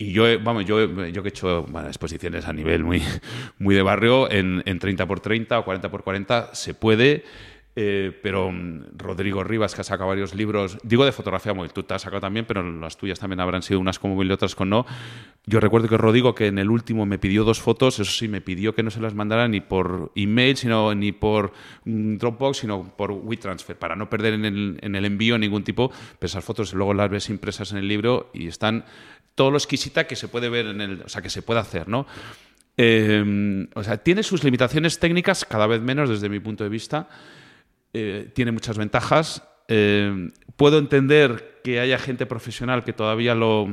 Y 0.00 0.12
yo, 0.12 0.24
vamos, 0.42 0.64
yo, 0.64 0.80
yo 1.08 1.22
que 1.22 1.28
he 1.28 1.30
hecho 1.30 1.66
exposiciones 1.86 2.48
a 2.48 2.54
nivel 2.54 2.84
muy, 2.84 3.02
muy 3.58 3.74
de 3.74 3.82
barrio, 3.82 4.30
en, 4.32 4.62
en 4.64 4.78
30 4.78 5.06
por 5.06 5.20
30 5.20 5.58
o 5.58 5.64
40 5.66 5.90
por 5.90 6.02
40 6.02 6.54
se 6.54 6.72
puede, 6.72 7.22
eh, 7.76 8.18
pero 8.22 8.50
mm, 8.50 8.96
Rodrigo 8.96 9.44
Rivas, 9.44 9.74
que 9.74 9.82
ha 9.82 9.84
sacado 9.84 10.08
varios 10.08 10.34
libros, 10.34 10.78
digo 10.84 11.04
de 11.04 11.12
fotografía 11.12 11.52
móvil, 11.52 11.74
tú 11.74 11.82
te 11.82 11.92
has 11.92 12.00
sacado 12.00 12.22
también, 12.22 12.46
pero 12.46 12.62
las 12.62 12.96
tuyas 12.96 13.18
también 13.18 13.40
habrán 13.40 13.60
sido 13.60 13.78
unas 13.78 13.98
con 13.98 14.12
móvil 14.12 14.30
y 14.30 14.32
otras 14.32 14.54
con 14.54 14.70
no. 14.70 14.86
Yo 15.44 15.60
recuerdo 15.60 15.86
que 15.86 15.98
Rodrigo, 15.98 16.34
que 16.34 16.46
en 16.46 16.58
el 16.58 16.70
último 16.70 17.04
me 17.04 17.18
pidió 17.18 17.44
dos 17.44 17.60
fotos, 17.60 18.00
eso 18.00 18.10
sí, 18.10 18.26
me 18.26 18.40
pidió 18.40 18.74
que 18.74 18.82
no 18.82 18.90
se 18.90 19.00
las 19.00 19.14
mandara 19.14 19.48
ni 19.48 19.60
por 19.60 20.12
email, 20.14 20.56
sino, 20.56 20.94
ni 20.94 21.12
por 21.12 21.52
mm, 21.84 22.16
Dropbox, 22.16 22.56
sino 22.56 22.96
por 22.96 23.12
WeTransfer, 23.12 23.76
para 23.76 23.96
no 23.96 24.08
perder 24.08 24.32
en 24.32 24.46
el, 24.46 24.78
en 24.80 24.96
el 24.96 25.04
envío 25.04 25.36
ningún 25.36 25.62
tipo. 25.62 25.90
Pero 26.18 26.26
esas 26.26 26.42
fotos 26.42 26.72
luego 26.72 26.94
las 26.94 27.10
ves 27.10 27.28
impresas 27.28 27.70
en 27.72 27.78
el 27.78 27.86
libro 27.86 28.30
y 28.32 28.48
están 28.48 28.84
todo 29.40 29.50
lo 29.50 29.56
exquisita 29.56 30.06
que 30.06 30.16
se 30.16 30.28
puede 30.28 30.50
ver 30.50 30.66
en 30.66 30.82
el, 30.82 31.00
o 31.00 31.08
sea, 31.08 31.22
que 31.22 31.30
se 31.30 31.40
puede 31.40 31.60
hacer, 31.60 31.88
¿no? 31.88 32.06
Eh, 32.76 33.66
o 33.74 33.82
sea, 33.82 33.96
tiene 33.96 34.22
sus 34.22 34.44
limitaciones 34.44 34.98
técnicas, 34.98 35.46
cada 35.46 35.66
vez 35.66 35.80
menos 35.80 36.10
desde 36.10 36.28
mi 36.28 36.40
punto 36.40 36.62
de 36.62 36.68
vista. 36.68 37.08
Eh, 37.94 38.30
tiene 38.34 38.52
muchas 38.52 38.76
ventajas. 38.76 39.42
Eh, 39.66 40.28
puedo 40.56 40.76
entender 40.76 41.62
que 41.64 41.80
haya 41.80 41.98
gente 41.98 42.26
profesional 42.26 42.84
que 42.84 42.92
todavía 42.92 43.34
lo, 43.34 43.66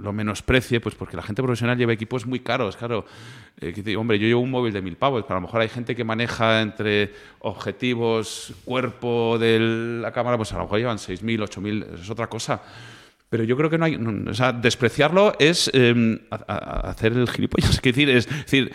lo, 0.00 0.12
menosprecie, 0.12 0.80
pues 0.80 0.96
porque 0.96 1.16
la 1.16 1.22
gente 1.22 1.44
profesional 1.44 1.78
lleva 1.78 1.92
equipos 1.92 2.26
muy 2.26 2.40
caros, 2.40 2.76
claro. 2.76 3.06
hombre, 3.96 4.18
yo 4.18 4.26
llevo 4.26 4.40
un 4.40 4.50
móvil 4.50 4.72
de 4.72 4.82
mil 4.82 4.96
pavos, 4.96 5.22
pero 5.22 5.36
a 5.36 5.40
lo 5.40 5.46
mejor 5.46 5.60
hay 5.60 5.68
gente 5.68 5.94
que 5.94 6.02
maneja 6.02 6.60
entre 6.60 7.14
objetivos, 7.38 8.52
cuerpo 8.64 9.38
de 9.38 9.60
la 10.02 10.10
cámara, 10.10 10.36
pues 10.36 10.52
a 10.54 10.56
lo 10.56 10.64
mejor 10.64 10.78
llevan 10.80 10.98
6.000, 10.98 11.46
8.000, 11.46 12.00
es 12.00 12.10
otra 12.10 12.26
cosa. 12.26 12.62
Pero 13.34 13.42
yo 13.42 13.56
creo 13.56 13.68
que 13.68 13.78
no 13.78 13.84
hay. 13.84 13.96
o 13.96 14.32
sea, 14.32 14.52
despreciarlo 14.52 15.32
es 15.40 15.68
em, 15.74 16.20
hacer 16.30 17.14
el 17.14 17.28
gilipollas. 17.28 17.68
Es 17.74 17.82
decir, 17.82 18.08
es, 18.08 18.28
decir 18.28 18.72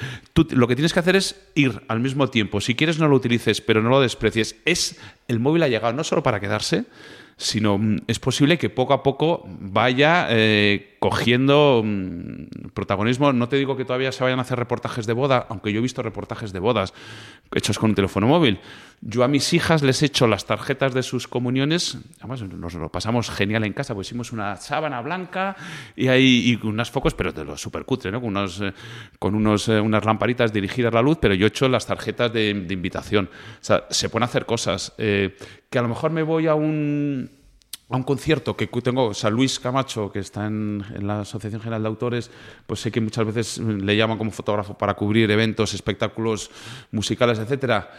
lo 0.50 0.68
que 0.68 0.76
tienes 0.76 0.92
que 0.92 1.00
hacer 1.00 1.16
es 1.16 1.40
ir 1.56 1.82
al 1.88 2.02
mismo 2.02 2.30
tiempo. 2.30 2.60
Si 2.60 2.76
quieres, 2.76 3.00
no 3.00 3.08
lo 3.08 3.16
utilices, 3.16 3.62
pero 3.62 3.82
no 3.82 3.88
lo 3.88 4.02
desprecies. 4.02 4.58
Es 4.66 5.00
el 5.30 5.40
móvil 5.40 5.64
ha 5.64 5.70
llegado 5.70 5.94
no 5.94 6.04
solo 6.04 6.24
para 6.24 6.42
quedarse, 6.42 6.84
sino 7.40 7.78
mm, 7.78 8.02
es 8.08 8.20
posible 8.20 8.58
que 8.58 8.70
poco 8.70 8.94
a 8.94 9.02
poco 9.02 9.44
vaya 9.46 10.28
eh, 10.30 10.98
cogiendo 11.00 11.82
mm, 11.84 12.72
protagonismo. 12.74 13.32
No 13.32 13.48
te 13.48 13.56
digo 13.56 13.78
que 13.78 13.86
todavía 13.86 14.12
se 14.12 14.24
vayan 14.24 14.40
a 14.40 14.42
hacer 14.42 14.60
reportajes 14.60 15.08
de 15.08 15.14
boda, 15.14 15.48
aunque 15.50 15.72
yo 15.72 15.80
he 15.80 15.82
visto 15.82 16.04
reportajes 16.04 16.52
de 16.52 16.60
bodas 16.60 16.94
hechos 17.56 17.80
con 17.80 17.92
un 17.92 17.96
teléfono 17.96 18.28
móvil. 18.28 18.60
Yo 19.02 19.24
a 19.24 19.30
mis 19.30 19.54
hijas 19.54 19.82
les 19.82 20.04
he 20.04 20.08
hecho 20.08 20.28
las 20.28 20.46
tarjetas 20.46 20.94
de 20.94 21.02
sus 21.02 21.30
comuniones, 21.30 21.98
además 22.20 22.44
nos 22.44 22.74
lo 22.74 22.90
pasamos 22.90 23.30
genial 23.30 23.64
en 23.64 23.72
casa, 23.72 23.96
pues 23.96 24.08
hicimos 24.08 24.34
una 24.34 24.58
sábana 24.58 25.02
blanca 25.02 25.56
y 25.96 26.10
hay 26.10 26.60
unos 26.62 26.92
focos, 26.92 27.14
pero 27.14 27.32
de 27.32 27.46
lo 27.46 27.56
súper 27.56 27.86
cutre, 27.86 28.12
¿no? 28.12 28.20
con, 28.20 28.32
unos, 28.32 28.60
eh, 28.60 28.74
con 29.18 29.36
unos, 29.36 29.70
eh, 29.70 29.80
unas 29.80 30.04
lamparitas 30.04 30.52
dirigidas 30.52 30.92
a 30.92 30.96
la 30.96 31.02
luz, 31.02 31.18
pero 31.22 31.34
yo 31.34 31.46
he 31.46 31.48
hecho 31.48 31.70
las 31.70 31.88
tarjetas 31.88 32.34
de, 32.34 32.50
invitación. 32.50 33.30
O 33.32 33.64
sea, 33.64 33.86
se 33.90 34.10
pueden 34.10 34.26
hacer 34.26 34.46
cosas. 34.46 34.94
que 34.98 35.80
a 35.80 35.82
lo 35.82 35.88
mejor 35.88 36.12
me 36.12 36.24
voy 36.24 36.48
a 36.48 36.56
un 36.56 37.29
a 37.90 37.98
un 37.98 38.04
concierto 38.04 38.56
que 38.56 38.68
tengo, 38.68 39.14
sea, 39.14 39.30
Luis 39.30 39.60
Camacho, 39.60 40.12
que 40.12 40.20
está 40.20 40.46
en, 40.46 40.84
la 41.02 41.22
Asociación 41.22 41.60
General 41.60 41.82
de 41.82 41.88
Autores, 41.88 42.32
pues 42.68 42.82
sé 42.82 42.92
que 42.92 43.02
muchas 43.02 43.26
veces 43.26 43.58
le 43.58 43.98
llaman 43.98 44.18
como 44.18 44.32
fotógrafo 44.32 44.78
para 44.78 44.94
cubrir 44.94 45.30
eventos, 45.32 45.74
espectáculos 45.74 46.52
musicales, 46.92 47.40
etcétera. 47.40 47.90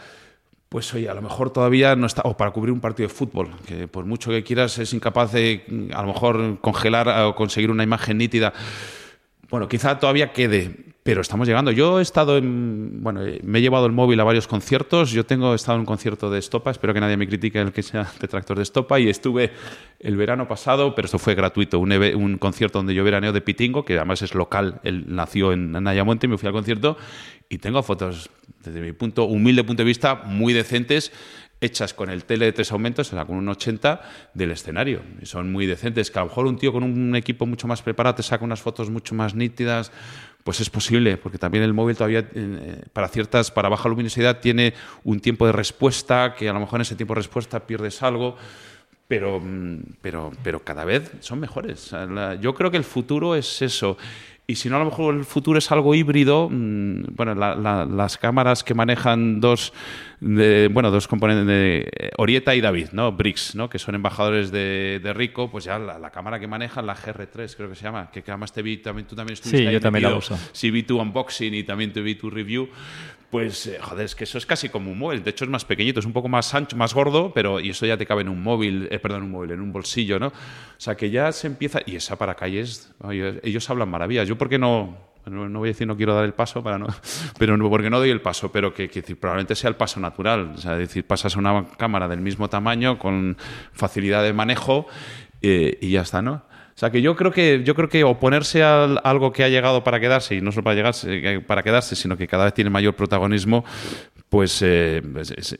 Pues 0.69 0.93
oye, 0.93 1.09
a 1.09 1.13
lo 1.13 1.21
mejor 1.21 1.49
todavía 1.49 1.97
no 1.97 2.07
está, 2.07 2.21
o 2.23 2.37
para 2.37 2.51
cubrir 2.51 2.71
un 2.71 2.79
partido 2.79 3.09
de 3.09 3.13
fútbol, 3.13 3.49
que 3.67 3.89
por 3.89 4.05
mucho 4.05 4.31
que 4.31 4.43
quieras 4.43 4.77
es 4.77 4.93
incapaz 4.93 5.33
de 5.33 5.89
a 5.93 6.01
lo 6.01 6.07
mejor 6.07 6.61
congelar 6.61 7.09
o 7.25 7.35
conseguir 7.35 7.69
una 7.69 7.83
imagen 7.83 8.17
nítida. 8.17 8.53
Bueno, 9.49 9.67
quizá 9.67 9.99
todavía 9.99 10.31
quede, 10.31 10.90
pero 11.03 11.21
estamos 11.21 11.47
llegando. 11.47 11.71
Yo 11.71 11.99
he 11.99 12.03
estado 12.03 12.37
en. 12.37 13.01
Bueno, 13.01 13.21
me 13.43 13.57
he 13.57 13.61
llevado 13.61 13.87
el 13.87 13.91
móvil 13.91 14.19
a 14.19 14.23
varios 14.23 14.47
conciertos. 14.47 15.11
Yo 15.11 15.25
tengo 15.25 15.55
estado 15.55 15.77
en 15.77 15.79
un 15.79 15.85
concierto 15.87 16.29
de 16.29 16.37
Estopa. 16.37 16.69
Espero 16.69 16.93
que 16.93 16.99
nadie 16.99 17.17
me 17.17 17.27
critique 17.27 17.59
el 17.59 17.71
que 17.71 17.81
sea 17.81 18.11
detractor 18.21 18.57
de 18.57 18.63
Estopa. 18.63 18.99
Y 18.99 19.09
estuve 19.09 19.51
el 19.99 20.15
verano 20.15 20.47
pasado, 20.47 20.93
pero 20.93 21.07
esto 21.07 21.17
fue 21.17 21.33
gratuito. 21.33 21.79
Un, 21.79 22.37
concierto 22.37 22.77
donde 22.77 22.93
yo 22.93 23.03
veraneo 23.03 23.33
de 23.33 23.41
Pitingo, 23.41 23.83
que 23.83 23.97
además 23.97 24.21
es 24.21 24.35
local. 24.35 24.79
Él 24.83 25.05
nació 25.07 25.53
en 25.53 25.71
Nayamonte 25.71 26.27
y 26.27 26.29
me 26.29 26.37
fui 26.37 26.45
al 26.47 26.53
concierto. 26.53 26.97
Y 27.49 27.57
tengo 27.57 27.81
fotos, 27.81 28.29
desde 28.63 28.79
mi 28.79 28.91
punto, 28.91 29.25
humilde 29.25 29.63
punto 29.63 29.81
de 29.81 29.87
vista, 29.87 30.21
muy 30.25 30.53
decentes 30.53 31.11
hechas 31.61 31.93
con 31.93 32.09
el 32.09 32.25
tele 32.25 32.45
de 32.45 32.53
tres 32.53 32.71
aumentos, 32.71 33.11
con 33.11 33.37
un 33.37 33.47
80 33.47 34.01
del 34.33 34.51
escenario. 34.51 35.01
Son 35.23 35.51
muy 35.51 35.67
decentes. 35.67 36.09
Que 36.09 36.19
a 36.19 36.23
lo 36.23 36.29
mejor 36.29 36.47
un 36.47 36.57
tío 36.57 36.73
con 36.73 36.83
un 36.83 37.15
equipo 37.15 37.45
mucho 37.45 37.67
más 37.67 37.83
preparado 37.83 38.15
te 38.15 38.23
saca 38.23 38.43
unas 38.43 38.61
fotos 38.61 38.89
mucho 38.89 39.13
más 39.13 39.35
nítidas, 39.35 39.91
pues 40.43 40.59
es 40.59 40.69
posible, 40.69 41.17
porque 41.17 41.37
también 41.37 41.63
el 41.63 41.73
móvil 41.73 41.95
todavía 41.95 42.27
eh, 42.33 42.83
para 42.93 43.07
ciertas, 43.07 43.51
para 43.51 43.69
baja 43.69 43.89
luminosidad 43.89 44.39
tiene 44.39 44.73
un 45.03 45.19
tiempo 45.19 45.45
de 45.45 45.51
respuesta, 45.51 46.35
que 46.35 46.49
a 46.49 46.53
lo 46.53 46.59
mejor 46.59 46.77
en 46.77 46.81
ese 46.81 46.95
tiempo 46.95 47.13
de 47.13 47.19
respuesta 47.19 47.59
pierdes 47.59 48.01
algo, 48.01 48.35
pero, 49.07 49.39
mm, 49.39 49.79
pero, 50.01 50.31
pero 50.43 50.63
cada 50.63 50.85
vez 50.85 51.11
son 51.19 51.39
mejores. 51.39 51.91
yo 52.39 52.55
creo 52.55 52.71
que 52.71 52.77
el 52.77 52.83
futuro 52.83 53.35
es 53.35 53.61
eso. 53.61 53.97
Y 54.51 54.55
si 54.55 54.67
no, 54.67 54.75
a 54.75 54.79
lo 54.79 54.85
mejor 54.85 55.15
el 55.15 55.23
futuro 55.23 55.57
es 55.57 55.71
algo 55.71 55.95
híbrido. 55.95 56.49
Mm, 56.51 57.15
bueno, 57.15 57.33
las 57.33 58.17
cámaras 58.17 58.65
que 58.65 58.73
manejan 58.73 59.39
dos, 59.39 59.71
bueno, 60.19 60.91
dos 60.91 61.07
componentes 61.07 61.47
de 61.47 61.89
eh, 61.89 62.11
Orieta 62.17 62.53
y 62.53 62.59
David, 62.59 62.89
¿no? 62.91 63.13
Brix, 63.13 63.55
¿no? 63.55 63.69
Que 63.69 63.79
son 63.79 63.95
embajadores 63.95 64.51
de, 64.51 65.13
Rico, 65.15 65.49
pues 65.49 65.63
ya 65.63 65.79
la, 65.79 66.09
cámara 66.09 66.37
que 66.37 66.47
manejan, 66.47 66.85
la 66.85 66.97
GR3, 66.97 67.55
creo 67.55 67.69
que 67.69 67.75
se 67.75 67.83
llama, 67.83 68.11
que 68.11 68.21
además 68.27 68.51
te 68.51 68.61
vi, 68.61 68.77
también, 68.77 69.07
tú 69.07 69.15
también 69.15 69.35
estuviste 69.35 69.65
Sí, 69.65 69.71
yo 69.71 69.79
también 69.79 70.03
la 70.03 70.15
uso. 70.15 70.37
Sí, 70.51 70.69
vi 70.69 70.83
tu 70.83 70.99
unboxing 70.99 71.53
y 71.53 71.63
también 71.63 71.93
te 71.93 72.01
vi 72.01 72.15
tu 72.15 72.29
review. 72.29 72.67
Pues, 73.31 73.65
eh, 73.65 73.79
joder, 73.81 74.05
es 74.05 74.13
que 74.13 74.25
eso 74.25 74.37
es 74.37 74.45
casi 74.45 74.67
como 74.67 74.91
un 74.91 74.99
móvil. 74.99 75.23
De 75.23 75.29
hecho, 75.29 75.45
es 75.45 75.49
más 75.49 75.63
pequeñito, 75.63 76.01
es 76.01 76.05
un 76.05 76.11
poco 76.11 76.27
más 76.27 76.53
ancho, 76.53 76.75
más 76.75 76.93
gordo, 76.93 77.31
pero 77.33 77.61
y 77.61 77.69
eso 77.69 77.85
ya 77.85 77.95
te 77.95 78.05
cabe 78.05 78.23
en 78.23 78.29
un 78.29 78.43
móvil, 78.43 78.89
eh, 78.91 78.99
perdón, 78.99 79.23
un 79.23 79.31
móvil, 79.31 79.51
en 79.51 79.61
un 79.61 79.71
bolsillo, 79.71 80.19
¿no? 80.19 80.27
O 80.27 80.33
sea, 80.77 80.95
que 80.95 81.09
ya 81.09 81.31
se 81.31 81.47
empieza. 81.47 81.79
Y 81.85 81.95
esa 81.95 82.17
para 82.17 82.35
calles, 82.35 82.93
ellos 83.09 83.69
hablan 83.69 83.89
maravillas. 83.89 84.27
Yo, 84.27 84.37
¿por 84.37 84.49
qué 84.49 84.59
no, 84.59 84.97
no, 85.25 85.59
voy 85.59 85.69
a 85.69 85.71
decir 85.71 85.87
no 85.87 85.95
quiero 85.95 86.13
dar 86.13 86.25
el 86.25 86.33
paso 86.33 86.61
para 86.61 86.77
no, 86.77 86.87
pero 87.39 87.55
no, 87.55 87.69
porque 87.69 87.89
no 87.89 87.99
doy 87.99 88.09
el 88.09 88.19
paso, 88.19 88.51
pero 88.51 88.73
que, 88.73 88.89
que, 88.89 89.01
probablemente 89.15 89.55
sea 89.55 89.69
el 89.69 89.77
paso 89.77 90.01
natural. 90.01 90.51
O 90.55 90.57
sea, 90.57 90.75
decir, 90.75 91.07
pasas 91.07 91.37
a 91.37 91.39
una 91.39 91.67
cámara 91.77 92.09
del 92.09 92.19
mismo 92.19 92.49
tamaño, 92.49 92.99
con 92.99 93.37
facilidad 93.71 94.23
de 94.23 94.33
manejo 94.33 94.87
eh, 95.41 95.77
y 95.79 95.91
ya 95.91 96.01
está, 96.01 96.21
¿no? 96.21 96.43
O 96.81 96.83
sea 96.83 96.89
que 96.89 97.03
yo 97.03 97.15
creo 97.15 97.29
que 97.29 97.61
yo 97.63 97.75
creo 97.75 97.89
que 97.89 98.03
oponerse 98.03 98.63
a 98.63 98.85
algo 98.85 99.31
que 99.31 99.43
ha 99.43 99.49
llegado 99.49 99.83
para 99.83 99.99
quedarse 99.99 100.33
y 100.33 100.41
no 100.41 100.51
solo 100.51 100.63
para 100.63 100.75
llegarse 100.75 101.35
eh, 101.35 101.39
para 101.39 101.61
quedarse, 101.61 101.95
sino 101.95 102.17
que 102.17 102.27
cada 102.27 102.45
vez 102.45 102.55
tiene 102.55 102.71
mayor 102.71 102.95
protagonismo, 102.95 103.63
pues 104.29 104.63
eh, 104.63 105.03
es, 105.15 105.55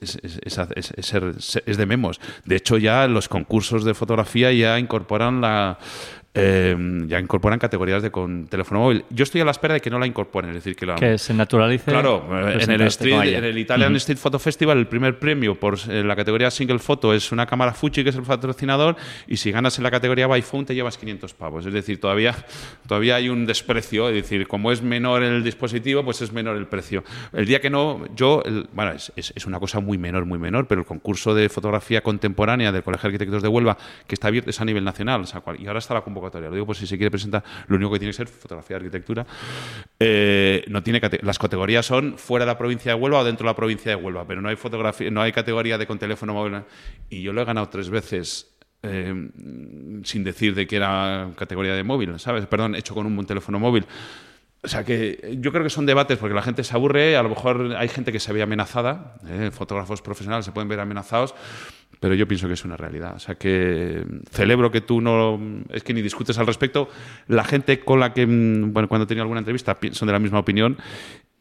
de 1.77 1.85
memos. 1.85 2.19
De 2.43 2.55
hecho, 2.55 2.79
ya 2.79 3.07
los 3.07 3.29
concursos 3.29 3.85
de 3.85 3.93
fotografía 3.93 4.51
ya 4.51 4.79
incorporan 4.79 5.41
la, 5.41 5.77
eh, 6.33 7.03
ya 7.07 7.19
incorporan 7.19 7.59
categorías 7.59 8.01
de 8.01 8.09
con 8.09 8.47
teléfono 8.47 8.79
móvil. 8.79 9.03
Yo 9.09 9.23
estoy 9.23 9.41
a 9.41 9.45
la 9.45 9.51
espera 9.51 9.73
de 9.73 9.81
que 9.81 9.89
no 9.89 9.99
la 9.99 10.07
incorporen, 10.07 10.51
es 10.51 10.55
decir, 10.55 10.77
que, 10.77 10.85
la, 10.85 10.95
que 10.95 11.17
se 11.17 11.33
naturalice. 11.33 11.91
Claro, 11.91 12.25
en 12.29 12.71
el, 12.71 12.81
en 12.81 13.43
el, 13.43 13.57
Italian 13.57 13.93
Street 13.97 14.17
Photo 14.17 14.39
Festival 14.39 14.77
el 14.77 14.87
primer 14.87 15.19
premio 15.19 15.55
por 15.55 15.77
eh, 15.89 16.03
la 16.03 16.15
categoría 16.15 16.49
Single 16.49 16.79
Photo 16.79 17.13
es 17.13 17.33
una 17.33 17.45
cámara 17.45 17.73
Fuji, 17.73 18.03
que 18.03 18.11
es 18.11 18.15
el 18.15 18.23
patrocinador, 18.23 18.95
y 19.27 19.37
si 19.37 19.51
ganas 19.51 19.77
en 19.77 19.83
la 19.83 19.91
categoría 19.91 20.25
by 20.27 20.41
phone 20.41 20.65
te 20.65 20.73
llevas 20.73 20.97
500 20.97 21.33
pavos. 21.33 21.65
Es 21.65 21.73
decir, 21.73 21.99
todavía, 21.99 22.33
todavía 22.87 23.15
hay 23.15 23.27
un 23.27 23.45
desprecio, 23.45 24.07
es 24.07 24.15
decir, 24.15 24.47
como 24.47 24.71
es 24.71 24.81
menor 24.81 25.23
el 25.23 25.43
dispositivo, 25.43 26.05
pues 26.05 26.21
es 26.21 26.31
menor 26.31 26.55
el 26.55 26.67
precio. 26.67 27.03
El 27.33 27.45
día 27.45 27.59
que 27.59 27.69
no, 27.69 28.05
yo, 28.15 28.41
bueno, 28.71 28.93
es, 28.93 29.11
es, 29.17 29.45
una 29.45 29.59
cosa 29.59 29.81
muy 29.81 29.97
menor, 29.97 30.25
muy 30.25 30.39
menor, 30.39 30.65
pero 30.67 30.79
el 30.79 30.87
concurso 30.87 31.35
de 31.35 31.49
fotografía 31.49 32.01
contemporánea 32.01 32.71
del 32.71 32.83
Colegio 32.83 33.09
de 33.09 33.15
Arquitectos 33.15 33.43
de 33.43 33.49
Huelva, 33.49 33.77
que 34.07 34.15
está 34.15 34.29
abierto, 34.29 34.49
es 34.49 34.61
a 34.61 34.65
nivel 34.65 34.85
nacional, 34.85 35.21
o 35.21 35.25
sea, 35.25 35.43
y 35.57 35.67
ahora 35.67 35.79
está 35.79 35.93
la 35.93 36.01
convocatoria 36.01 36.20
lo 36.21 36.53
digo 36.53 36.65
por 36.65 36.75
si 36.75 36.87
se 36.87 36.97
quiere 36.97 37.11
presentar, 37.11 37.43
lo 37.67 37.75
único 37.75 37.91
que 37.93 37.99
tiene 37.99 38.11
que 38.11 38.17
ser 38.17 38.27
fotografía 38.27 38.77
arquitectura. 38.77 39.25
Eh, 39.99 40.63
no 40.67 40.83
tiene 40.83 41.01
las 41.21 41.39
categorías 41.39 41.85
son 41.85 42.17
fuera 42.17 42.45
de 42.45 42.51
la 42.51 42.57
provincia 42.57 42.93
de 42.93 42.99
Huelva 42.99 43.19
o 43.19 43.23
dentro 43.23 43.45
de 43.45 43.51
la 43.51 43.55
provincia 43.55 43.95
de 43.95 43.95
Huelva, 43.95 44.25
pero 44.25 44.41
no 44.41 44.49
hay 44.49 44.55
fotografía, 44.55 45.09
no 45.11 45.21
hay 45.21 45.31
categoría 45.31 45.77
de 45.77 45.87
con 45.87 45.99
teléfono 45.99 46.33
móvil. 46.33 46.61
Y 47.09 47.21
yo 47.21 47.33
lo 47.33 47.41
he 47.41 47.45
ganado 47.45 47.69
tres 47.69 47.89
veces. 47.89 48.47
Eh, 48.83 49.13
sin 50.03 50.23
decir 50.23 50.55
de 50.55 50.65
que 50.65 50.75
era 50.75 51.29
categoría 51.35 51.75
de 51.75 51.83
móvil, 51.83 52.19
¿sabes? 52.19 52.47
Perdón, 52.47 52.73
hecho 52.73 52.95
con 52.95 53.05
un 53.05 53.25
teléfono 53.27 53.59
móvil. 53.59 53.85
O 54.63 54.67
sea 54.67 54.83
que 54.83 55.37
yo 55.39 55.51
creo 55.51 55.63
que 55.63 55.71
son 55.71 55.87
debates 55.87 56.19
porque 56.19 56.35
la 56.35 56.43
gente 56.43 56.63
se 56.63 56.75
aburre, 56.75 57.17
a 57.17 57.23
lo 57.23 57.29
mejor 57.29 57.75
hay 57.75 57.87
gente 57.87 58.11
que 58.11 58.19
se 58.19 58.31
ve 58.31 58.43
amenazada, 58.43 59.15
¿eh? 59.27 59.49
fotógrafos 59.51 60.03
profesionales 60.03 60.45
se 60.45 60.51
pueden 60.51 60.69
ver 60.69 60.79
amenazados, 60.79 61.33
pero 61.99 62.13
yo 62.13 62.27
pienso 62.27 62.47
que 62.47 62.53
es 62.53 62.63
una 62.63 62.77
realidad. 62.77 63.15
O 63.15 63.19
sea 63.19 63.35
que 63.35 64.03
celebro 64.29 64.69
que 64.69 64.81
tú 64.81 65.01
no, 65.01 65.39
es 65.69 65.83
que 65.83 65.93
ni 65.93 66.01
discutes 66.03 66.37
al 66.37 66.45
respecto. 66.45 66.89
La 67.27 67.43
gente 67.43 67.79
con 67.79 67.99
la 67.99 68.13
que, 68.13 68.27
mm, 68.27 68.71
bueno, 68.71 68.87
cuando 68.87 69.05
he 69.05 69.07
tenido 69.07 69.23
alguna 69.23 69.39
entrevista 69.39 69.77
son 69.91 70.07
de 70.07 70.13
la 70.13 70.19
misma 70.19 70.39
opinión. 70.39 70.77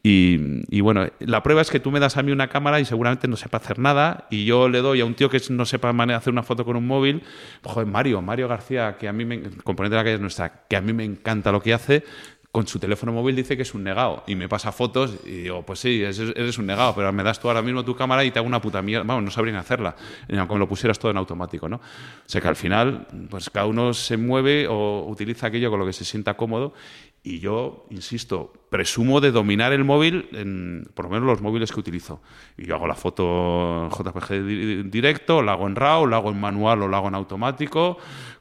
Y, 0.02 0.80
bueno, 0.80 1.06
la 1.18 1.42
prueba 1.42 1.60
es 1.60 1.70
que 1.70 1.78
tú 1.78 1.90
me 1.90 2.00
das 2.00 2.16
a 2.16 2.22
mí 2.22 2.32
una 2.32 2.48
cámara 2.48 2.80
y 2.80 2.86
seguramente 2.86 3.28
no 3.28 3.36
sepa 3.36 3.58
hacer 3.58 3.78
nada 3.78 4.26
y 4.30 4.46
yo 4.46 4.70
le 4.70 4.78
doy 4.78 5.02
a 5.02 5.04
un 5.04 5.14
tío 5.14 5.28
que 5.28 5.38
no 5.50 5.66
sepa 5.66 5.90
hacer 5.90 6.32
una 6.32 6.42
foto 6.42 6.64
con 6.64 6.76
un 6.76 6.86
móvil, 6.86 7.22
joder, 7.62 7.86
Mario, 7.86 8.22
Mario 8.22 8.48
García, 8.48 8.96
que 8.98 9.08
a 9.08 9.12
mí 9.12 9.26
me, 9.26 9.42
componente 9.62 9.96
de 9.96 10.00
la 10.00 10.04
calle 10.04 10.14
es 10.14 10.20
nuestra, 10.22 10.64
que 10.68 10.76
a 10.76 10.80
mí 10.80 10.94
me 10.94 11.04
encanta 11.04 11.52
lo 11.52 11.60
que 11.60 11.74
hace, 11.74 12.02
con 12.52 12.66
su 12.66 12.80
teléfono 12.80 13.12
móvil 13.12 13.36
dice 13.36 13.56
que 13.56 13.62
es 13.62 13.74
un 13.74 13.84
negado 13.84 14.24
y 14.26 14.34
me 14.34 14.48
pasa 14.48 14.72
fotos 14.72 15.18
y 15.24 15.42
digo, 15.42 15.62
pues 15.64 15.78
sí, 15.78 16.02
eres 16.02 16.58
un 16.58 16.66
negado, 16.66 16.94
pero 16.96 17.12
me 17.12 17.22
das 17.22 17.38
tú 17.38 17.46
ahora 17.46 17.62
mismo 17.62 17.84
tu 17.84 17.94
cámara 17.94 18.24
y 18.24 18.32
te 18.32 18.40
hago 18.40 18.48
una 18.48 18.60
puta 18.60 18.82
mierda. 18.82 19.04
Vamos, 19.04 19.22
no 19.22 19.30
sabrían 19.30 19.56
hacerla, 19.56 19.94
aunque 20.36 20.56
lo 20.56 20.68
pusieras 20.68 20.98
todo 20.98 21.12
en 21.12 21.16
automático, 21.16 21.68
¿no? 21.68 21.76
O 21.76 21.80
sea 22.26 22.40
que 22.40 22.48
al 22.48 22.56
final, 22.56 23.06
pues 23.30 23.50
cada 23.50 23.66
uno 23.66 23.94
se 23.94 24.16
mueve 24.16 24.66
o 24.68 25.06
utiliza 25.06 25.46
aquello 25.46 25.70
con 25.70 25.78
lo 25.78 25.86
que 25.86 25.92
se 25.92 26.04
sienta 26.04 26.34
cómodo 26.34 26.74
y 27.22 27.38
yo, 27.38 27.86
insisto, 27.90 28.52
presumo 28.70 29.20
de 29.20 29.30
dominar 29.30 29.72
el 29.72 29.84
móvil 29.84 30.28
en 30.32 30.88
por 30.94 31.04
lo 31.04 31.10
menos 31.10 31.26
los 31.26 31.42
móviles 31.42 31.70
que 31.70 31.78
utilizo. 31.78 32.22
Y 32.56 32.64
yo 32.64 32.74
hago 32.74 32.86
la 32.86 32.94
foto 32.94 33.84
en 33.84 33.90
JPG 33.90 34.90
directo, 34.90 35.42
la 35.42 35.52
hago 35.52 35.66
en 35.68 35.76
RAW, 35.76 36.06
la 36.06 36.16
hago 36.16 36.30
en 36.30 36.40
manual 36.40 36.82
o 36.82 36.88
la 36.88 36.96
hago 36.96 37.08
en 37.08 37.14
automático 37.14 37.98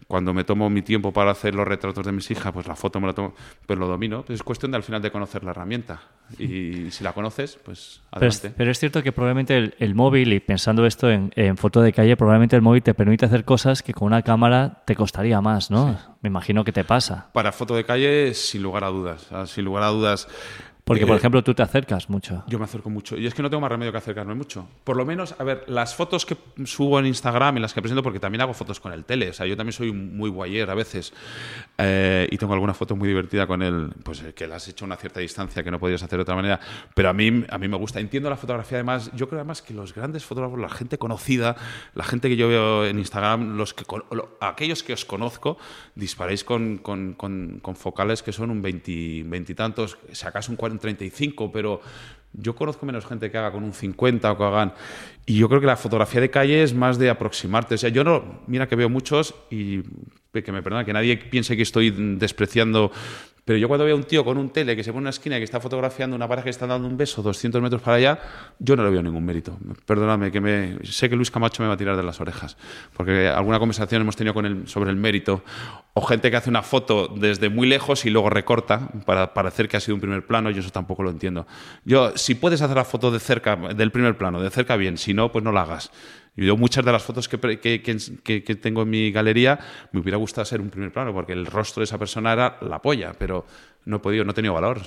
cuando 0.09 0.33
me 0.33 0.43
tomo 0.43 0.71
mi 0.71 0.81
tiempo 0.81 1.13
para 1.13 1.29
hacer 1.29 1.53
los 1.53 1.67
retratos 1.67 2.03
de 2.03 2.11
mis 2.11 2.31
hijas, 2.31 2.51
pues 2.51 2.65
la 2.65 2.75
foto 2.75 2.99
me 2.99 3.05
la 3.05 3.13
tomo, 3.13 3.35
pues 3.67 3.77
lo 3.77 3.87
domino. 3.87 4.25
es 4.27 4.41
cuestión 4.41 4.71
de 4.71 4.77
al 4.77 4.81
final 4.81 5.03
de 5.03 5.11
conocer 5.11 5.43
la 5.43 5.51
herramienta. 5.51 6.01
Y 6.39 6.89
si 6.89 7.03
la 7.03 7.13
conoces, 7.13 7.59
pues 7.63 8.01
adelante. 8.09 8.51
Pero 8.57 8.71
es, 8.71 8.79
cierto 8.79 9.03
que 9.03 9.11
probablemente 9.11 9.71
el, 9.77 9.93
móvil, 9.93 10.33
y 10.33 10.39
pensando 10.39 10.87
esto 10.87 11.11
en, 11.11 11.57
foto 11.57 11.81
de 11.81 11.93
calle, 11.93 12.17
probablemente 12.17 12.55
el 12.55 12.63
móvil 12.63 12.81
te 12.81 12.95
permite 12.95 13.27
hacer 13.27 13.45
cosas 13.45 13.83
que 13.83 13.93
con 13.93 14.07
una 14.07 14.23
cámara 14.23 14.81
te 14.85 14.95
costaría 14.95 15.41
más, 15.41 15.69
¿no? 15.69 15.99
Me 16.21 16.29
imagino 16.29 16.63
que 16.63 16.71
te 16.71 16.83
pasa. 16.83 17.29
Para 17.31 17.51
foto 17.51 17.75
de 17.75 17.85
calle, 17.85 18.33
sin 18.33 18.63
lugar 18.63 18.85
a 18.85 18.87
dudas. 18.87 19.27
Sin 19.45 19.63
lugar 19.63 19.83
a 19.83 19.89
dudas, 19.89 20.27
porque, 20.89 21.05
por 21.05 21.17
eh, 21.17 21.19
ejemplo, 21.19 21.43
tú 21.43 21.53
te 21.53 21.61
acercas 21.61 22.09
mucho. 22.09 22.43
Yo 22.47 22.57
me 22.57 22.65
acerco 22.65 22.89
mucho. 22.89 23.15
Y 23.15 23.27
es 23.27 23.35
que 23.35 23.43
no 23.43 23.49
tengo 23.51 23.61
más 23.61 23.69
remedio 23.69 23.91
que 23.91 23.99
acercarme 23.99 24.33
mucho. 24.33 24.67
Por 24.83 24.97
lo 24.97 25.05
menos, 25.05 25.35
a 25.37 25.43
ver, 25.43 25.63
las 25.67 25.93
fotos 25.93 26.25
que 26.25 26.35
subo 26.65 26.97
en 26.97 27.05
Instagram 27.05 27.57
y 27.57 27.59
las 27.59 27.75
que 27.75 27.81
presento, 27.83 28.01
porque 28.01 28.19
también 28.19 28.41
hago 28.41 28.55
fotos 28.55 28.79
con 28.79 28.91
el 28.91 29.05
tele. 29.05 29.29
O 29.29 29.33
sea, 29.33 29.45
yo 29.45 29.55
también 29.55 29.73
soy 29.73 29.91
muy 29.91 30.31
guayer 30.31 30.67
a 30.67 30.73
veces. 30.73 31.13
Eh, 31.77 32.27
y 32.31 32.37
tengo 32.39 32.53
alguna 32.53 32.73
foto 32.73 32.95
muy 32.95 33.07
divertida 33.07 33.45
con 33.45 33.61
él, 33.61 33.91
pues 34.01 34.23
que 34.33 34.47
la 34.47 34.55
has 34.55 34.67
hecho 34.67 34.85
a 34.85 34.87
una 34.87 34.95
cierta 34.95 35.19
distancia 35.19 35.61
que 35.61 35.69
no 35.69 35.79
podrías 35.79 36.01
hacer 36.01 36.17
de 36.17 36.23
otra 36.23 36.33
manera. 36.33 36.59
Pero 36.95 37.09
a 37.09 37.13
mí, 37.13 37.45
a 37.47 37.57
mí 37.59 37.67
me 37.67 37.77
gusta. 37.77 37.99
Entiendo 37.99 38.27
la 38.31 38.37
fotografía, 38.37 38.79
además. 38.79 39.11
Yo 39.13 39.27
creo 39.29 39.41
además 39.41 39.61
que 39.61 39.75
los 39.75 39.93
grandes 39.93 40.25
fotógrafos, 40.25 40.57
la 40.57 40.69
gente 40.69 40.97
conocida, 40.97 41.55
la 41.93 42.03
gente 42.03 42.29
que 42.29 42.35
yo 42.35 42.47
veo 42.47 42.87
en 42.87 42.97
Instagram, 42.97 43.57
los 43.57 43.75
que, 43.75 43.85
aquellos 44.41 44.81
que 44.81 44.93
os 44.93 45.05
conozco, 45.05 45.59
disparáis 45.93 46.43
con, 46.43 46.79
con, 46.79 47.13
con, 47.13 47.75
focales 47.75 48.23
que 48.23 48.33
son 48.33 48.49
un 48.49 48.63
veintitantos, 48.63 49.99
sacas 50.13 50.49
un 50.49 50.55
40 50.55 50.78
35, 50.79 51.51
pero 51.51 51.81
yo 52.33 52.55
conozco 52.55 52.85
menos 52.85 53.05
gente 53.05 53.31
que 53.31 53.37
haga 53.37 53.51
con 53.51 53.63
un 53.63 53.73
50 53.73 54.31
o 54.31 54.37
que 54.37 54.43
hagan... 54.43 54.73
Y 55.25 55.37
yo 55.37 55.47
creo 55.47 55.61
que 55.61 55.67
la 55.67 55.77
fotografía 55.77 56.21
de 56.21 56.31
calle 56.31 56.63
es 56.63 56.73
más 56.73 56.97
de 56.97 57.09
aproximarte. 57.09 57.75
O 57.75 57.77
sea, 57.77 57.89
yo 57.89 58.03
no... 58.03 58.41
Mira 58.47 58.67
que 58.67 58.75
veo 58.75 58.89
muchos 58.89 59.35
y 59.51 59.81
que 60.31 60.51
me 60.51 60.61
perdona, 60.61 60.85
que 60.85 60.93
nadie 60.93 61.17
piense 61.17 61.55
que 61.55 61.63
estoy 61.63 61.89
despreciando 61.89 62.91
Pero 63.45 63.57
yo 63.57 63.67
cuando 63.67 63.83
veo 63.83 63.95
a 63.95 63.97
un 63.97 64.03
tío 64.03 64.23
con 64.23 64.37
un 64.37 64.51
tele 64.51 64.75
que 64.75 64.83
se 64.83 64.91
pone 64.91 64.99
en 64.99 65.03
una 65.05 65.09
esquina 65.09 65.37
y 65.37 65.39
que 65.39 65.45
está 65.45 65.59
fotografiando 65.59 66.15
una 66.15 66.27
pareja 66.27 66.43
que 66.43 66.49
está 66.51 66.67
dando 66.67 66.87
un 66.87 66.97
beso 66.97 67.23
200 67.23 67.59
metros 67.63 67.81
para 67.81 67.97
allá, 67.97 68.19
yo 68.59 68.75
no 68.75 68.83
le 68.83 68.91
veo 68.91 69.01
ningún 69.01 69.25
mérito. 69.25 69.57
Perdóname, 69.87 70.31
que 70.31 70.39
me, 70.39 70.77
sé 70.83 71.09
que 71.09 71.15
Luis 71.15 71.31
Camacho 71.31 71.63
me 71.63 71.67
va 71.67 71.73
a 71.73 71.77
tirar 71.77 71.97
de 71.97 72.03
las 72.03 72.21
orejas, 72.21 72.57
porque 72.95 73.27
alguna 73.27 73.57
conversación 73.57 74.03
hemos 74.03 74.15
tenido 74.15 74.35
con 74.35 74.45
él 74.45 74.67
sobre 74.67 74.91
el 74.91 74.97
mérito, 74.97 75.43
o 75.95 76.01
gente 76.01 76.29
que 76.29 76.37
hace 76.37 76.51
una 76.51 76.61
foto 76.61 77.07
desde 77.07 77.49
muy 77.49 77.67
lejos 77.67 78.05
y 78.05 78.11
luego 78.11 78.29
recorta 78.29 78.87
para 79.07 79.33
parecer 79.33 79.67
que 79.67 79.77
ha 79.77 79.79
sido 79.79 79.95
un 79.95 80.01
primer 80.01 80.27
plano, 80.27 80.51
yo 80.51 80.59
eso 80.59 80.69
tampoco 80.69 81.01
lo 81.01 81.09
entiendo. 81.09 81.47
Yo, 81.85 82.15
si 82.15 82.35
puedes 82.35 82.61
hacer 82.61 82.77
la 82.77 82.85
foto 82.85 83.09
de 83.09 83.19
cerca, 83.19 83.55
del 83.55 83.91
primer 83.91 84.15
plano, 84.15 84.39
de 84.39 84.51
cerca 84.51 84.75
bien, 84.75 84.99
si 84.99 85.15
no, 85.15 85.31
pues 85.31 85.43
no 85.43 85.51
la 85.51 85.63
hagas. 85.63 85.91
Yo 86.45 86.57
muchas 86.57 86.85
de 86.85 86.91
las 86.91 87.03
fotos 87.03 87.27
que, 87.27 87.39
que, 87.59 88.55
tengo 88.55 88.83
en 88.83 88.89
mi 88.89 89.11
galería 89.11 89.59
me 89.91 89.99
hubiera 89.99 90.17
gustado 90.17 90.45
ser 90.45 90.61
un 90.61 90.69
primer 90.69 90.91
plano, 90.91 91.13
porque 91.13 91.33
el 91.33 91.45
rostro 91.45 91.81
de 91.81 91.85
esa 91.85 91.97
persona 91.97 92.33
era 92.33 92.57
la 92.61 92.81
polla, 92.81 93.13
pero 93.17 93.45
no 93.85 93.97
he 93.97 93.99
podido, 93.99 94.23
no 94.23 94.31
he 94.31 94.33
tenido 94.33 94.53
valor. 94.53 94.81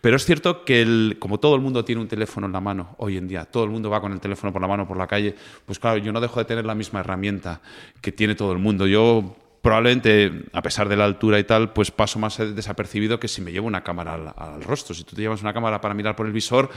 pero 0.00 0.16
es 0.16 0.24
cierto 0.24 0.64
que 0.64 0.82
el, 0.82 1.16
como 1.18 1.38
todo 1.38 1.54
el 1.54 1.60
mundo 1.60 1.84
tiene 1.84 2.00
un 2.00 2.08
teléfono 2.08 2.46
en 2.46 2.52
la 2.52 2.60
mano 2.60 2.94
hoy 2.98 3.16
en 3.16 3.26
día, 3.26 3.44
todo 3.44 3.64
el 3.64 3.70
mundo 3.70 3.90
va 3.90 4.00
con 4.00 4.12
el 4.12 4.20
teléfono 4.20 4.52
por 4.52 4.62
la 4.62 4.68
mano 4.68 4.86
por 4.86 4.96
la 4.96 5.06
calle, 5.06 5.34
pues 5.66 5.78
claro, 5.78 5.98
yo 5.98 6.12
no 6.12 6.20
dejo 6.20 6.38
de 6.38 6.44
tener 6.44 6.64
la 6.64 6.74
misma 6.74 7.00
herramienta 7.00 7.60
que 8.00 8.12
tiene 8.12 8.34
todo 8.34 8.52
el 8.52 8.58
mundo. 8.58 8.86
Yo 8.86 9.36
probablemente, 9.62 10.44
a 10.52 10.62
pesar 10.62 10.88
de 10.88 10.96
la 10.96 11.04
altura 11.04 11.38
y 11.38 11.44
tal, 11.44 11.72
pues 11.72 11.90
paso 11.90 12.18
más 12.18 12.38
desapercibido 12.38 13.18
que 13.18 13.28
si 13.28 13.40
me 13.40 13.52
llevo 13.52 13.66
una 13.66 13.82
cámara 13.82 14.14
al, 14.36 14.62
rostro. 14.62 14.94
Si 14.94 15.04
tú 15.04 15.16
te 15.16 15.22
llevas 15.22 15.42
una 15.42 15.52
cámara 15.52 15.80
para 15.80 15.94
mirar 15.94 16.16
por 16.16 16.26
el 16.26 16.32
visor, 16.32 16.70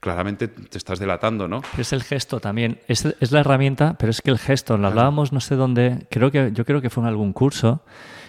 claramente 0.00 0.48
te 0.48 0.78
estás 0.78 0.98
delatando, 0.98 1.48
¿no? 1.48 1.62
Es 1.78 1.92
el 1.92 2.02
gesto 2.02 2.40
también, 2.40 2.80
es, 2.88 3.04
es 3.20 3.32
la 3.32 3.40
herramienta, 3.40 3.96
pero 3.98 4.10
es 4.10 4.20
que 4.20 4.30
el 4.30 4.38
gesto, 4.38 4.76
lo 4.76 4.88
hablábamos 4.88 5.32
no 5.32 5.40
sé 5.40 5.56
dónde, 5.56 6.06
creo 6.10 6.30
que, 6.30 6.50
yo 6.52 6.64
creo 6.64 6.80
que 6.80 6.90
fue 6.90 7.02
en 7.02 7.08
algún 7.08 7.32
curso, 7.32 7.82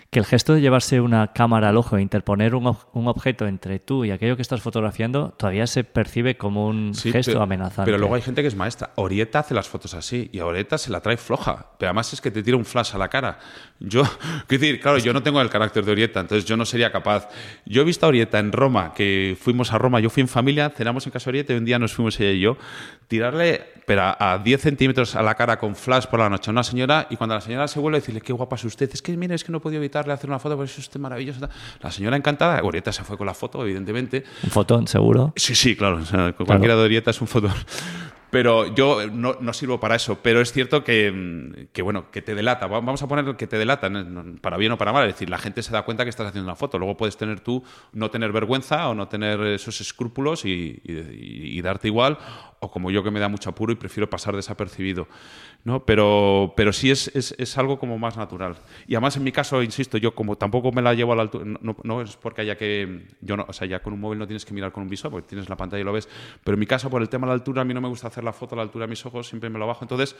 que 0.09 0.19
el 0.19 0.25
gesto 0.25 0.53
de 0.53 0.61
llevarse 0.61 1.01
una 1.01 1.34
cámara 1.34 1.69
al 1.69 1.77
ojo 1.77 1.97
e 1.97 2.01
interponer 2.01 2.55
un, 2.55 2.77
un, 2.93 3.07
objeto 3.07 3.45
entre 3.45 3.79
tú 3.79 4.05
y 4.05 4.11
aquello 4.11 4.38
que 4.38 4.41
estás 4.41 4.61
fotografiando 4.61 5.31
todavía 5.38 5.67
se 5.67 5.84
percibe 5.84 6.38
como 6.38 6.67
un 6.67 6.93
gesto 6.95 7.41
amenazante. 7.41 7.91
Pero 7.91 7.97
luego 7.97 8.15
hay 8.15 8.21
gente 8.21 8.41
que 8.41 8.47
es 8.47 8.55
maestra. 8.55 8.91
Orieta 8.95 9.39
hace 9.39 9.53
las 9.53 9.67
fotos 9.67 9.93
así 9.93 10.29
y 10.31 10.39
a 10.39 10.45
Orieta 10.45 10.77
se 10.77 10.91
la 10.91 11.01
trae 11.01 11.17
floja. 11.17 11.71
Pero 11.77 11.89
además 11.89 12.13
es 12.13 12.21
que 12.21 12.31
te 12.31 12.41
tira 12.41 12.55
un 12.55 12.63
flash 12.63 12.95
a 12.95 12.97
la 12.97 13.09
cara. 13.09 13.39
Yo, 13.79 14.03
quiero 14.47 14.61
decir, 14.61 14.79
claro, 14.79 14.97
yo 14.97 15.11
no 15.11 15.21
tengo 15.23 15.41
el 15.41 15.49
carácter 15.49 15.84
de 15.84 15.91
Orieta, 15.91 16.21
entonces 16.21 16.45
yo 16.45 16.55
no 16.55 16.65
sería 16.65 16.89
capaz. 16.89 17.27
Yo 17.65 17.81
he 17.81 17.85
visto 17.85 18.05
a 18.05 18.09
Orieta 18.09 18.39
en 18.39 18.53
Roma, 18.53 18.93
que 18.93 19.38
fuimos 19.39 19.73
a 19.73 19.77
Roma, 19.77 19.99
yo 19.99 20.09
fui 20.09 20.21
en 20.21 20.29
familia, 20.29 20.69
cenamos 20.69 21.05
en 21.05 21.11
casa 21.11 21.25
de 21.25 21.31
Orieta 21.31 21.53
y 21.53 21.57
un 21.57 21.65
día 21.65 21.79
nos 21.79 21.93
fuimos 21.93 22.17
ella 22.21 22.31
y 22.31 22.39
yo, 22.39 22.57
tirarle 23.07 23.77
pero 23.88 24.01
a 24.19 24.38
10 24.38 24.61
centímetros 24.61 25.15
a 25.15 25.21
la 25.21 25.34
cara 25.35 25.57
con 25.57 25.73
flash 25.73 26.07
por 26.07 26.19
la 26.19 26.29
noche 26.29 26.49
a 26.49 26.51
una 26.51 26.63
señora 26.63 27.07
y 27.09 27.15
cuando 27.15 27.35
la 27.35 27.39
señora 27.39 27.69
se 27.69 27.79
vuelve 27.79 27.99
a 27.99 28.01
decirle, 28.01 28.19
qué 28.19 28.34
guapa 28.34 28.57
es 28.57 28.65
usted, 28.65 28.89
es 28.91 29.01
que 29.01 29.15
mire, 29.15 29.34
es 29.34 29.45
que 29.45 29.51
no 29.53 29.59
he 29.59 29.61
podido 29.61 29.81
evitarle 29.81 30.11
hacer 30.11 30.29
una 30.29 30.39
foto, 30.39 30.57
por 30.57 30.65
eso 30.65 30.73
es 30.73 30.88
usted 30.88 30.99
maravilloso. 30.99 31.47
La 31.81 31.89
señora 31.89 32.17
encantada, 32.17 32.61
Orieta 32.63 32.91
se 32.91 33.05
fue 33.05 33.17
con 33.17 33.25
la 33.25 33.34
foto, 33.34 33.63
evidentemente. 33.63 34.25
Un 34.43 34.49
fotón, 34.49 34.88
seguro. 34.88 35.31
Sí, 35.38 35.55
sí, 35.55 35.77
claro. 35.77 36.01
Cualquiera 36.35 36.75
de 36.75 36.84
Orieta 36.84 37.11
es 37.11 37.21
un 37.21 37.27
fotón. 37.27 37.53
Pero 38.29 38.75
yo 38.75 39.07
no, 39.09 39.38
no, 39.39 39.53
sirvo 39.53 39.79
para 39.79 39.95
eso. 39.95 40.19
Pero 40.21 40.41
es 40.41 40.51
cierto 40.51 40.84
que, 40.84 41.69
que, 41.71 41.81
bueno, 41.81 42.11
que 42.11 42.21
te 42.21 42.35
delata. 42.35 42.67
Vamos 42.67 43.01
a 43.01 43.07
poner 43.07 43.38
que 43.38 43.47
te 43.47 43.57
delata, 43.57 43.89
para 44.41 44.57
bien 44.57 44.73
o 44.73 44.77
para 44.77 44.91
mal. 44.91 45.07
Es 45.07 45.15
decir, 45.15 45.29
la 45.29 45.38
gente 45.38 45.63
se 45.63 45.71
da 45.71 45.84
cuenta 45.84 46.03
que 46.03 46.09
estás 46.09 46.27
haciendo 46.27 46.45
una 46.45 46.57
foto. 46.57 46.77
Luego 46.77 46.97
puedes 46.97 47.15
tener 47.15 47.39
tú, 47.39 47.63
no 47.93 48.11
tener 48.11 48.34
vergüenza 48.34 48.89
o 48.89 48.93
no 48.93 49.07
tener 49.07 49.39
esos 49.41 49.79
escrúpulos 49.79 50.43
y, 50.43 50.81
y, 50.84 51.57
y 51.57 51.61
darte 51.61 51.88
igual. 51.88 52.17
O 52.59 52.71
como 52.71 52.89
yo 52.89 53.03
que 53.03 53.11
me 53.11 53.19
da 53.19 53.27
mucho 53.27 53.49
apuro 53.49 53.71
y 53.71 53.75
prefiero 53.75 54.09
pasar 54.09 54.35
desapercibido. 54.35 55.07
¿no? 55.63 55.84
Pero, 55.84 56.53
pero 56.55 56.71
sí 56.71 56.89
es, 56.91 57.09
es, 57.13 57.35
es, 57.38 57.57
algo 57.57 57.77
como 57.77 57.97
más 57.97 58.15
natural. 58.15 58.55
Y 58.88 58.95
además 58.95 59.17
en 59.17 59.23
mi 59.23 59.34
caso, 59.34 59.61
insisto, 59.61 59.97
yo 59.97 60.15
como 60.15 60.38
tampoco 60.38 60.71
me 60.71 60.81
la 60.81 60.93
llevo 60.93 61.11
a 61.11 61.17
la 61.17 61.23
altura, 61.23 61.45
no, 61.61 61.75
no, 61.84 62.01
es 62.01 62.15
porque 62.15 62.41
haya 62.41 62.55
que, 62.55 63.05
yo 63.19 63.35
no, 63.35 63.45
o 63.47 63.51
sea, 63.51 63.67
ya 63.67 63.81
con 63.81 63.91
un 63.91 63.99
móvil 63.99 64.17
no 64.17 64.27
tienes 64.27 64.45
que 64.45 64.53
mirar 64.53 64.71
con 64.71 64.84
un 64.84 64.89
visor, 64.89 65.11
porque 65.11 65.27
tienes 65.27 65.49
la 65.49 65.57
pantalla 65.57 65.81
y 65.81 65.84
lo 65.84 65.91
ves, 65.91 66.07
pero 66.41 66.55
en 66.55 66.59
mi 66.59 66.65
caso 66.65 66.89
por 66.89 67.01
el 67.01 67.09
tema 67.09 67.27
de 67.27 67.31
la 67.31 67.34
altura, 67.34 67.63
a 67.63 67.65
mí 67.65 67.73
no 67.73 67.81
me 67.81 67.89
gusta 67.89 68.07
hacer 68.07 68.23
la 68.23 68.31
foto 68.31 68.55
a 68.55 68.57
la 68.57 68.61
altura 68.61 68.85
de 68.85 68.91
mis 68.91 69.05
ojos, 69.05 69.27
siempre 69.27 69.49
me 69.49 69.59
lo 69.59 69.67
bajo, 69.67 69.84
entonces, 69.84 70.15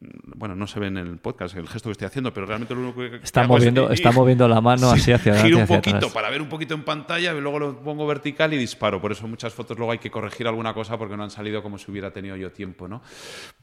bueno, 0.00 0.56
no 0.56 0.66
se 0.66 0.80
ve 0.80 0.88
en 0.88 0.96
el 0.96 1.18
podcast 1.18 1.56
el 1.56 1.68
gesto 1.68 1.90
que 1.90 1.92
estoy 1.92 2.06
haciendo, 2.06 2.32
pero 2.34 2.46
realmente 2.46 2.74
lo 2.74 2.80
único 2.80 3.00
que... 3.00 3.16
Está, 3.22 3.46
moviendo, 3.46 3.90
está 3.90 4.10
moviendo 4.10 4.48
la 4.48 4.60
mano 4.60 4.90
así 4.90 5.12
hacia 5.12 5.32
adelante. 5.32 5.48
Giro 5.48 5.60
un 5.60 5.80
poquito 5.80 6.12
para 6.12 6.28
ver 6.28 6.42
un 6.42 6.48
poquito 6.48 6.74
en 6.74 6.82
pantalla 6.82 7.32
y 7.32 7.40
luego 7.40 7.60
lo 7.60 7.82
pongo 7.82 8.04
vertical 8.04 8.52
y 8.52 8.56
disparo, 8.56 9.00
por 9.00 9.12
eso 9.12 9.28
muchas 9.28 9.54
fotos 9.54 9.76
luego 9.78 9.92
hay 9.92 9.98
que 9.98 10.10
corregir 10.10 10.48
alguna 10.48 10.74
cosa 10.74 10.98
porque 10.98 11.16
no 11.16 11.22
han 11.22 11.30
salido 11.30 11.62
como 11.62 11.77
si 11.78 11.90
hubiera 11.90 12.10
tenido 12.10 12.36
yo 12.36 12.52
tiempo, 12.52 12.88
¿no? 12.88 13.02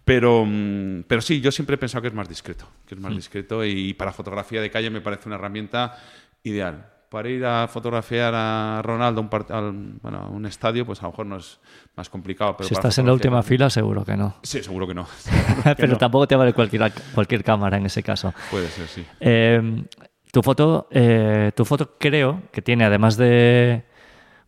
Pero, 0.04 0.46
mm, 0.46 1.04
pero 1.08 1.22
sí, 1.22 1.42
yo 1.42 1.52
siempre 1.52 1.76
he 1.76 1.78
pensado 1.78 2.02
que 2.02 2.10
es 2.10 2.14
más 2.14 2.30
discreto, 2.30 2.68
que 2.86 2.96
es 2.96 3.02
más 3.02 3.12
mm. 3.12 3.16
discreto 3.16 3.66
y 3.66 3.94
para 3.94 4.12
fotografía 4.12 4.62
de 4.62 4.70
calle 4.70 4.90
me 4.90 5.02
parece 5.02 5.28
una 5.28 5.36
herramienta 5.36 5.98
ideal. 6.44 6.92
Para 7.10 7.30
ir 7.30 7.46
a 7.46 7.68
fotografiar 7.68 8.34
a 8.36 8.82
Ronaldo 8.84 9.22
un 9.22 10.00
bueno, 10.02 10.18
a 10.18 10.28
un 10.28 10.46
estadio, 10.46 10.86
pues 10.86 11.00
a 11.00 11.04
lo 11.04 11.12
mejor 11.12 11.26
no 11.26 11.38
es 11.38 11.60
más 11.96 12.10
complicado. 12.10 12.58
Pero 12.58 12.68
si 12.68 12.74
estás 12.74 12.98
en 12.98 13.06
la 13.06 13.14
última 13.14 13.42
fila, 13.42 13.70
seguro 13.70 14.04
que 14.04 14.18
no. 14.18 14.36
Sí, 14.44 14.62
seguro 14.62 14.88
que 14.88 14.94
no. 14.94 15.08
pero 15.78 15.98
tampoco 15.98 16.28
te 16.28 16.36
vale 16.36 16.54
cualquier, 16.54 16.92
cualquier 17.14 17.44
cámara 17.44 17.78
en 17.78 17.86
ese 17.86 18.04
caso. 18.04 18.34
Puede 18.52 18.68
ser, 18.68 18.88
sí. 18.88 19.06
Eh, 19.20 19.84
tu 20.32 20.44
foto, 20.44 20.88
eh, 20.92 21.52
tu 21.56 21.64
foto 21.64 21.96
creo 21.98 22.44
que 22.52 22.62
tiene, 22.62 22.84
además 22.84 23.16
de 23.16 23.86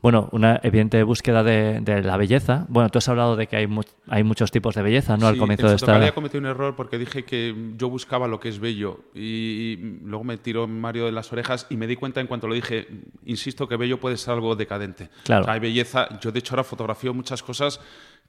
bueno, 0.02 0.30
una 0.32 0.60
evidente 0.64 1.02
búsqueda 1.02 1.44
de, 1.44 2.02
la 2.04 2.18
belleza. 2.18 2.66
Bueno, 2.70 2.90
tú 2.90 3.00
has 3.00 3.10
hablado 3.10 3.36
de 3.36 3.48
que 3.48 3.58
hay, 3.58 3.68
hay 4.08 4.24
muchos 4.24 4.52
tipos 4.52 4.76
de 4.76 4.84
belleza, 4.84 5.18
¿no? 5.18 5.28
Al 5.28 5.38
comienzo 5.38 5.68
de 5.68 5.76
esta. 5.76 6.12
cometido 6.14 6.40
un 6.40 6.46
error 6.46 6.76
porque 6.76 6.98
dije 6.98 7.26
que 7.26 7.56
yo 7.78 7.90
buscaba 7.90 8.28
lo 8.28 8.40
que 8.40 8.50
es 8.50 8.60
bello 8.60 9.00
y, 9.16 9.78
luego 10.04 10.24
me 10.24 10.38
tiró 10.38 10.68
Mario 10.68 11.06
de 11.06 11.12
las 11.12 11.32
orejas 11.34 11.66
y 11.70 11.78
me 11.78 11.88
di 11.88 11.96
cuenta 11.96 12.22
en 12.22 12.28
cuanto 12.28 12.48
lo 12.48 12.54
dije, 12.54 12.88
insisto 13.26 13.68
que 13.68 13.76
bello 13.76 14.00
puede 14.00 14.18
ser 14.18 14.36
algo 14.36 14.56
decadente. 14.56 15.10
Claro. 15.24 15.50
hay 15.50 15.60
belleza. 15.60 16.08
Yo 16.20 16.32
de 16.32 16.40
hecho 16.40 16.54
ahora 16.54 16.64
fotografío 16.64 17.14
muchas 17.14 17.42
cosas 17.42 17.80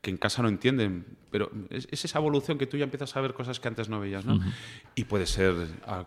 que 0.00 0.10
en 0.10 0.16
casa 0.16 0.42
no 0.42 0.48
entienden, 0.48 1.06
pero 1.30 1.50
es, 1.70 1.88
esa 1.90 2.18
evolución 2.18 2.56
que 2.58 2.66
tú 2.66 2.76
ya 2.76 2.84
empiezas 2.84 3.16
a 3.16 3.20
ver 3.20 3.34
cosas 3.34 3.58
que 3.60 3.68
antes 3.68 3.88
no 3.88 4.00
veías, 4.00 4.24
¿no? 4.24 4.38
Y 4.94 5.04
puede 5.04 5.26
ser 5.26 5.54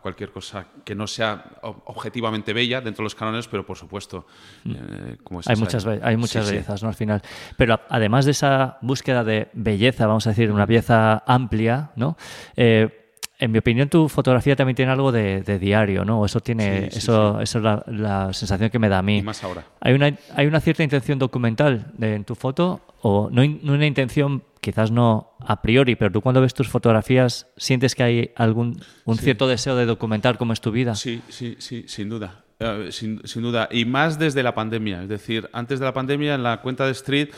cualquier 0.02 0.32
cosa 0.32 0.68
que 0.86 0.96
no 0.96 1.08
sea 1.08 1.60
objetivamente 1.62 2.54
bella 2.54 2.82
dentro 2.82 3.04
de 3.04 3.06
los 3.06 3.16
cánones, 3.16 3.48
pero 3.48 3.66
por 3.66 3.78
supuesto, 3.78 4.26
eh, 4.66 5.18
como 5.24 5.42
hay, 5.46 5.56
muchas, 5.56 5.86
hay 5.86 6.18
muchas 6.18 6.50
bellezas, 6.50 6.82
¿no? 6.84 6.90
Al 6.90 6.96
final. 6.96 7.22
Pero 7.58 7.80
además 7.90 8.26
de 8.26 8.32
esa 8.32 8.78
búsqueda 8.82 9.24
de 9.24 9.50
belleza, 9.54 10.08
vamos 10.08 10.26
a 10.28 10.32
decir, 10.32 10.52
una 10.52 10.66
belleza 10.66 11.24
amplia, 11.28 11.92
¿no? 11.96 12.18
Eh, 12.56 13.01
en 13.42 13.52
mi 13.52 13.58
opinión, 13.58 13.90
tu 13.90 14.08
fotografía 14.08 14.56
también 14.56 14.76
tiene 14.76 14.92
algo 14.92 15.12
de, 15.12 15.42
diario, 15.60 16.06
¿no? 16.06 16.24
Eso 16.24 16.42
tiene, 16.42 16.86
eso, 16.86 17.42
eso 17.42 17.58
es 17.58 17.64
la, 17.88 18.32
sensación 18.34 18.70
que 18.70 18.78
me 18.78 18.88
da 18.88 19.00
a 19.00 19.02
mí. 19.02 19.18
Y 19.18 19.22
más 19.24 19.44
ahora. 19.44 19.66
Hay 19.80 19.96
una, 19.96 20.16
hay 20.36 20.46
una 20.46 20.62
cierta 20.62 20.84
intención 20.84 21.18
documental 21.18 21.92
en 22.00 22.24
tu 22.24 22.36
foto, 22.36 22.82
o 23.02 23.32
no, 23.32 23.42
una 23.42 23.88
intención, 23.88 24.44
quizás 24.62 24.92
no 24.92 25.32
a 25.40 25.60
priori, 25.64 25.96
pero 25.96 26.12
tú 26.12 26.22
cuando 26.22 26.40
ves 26.40 26.54
tus 26.54 26.70
fotografías 26.70 27.48
sientes 27.58 27.96
que 27.96 28.04
hay 28.04 28.32
algún 28.36 28.80
un 29.06 29.18
cierto 29.18 29.48
deseo 29.48 29.76
de 29.76 29.88
documentar 29.88 30.38
cómo 30.38 30.54
es 30.54 30.62
tu 30.62 30.72
vida. 30.72 30.94
Sí, 30.94 31.24
sí, 31.30 31.56
sí, 31.58 31.86
sin 31.88 32.10
duda. 32.10 32.44
Eh, 32.60 32.90
sin, 32.92 33.22
sin, 33.24 33.42
duda. 33.42 33.70
Y 33.72 33.86
más 33.86 34.20
desde 34.20 34.44
la 34.44 34.54
pandemia. 34.54 35.02
Es 35.02 35.10
decir, 35.10 35.50
antes 35.52 35.80
de 35.80 35.86
la 35.86 35.94
pandemia, 35.94 36.36
en 36.36 36.44
la 36.44 36.62
cuenta 36.62 36.86
de 36.86 36.92
Street, 36.92 37.30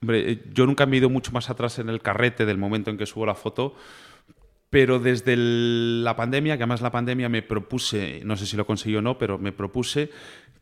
hombre, 0.00 0.30
eh, 0.30 0.44
yo 0.54 0.64
nunca 0.64 0.86
me 0.86 0.94
he 0.94 0.98
ido 1.00 1.10
mucho 1.10 1.32
más 1.32 1.50
atrás 1.50 1.80
en 1.80 1.88
el 1.88 2.00
carrete 2.00 2.46
del 2.46 2.56
momento 2.56 2.88
en 2.88 2.96
que 2.96 3.04
subo 3.04 3.26
la 3.26 3.34
foto 3.34 3.74
pero 4.70 5.00
desde 5.00 5.36
la 5.36 6.14
pandemia, 6.14 6.56
que 6.56 6.62
además 6.62 6.80
la 6.80 6.92
pandemia 6.92 7.28
me 7.28 7.42
propuse, 7.42 8.22
no 8.24 8.36
sé 8.36 8.46
si 8.46 8.56
lo 8.56 8.64
conseguí 8.64 8.94
o 8.96 9.02
no, 9.02 9.18
pero 9.18 9.36
me 9.36 9.52
propuse 9.52 10.10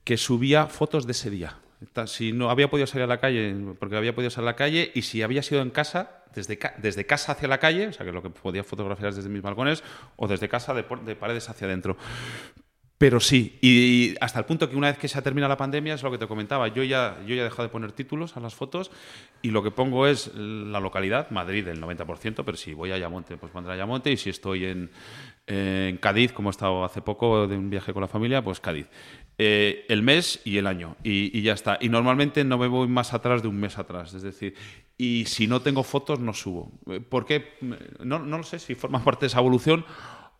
que 0.03 0.17
subía 0.17 0.67
fotos 0.67 1.07
de 1.07 1.13
ese 1.13 1.29
día. 1.29 1.59
Si 2.07 2.33
no 2.33 2.51
había 2.51 2.71
podido 2.71 2.87
salir 2.87 3.05
a 3.05 3.07
la 3.07 3.21
calle, 3.21 3.55
porque 3.79 3.97
había 3.97 4.15
podido 4.15 4.31
salir 4.31 4.49
a 4.49 4.53
la 4.53 4.57
calle, 4.57 4.91
y 4.95 5.03
si 5.03 5.23
había 5.23 5.43
sido 5.43 5.61
en 5.61 5.71
casa, 5.71 6.25
desde, 6.35 6.59
desde 6.79 7.07
casa 7.07 7.33
hacia 7.33 7.49
la 7.49 7.59
calle, 7.59 7.89
o 7.89 7.93
sea, 7.93 8.07
que 8.07 8.13
lo 8.13 8.23
que 8.23 8.31
podía 8.31 8.65
fotografiar 8.65 9.15
desde 9.15 9.29
mis 9.29 9.43
balcones, 9.43 9.85
o 10.17 10.27
desde 10.27 10.49
casa 10.49 10.73
de, 10.73 10.85
de 11.05 11.15
paredes 11.15 11.49
hacia 11.51 11.67
adentro. 11.67 11.97
Pero 12.99 13.21
sí, 13.21 13.57
y, 13.63 14.17
hasta 14.21 14.41
el 14.41 14.45
punto 14.45 14.69
que 14.69 14.75
una 14.75 14.89
vez 14.89 14.99
que 14.99 15.07
se 15.07 15.17
ha 15.17 15.23
terminado 15.23 15.49
la 15.49 15.57
pandemia, 15.57 15.95
es 15.95 16.03
lo 16.03 16.11
que 16.11 16.19
te 16.19 16.27
comentaba, 16.27 16.67
yo 16.67 16.83
ya, 16.83 17.17
yo 17.25 17.37
ya 17.37 17.43
he 17.43 17.45
dejado 17.45 17.63
de 17.63 17.69
poner 17.69 17.93
títulos 17.93 18.37
a 18.37 18.41
las 18.41 18.57
fotos 18.57 18.91
y 19.41 19.53
lo 19.53 19.63
que 19.63 19.71
pongo 19.71 20.09
es 20.09 20.35
la 20.35 20.81
localidad, 20.81 21.31
Madrid 21.31 21.69
el 21.69 21.81
90%, 21.81 22.43
pero 22.45 22.57
si 22.57 22.75
voy 22.75 22.91
a 22.91 22.97
Ayamonte, 22.97 23.37
pues 23.37 23.53
pondré 23.53 23.75
Ayamonte 23.75 24.11
y 24.11 24.17
si 24.17 24.31
estoy 24.31 24.65
en, 24.65 24.91
Cádiz, 26.01 26.33
como 26.33 26.51
he 26.51 26.53
estado 26.53 26.85
hace 26.85 27.01
poco 27.01 27.47
de 27.47 27.57
un 27.57 27.71
viaje 27.71 27.95
con 27.95 28.03
la 28.03 28.09
familia, 28.09 28.43
pues 28.43 28.61
Cádiz. 28.61 28.89
Eh, 29.39 29.87
el 29.89 30.03
mes 30.03 30.43
y 30.45 30.59
el 30.59 30.67
año 30.67 30.97
y, 31.03 31.41
ya 31.41 31.55
está. 31.55 31.79
Y 31.81 31.89
normalmente 31.89 32.45
no 32.45 32.59
me 32.59 32.67
voy 32.67 32.89
más 32.89 33.15
atrás 33.15 33.41
de 33.41 33.49
un 33.49 33.59
mes 33.59 33.79
atrás, 33.79 34.13
es 34.13 34.23
decir, 34.23 34.55
y 34.99 35.25
si 35.27 35.47
no 35.47 35.63
tengo 35.63 35.85
fotos 35.85 36.19
no 36.19 36.35
subo. 36.35 36.73
¿Por 37.09 37.25
qué? 37.25 37.55
No, 38.01 38.19
no 38.19 38.39
lo 38.39 38.43
sé 38.43 38.59
si 38.59 38.75
forma 38.75 39.03
parte 39.05 39.21
de 39.21 39.27
esa 39.29 39.39
evolución 39.39 39.87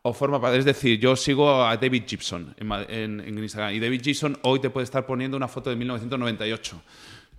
o 0.09 0.15
forma 0.15 0.55
Es 0.55 0.65
decir, 0.65 0.99
yo 0.99 1.17
sigo 1.17 1.65
a 1.65 1.77
David 1.77 2.05
Gibson 2.07 2.55
en, 2.59 3.39
Instagram 3.39 3.75
y 3.75 3.81
David 3.81 4.03
Gibson 4.03 4.39
hoy 4.43 4.61
te 4.61 4.71
puede 4.71 4.85
estar 4.85 5.07
poniendo 5.07 5.37
una 5.37 5.49
foto 5.49 5.71
de 5.71 5.77
1998. 5.77 6.83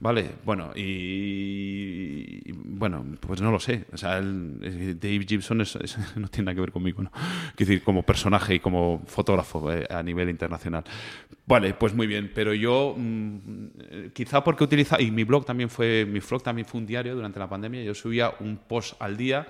Vale, 0.02 0.32
bueno, 0.46 0.72
y, 0.76 2.54
bueno, 2.54 3.06
pues 3.20 3.42
no 3.42 3.52
lo 3.52 3.60
sé. 3.60 3.86
O 3.92 3.98
sea, 3.98 4.22
Dave 4.22 5.26
Gibson 5.28 5.58
no 6.16 6.28
tiene 6.30 6.46
nada 6.46 6.56
que 6.56 6.62
ver 6.62 6.72
conmigo, 6.72 7.04
¿no? 7.04 7.12
Quiero 7.12 7.70
decir, 7.70 7.84
como 7.84 8.04
personaje 8.04 8.56
y 8.56 8.60
como 8.62 9.02
fotógrafo 9.06 9.74
eh, 9.74 9.86
a 9.90 10.02
nivel 10.02 10.30
internacional. 10.30 10.86
Vale, 11.46 11.74
pues 11.74 11.94
muy 11.94 12.08
bien, 12.08 12.32
pero 12.34 12.54
yo 12.54 12.96
mm, 12.98 14.12
quizá 14.14 14.42
porque 14.42 14.64
utiliza, 14.64 15.02
y 15.02 15.12
mi 15.12 15.26
blog 15.26 15.46
también 15.46 15.70
fue, 15.70 16.06
mi 16.06 16.22
blog 16.22 16.44
también 16.44 16.66
fue 16.66 16.80
un 16.80 16.88
diario 16.88 17.14
durante 17.14 17.40
la 17.40 17.50
pandemia, 17.50 17.84
yo 17.84 17.94
subía 17.94 18.34
un 18.40 18.56
post 18.56 18.94
al 19.02 19.18
día 19.18 19.48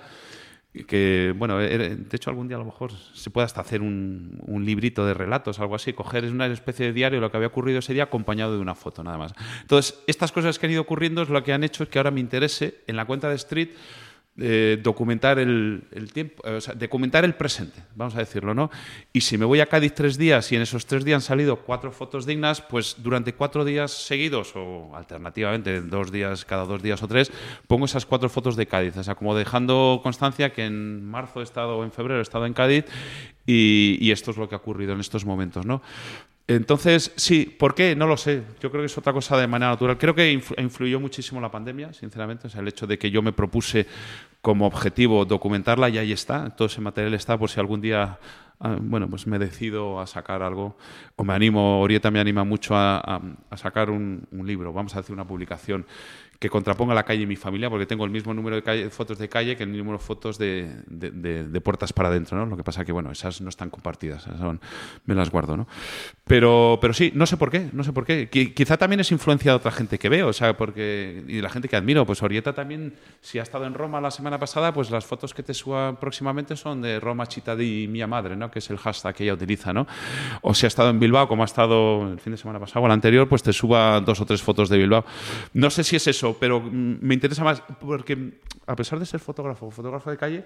que 0.86 1.34
bueno, 1.36 1.58
de 1.58 2.06
hecho 2.12 2.30
algún 2.30 2.46
día 2.46 2.56
a 2.56 2.60
lo 2.60 2.64
mejor 2.64 2.92
se 2.92 3.30
puede 3.30 3.44
hasta 3.44 3.60
hacer 3.60 3.82
un, 3.82 4.38
un, 4.46 4.64
librito 4.64 5.04
de 5.04 5.14
relatos, 5.14 5.58
algo 5.58 5.74
así, 5.74 5.92
coger 5.92 6.24
una 6.26 6.46
especie 6.46 6.86
de 6.86 6.92
diario 6.92 7.20
lo 7.20 7.30
que 7.30 7.36
había 7.36 7.48
ocurrido 7.48 7.80
ese 7.80 7.92
día 7.92 8.04
acompañado 8.04 8.54
de 8.54 8.60
una 8.60 8.76
foto 8.76 9.02
nada 9.02 9.18
más. 9.18 9.34
Entonces, 9.62 10.00
estas 10.06 10.30
cosas 10.30 10.58
que 10.58 10.66
han 10.66 10.72
ido 10.72 10.82
ocurriendo 10.82 11.22
es 11.22 11.28
lo 11.28 11.42
que 11.42 11.52
han 11.52 11.64
hecho 11.64 11.88
que 11.88 11.98
ahora 11.98 12.12
me 12.12 12.20
interese 12.20 12.82
en 12.86 12.96
la 12.96 13.04
cuenta 13.04 13.28
de 13.28 13.34
Street 13.34 13.70
documentar 14.82 15.38
el, 15.38 15.82
tiempo, 16.14 16.42
eh, 16.46 16.60
documentar 16.76 17.24
el 17.24 17.34
presente, 17.34 17.82
vamos 17.94 18.14
a 18.14 18.20
decirlo, 18.20 18.54
¿no? 18.54 18.70
Y 19.12 19.20
si 19.20 19.36
me 19.36 19.44
voy 19.44 19.60
a 19.60 19.66
Cádiz 19.66 19.92
tres 19.94 20.16
días 20.16 20.50
y 20.52 20.56
en 20.56 20.62
esos 20.62 20.86
tres 20.86 21.04
días 21.04 21.16
han 21.16 21.26
salido 21.26 21.56
cuatro 21.56 21.92
fotos 21.92 22.24
dignas, 22.24 22.62
pues 22.62 22.96
durante 22.98 23.34
cuatro 23.34 23.64
días 23.64 23.90
seguidos, 23.90 24.52
o 24.56 24.96
alternativamente 24.96 25.82
dos 25.82 26.10
días, 26.10 26.44
cada 26.44 26.64
dos 26.64 26.82
días 26.82 27.02
o 27.02 27.08
tres, 27.08 27.30
pongo 27.66 27.84
esas 27.84 28.06
cuatro 28.06 28.30
fotos 28.30 28.56
de 28.56 28.66
Cádiz, 28.66 28.96
o 28.96 29.02
sea, 29.02 29.14
como 29.14 29.34
dejando 29.34 30.00
constancia 30.02 30.52
que 30.52 30.64
en 30.64 31.04
marzo 31.04 31.40
he 31.40 31.44
estado 31.44 31.84
en 31.84 31.92
febrero 31.92 32.20
he 32.20 32.22
estado 32.22 32.46
en 32.46 32.54
Cádiz 32.54 32.86
y, 33.46 33.98
y, 34.00 34.10
esto 34.10 34.30
es 34.30 34.36
lo 34.36 34.48
que 34.48 34.54
ha 34.54 34.58
ocurrido 34.58 34.92
en 34.92 35.00
estos 35.00 35.24
momentos, 35.24 35.66
¿no? 35.66 35.82
Entonces, 36.56 37.12
sí, 37.14 37.44
¿por 37.44 37.76
qué? 37.76 37.94
No 37.94 38.08
lo 38.08 38.16
sé. 38.16 38.42
Yo 38.60 38.72
creo 38.72 38.82
que 38.82 38.86
es 38.86 38.98
otra 38.98 39.12
cosa 39.12 39.36
de 39.36 39.46
manera 39.46 39.70
natural. 39.70 39.96
Creo 39.96 40.16
que 40.16 40.32
influyó 40.32 40.98
muchísimo 40.98 41.40
la 41.40 41.48
pandemia, 41.48 41.92
sinceramente. 41.92 42.48
O 42.48 42.50
sea, 42.50 42.60
el 42.60 42.66
hecho 42.66 42.88
de 42.88 42.98
que 42.98 43.08
yo 43.08 43.22
me 43.22 43.32
propuse 43.32 43.86
como 44.42 44.66
objetivo 44.66 45.24
documentarla 45.24 45.88
y 45.90 45.98
ahí 45.98 46.10
está. 46.10 46.50
Todo 46.50 46.66
ese 46.66 46.80
material 46.80 47.14
está 47.14 47.38
por 47.38 47.50
si 47.50 47.60
algún 47.60 47.80
día 47.80 48.18
ah, 48.58 48.76
bueno, 48.80 49.08
pues 49.08 49.28
me 49.28 49.38
decido 49.38 50.00
a 50.00 50.08
sacar 50.08 50.42
algo, 50.42 50.76
o 51.14 51.22
me 51.22 51.34
animo, 51.34 51.80
Orieta 51.80 52.10
me 52.10 52.18
anima 52.18 52.42
mucho 52.42 52.74
a, 52.76 53.20
sacar 53.56 53.88
un, 53.88 54.26
un, 54.32 54.46
libro, 54.46 54.72
vamos 54.72 54.96
a 54.96 55.00
hacer 55.00 55.12
una 55.12 55.26
publicación 55.26 55.86
que 56.40 56.48
contraponga 56.48 56.94
la 56.94 57.02
calle 57.02 57.24
y 57.24 57.26
mi 57.26 57.36
familia, 57.36 57.68
porque 57.68 57.84
tengo 57.84 58.02
el 58.06 58.10
mismo 58.10 58.32
número 58.32 58.62
de 58.62 58.88
fotos 58.88 59.18
de 59.18 59.28
calle 59.28 59.58
que 59.58 59.64
el 59.64 59.76
número 59.76 59.98
de 59.98 60.04
fotos 60.04 60.38
de, 60.38 60.70
de, 60.86 61.60
puertas 61.60 61.92
para 61.92 62.08
adentro, 62.08 62.38
¿no? 62.38 62.46
Lo 62.46 62.56
que 62.56 62.64
pasa 62.64 62.82
que, 62.82 62.92
bueno, 62.92 63.12
esas 63.12 63.42
no 63.42 63.50
están 63.50 63.68
compartidas, 63.68 64.26
me 65.04 65.14
las 65.14 65.28
guardo, 65.28 65.58
¿no? 65.58 65.68
Pero, 66.24 66.78
pero 66.80 66.94
sí, 66.94 67.12
no 67.14 67.26
sé 67.26 67.36
por 67.36 67.50
qué, 67.50 67.68
no 67.74 67.84
sé 67.84 67.92
por 67.92 68.06
qué. 68.06 68.30
Quizá 68.30 68.78
también 68.78 69.00
es 69.00 69.12
influencia 69.12 69.52
de 69.52 69.56
otra 69.56 69.70
gente 69.70 69.98
que 69.98 70.08
veo, 70.08 70.28
o 70.28 70.32
sea, 70.32 70.56
porque, 70.56 71.22
y 71.28 71.36
de 71.36 71.42
la 71.42 71.50
gente 71.50 71.68
que 71.68 71.76
admiro, 71.76 72.06
pues 72.06 72.22
Orieta 72.22 72.54
también, 72.54 72.94
si 73.20 73.38
ha 73.38 73.42
estado 73.42 73.66
en 73.66 73.74
Roma 73.74 74.00
la 74.00 74.10
semana 74.10 74.38
pasada, 74.38 74.72
pues 74.72 74.90
las 74.90 75.04
fotos 75.04 75.34
que 75.34 75.42
te 75.42 75.52
suba 75.52 76.00
próximamente 76.00 76.56
son 76.56 76.80
de 76.80 77.00
Roma 77.00 77.26
Chita 77.26 77.54
di 77.54 77.86
mia 77.86 78.06
madre, 78.06 78.34
¿no? 78.34 78.50
Que 78.50 78.60
es 78.60 78.70
el 78.70 78.78
hashtag 78.78 79.14
que 79.14 79.24
ella 79.24 79.34
utiliza, 79.34 79.74
¿no? 79.74 79.86
O 80.40 80.54
si 80.54 80.64
ha 80.64 80.68
estado 80.68 80.88
en 80.88 80.98
Bilbao, 80.98 81.28
como 81.28 81.42
ha 81.42 81.46
estado 81.46 82.12
el 82.12 82.18
fin 82.18 82.32
de 82.32 82.38
semana 82.38 82.58
pasado 82.58 82.80
o 82.80 82.86
el 82.86 82.92
anterior, 82.92 83.28
pues 83.28 83.42
te 83.42 83.52
suba 83.52 84.00
dos 84.00 84.22
o 84.22 84.24
tres 84.24 84.40
fotos 84.40 84.70
de 84.70 84.78
Bilbao. 84.78 85.04
No 85.52 85.68
sé 85.68 85.84
si 85.84 85.96
es 85.96 86.06
eso, 86.06 86.29
pero 86.38 86.60
me 86.60 87.14
interesa 87.14 87.44
más 87.44 87.62
porque 87.80 88.40
a 88.66 88.76
pesar 88.76 88.98
de 88.98 89.06
ser 89.06 89.20
fotógrafo, 89.20 89.70
fotógrafo 89.70 90.10
de 90.10 90.16
calle, 90.16 90.44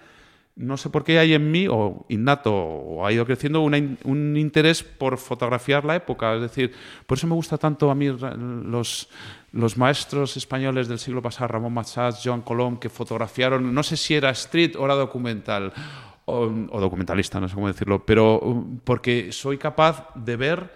no 0.56 0.76
sé 0.76 0.88
por 0.88 1.02
qué 1.02 1.18
hay 1.18 1.34
en 1.34 1.50
mí, 1.50 1.66
o 1.68 2.06
innato, 2.08 2.54
o 2.54 3.04
ha 3.04 3.12
ido 3.12 3.26
creciendo 3.26 3.60
un 3.60 4.36
interés 4.36 4.84
por 4.84 5.18
fotografiar 5.18 5.84
la 5.84 5.96
época. 5.96 6.34
Es 6.34 6.42
decir, 6.42 6.72
por 7.06 7.18
eso 7.18 7.26
me 7.26 7.34
gusta 7.34 7.58
tanto 7.58 7.90
a 7.90 7.94
mí 7.94 8.06
los, 8.06 9.08
los 9.52 9.76
maestros 9.76 10.36
españoles 10.36 10.86
del 10.86 11.00
siglo 11.00 11.20
pasado, 11.20 11.48
Ramón 11.48 11.74
Machás, 11.74 12.20
Joan 12.22 12.42
Colom, 12.42 12.78
que 12.78 12.88
fotografiaron, 12.88 13.74
no 13.74 13.82
sé 13.82 13.96
si 13.96 14.14
era 14.14 14.30
street 14.30 14.76
o 14.76 14.84
era 14.84 14.94
documental, 14.94 15.72
o, 16.26 16.46
documentalista, 16.46 17.40
no 17.40 17.48
sé 17.48 17.54
cómo 17.54 17.66
decirlo, 17.66 18.06
pero 18.06 18.38
um, 18.40 18.78
porque 18.78 19.32
soy 19.32 19.58
capaz 19.58 20.08
de 20.14 20.36
ver 20.36 20.72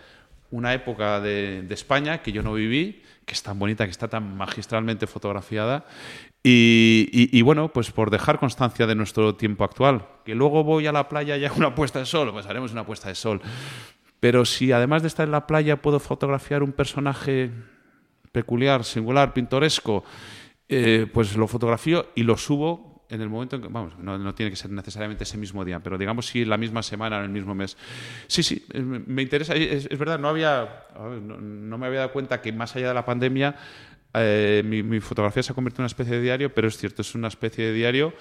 una 0.51 0.75
época 0.75 1.21
de, 1.21 1.63
de 1.63 1.75
España 1.75 2.21
que 2.21 2.33
yo 2.33 2.43
no 2.43 2.55
viví, 2.55 3.03
que 3.29 3.35
es 3.35 3.43
tan 3.43 3.59
bonita, 3.59 3.85
que 3.85 3.91
está 3.91 4.09
tan 4.09 4.37
magistralmente 4.37 5.07
fotografiada. 5.07 5.85
Y, 6.43 7.43
bueno, 7.43 7.69
pues 7.69 7.91
por 7.91 8.11
dejar 8.11 8.41
constancia 8.41 8.87
de 8.87 8.95
nuestro 8.95 9.35
tiempo 9.35 9.65
actual. 9.65 10.09
Que 10.25 10.35
luego 10.35 10.65
voy 10.65 10.87
a 10.87 10.93
la 10.93 11.09
playa 11.09 11.37
y 11.37 11.45
hago 11.45 11.57
una 11.57 11.75
puesta 11.75 11.99
de 11.99 12.07
sol, 12.07 12.33
pues 12.33 12.47
haremos 12.47 12.73
una 12.73 12.87
puesta 12.87 13.09
de 13.09 13.15
sol. 13.15 13.43
Pero 14.19 14.47
si 14.47 14.73
además 14.73 15.03
de 15.03 15.09
estar 15.09 15.27
en 15.27 15.33
la 15.33 15.47
playa 15.47 15.83
puedo 15.83 16.01
fotografiar 16.01 16.63
un 16.63 16.73
personaje 16.73 17.51
peculiar, 18.33 18.83
singular, 18.83 19.35
pintoresco, 19.35 20.05
eh, 20.71 21.07
pues 21.13 21.37
lo 21.37 21.47
fotografío 21.47 22.07
y 22.15 22.23
lo 22.23 22.39
subo 22.39 22.88
en 23.11 23.23
el 23.23 23.29
momento 23.29 23.57
en 23.57 23.63
que, 23.63 23.69
vamos, 23.69 23.99
no, 23.99 24.35
tiene 24.35 24.51
que 24.51 24.57
ser 24.57 24.71
necesariamente 24.71 25.25
ese 25.25 25.39
mismo 25.39 25.65
día, 25.65 25.81
pero 25.81 25.97
digamos 25.97 26.27
si 26.27 26.45
la 26.45 26.57
misma 26.57 26.83
semana, 26.83 27.19
en 27.19 27.25
el 27.25 27.31
mismo 27.31 27.55
mes. 27.55 27.77
Sí, 28.27 28.43
sí, 28.43 28.65
me 28.75 29.23
interesa, 29.23 29.55
es, 29.55 29.89
verdad, 29.99 30.19
no, 30.19 30.29
había, 30.29 30.87
no, 30.99 31.79
me 31.79 31.87
había 31.87 32.01
dado 32.01 32.13
cuenta 32.13 32.41
que 32.43 32.53
más 32.53 32.77
allá 32.77 32.89
de 32.89 32.95
la 32.95 33.05
pandemia 33.05 33.57
eh, 34.15 34.63
mi, 34.65 35.01
fotografía 35.01 35.43
se 35.43 35.53
ha 35.53 35.55
convertido 35.55 35.83
en 35.83 35.85
una 35.85 35.89
especie 35.89 36.17
de 36.17 36.23
diario, 36.23 36.53
pero 36.53 36.69
es 36.69 36.77
cierto, 36.77 37.03
es 37.03 37.15
una 37.15 37.29
especie 37.29 37.67
de 37.67 37.73
diario 37.73 38.15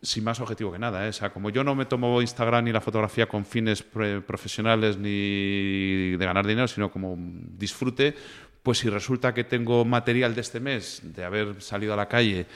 sin 0.00 0.22
más 0.24 0.40
objetivo 0.40 0.72
que 0.72 0.78
nada. 0.78 1.06
¿eh? 1.06 1.08
O 1.08 1.12
sea, 1.12 1.30
como 1.30 1.50
yo 1.50 1.64
no 1.64 1.74
me 1.74 1.86
tomo 1.86 2.20
Instagram 2.20 2.64
ni 2.64 2.72
la 2.72 2.80
fotografía 2.80 3.26
con 3.26 3.46
fines 3.46 3.82
profesionales 3.82 4.98
ni 4.98 6.10
de 6.16 6.24
ganar 6.24 6.46
dinero, 6.46 6.68
sino 6.68 6.90
como 6.90 7.16
disfrute, 7.18 8.14
pues 8.62 8.78
si 8.78 8.90
resulta 8.90 9.32
que 9.32 9.44
tengo 9.44 9.84
material 9.84 10.34
de 10.34 10.40
este 10.42 10.60
mes, 10.60 11.00
de 11.02 11.24
haber 11.24 11.60
salido 11.62 11.94
a 11.94 11.96
la 11.96 12.08
calle 12.08 12.46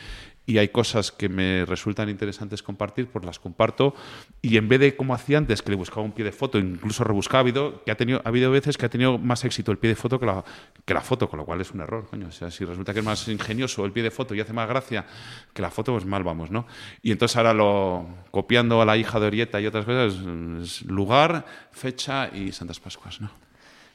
y 0.48 0.56
hay 0.56 0.68
cosas 0.68 1.12
que 1.12 1.28
me 1.28 1.66
resultan 1.66 2.08
interesantes 2.08 2.62
compartir, 2.62 3.06
pues 3.08 3.22
las 3.22 3.38
comparto. 3.38 3.94
Y 4.40 4.56
en 4.56 4.66
vez 4.66 4.80
de 4.80 4.96
como 4.96 5.12
hacía 5.12 5.36
antes, 5.36 5.60
que 5.60 5.68
le 5.68 5.76
buscaba 5.76 6.00
un 6.00 6.12
pie 6.12 6.24
de 6.24 6.32
foto, 6.32 6.58
incluso 6.58 7.04
rebuscaba, 7.04 7.40
ha 7.40 7.42
habido, 7.42 7.84
que 7.84 7.90
ha, 7.90 7.96
tenido, 7.96 8.22
ha 8.24 8.28
habido 8.30 8.50
veces 8.50 8.78
que 8.78 8.86
ha 8.86 8.88
tenido 8.88 9.18
más 9.18 9.44
éxito 9.44 9.72
el 9.72 9.76
pie 9.76 9.90
de 9.90 9.96
foto 9.96 10.18
que 10.18 10.24
la, 10.24 10.42
que 10.86 10.94
la 10.94 11.02
foto, 11.02 11.28
con 11.28 11.38
lo 11.38 11.44
cual 11.44 11.60
es 11.60 11.70
un 11.72 11.82
error. 11.82 12.06
Coño. 12.08 12.28
O 12.28 12.32
sea, 12.32 12.50
si 12.50 12.64
resulta 12.64 12.94
que 12.94 13.00
es 13.00 13.04
más 13.04 13.28
ingenioso 13.28 13.84
el 13.84 13.92
pie 13.92 14.02
de 14.02 14.10
foto 14.10 14.34
y 14.34 14.40
hace 14.40 14.54
más 14.54 14.66
gracia 14.66 15.04
que 15.52 15.60
la 15.60 15.70
foto, 15.70 15.92
pues 15.92 16.06
mal 16.06 16.24
vamos, 16.24 16.50
¿no? 16.50 16.66
Y 17.02 17.12
entonces 17.12 17.36
ahora 17.36 17.52
lo 17.52 18.06
copiando 18.30 18.80
a 18.80 18.86
la 18.86 18.96
hija 18.96 19.20
de 19.20 19.26
Orieta 19.26 19.60
y 19.60 19.66
otras 19.66 19.84
cosas, 19.84 20.14
es 20.62 20.82
lugar, 20.86 21.44
fecha 21.72 22.30
y 22.34 22.52
Santas 22.52 22.80
Pascuas, 22.80 23.20
¿no? 23.20 23.47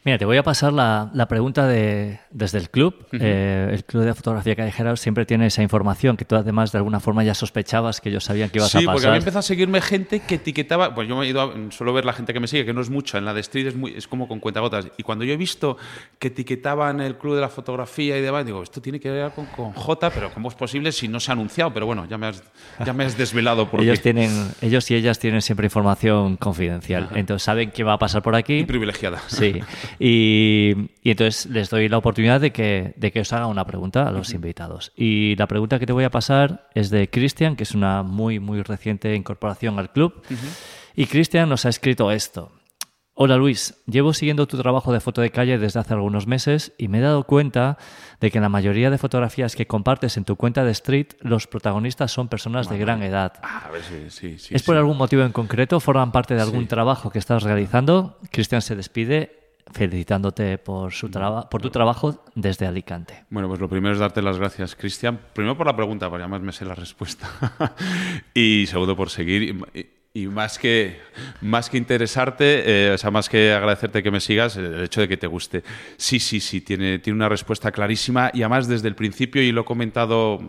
Mira, 0.06 0.18
te 0.18 0.26
voy 0.26 0.36
a 0.36 0.44
pasar 0.44 0.74
la, 0.74 1.28
pregunta 1.30 1.66
de, 1.66 2.20
desde 2.30 2.58
el 2.58 2.70
club. 2.70 3.08
Eh, 3.14 3.70
el 3.72 3.86
club 3.86 4.04
de 4.04 4.14
fotografía 4.14 4.54
callejera 4.54 4.96
siempre 4.98 5.26
tiene 5.26 5.46
esa 5.46 5.64
información 5.64 6.18
que 6.18 6.26
tú 6.26 6.36
además 6.36 6.74
de 6.74 6.80
alguna 6.80 7.00
forma 7.00 7.24
ya 7.24 7.34
sospechabas 7.34 8.02
que 8.02 8.10
ellos 8.10 8.26
sabían 8.26 8.50
que 8.50 8.58
ibas 8.58 8.76
a 8.76 8.80
pasar. 8.80 8.82
Sí, 8.82 8.88
porque 8.92 9.08
a 9.08 9.12
mí 9.12 9.18
empezó 9.18 9.40
a 9.40 9.42
seguirme 9.42 9.80
gente 9.80 10.20
que 10.20 10.36
etiquetaba, 10.36 10.94
pues 10.94 11.08
yo 11.08 11.16
me 11.16 11.26
he 11.26 11.30
ido 11.30 11.42
a, 11.42 11.72
suelo 11.72 11.94
ver 11.94 12.04
la 12.04 12.12
gente 12.12 12.34
que 12.34 12.42
me 12.42 12.48
sigue, 12.48 12.66
que 12.66 12.74
no 12.74 12.82
es 12.82 12.90
mucha, 12.90 13.18
en 13.18 13.24
la 13.24 13.34
de 13.34 13.40
Street 13.40 13.68
es, 13.68 13.76
muy, 13.76 13.94
es 13.96 14.08
como 14.08 14.28
con 14.28 14.42
cuentagotas. 14.42 14.88
Y 14.98 15.04
cuando 15.04 15.24
yo 15.24 15.34
he 15.34 15.38
visto 15.38 15.78
que 16.20 16.28
etiquetaban 16.28 17.00
el 17.00 17.18
club 17.18 17.36
de 17.36 17.42
la 17.42 17.50
fotografía 17.50 18.18
y 18.18 18.22
demás, 18.22 18.46
digo, 18.46 18.62
esto 18.62 18.82
tiene 18.82 19.00
que 19.00 19.10
ver 19.10 19.32
con, 19.32 19.46
con 19.46 19.72
J, 19.72 20.10
pero 20.10 20.34
¿cómo 20.34 20.50
es 20.50 20.56
posible 20.56 20.92
si 20.92 21.08
no 21.08 21.22
se 21.22 21.32
ha 21.32 21.34
anunciado? 21.34 21.74
Pero 21.74 21.86
bueno, 21.86 22.06
ya 22.10 22.18
me 22.18 22.28
has, 22.28 22.44
ya 22.86 22.92
me 22.92 23.06
has 23.06 23.18
desvelado. 23.18 23.70
Por 23.70 23.80
ellos, 23.82 24.02
tienen, 24.02 24.52
ellos 24.62 24.92
y 24.92 24.96
ellas 24.96 25.18
tienen 25.18 25.42
siempre 25.42 25.66
información 25.66 26.36
confidencial, 26.36 27.10
entonces 27.16 27.44
saben 27.44 27.72
qué 27.72 27.86
va 27.86 27.94
a 27.94 28.00
pasar 28.00 28.22
por 28.22 28.36
aquí. 28.36 28.60
Y 28.60 28.66
privilegiada. 28.66 29.22
Sí. 29.28 29.62
Y, 30.00 30.74
entonces 31.04 31.46
les 31.48 31.70
doy 31.70 31.90
la 31.90 31.98
oportunidad 31.98 32.42
de 32.42 32.52
que, 32.52 32.94
de 32.98 33.12
que 33.12 33.22
os 33.22 33.34
haga 33.34 33.48
una 33.48 33.66
pregunta 33.66 34.08
a 34.08 34.12
los 34.12 34.34
invitados. 34.34 34.92
Y 34.96 35.36
la 35.36 35.48
pregunta 35.48 35.80
que 35.80 35.86
te 35.86 35.94
voy 35.94 36.04
a 36.04 36.12
pasar 36.12 36.70
es 36.74 36.90
de 36.90 37.10
Cristian, 37.10 37.56
que 37.56 37.64
es 37.64 37.74
una 37.74 38.04
muy, 38.04 38.40
muy 38.40 38.62
reciente 38.62 39.16
incorporación 39.16 39.80
al 39.80 39.92
club. 39.92 40.24
Y 40.96 41.08
Cristian 41.08 41.50
nos 41.50 41.66
ha 41.66 41.70
escrito 41.70 42.12
esto. 42.12 42.52
Hola 43.16 43.38
Luis, 43.38 43.76
llevo 43.86 44.12
siguiendo 44.12 44.48
tu 44.48 44.58
trabajo 44.58 44.92
de 44.92 45.00
foto 45.00 45.22
de 45.22 45.30
calle 45.30 45.60
desde 45.60 45.80
hace 45.80 45.94
algunos 45.94 46.26
meses 46.26 46.74
y 46.80 46.88
me 46.88 46.98
he 46.98 47.02
dado 47.02 47.26
cuenta 47.26 47.78
de 48.20 48.32
que 48.32 48.40
en 48.40 48.42
la 48.42 48.50
mayoría 48.50 48.90
de 48.90 48.98
fotografías 48.98 49.56
que 49.56 49.68
compartes 49.68 50.18
en 50.18 50.26
tu 50.26 50.36
cuenta 50.36 50.66
de 50.66 50.72
Street, 50.72 51.10
los 51.20 51.46
protagonistas 51.46 52.12
son 52.12 52.28
personas 52.28 52.70
de 52.70 52.80
gran 52.80 53.04
edad. 53.04 53.34
Ah, 53.44 53.66
a 53.68 53.72
ver, 53.72 53.84
sí, 54.10 54.38
sí, 54.40 54.56
¿Es 54.56 54.64
por 54.64 54.78
algún 54.78 54.98
motivo 54.98 55.22
en 55.22 55.32
concreto? 55.32 55.80
¿Forman 55.80 56.12
parte 56.12 56.34
de 56.34 56.42
algún 56.42 56.66
trabajo 56.66 57.12
que 57.12 57.20
estás 57.20 57.44
realizando? 57.44 58.18
Cristian 58.32 58.64
se 58.64 58.76
despide 58.76 59.43
felicitándote 59.72 60.58
por, 60.58 60.94
su 60.94 61.10
por 61.10 61.62
tu 61.62 61.70
trabajo 61.70 62.24
desde 62.36 62.66
Alicante. 62.66 63.26
Bueno, 63.30 63.48
pues 63.48 63.60
lo 63.60 63.70
primero 63.70 63.94
es 63.94 64.00
darte 64.00 64.22
las 64.22 64.38
gracias, 64.38 64.76
Cristian. 64.76 65.20
Primero 65.34 65.58
por 65.58 65.68
la 65.68 65.76
pregunta, 65.76 66.10
porque 66.10 66.24
además 66.24 66.42
me 66.42 66.52
sé 66.52 66.66
la 66.66 66.76
respuesta. 66.76 67.30
y 68.34 68.66
segundo 68.68 68.96
por 68.96 69.10
seguir. 69.10 69.56
Y, 70.16 70.28
más, 70.28 70.60
que, 70.60 71.00
más 71.42 71.72
que 71.72 71.78
interesarte, 71.78 72.64
eh, 72.66 72.92
o 72.92 72.98
sea, 73.00 73.10
más 73.10 73.30
que 73.30 73.52
agradecerte 73.52 74.04
que 74.04 74.12
me 74.12 74.20
sigas, 74.20 74.56
el 74.58 74.84
hecho 74.84 75.02
de 75.02 75.08
que 75.08 75.18
te 75.18 75.26
guste. 75.26 75.64
Sí, 75.98 76.20
sí, 76.20 76.40
sí, 76.40 76.62
tiene, 76.62 77.00
tiene 77.00 77.18
una 77.18 77.30
respuesta 77.30 77.72
clarísima 77.72 78.30
y 78.32 78.44
además 78.44 78.68
desde 78.68 78.88
el 78.90 78.96
principio, 78.96 79.42
y 79.42 79.52
lo 79.52 79.62
he 79.62 79.66
comentado, 79.66 80.40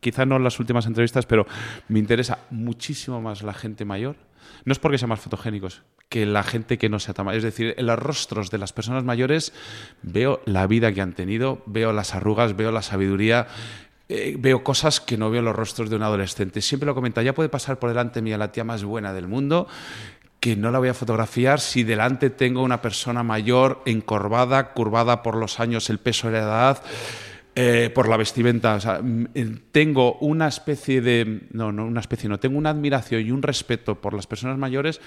quizá 0.00 0.24
no 0.24 0.36
en 0.36 0.44
las 0.44 0.58
últimas 0.58 0.86
entrevistas, 0.86 1.26
pero 1.26 1.46
me 1.88 1.98
interesa 1.98 2.38
muchísimo 2.50 3.20
más 3.20 3.42
la 3.42 3.52
gente 3.52 3.84
mayor 3.84 4.16
no 4.64 4.72
es 4.72 4.78
porque 4.78 4.98
sean 4.98 5.08
más 5.08 5.20
fotogénicos, 5.20 5.82
que 6.08 6.26
la 6.26 6.42
gente 6.42 6.78
que 6.78 6.88
no 6.88 6.98
sea 6.98 7.14
tan 7.14 7.28
Es 7.30 7.42
decir, 7.42 7.74
en 7.76 7.86
los 7.86 7.98
rostros 7.98 8.50
de 8.50 8.58
las 8.58 8.72
personas 8.72 9.04
mayores 9.04 9.52
veo 10.02 10.40
la 10.44 10.66
vida 10.66 10.92
que 10.92 11.00
han 11.00 11.12
tenido, 11.12 11.62
veo 11.66 11.92
las 11.92 12.14
arrugas, 12.14 12.56
veo 12.56 12.72
la 12.72 12.82
sabiduría, 12.82 13.46
eh, 14.08 14.36
veo 14.38 14.64
cosas 14.64 15.00
que 15.00 15.16
no 15.16 15.30
veo 15.30 15.38
en 15.38 15.44
los 15.44 15.56
rostros 15.56 15.88
de 15.88 15.96
un 15.96 16.02
adolescente. 16.02 16.60
Siempre 16.62 16.86
lo 16.86 16.94
comento, 16.94 17.22
ya 17.22 17.34
puede 17.34 17.48
pasar 17.48 17.78
por 17.78 17.90
delante 17.90 18.22
mía 18.22 18.38
la 18.38 18.52
tía 18.52 18.64
más 18.64 18.82
buena 18.82 19.12
del 19.12 19.28
mundo, 19.28 19.68
que 20.40 20.56
no 20.56 20.70
la 20.70 20.78
voy 20.78 20.88
a 20.88 20.94
fotografiar 20.94 21.60
si 21.60 21.84
delante 21.84 22.30
tengo 22.30 22.62
una 22.62 22.82
persona 22.82 23.22
mayor, 23.22 23.82
encorvada, 23.84 24.72
curvada 24.72 25.22
por 25.22 25.36
los 25.36 25.60
años, 25.60 25.90
el 25.90 25.98
peso 25.98 26.28
de 26.28 26.32
la 26.32 26.44
edad. 26.44 26.82
Eh, 27.56 27.90
por 27.92 28.08
la 28.08 28.16
vestimenta. 28.16 28.78
tengo 29.72 30.14
una 30.20 30.46
especie 30.46 31.00
de. 31.00 31.48
No, 31.50 31.72
no, 31.72 31.84
una 31.84 32.00
especie, 32.00 32.28
no. 32.28 32.38
Tengo 32.38 32.56
una 32.56 32.70
admiración 32.70 33.26
y 33.26 33.32
un 33.32 33.42
respeto 33.42 34.00
por 34.00 34.14
las 34.14 34.28
personas 34.28 34.56
mayores 34.56 35.00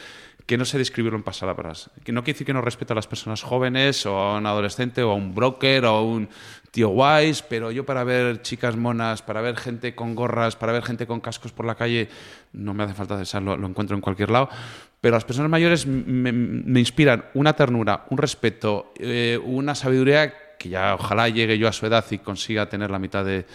que 0.46 0.58
no 0.58 0.66
sé 0.66 0.78
describirlo 0.78 1.18
en 1.18 1.24
palabras. 1.24 1.90
Que 2.04 2.12
no 2.12 2.22
quiere 2.24 2.36
decir 2.36 2.48
que 2.48 2.54
no 2.54 2.62
respeto 2.62 2.94
a 2.94 2.96
las 2.96 3.08
personas 3.08 3.42
jóvenes 3.42 4.06
o 4.06 4.18
a 4.18 4.38
un 4.38 4.46
adolescente 4.46 5.02
o 5.04 5.12
a 5.12 5.16
un 5.16 5.34
broker 5.34 5.86
o 5.86 5.90
a 5.90 6.04
un 6.04 6.28
tío 6.72 6.90
wise, 6.90 7.44
pero 7.48 7.72
yo 7.72 7.86
para 7.86 8.04
ver 8.04 8.42
chicas 8.42 8.76
monas, 8.76 9.22
para 9.22 9.42
ver 9.42 9.56
gente 9.56 9.96
con 9.96 10.14
gorras, 10.14 10.58
para 10.58 10.74
ver 10.74 10.84
gente 10.84 11.08
con 11.08 11.22
cascos 11.22 11.54
por 11.54 11.66
la 11.66 11.76
calle, 11.76 12.10
no 12.52 12.74
me 12.74 12.84
hace 12.84 12.94
falta 12.94 13.18
cesarlo, 13.18 13.56
lo 13.56 13.68
encuentro 13.68 13.96
en 13.96 14.02
cualquier 14.02 14.32
lado. 14.32 14.50
Pero 15.00 15.16
las 15.16 15.26
personas 15.26 15.50
mayores 15.50 15.86
me, 15.86 16.80
inspiran 16.80 17.26
una 17.34 17.54
ternura, 17.54 18.06
un 18.10 18.18
respeto, 18.18 18.94
eh, 18.98 19.40
una 19.44 19.76
sabiduría 19.76 20.34
que 20.64 20.70
ya 20.70 20.96
ojalá 20.96 21.28
llegue 21.28 21.58
yo 21.58 21.68
a 21.68 21.74
su 21.74 21.86
edad 21.86 22.06
y 22.10 22.20
consiga 22.20 22.70
tener 22.70 22.90
la 22.90 22.98
mitad 22.98 23.26
de, 23.26 23.46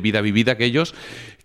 vida 0.00 0.20
vivida 0.20 0.56
que 0.56 0.64
ellos, 0.64 0.92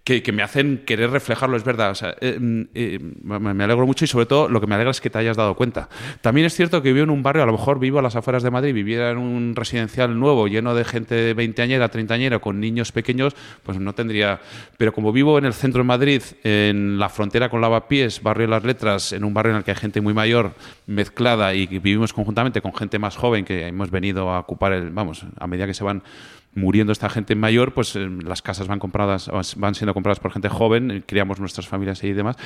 que, 0.04 0.32
me 0.34 0.44
hacen 0.44 0.80
querer 0.86 1.12
reflejarlo, 1.12 1.56
es 1.56 1.64
verdad. 1.64 1.96
Eh, 2.20 2.38
mm, 2.40 2.62
eh, 2.74 3.00
me 3.24 3.64
alegro 3.64 3.86
mucho 3.86 4.04
y 4.04 4.08
sobre 4.08 4.26
todo 4.26 4.50
lo 4.50 4.60
que 4.60 4.68
me 4.68 4.76
alegra 4.76 4.92
es 4.92 5.00
que 5.00 5.10
te 5.10 5.18
hayas 5.18 5.38
dado 5.38 5.56
cuenta. 5.56 5.88
También 6.22 6.46
es 6.46 6.54
cierto 6.54 6.82
que 6.82 6.92
vivo 6.92 7.06
en 7.06 7.10
un 7.10 7.24
barrio, 7.24 7.44
a 7.44 7.46
lo 7.46 7.54
mejor 7.54 7.80
vivo 7.80 8.00
a 8.00 8.02
las 8.02 8.16
afueras 8.18 8.44
de 8.44 8.52
Madrid, 8.52 8.74
viviera 8.74 9.12
en 9.12 9.18
un 9.18 9.56
residencial 9.56 10.20
nuevo, 10.20 10.48
lleno 10.48 10.76
de 10.76 10.84
gente 10.84 11.34
veinteañera, 11.34 11.88
treintañera, 11.88 12.40
con 12.40 12.60
niños 12.60 12.92
pequeños, 12.92 13.34
pues 13.64 13.80
no 13.80 13.94
tendría... 13.94 14.42
Pero 14.78 14.92
como 14.94 15.14
vivo 15.14 15.38
en 15.38 15.46
el 15.46 15.54
centro 15.54 15.80
de 15.80 15.88
Madrid, 15.88 16.22
en 16.44 17.00
la 17.00 17.08
frontera 17.08 17.50
con 17.50 17.62
Lavapiés, 17.62 18.22
barrio 18.22 18.48
de 18.48 18.52
las 18.52 18.64
letras, 18.66 19.14
en 19.14 19.24
un 19.24 19.34
barrio 19.34 19.52
en 19.52 19.58
el 19.60 19.64
que 19.64 19.72
hay 19.72 19.78
gente 19.78 20.02
muy 20.02 20.14
mayor 20.14 20.52
mezclada 20.86 21.54
y 21.54 21.66
vivimos 21.66 22.12
conjuntamente 22.12 22.62
con 22.62 22.76
gente 22.76 23.00
más 23.00 23.16
joven 23.16 23.46
que 23.46 23.68
hemos 23.68 23.90
venido 23.90 24.30
a 24.30 24.40
ocupar 24.40 24.74
el... 24.74 24.90
Vamos, 24.90 25.26
a 25.40 25.48
medida 25.48 25.66
que 25.66 25.74
se 25.74 25.86
van 25.86 26.04
muriendo 26.56 26.94
esta 26.94 27.10
gente 27.10 27.36
mayor, 27.36 27.74
pues 27.74 27.96
eh, 27.96 28.08
las 28.24 28.42
casas 28.42 28.68
van 28.68 28.80
compradas, 28.80 29.30
van 29.58 29.76
siendo 29.76 29.94
compradas 29.94 30.20
por 30.20 30.32
gente 30.32 30.50
joven, 30.50 30.92
eh, 30.92 31.04
criamos 31.06 31.40
nuestras 31.40 31.68
familias 31.68 32.04
y 32.04 32.14
demás. 32.14 32.38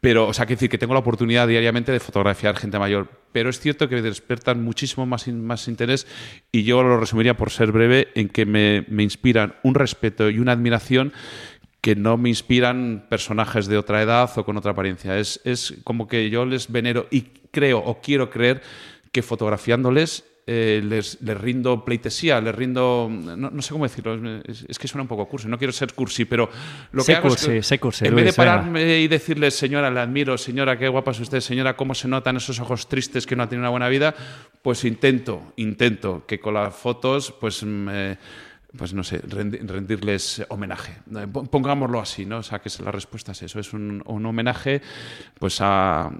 Pero, 0.00 0.28
o 0.28 0.32
sea, 0.32 0.46
que 0.46 0.54
decir 0.54 0.70
que 0.70 0.78
tengo 0.78 0.94
la 0.94 1.00
oportunidad 1.00 1.46
diariamente 1.46 1.92
de 1.92 2.00
fotografiar 2.00 2.56
gente 2.56 2.78
mayor. 2.78 3.08
Pero 3.32 3.50
es 3.50 3.60
cierto 3.60 3.88
que 3.88 3.96
me 3.96 4.02
despiertan 4.02 4.62
muchísimo 4.62 5.06
más, 5.06 5.28
más 5.28 5.68
interés 5.68 6.06
y 6.50 6.64
yo 6.64 6.82
lo 6.82 6.98
resumiría 6.98 7.36
por 7.36 7.50
ser 7.50 7.72
breve 7.72 8.08
en 8.14 8.28
que 8.28 8.46
me, 8.46 8.84
me 8.88 9.02
inspiran 9.02 9.54
un 9.62 9.74
respeto 9.74 10.28
y 10.30 10.38
una 10.38 10.52
admiración 10.52 11.12
que 11.80 11.96
no 11.96 12.16
me 12.16 12.28
inspiran 12.28 13.06
personajes 13.08 13.66
de 13.66 13.76
otra 13.76 14.02
edad 14.02 14.30
o 14.36 14.44
con 14.44 14.56
otra 14.56 14.72
apariencia. 14.72 15.18
Es, 15.18 15.40
es 15.44 15.74
como 15.82 16.06
que 16.06 16.30
yo 16.30 16.44
les 16.44 16.70
venero 16.70 17.08
y 17.10 17.22
creo 17.50 17.78
o 17.78 18.00
quiero 18.00 18.30
creer 18.30 18.62
que 19.10 19.22
fotografiándoles 19.22 20.24
eh, 20.44 20.82
les, 20.84 21.18
rindo 21.20 21.84
pleitesía, 21.84 22.40
les 22.40 22.54
rindo. 22.54 23.08
No, 23.08 23.62
sé 23.62 23.72
cómo 23.72 23.84
decirlo, 23.84 24.40
es, 24.44 24.78
que 24.78 24.88
suena 24.88 25.02
un 25.02 25.08
poco 25.08 25.26
cursi, 25.26 25.46
no 25.46 25.56
quiero 25.56 25.72
ser 25.72 25.94
cursi, 25.94 26.24
pero 26.24 26.50
lo 26.90 27.04
que 27.04 27.14
hago 27.14 27.28
es. 27.28 27.46
Que, 27.46 28.06
en 28.06 28.14
vez 28.16 28.24
de 28.24 28.32
pararme 28.32 28.98
y 29.00 29.08
decirles, 29.08 29.54
señora, 29.54 29.90
le 29.90 30.00
admiro, 30.00 30.36
señora, 30.36 30.76
qué 30.76 30.88
guapa 30.88 31.12
es 31.12 31.20
usted, 31.20 31.40
señora, 31.40 31.76
cómo 31.76 31.94
se 31.94 32.08
notan 32.08 32.36
esos 32.36 32.58
ojos 32.58 32.88
tristes 32.88 33.24
que 33.24 33.36
no 33.36 33.44
ha 33.44 33.48
tenido 33.48 33.62
una 33.62 33.70
buena 33.70 33.88
vida, 33.88 34.14
pues 34.62 34.84
intento, 34.84 35.52
intento 35.56 36.24
que 36.26 36.40
con 36.40 36.54
las 36.54 36.74
fotos, 36.74 37.32
pues. 37.40 37.62
Me, 37.62 38.18
pues 38.76 38.94
no 38.94 39.04
sé, 39.04 39.18
rendirles 39.18 40.44
homenaje. 40.48 40.94
Pongámoslo 41.50 42.00
así, 42.00 42.24
¿no? 42.24 42.38
O 42.38 42.42
sea, 42.42 42.60
que 42.60 42.70
la 42.82 42.90
respuesta 42.90 43.32
es 43.32 43.42
eso, 43.42 43.60
es 43.60 43.72
un, 43.74 44.02
homenaje 44.06 44.80
pues 45.38 45.58
a, 45.60 46.10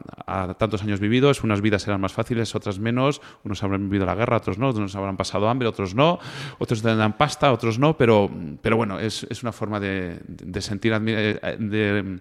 tantos 0.58 0.82
años 0.82 1.00
vividos, 1.00 1.42
unas 1.44 1.62
vidas 1.62 1.86
eran 1.86 2.00
más 2.00 2.12
fáciles, 2.12 2.54
otras 2.54 2.78
menos, 2.78 3.22
unos 3.44 3.62
habrán 3.62 3.88
vivido 3.88 4.04
la 4.04 4.14
guerra, 4.14 4.36
otros 4.36 4.58
no, 4.58 4.68
otros 4.68 4.94
habrán 4.96 5.16
pasado 5.16 5.48
hambre, 5.48 5.66
otros 5.66 5.94
no, 5.94 6.18
otros 6.58 6.82
tendrán 6.82 7.16
pasta, 7.16 7.52
otros 7.52 7.78
no, 7.78 7.96
pero, 7.96 8.30
pero 8.60 8.76
bueno, 8.76 8.98
es, 8.98 9.26
es 9.30 9.42
una 9.42 9.52
forma 9.52 9.80
de, 9.80 10.20
de 10.26 10.60
sentir, 10.60 10.92
eh, 10.92 11.56
de, 11.58 12.20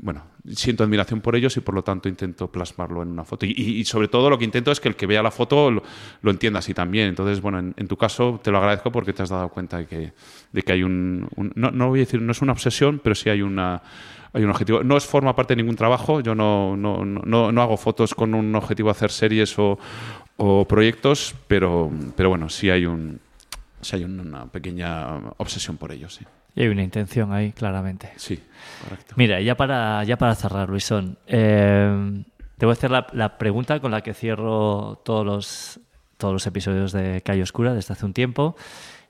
bueno, 0.00 0.24
siento 0.54 0.84
admiración 0.84 1.20
por 1.20 1.36
ellos 1.36 1.56
y 1.56 1.60
por 1.60 1.74
lo 1.74 1.84
tanto 1.84 2.08
intento 2.08 2.50
plasmarlo 2.50 3.02
en 3.02 3.08
una 3.08 3.24
foto. 3.24 3.44
Y, 3.44 3.84
sobre 3.84 4.08
todo 4.08 4.30
lo 4.30 4.38
que 4.38 4.44
intento 4.44 4.72
es 4.72 4.80
que 4.80 4.88
el 4.88 4.96
que 4.96 5.06
vea 5.06 5.22
la 5.22 5.30
foto 5.30 5.70
lo, 5.70 5.82
entienda 6.24 6.60
así 6.60 6.72
también. 6.72 7.08
Entonces, 7.08 7.40
bueno, 7.42 7.58
en, 7.58 7.88
tu 7.88 7.96
caso 7.96 8.40
te 8.42 8.50
lo 8.50 8.58
agradezco 8.58 8.90
porque 8.90 9.12
te 9.12 9.22
has 9.22 9.28
dado 9.28 9.50
cuenta 9.50 9.78
de 9.78 9.86
que, 9.86 10.12
de 10.52 10.62
que 10.62 10.72
hay 10.72 10.82
un... 10.82 11.28
no, 11.54 11.70
no, 11.70 11.88
voy 11.88 12.00
a 12.00 12.04
decir, 12.04 12.22
no 12.22 12.32
es 12.32 12.40
una 12.40 12.52
obsesión, 12.52 13.00
pero 13.02 13.14
sí 13.14 13.28
hay 13.28 13.42
una... 13.42 13.82
Hay 14.34 14.42
un 14.44 14.48
objetivo. 14.48 14.82
No 14.82 14.96
es 14.96 15.04
forma 15.04 15.36
parte 15.36 15.54
de 15.54 15.62
ningún 15.62 15.76
trabajo. 15.76 16.22
Yo 16.22 16.34
no, 16.34 16.74
no, 16.74 17.04
no, 17.04 17.52
no 17.52 17.62
hago 17.62 17.76
fotos 17.76 18.14
con 18.14 18.32
un 18.32 18.54
objetivo 18.54 18.88
de 18.88 18.92
hacer 18.92 19.10
series 19.10 19.58
o, 19.58 19.78
o 20.38 20.66
proyectos, 20.66 21.34
pero, 21.48 21.90
pero 22.16 22.30
bueno, 22.30 22.48
sí 22.48 22.70
hay, 22.70 22.86
un, 22.86 23.20
sí 23.82 23.96
hay 23.96 24.04
una 24.04 24.46
pequeña 24.46 25.18
obsesión 25.36 25.76
por 25.76 25.92
ellos. 25.92 26.14
Sí. 26.14 26.24
Y 26.54 26.62
hay 26.62 26.68
una 26.68 26.82
intención 26.82 27.32
ahí, 27.32 27.52
claramente. 27.52 28.12
Sí, 28.16 28.42
correcto. 28.82 29.14
Mira, 29.16 29.40
ya 29.40 29.56
para, 29.56 30.04
ya 30.04 30.18
para 30.18 30.34
cerrar, 30.34 30.68
Luisón, 30.68 31.18
eh, 31.26 32.24
te 32.58 32.66
voy 32.66 32.72
a 32.72 32.74
hacer 32.74 32.90
la, 32.90 33.38
pregunta 33.38 33.80
con 33.80 33.90
la 33.90 34.02
que 34.02 34.12
cierro 34.12 35.00
todos 35.04 35.24
los, 35.24 35.80
todos 36.18 36.34
los 36.34 36.46
episodios 36.46 36.92
de 36.92 37.22
Calle 37.22 37.42
Oscura 37.42 37.72
desde 37.74 37.94
hace 37.94 38.04
un 38.04 38.12
tiempo, 38.12 38.54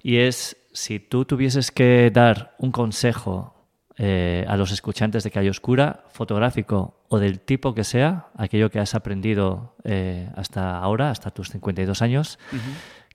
y 0.02 0.18
es 0.18 0.56
si 0.72 1.00
tú 1.00 1.24
tuvieses 1.24 1.70
que 1.70 2.10
dar 2.12 2.54
un 2.58 2.70
consejo 2.70 3.54
eh, 3.98 4.44
a 4.48 4.56
los 4.56 4.70
escuchantes 4.72 5.24
de 5.24 5.30
Calle 5.30 5.50
Oscura, 5.50 6.04
fotográfico 6.12 7.04
o 7.08 7.18
del 7.18 7.40
tipo 7.40 7.74
que 7.74 7.84
sea, 7.84 8.28
aquello 8.36 8.70
que 8.70 8.78
has 8.78 8.94
aprendido 8.94 9.76
eh, 9.84 10.30
hasta 10.36 10.78
ahora, 10.78 11.10
hasta 11.10 11.30
tus 11.30 11.50
52 11.50 12.00
años, 12.02 12.38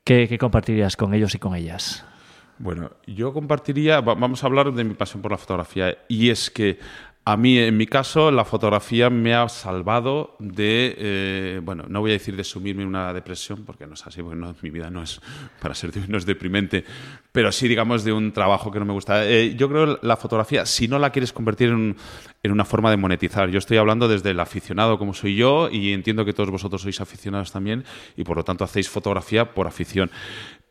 ¿qué 0.03 0.37
compartirías 0.37 0.97
con 0.97 1.13
ellos 1.13 1.33
y 1.33 1.39
con 1.39 1.55
ellas? 1.55 2.05
Bueno, 2.59 2.91
yo 3.05 3.33
compartiría, 3.33 4.01
vamos 4.01 4.43
a 4.43 4.47
hablar 4.47 4.73
de 4.73 4.83
mi 4.83 4.95
pasión 4.95 5.21
por 5.21 5.31
la 5.31 5.37
fotografía, 5.37 5.97
y 6.07 6.29
es 6.29 6.49
que 6.49 6.79
a 7.29 7.35
mí, 7.35 7.57
en 7.59 7.75
mi 7.75 7.87
caso, 7.87 8.31
la 8.31 8.45
fotografía 8.45 9.09
me 9.09 9.35
ha 9.35 9.49
salvado 9.49 10.37
de, 10.39 10.95
eh, 10.97 11.61
bueno, 11.61 11.83
no 11.89 11.99
voy 11.99 12.11
a 12.11 12.13
decir 12.13 12.37
de 12.37 12.45
sumirme 12.45 12.83
en 12.83 12.87
una 12.87 13.11
depresión, 13.11 13.65
porque 13.65 13.85
no 13.85 13.95
es 13.95 14.07
así, 14.07 14.23
porque 14.23 14.41
mi 14.61 14.69
vida 14.69 14.89
no 14.89 15.03
es, 15.03 15.19
para 15.61 15.75
ser 15.75 15.91
no 16.07 16.17
es 16.17 16.25
deprimente, 16.25 16.85
pero 17.33 17.51
sí, 17.51 17.67
digamos, 17.67 18.05
de 18.05 18.13
un 18.13 18.31
trabajo 18.31 18.71
que 18.71 18.79
no 18.79 18.85
me 18.85 18.93
gusta. 18.93 19.27
Eh, 19.27 19.55
yo 19.57 19.67
creo 19.67 19.99
que 19.99 20.07
la 20.07 20.15
fotografía, 20.15 20.65
si 20.65 20.87
no 20.87 20.99
la 20.99 21.09
quieres 21.09 21.33
convertir 21.33 21.67
en, 21.67 21.97
una 22.49 22.63
forma 22.63 22.89
de 22.91 22.95
monetizar, 22.95 23.49
yo 23.49 23.57
estoy 23.57 23.75
hablando 23.75 24.07
desde 24.07 24.31
el 24.31 24.39
aficionado 24.39 24.97
como 24.97 25.13
soy 25.13 25.35
yo, 25.35 25.67
y 25.69 25.91
entiendo 25.91 26.23
que 26.23 26.31
todos 26.31 26.49
vosotros 26.49 26.81
sois 26.81 27.01
aficionados 27.01 27.51
también, 27.51 27.83
y 28.15 28.23
por 28.23 28.37
lo 28.37 28.45
tanto 28.45 28.63
hacéis 28.63 28.87
fotografía 28.87 29.53
por 29.53 29.67
afición 29.67 30.09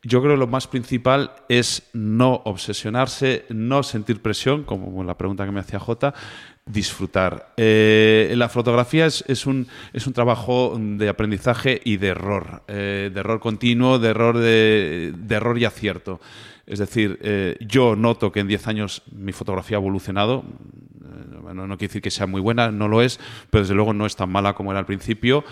yo 0.02 0.20
creo 0.20 0.34
que 0.34 0.40
lo 0.40 0.46
más 0.46 0.66
principal 0.66 1.32
es 1.48 1.88
no 1.92 2.42
obsesionarse, 2.44 3.44
no 3.48 3.82
sentir 3.82 4.22
presión, 4.22 4.64
como 4.64 5.02
la 5.04 5.18
pregunta 5.18 5.44
que 5.44 5.52
me 5.52 5.60
hacía 5.60 5.78
Jota, 5.78 6.14
disfrutar. 6.66 7.52
Eh, 7.56 8.34
la 8.36 8.48
fotografía 8.48 9.06
es, 9.06 9.46
un, 9.46 9.68
es, 9.92 10.06
un, 10.06 10.12
trabajo 10.12 10.76
de 10.78 11.08
aprendizaje 11.08 11.80
y 11.84 11.96
de 11.96 12.08
error, 12.08 12.62
eh, 12.66 13.10
de 13.12 13.20
error 13.20 13.38
continuo, 13.38 13.98
de 13.98 14.08
error, 14.08 14.38
de, 14.38 15.14
error 15.30 15.58
y 15.58 15.64
acierto. 15.64 16.20
Es 16.66 16.80
decir, 16.80 17.18
eh, 17.22 17.56
yo 17.60 17.94
noto 17.94 18.32
que 18.32 18.40
en 18.40 18.48
10 18.48 18.66
años 18.66 19.02
mi 19.12 19.32
fotografía 19.32 19.76
ha 19.76 19.80
evolucionado. 19.80 20.44
Bueno, 21.42 21.68
no 21.68 21.78
quiere 21.78 21.90
decir 21.90 22.02
que 22.02 22.10
sea 22.10 22.26
muy 22.26 22.40
buena, 22.40 22.72
no 22.72 22.88
lo 22.88 23.02
es, 23.02 23.20
pero 23.50 23.62
desde 23.62 23.74
luego 23.74 23.94
no 23.94 24.04
es 24.04 24.16
tan 24.16 24.30
mala 24.30 24.54
como 24.54 24.72
era 24.72 24.80
al 24.80 24.86
principio. 24.86 25.44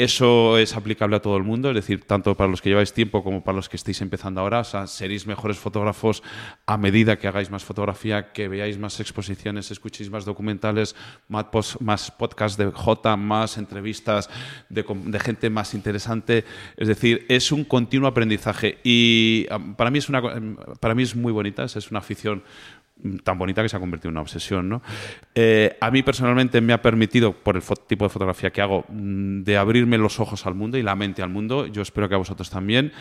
Eso 0.00 0.56
es 0.56 0.74
aplicable 0.76 1.16
a 1.16 1.20
todo 1.20 1.36
el 1.36 1.42
mundo, 1.42 1.68
es 1.68 1.74
decir, 1.74 2.04
tanto 2.06 2.34
para 2.34 2.50
los 2.50 2.62
que 2.62 2.70
lleváis 2.70 2.94
tiempo 2.94 3.22
como 3.22 3.44
para 3.44 3.56
los 3.56 3.68
que 3.68 3.76
estéis 3.76 4.00
empezando 4.00 4.40
ahora. 4.40 4.60
O 4.60 4.64
sea, 4.64 4.86
seréis 4.86 5.26
mejores 5.26 5.58
fotógrafos 5.58 6.22
a 6.64 6.78
medida 6.78 7.18
que 7.18 7.28
hagáis 7.28 7.50
más 7.50 7.64
fotografía, 7.64 8.32
que 8.32 8.48
veáis 8.48 8.78
más 8.78 8.98
exposiciones, 8.98 9.70
escuchéis 9.70 10.08
más 10.08 10.24
documentales, 10.24 10.96
más, 11.28 12.10
podcasts 12.12 12.56
de 12.56 12.70
J, 12.70 13.16
más 13.18 13.58
entrevistas 13.58 14.30
de, 14.70 14.84
gente 15.20 15.50
más 15.50 15.74
interesante. 15.74 16.46
Es 16.78 16.88
decir, 16.88 17.26
es 17.28 17.52
un 17.52 17.64
continuo 17.64 18.08
aprendizaje 18.08 18.78
y 18.82 19.46
ah, 19.50 19.58
para 19.76 19.90
mí 19.90 19.98
es, 19.98 20.08
una, 20.08 20.22
para 20.80 20.94
mí 20.94 21.02
es 21.02 21.14
muy 21.14 21.30
bonita, 21.30 21.64
es 21.64 21.90
una 21.90 21.98
afición 21.98 22.42
tan 23.22 23.38
bonita 23.38 23.62
que 23.62 23.68
se 23.68 23.76
ha 23.76 23.80
convertido 23.80 24.10
en 24.10 24.14
una 24.14 24.22
obsesión. 24.22 24.68
¿no? 24.68 24.82
Eh, 25.34 25.76
a 25.80 25.90
mí 25.90 26.02
personalmente 26.02 26.60
me 26.60 26.72
ha 26.72 26.82
permitido, 26.82 27.32
por 27.32 27.56
el 27.56 27.62
tipo 27.86 28.04
de 28.04 28.08
fotografía 28.08 28.50
que 28.50 28.60
hago, 28.60 28.84
mm, 28.88 29.42
de 29.42 29.56
abrirme 29.56 29.98
los 29.98 30.20
ojos 30.20 30.46
al 30.46 30.54
mundo 30.54 30.78
y 30.78 30.82
la 30.82 30.94
mente 30.96 31.22
al 31.22 31.30
mundo. 31.30 31.66
Yo 31.66 31.82
espero 31.82 32.08
que 32.08 32.14
a 32.14 32.18
vosotros 32.18 32.50
también. 32.50 32.92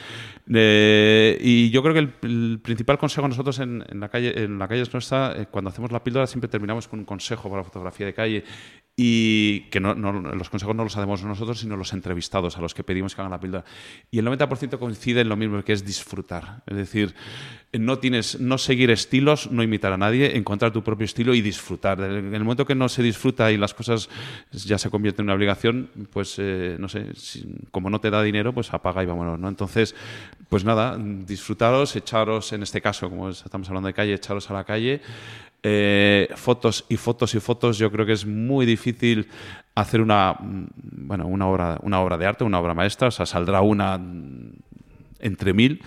Eh, 0.54 1.38
y 1.42 1.70
yo 1.70 1.82
creo 1.84 1.94
que 1.94 2.28
el, 2.28 2.60
principal 2.60 2.98
consejo 2.98 3.28
nosotros 3.28 3.60
en, 3.60 3.84
la 3.94 4.10
calle, 4.10 4.44
en 4.44 4.60
la 4.60 4.68
calle 4.68 4.84
nuestra, 4.92 5.34
eh, 5.36 5.48
cuando 5.50 5.70
hacemos 5.70 5.92
la 5.92 6.04
píldora, 6.04 6.28
siempre 6.28 6.50
terminamos 6.50 6.88
con 6.88 7.00
un 7.00 7.06
consejo 7.06 7.50
para 7.50 7.62
la 7.62 7.64
fotografía 7.64 8.06
de 8.06 8.14
calle 8.14 8.44
y 9.02 9.62
que 9.70 9.80
no, 9.80 9.94
los 9.94 10.50
consejos 10.50 10.76
no 10.76 10.84
los 10.84 10.98
hacemos 10.98 11.24
nosotros, 11.24 11.58
sino 11.60 11.78
los 11.78 11.94
entrevistados 11.94 12.58
a 12.58 12.62
los 12.62 12.74
que 12.74 12.84
pedimos 12.84 13.16
que 13.16 13.22
hagan 13.22 13.32
la 13.32 13.40
píldora. 13.40 13.64
Y 14.12 14.20
el 14.20 14.28
90% 14.28 14.78
coincide 14.78 15.22
en 15.22 15.30
lo 15.30 15.38
mismo, 15.38 15.64
que 15.64 15.72
es 15.72 15.86
disfrutar. 15.86 16.64
Es 16.68 16.76
decir, 16.76 17.16
no, 17.72 18.00
tienes, 18.00 18.42
no 18.42 18.58
seguir 18.58 18.92
estilos, 18.92 19.50
no 19.52 19.64
imitar 19.64 19.89
a 19.94 19.98
nadie, 19.98 20.36
encontrar 20.38 20.72
tu 20.72 20.84
propio 20.84 21.06
estilo 21.06 21.34
y 21.34 21.42
disfrutar. 21.42 22.00
En 22.02 22.34
el 22.34 22.44
momento 22.44 22.66
que 22.66 22.76
no 22.76 22.90
se 22.90 23.04
disfruta 23.04 23.52
y 23.52 23.58
las 23.58 23.74
cosas 23.74 24.10
ya 24.52 24.78
se 24.78 24.90
convierten 24.90 25.24
en 25.24 25.28
una 25.28 25.36
obligación, 25.36 25.90
pues 26.12 26.36
eh, 26.38 26.78
no 26.80 26.90
sé, 26.90 27.08
como 27.72 27.90
no 27.90 28.00
te 28.00 28.10
da 28.10 28.22
dinero, 28.24 28.54
pues 28.54 28.74
apaga 28.74 29.04
y 29.04 29.06
vámonos. 29.06 29.40
¿no? 29.40 29.48
Entonces, 29.48 29.96
pues 30.50 30.64
nada, 30.64 30.98
disfrutaros, 30.98 31.96
echaros, 31.96 32.54
en 32.54 32.64
este 32.64 32.82
caso, 32.82 33.10
como 33.10 33.30
estamos 33.30 33.68
hablando 33.68 33.88
de 33.88 33.94
calle, 33.94 34.14
echaros 34.14 34.50
a 34.50 34.54
la 34.54 34.64
calle. 34.64 35.02
Eh, 35.62 36.30
fotos 36.36 36.86
y 36.88 36.96
fotos 36.96 37.36
y 37.36 37.40
fotos, 37.42 37.78
yo 37.78 37.92
creo 37.92 38.06
que 38.06 38.14
es 38.14 38.26
muy 38.26 38.66
difícil 38.66 39.28
hacer 39.76 40.00
una, 40.00 40.38
bueno, 40.40 41.28
una, 41.28 41.48
obra, 41.48 41.78
una 41.82 42.00
obra 42.00 42.18
de 42.18 42.26
arte, 42.26 42.44
una 42.46 42.60
obra 42.60 42.74
maestra, 42.74 43.10
o 43.10 43.12
sea, 43.12 43.26
saldrá 43.26 43.60
una 43.62 44.00
entre 45.20 45.54
mil 45.54 45.82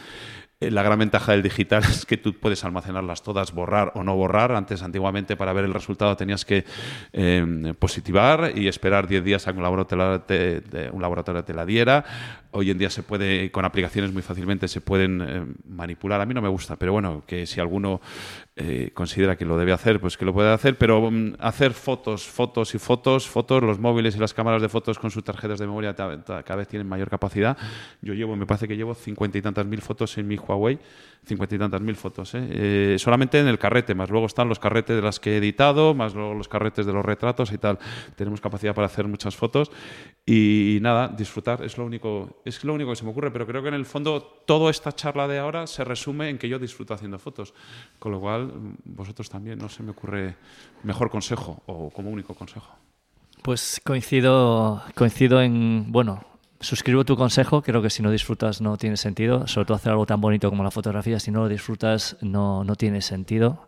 la 0.71 0.83
gran 0.83 0.99
ventaja 0.99 1.33
del 1.33 1.43
digital 1.43 1.83
es 1.89 2.07
que 2.07 2.17
tú 2.17 2.35
puedes 2.35 2.65
almacenarlas 2.65 3.23
todas, 3.23 3.53
borrar 3.53 3.93
o 3.95 4.05
no 4.05 4.15
borrar. 4.17 4.53
Antes, 4.53 4.83
antiguamente, 4.83 5.37
para 5.37 5.53
ver 5.53 5.65
el 5.65 5.75
resultado 5.75 6.17
tenías 6.17 6.45
que 6.45 6.65
em, 7.13 7.75
positivar 7.75 8.53
y 8.55 8.69
esperar 8.69 9.07
10 9.07 9.25
días 9.25 9.49
a 9.49 9.53
que 9.53 9.59
un 9.59 9.63
laboratorio 9.63 10.21
te, 10.23 10.61
te 10.61 11.55
la 11.55 11.67
diera. 11.67 12.05
Hoy 12.51 12.71
en 12.71 12.79
día 12.79 12.91
se 12.91 13.03
puede, 13.03 13.51
con 13.51 13.65
aplicaciones 13.65 14.13
muy 14.13 14.23
fácilmente 14.23 14.69
se 14.69 14.81
pueden 14.81 15.21
em, 15.23 15.55
manipular. 15.69 16.21
A 16.21 16.27
mí 16.27 16.35
no 16.35 16.43
me 16.43 16.49
gusta, 16.49 16.77
pero 16.77 16.93
bueno, 16.93 17.23
que 17.27 17.47
si 17.47 17.61
alguno 17.61 18.01
eh, 18.55 18.91
considera 18.93 19.37
que 19.37 19.47
lo 19.47 19.57
debe 19.57 19.73
hacer, 19.73 19.99
pues 19.99 20.19
que 20.19 20.27
lo 20.27 20.35
puede 20.35 20.53
hacer. 20.53 20.77
Pero 20.77 21.09
em, 21.09 21.35
hacer 21.39 21.73
fotos, 21.73 22.27
fotos 22.27 22.75
y 22.75 22.79
fotos, 22.79 23.27
fotos, 23.27 23.63
los 23.63 23.79
móviles 23.79 24.15
y 24.17 24.19
las 24.19 24.35
cámaras 24.35 24.61
de 24.61 24.69
fotos 24.69 24.99
con 24.99 25.11
sus 25.11 25.25
tarjetas 25.25 25.59
de 25.59 25.67
memoria 25.67 25.95
cada 25.95 26.57
vez 26.57 26.69
tienen 26.69 26.87
mayor 26.87 27.09
capacidad. 27.09 27.57
Yo 28.03 28.13
llevo, 28.13 28.37
me 28.37 28.47
parece 28.47 28.69
que 28.69 28.77
llevo 28.77 28.95
cincuenta 28.95 29.39
y 29.39 29.43
tantas 29.43 29.65
mil 29.65 29.81
fotos 29.81 30.19
en 30.19 30.29
mi 30.29 30.37
Huawei, 30.37 30.79
cincuenta 31.25 31.55
y 31.55 31.59
tantas 31.59 31.81
mil 31.81 31.95
fotos, 31.95 32.35
¿eh? 32.35 32.49
Eh, 32.51 32.97
solamente 32.99 33.39
en 33.39 33.47
el 33.47 33.59
carrete, 33.59 33.95
más 33.95 34.11
luego 34.11 34.27
están 34.27 34.49
los 34.49 34.59
carretes 34.59 34.97
de 34.97 35.03
las 35.03 35.21
que 35.21 35.35
he 35.35 35.37
editado, 35.37 35.95
más 35.95 36.15
luego 36.15 36.35
los 36.35 36.49
carretes 36.49 36.85
de 36.85 36.93
los 36.93 37.05
retratos 37.05 37.53
y 37.53 37.59
tal. 37.59 37.79
Tenemos 38.17 38.41
capacidad 38.41 38.75
para 38.75 38.87
hacer 38.87 39.07
muchas 39.07 39.37
fotos 39.37 39.71
y, 40.27 40.79
nada, 40.83 41.09
disfrutar 41.09 41.63
es 41.63 41.79
lo 41.79 41.85
único, 41.85 42.43
es 42.45 42.65
lo 42.65 42.75
único 42.75 42.91
que 42.91 42.97
se 42.97 43.05
me 43.05 43.11
ocurre, 43.11 43.31
pero 43.31 43.47
creo 43.47 43.63
que 43.63 43.69
en 43.69 43.75
el 43.75 43.87
fondo 43.87 44.43
toda 44.47 44.71
esta 44.71 44.93
charla 44.93 45.29
de 45.29 45.39
ahora 45.39 45.67
se 45.67 45.85
resume 45.85 46.29
en 46.29 46.39
que 46.39 46.49
yo 46.49 46.59
disfruto 46.59 46.95
haciendo 46.95 47.19
fotos, 47.19 47.55
con 47.99 48.13
lo 48.13 48.21
cual 48.21 48.53
vosotros 48.85 49.31
también, 49.31 49.59
no 49.59 49.69
se 49.69 49.83
me 49.83 49.93
ocurre 49.93 50.37
mejor 50.83 51.09
consejo 51.09 51.63
o 51.67 51.91
como 51.91 52.11
único 52.11 52.35
consejo. 52.35 52.75
Pues 53.43 53.81
coincido, 53.85 54.83
coincido 54.95 55.41
en, 55.41 55.87
bueno, 55.91 56.32
suscribo 56.63 57.05
tu 57.05 57.17
consejo, 57.17 57.63
creo 57.63 57.83
que 57.83 57.91
si 57.91 58.03
no 58.03 58.11
disfrutas 58.11 58.61
no 58.61 58.77
tiene 58.77 58.97
sentido, 58.97 59.47
sobre 59.47 59.67
todo 59.67 59.77
hacer 59.77 59.93
algo 59.93 60.07
tan 60.07 60.21
bonito 60.21 60.49
como 60.49 60.65
la 60.65 60.71
fotografía, 60.71 61.21
si 61.21 61.31
no 61.31 61.41
lo 61.41 61.49
disfrutas 61.49 62.17
no, 62.23 62.65
no 62.65 62.77
tiene 62.77 63.03
sentido. 63.03 63.67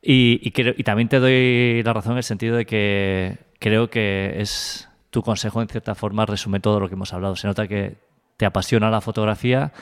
Y, 0.00 0.40
y, 0.42 0.82
también 0.84 1.08
te 1.08 1.18
doy 1.18 1.82
la 1.82 1.92
razón 1.92 2.12
en 2.12 2.18
el 2.18 2.24
sentido 2.24 2.56
de 2.56 2.64
que 2.64 3.38
creo 3.58 3.90
que 3.90 4.40
es 4.40 4.88
tu 5.10 5.22
consejo 5.22 5.60
en 5.60 5.68
cierta 5.68 5.94
forma 5.94 6.24
resume 6.24 6.60
todo 6.60 6.80
lo 6.80 6.88
que 6.88 6.94
hemos 6.94 7.12
hablado. 7.12 7.34
Se 7.34 7.48
nota 7.48 7.66
que 7.66 7.96
te 8.38 8.46
apasiona 8.46 8.88
la 8.88 9.00
fotografía 9.00 9.72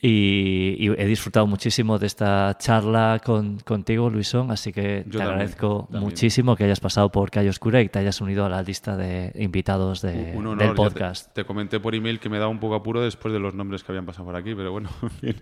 y, 0.00 0.88
he 0.96 1.06
disfrutado 1.06 1.46
muchísimo 1.48 1.98
de 1.98 2.06
esta 2.06 2.56
charla 2.56 3.20
con, 3.22 3.58
contigo, 3.58 4.08
Luisón, 4.08 4.52
así 4.52 4.72
que 4.72 5.04
te 5.10 5.20
agradezco 5.20 5.88
muchísimo 5.90 6.54
que 6.54 6.64
hayas 6.64 6.78
pasado 6.78 7.10
por 7.10 7.32
Calle 7.32 7.48
Oscura 7.48 7.82
y 7.82 7.88
te 7.88 7.98
hayas 7.98 8.20
unido 8.20 8.46
a 8.46 8.48
la 8.48 8.62
lista 8.62 8.96
de 8.96 9.32
invitados 9.34 10.02
de, 10.02 10.32
del 10.56 10.74
podcast. 10.74 11.34
Te, 11.34 11.44
comenté 11.44 11.80
por 11.80 11.96
email 11.96 12.20
que 12.20 12.28
me 12.28 12.38
da 12.38 12.46
un 12.46 12.60
poco 12.60 12.76
apuro 12.76 13.02
después 13.02 13.34
de 13.34 13.40
los 13.40 13.54
nombres 13.54 13.82
que 13.82 13.90
habían 13.90 14.06
pasado 14.06 14.24
por 14.24 14.36
aquí, 14.36 14.54
pero 14.54 14.70
bueno, 14.70 14.88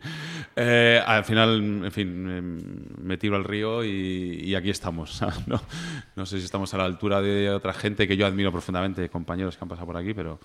eh, 0.56 1.02
al 1.06 1.24
final, 1.24 1.84
en 1.84 1.92
fin, 1.92 2.96
me 3.02 3.18
tiro 3.18 3.36
al 3.36 3.44
río 3.44 3.84
y, 3.84 4.54
aquí 4.54 4.70
estamos. 4.70 5.22
¿no? 5.46 5.60
no 6.16 6.24
sé 6.24 6.38
si 6.38 6.46
estamos 6.46 6.72
a 6.72 6.78
la 6.78 6.84
altura 6.84 7.20
de 7.20 7.50
otra 7.50 7.74
gente 7.74 8.08
que 8.08 8.16
yo 8.16 8.26
admiro 8.26 8.50
profundamente, 8.50 9.10
compañeros 9.10 9.58
que 9.58 9.64
han 9.64 9.68
pasado 9.68 9.86
por 9.86 9.98
aquí, 9.98 10.14
pero 10.14 10.40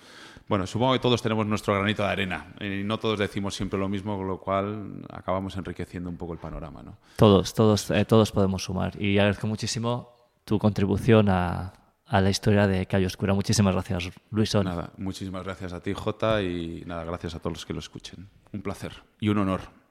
bueno, 0.48 0.66
supongo 0.66 0.92
que 0.92 0.98
todos 0.98 1.22
tenemos 1.22 1.46
nuestro 1.46 1.74
granito 1.74 2.02
de 2.02 2.08
arena 2.08 2.54
y 2.60 2.84
no 2.84 2.98
todos 2.98 3.18
decimos 3.18 3.54
siempre 3.54 3.78
lo 3.78 3.88
mismo, 3.88 4.16
con 4.16 4.26
lo 4.26 4.38
cual 4.38 5.02
acabamos 5.10 5.56
enriqueciendo 5.56 6.10
un 6.10 6.16
poco 6.16 6.32
el 6.32 6.38
panorama. 6.38 6.82
¿no? 6.82 6.98
Todos, 7.16 7.54
todos, 7.54 7.90
eh, 7.90 8.04
todos 8.04 8.32
podemos 8.32 8.64
sumar 8.64 9.00
y 9.00 9.18
agradezco 9.18 9.46
muchísimo 9.46 10.12
tu 10.44 10.58
contribución 10.58 11.28
a, 11.30 11.72
a 12.06 12.20
la 12.20 12.30
historia 12.30 12.66
de 12.66 12.86
Calle 12.86 13.06
Oscura. 13.06 13.32
Muchísimas 13.34 13.72
gracias, 13.72 14.10
Luisón. 14.30 14.66
Nada, 14.66 14.92
muchísimas 14.98 15.44
gracias 15.44 15.72
a 15.72 15.80
ti, 15.80 15.94
Jota, 15.94 16.42
y 16.42 16.82
nada, 16.86 17.04
gracias 17.04 17.34
a 17.34 17.38
todos 17.38 17.56
los 17.56 17.66
que 17.66 17.72
lo 17.72 17.78
escuchen. 17.78 18.28
Un 18.52 18.62
placer 18.62 18.92
y 19.20 19.28
un 19.30 19.38
honor. 19.38 19.83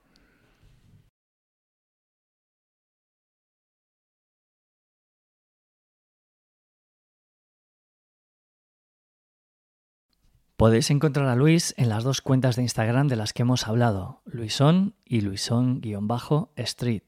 Podéis 10.58 10.92
encontrar 10.92 11.28
a 11.28 11.36
Luis 11.36 11.74
en 11.78 11.90
las 11.90 12.04
dos 12.04 12.22
cuentas 12.22 12.56
de 12.56 12.62
Instagram 12.62 13.08
de 13.08 13.16
las 13.16 13.34
que 13.34 13.42
hemos 13.42 13.68
hablado, 13.68 14.22
Luisón 14.26 14.94
y 15.04 15.22
Luisón-street, 15.22 17.04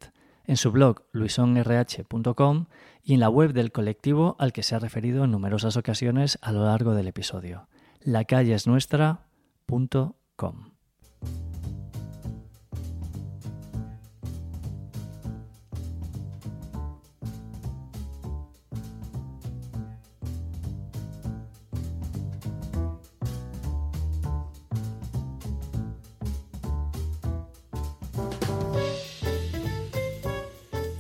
en 0.46 0.58
su 0.58 0.72
blog 0.72 1.04
luisonrh.com 1.12 2.66
y 3.04 3.14
en 3.14 3.20
la 3.20 3.30
web 3.30 3.54
del 3.54 3.72
colectivo 3.72 4.36
al 4.40 4.52
que 4.52 4.64
se 4.64 4.74
ha 4.74 4.80
referido 4.80 5.26
en 5.26 5.32
numerosas 5.32 5.78
ocasiones 5.78 6.40
a 6.42 6.52
lo 6.52 6.66
largo 6.66 6.96
del 6.96 7.08
episodio, 7.08 7.68
lacallesnuestra.com. 8.02 10.75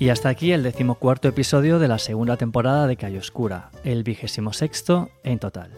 Y 0.05 0.11
hasta 0.11 0.29
aquí 0.29 0.51
el 0.51 0.61
decimocuarto 0.61 1.27
episodio 1.27 1.79
de 1.79 1.87
la 1.87 1.97
segunda 1.97 2.37
temporada 2.37 2.85
de 2.85 2.95
Calle 2.95 3.17
Oscura, 3.17 3.71
el 3.83 4.03
vigésimo 4.03 4.53
sexto 4.53 5.09
en 5.23 5.39
total. 5.39 5.71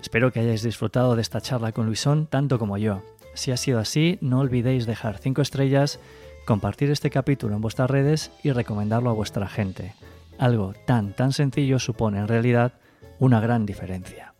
Espero 0.00 0.32
que 0.32 0.40
hayáis 0.40 0.62
disfrutado 0.62 1.14
de 1.14 1.20
esta 1.20 1.42
charla 1.42 1.72
con 1.72 1.84
Luisón 1.84 2.26
tanto 2.26 2.58
como 2.58 2.78
yo. 2.78 3.02
Si 3.34 3.52
ha 3.52 3.58
sido 3.58 3.78
así, 3.78 4.16
no 4.22 4.38
olvidéis 4.38 4.86
dejar 4.86 5.18
5 5.18 5.42
estrellas, 5.42 6.00
compartir 6.46 6.90
este 6.90 7.10
capítulo 7.10 7.56
en 7.56 7.60
vuestras 7.60 7.90
redes 7.90 8.30
y 8.42 8.52
recomendarlo 8.52 9.10
a 9.10 9.12
vuestra 9.12 9.48
gente. 9.48 9.92
Algo 10.38 10.72
tan 10.86 11.12
tan 11.12 11.34
sencillo 11.34 11.78
supone 11.78 12.20
en 12.20 12.28
realidad 12.28 12.72
una 13.18 13.38
gran 13.38 13.66
diferencia. 13.66 14.33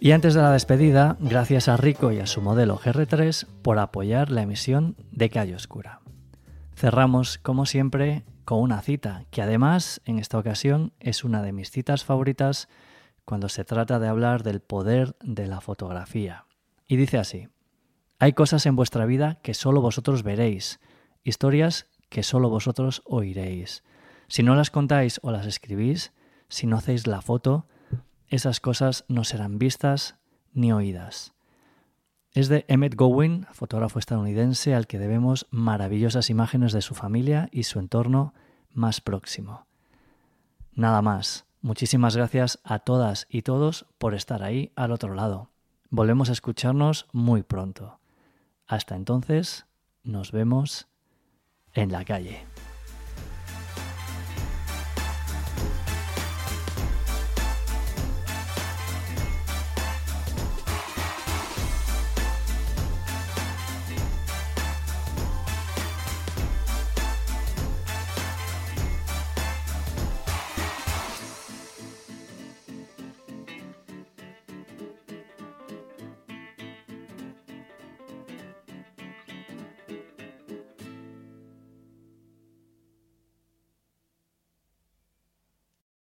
Y 0.00 0.12
antes 0.12 0.34
de 0.34 0.42
la 0.42 0.52
despedida, 0.52 1.16
gracias 1.18 1.66
a 1.66 1.76
Rico 1.76 2.12
y 2.12 2.20
a 2.20 2.26
su 2.26 2.40
modelo 2.40 2.78
GR3 2.78 3.46
por 3.62 3.80
apoyar 3.80 4.30
la 4.30 4.42
emisión 4.42 4.94
de 5.10 5.28
Calle 5.28 5.56
Oscura. 5.56 6.02
Cerramos, 6.76 7.38
como 7.38 7.66
siempre, 7.66 8.24
con 8.44 8.60
una 8.60 8.80
cita, 8.80 9.24
que 9.32 9.42
además, 9.42 10.00
en 10.04 10.20
esta 10.20 10.38
ocasión, 10.38 10.92
es 11.00 11.24
una 11.24 11.42
de 11.42 11.52
mis 11.52 11.72
citas 11.72 12.04
favoritas 12.04 12.68
cuando 13.24 13.48
se 13.48 13.64
trata 13.64 13.98
de 13.98 14.06
hablar 14.06 14.44
del 14.44 14.60
poder 14.60 15.16
de 15.20 15.48
la 15.48 15.60
fotografía. 15.60 16.44
Y 16.86 16.94
dice 16.94 17.18
así, 17.18 17.48
hay 18.20 18.34
cosas 18.34 18.66
en 18.66 18.76
vuestra 18.76 19.04
vida 19.04 19.40
que 19.42 19.52
solo 19.52 19.80
vosotros 19.80 20.22
veréis, 20.22 20.78
historias 21.24 21.86
que 22.08 22.22
solo 22.22 22.48
vosotros 22.50 23.02
oiréis. 23.04 23.82
Si 24.28 24.44
no 24.44 24.54
las 24.54 24.70
contáis 24.70 25.18
o 25.24 25.32
las 25.32 25.46
escribís, 25.46 26.12
si 26.48 26.68
no 26.68 26.76
hacéis 26.76 27.08
la 27.08 27.20
foto, 27.20 27.66
esas 28.28 28.60
cosas 28.60 29.04
no 29.08 29.24
serán 29.24 29.58
vistas 29.58 30.16
ni 30.52 30.72
oídas. 30.72 31.32
Es 32.32 32.48
de 32.48 32.64
Emmett 32.68 32.94
Gowen, 32.94 33.46
fotógrafo 33.52 33.98
estadounidense 33.98 34.74
al 34.74 34.86
que 34.86 34.98
debemos 34.98 35.46
maravillosas 35.50 36.30
imágenes 36.30 36.72
de 36.72 36.82
su 36.82 36.94
familia 36.94 37.48
y 37.52 37.64
su 37.64 37.78
entorno 37.78 38.34
más 38.72 39.00
próximo. 39.00 39.66
Nada 40.74 41.02
más. 41.02 41.46
Muchísimas 41.60 42.14
gracias 42.16 42.60
a 42.62 42.78
todas 42.78 43.26
y 43.28 43.42
todos 43.42 43.86
por 43.98 44.14
estar 44.14 44.44
ahí 44.44 44.70
al 44.76 44.92
otro 44.92 45.14
lado. 45.14 45.50
Volvemos 45.90 46.28
a 46.28 46.32
escucharnos 46.32 47.08
muy 47.12 47.42
pronto. 47.42 47.98
Hasta 48.68 48.94
entonces, 48.94 49.66
nos 50.04 50.30
vemos 50.30 50.86
en 51.72 51.90
la 51.90 52.04
calle. 52.04 52.46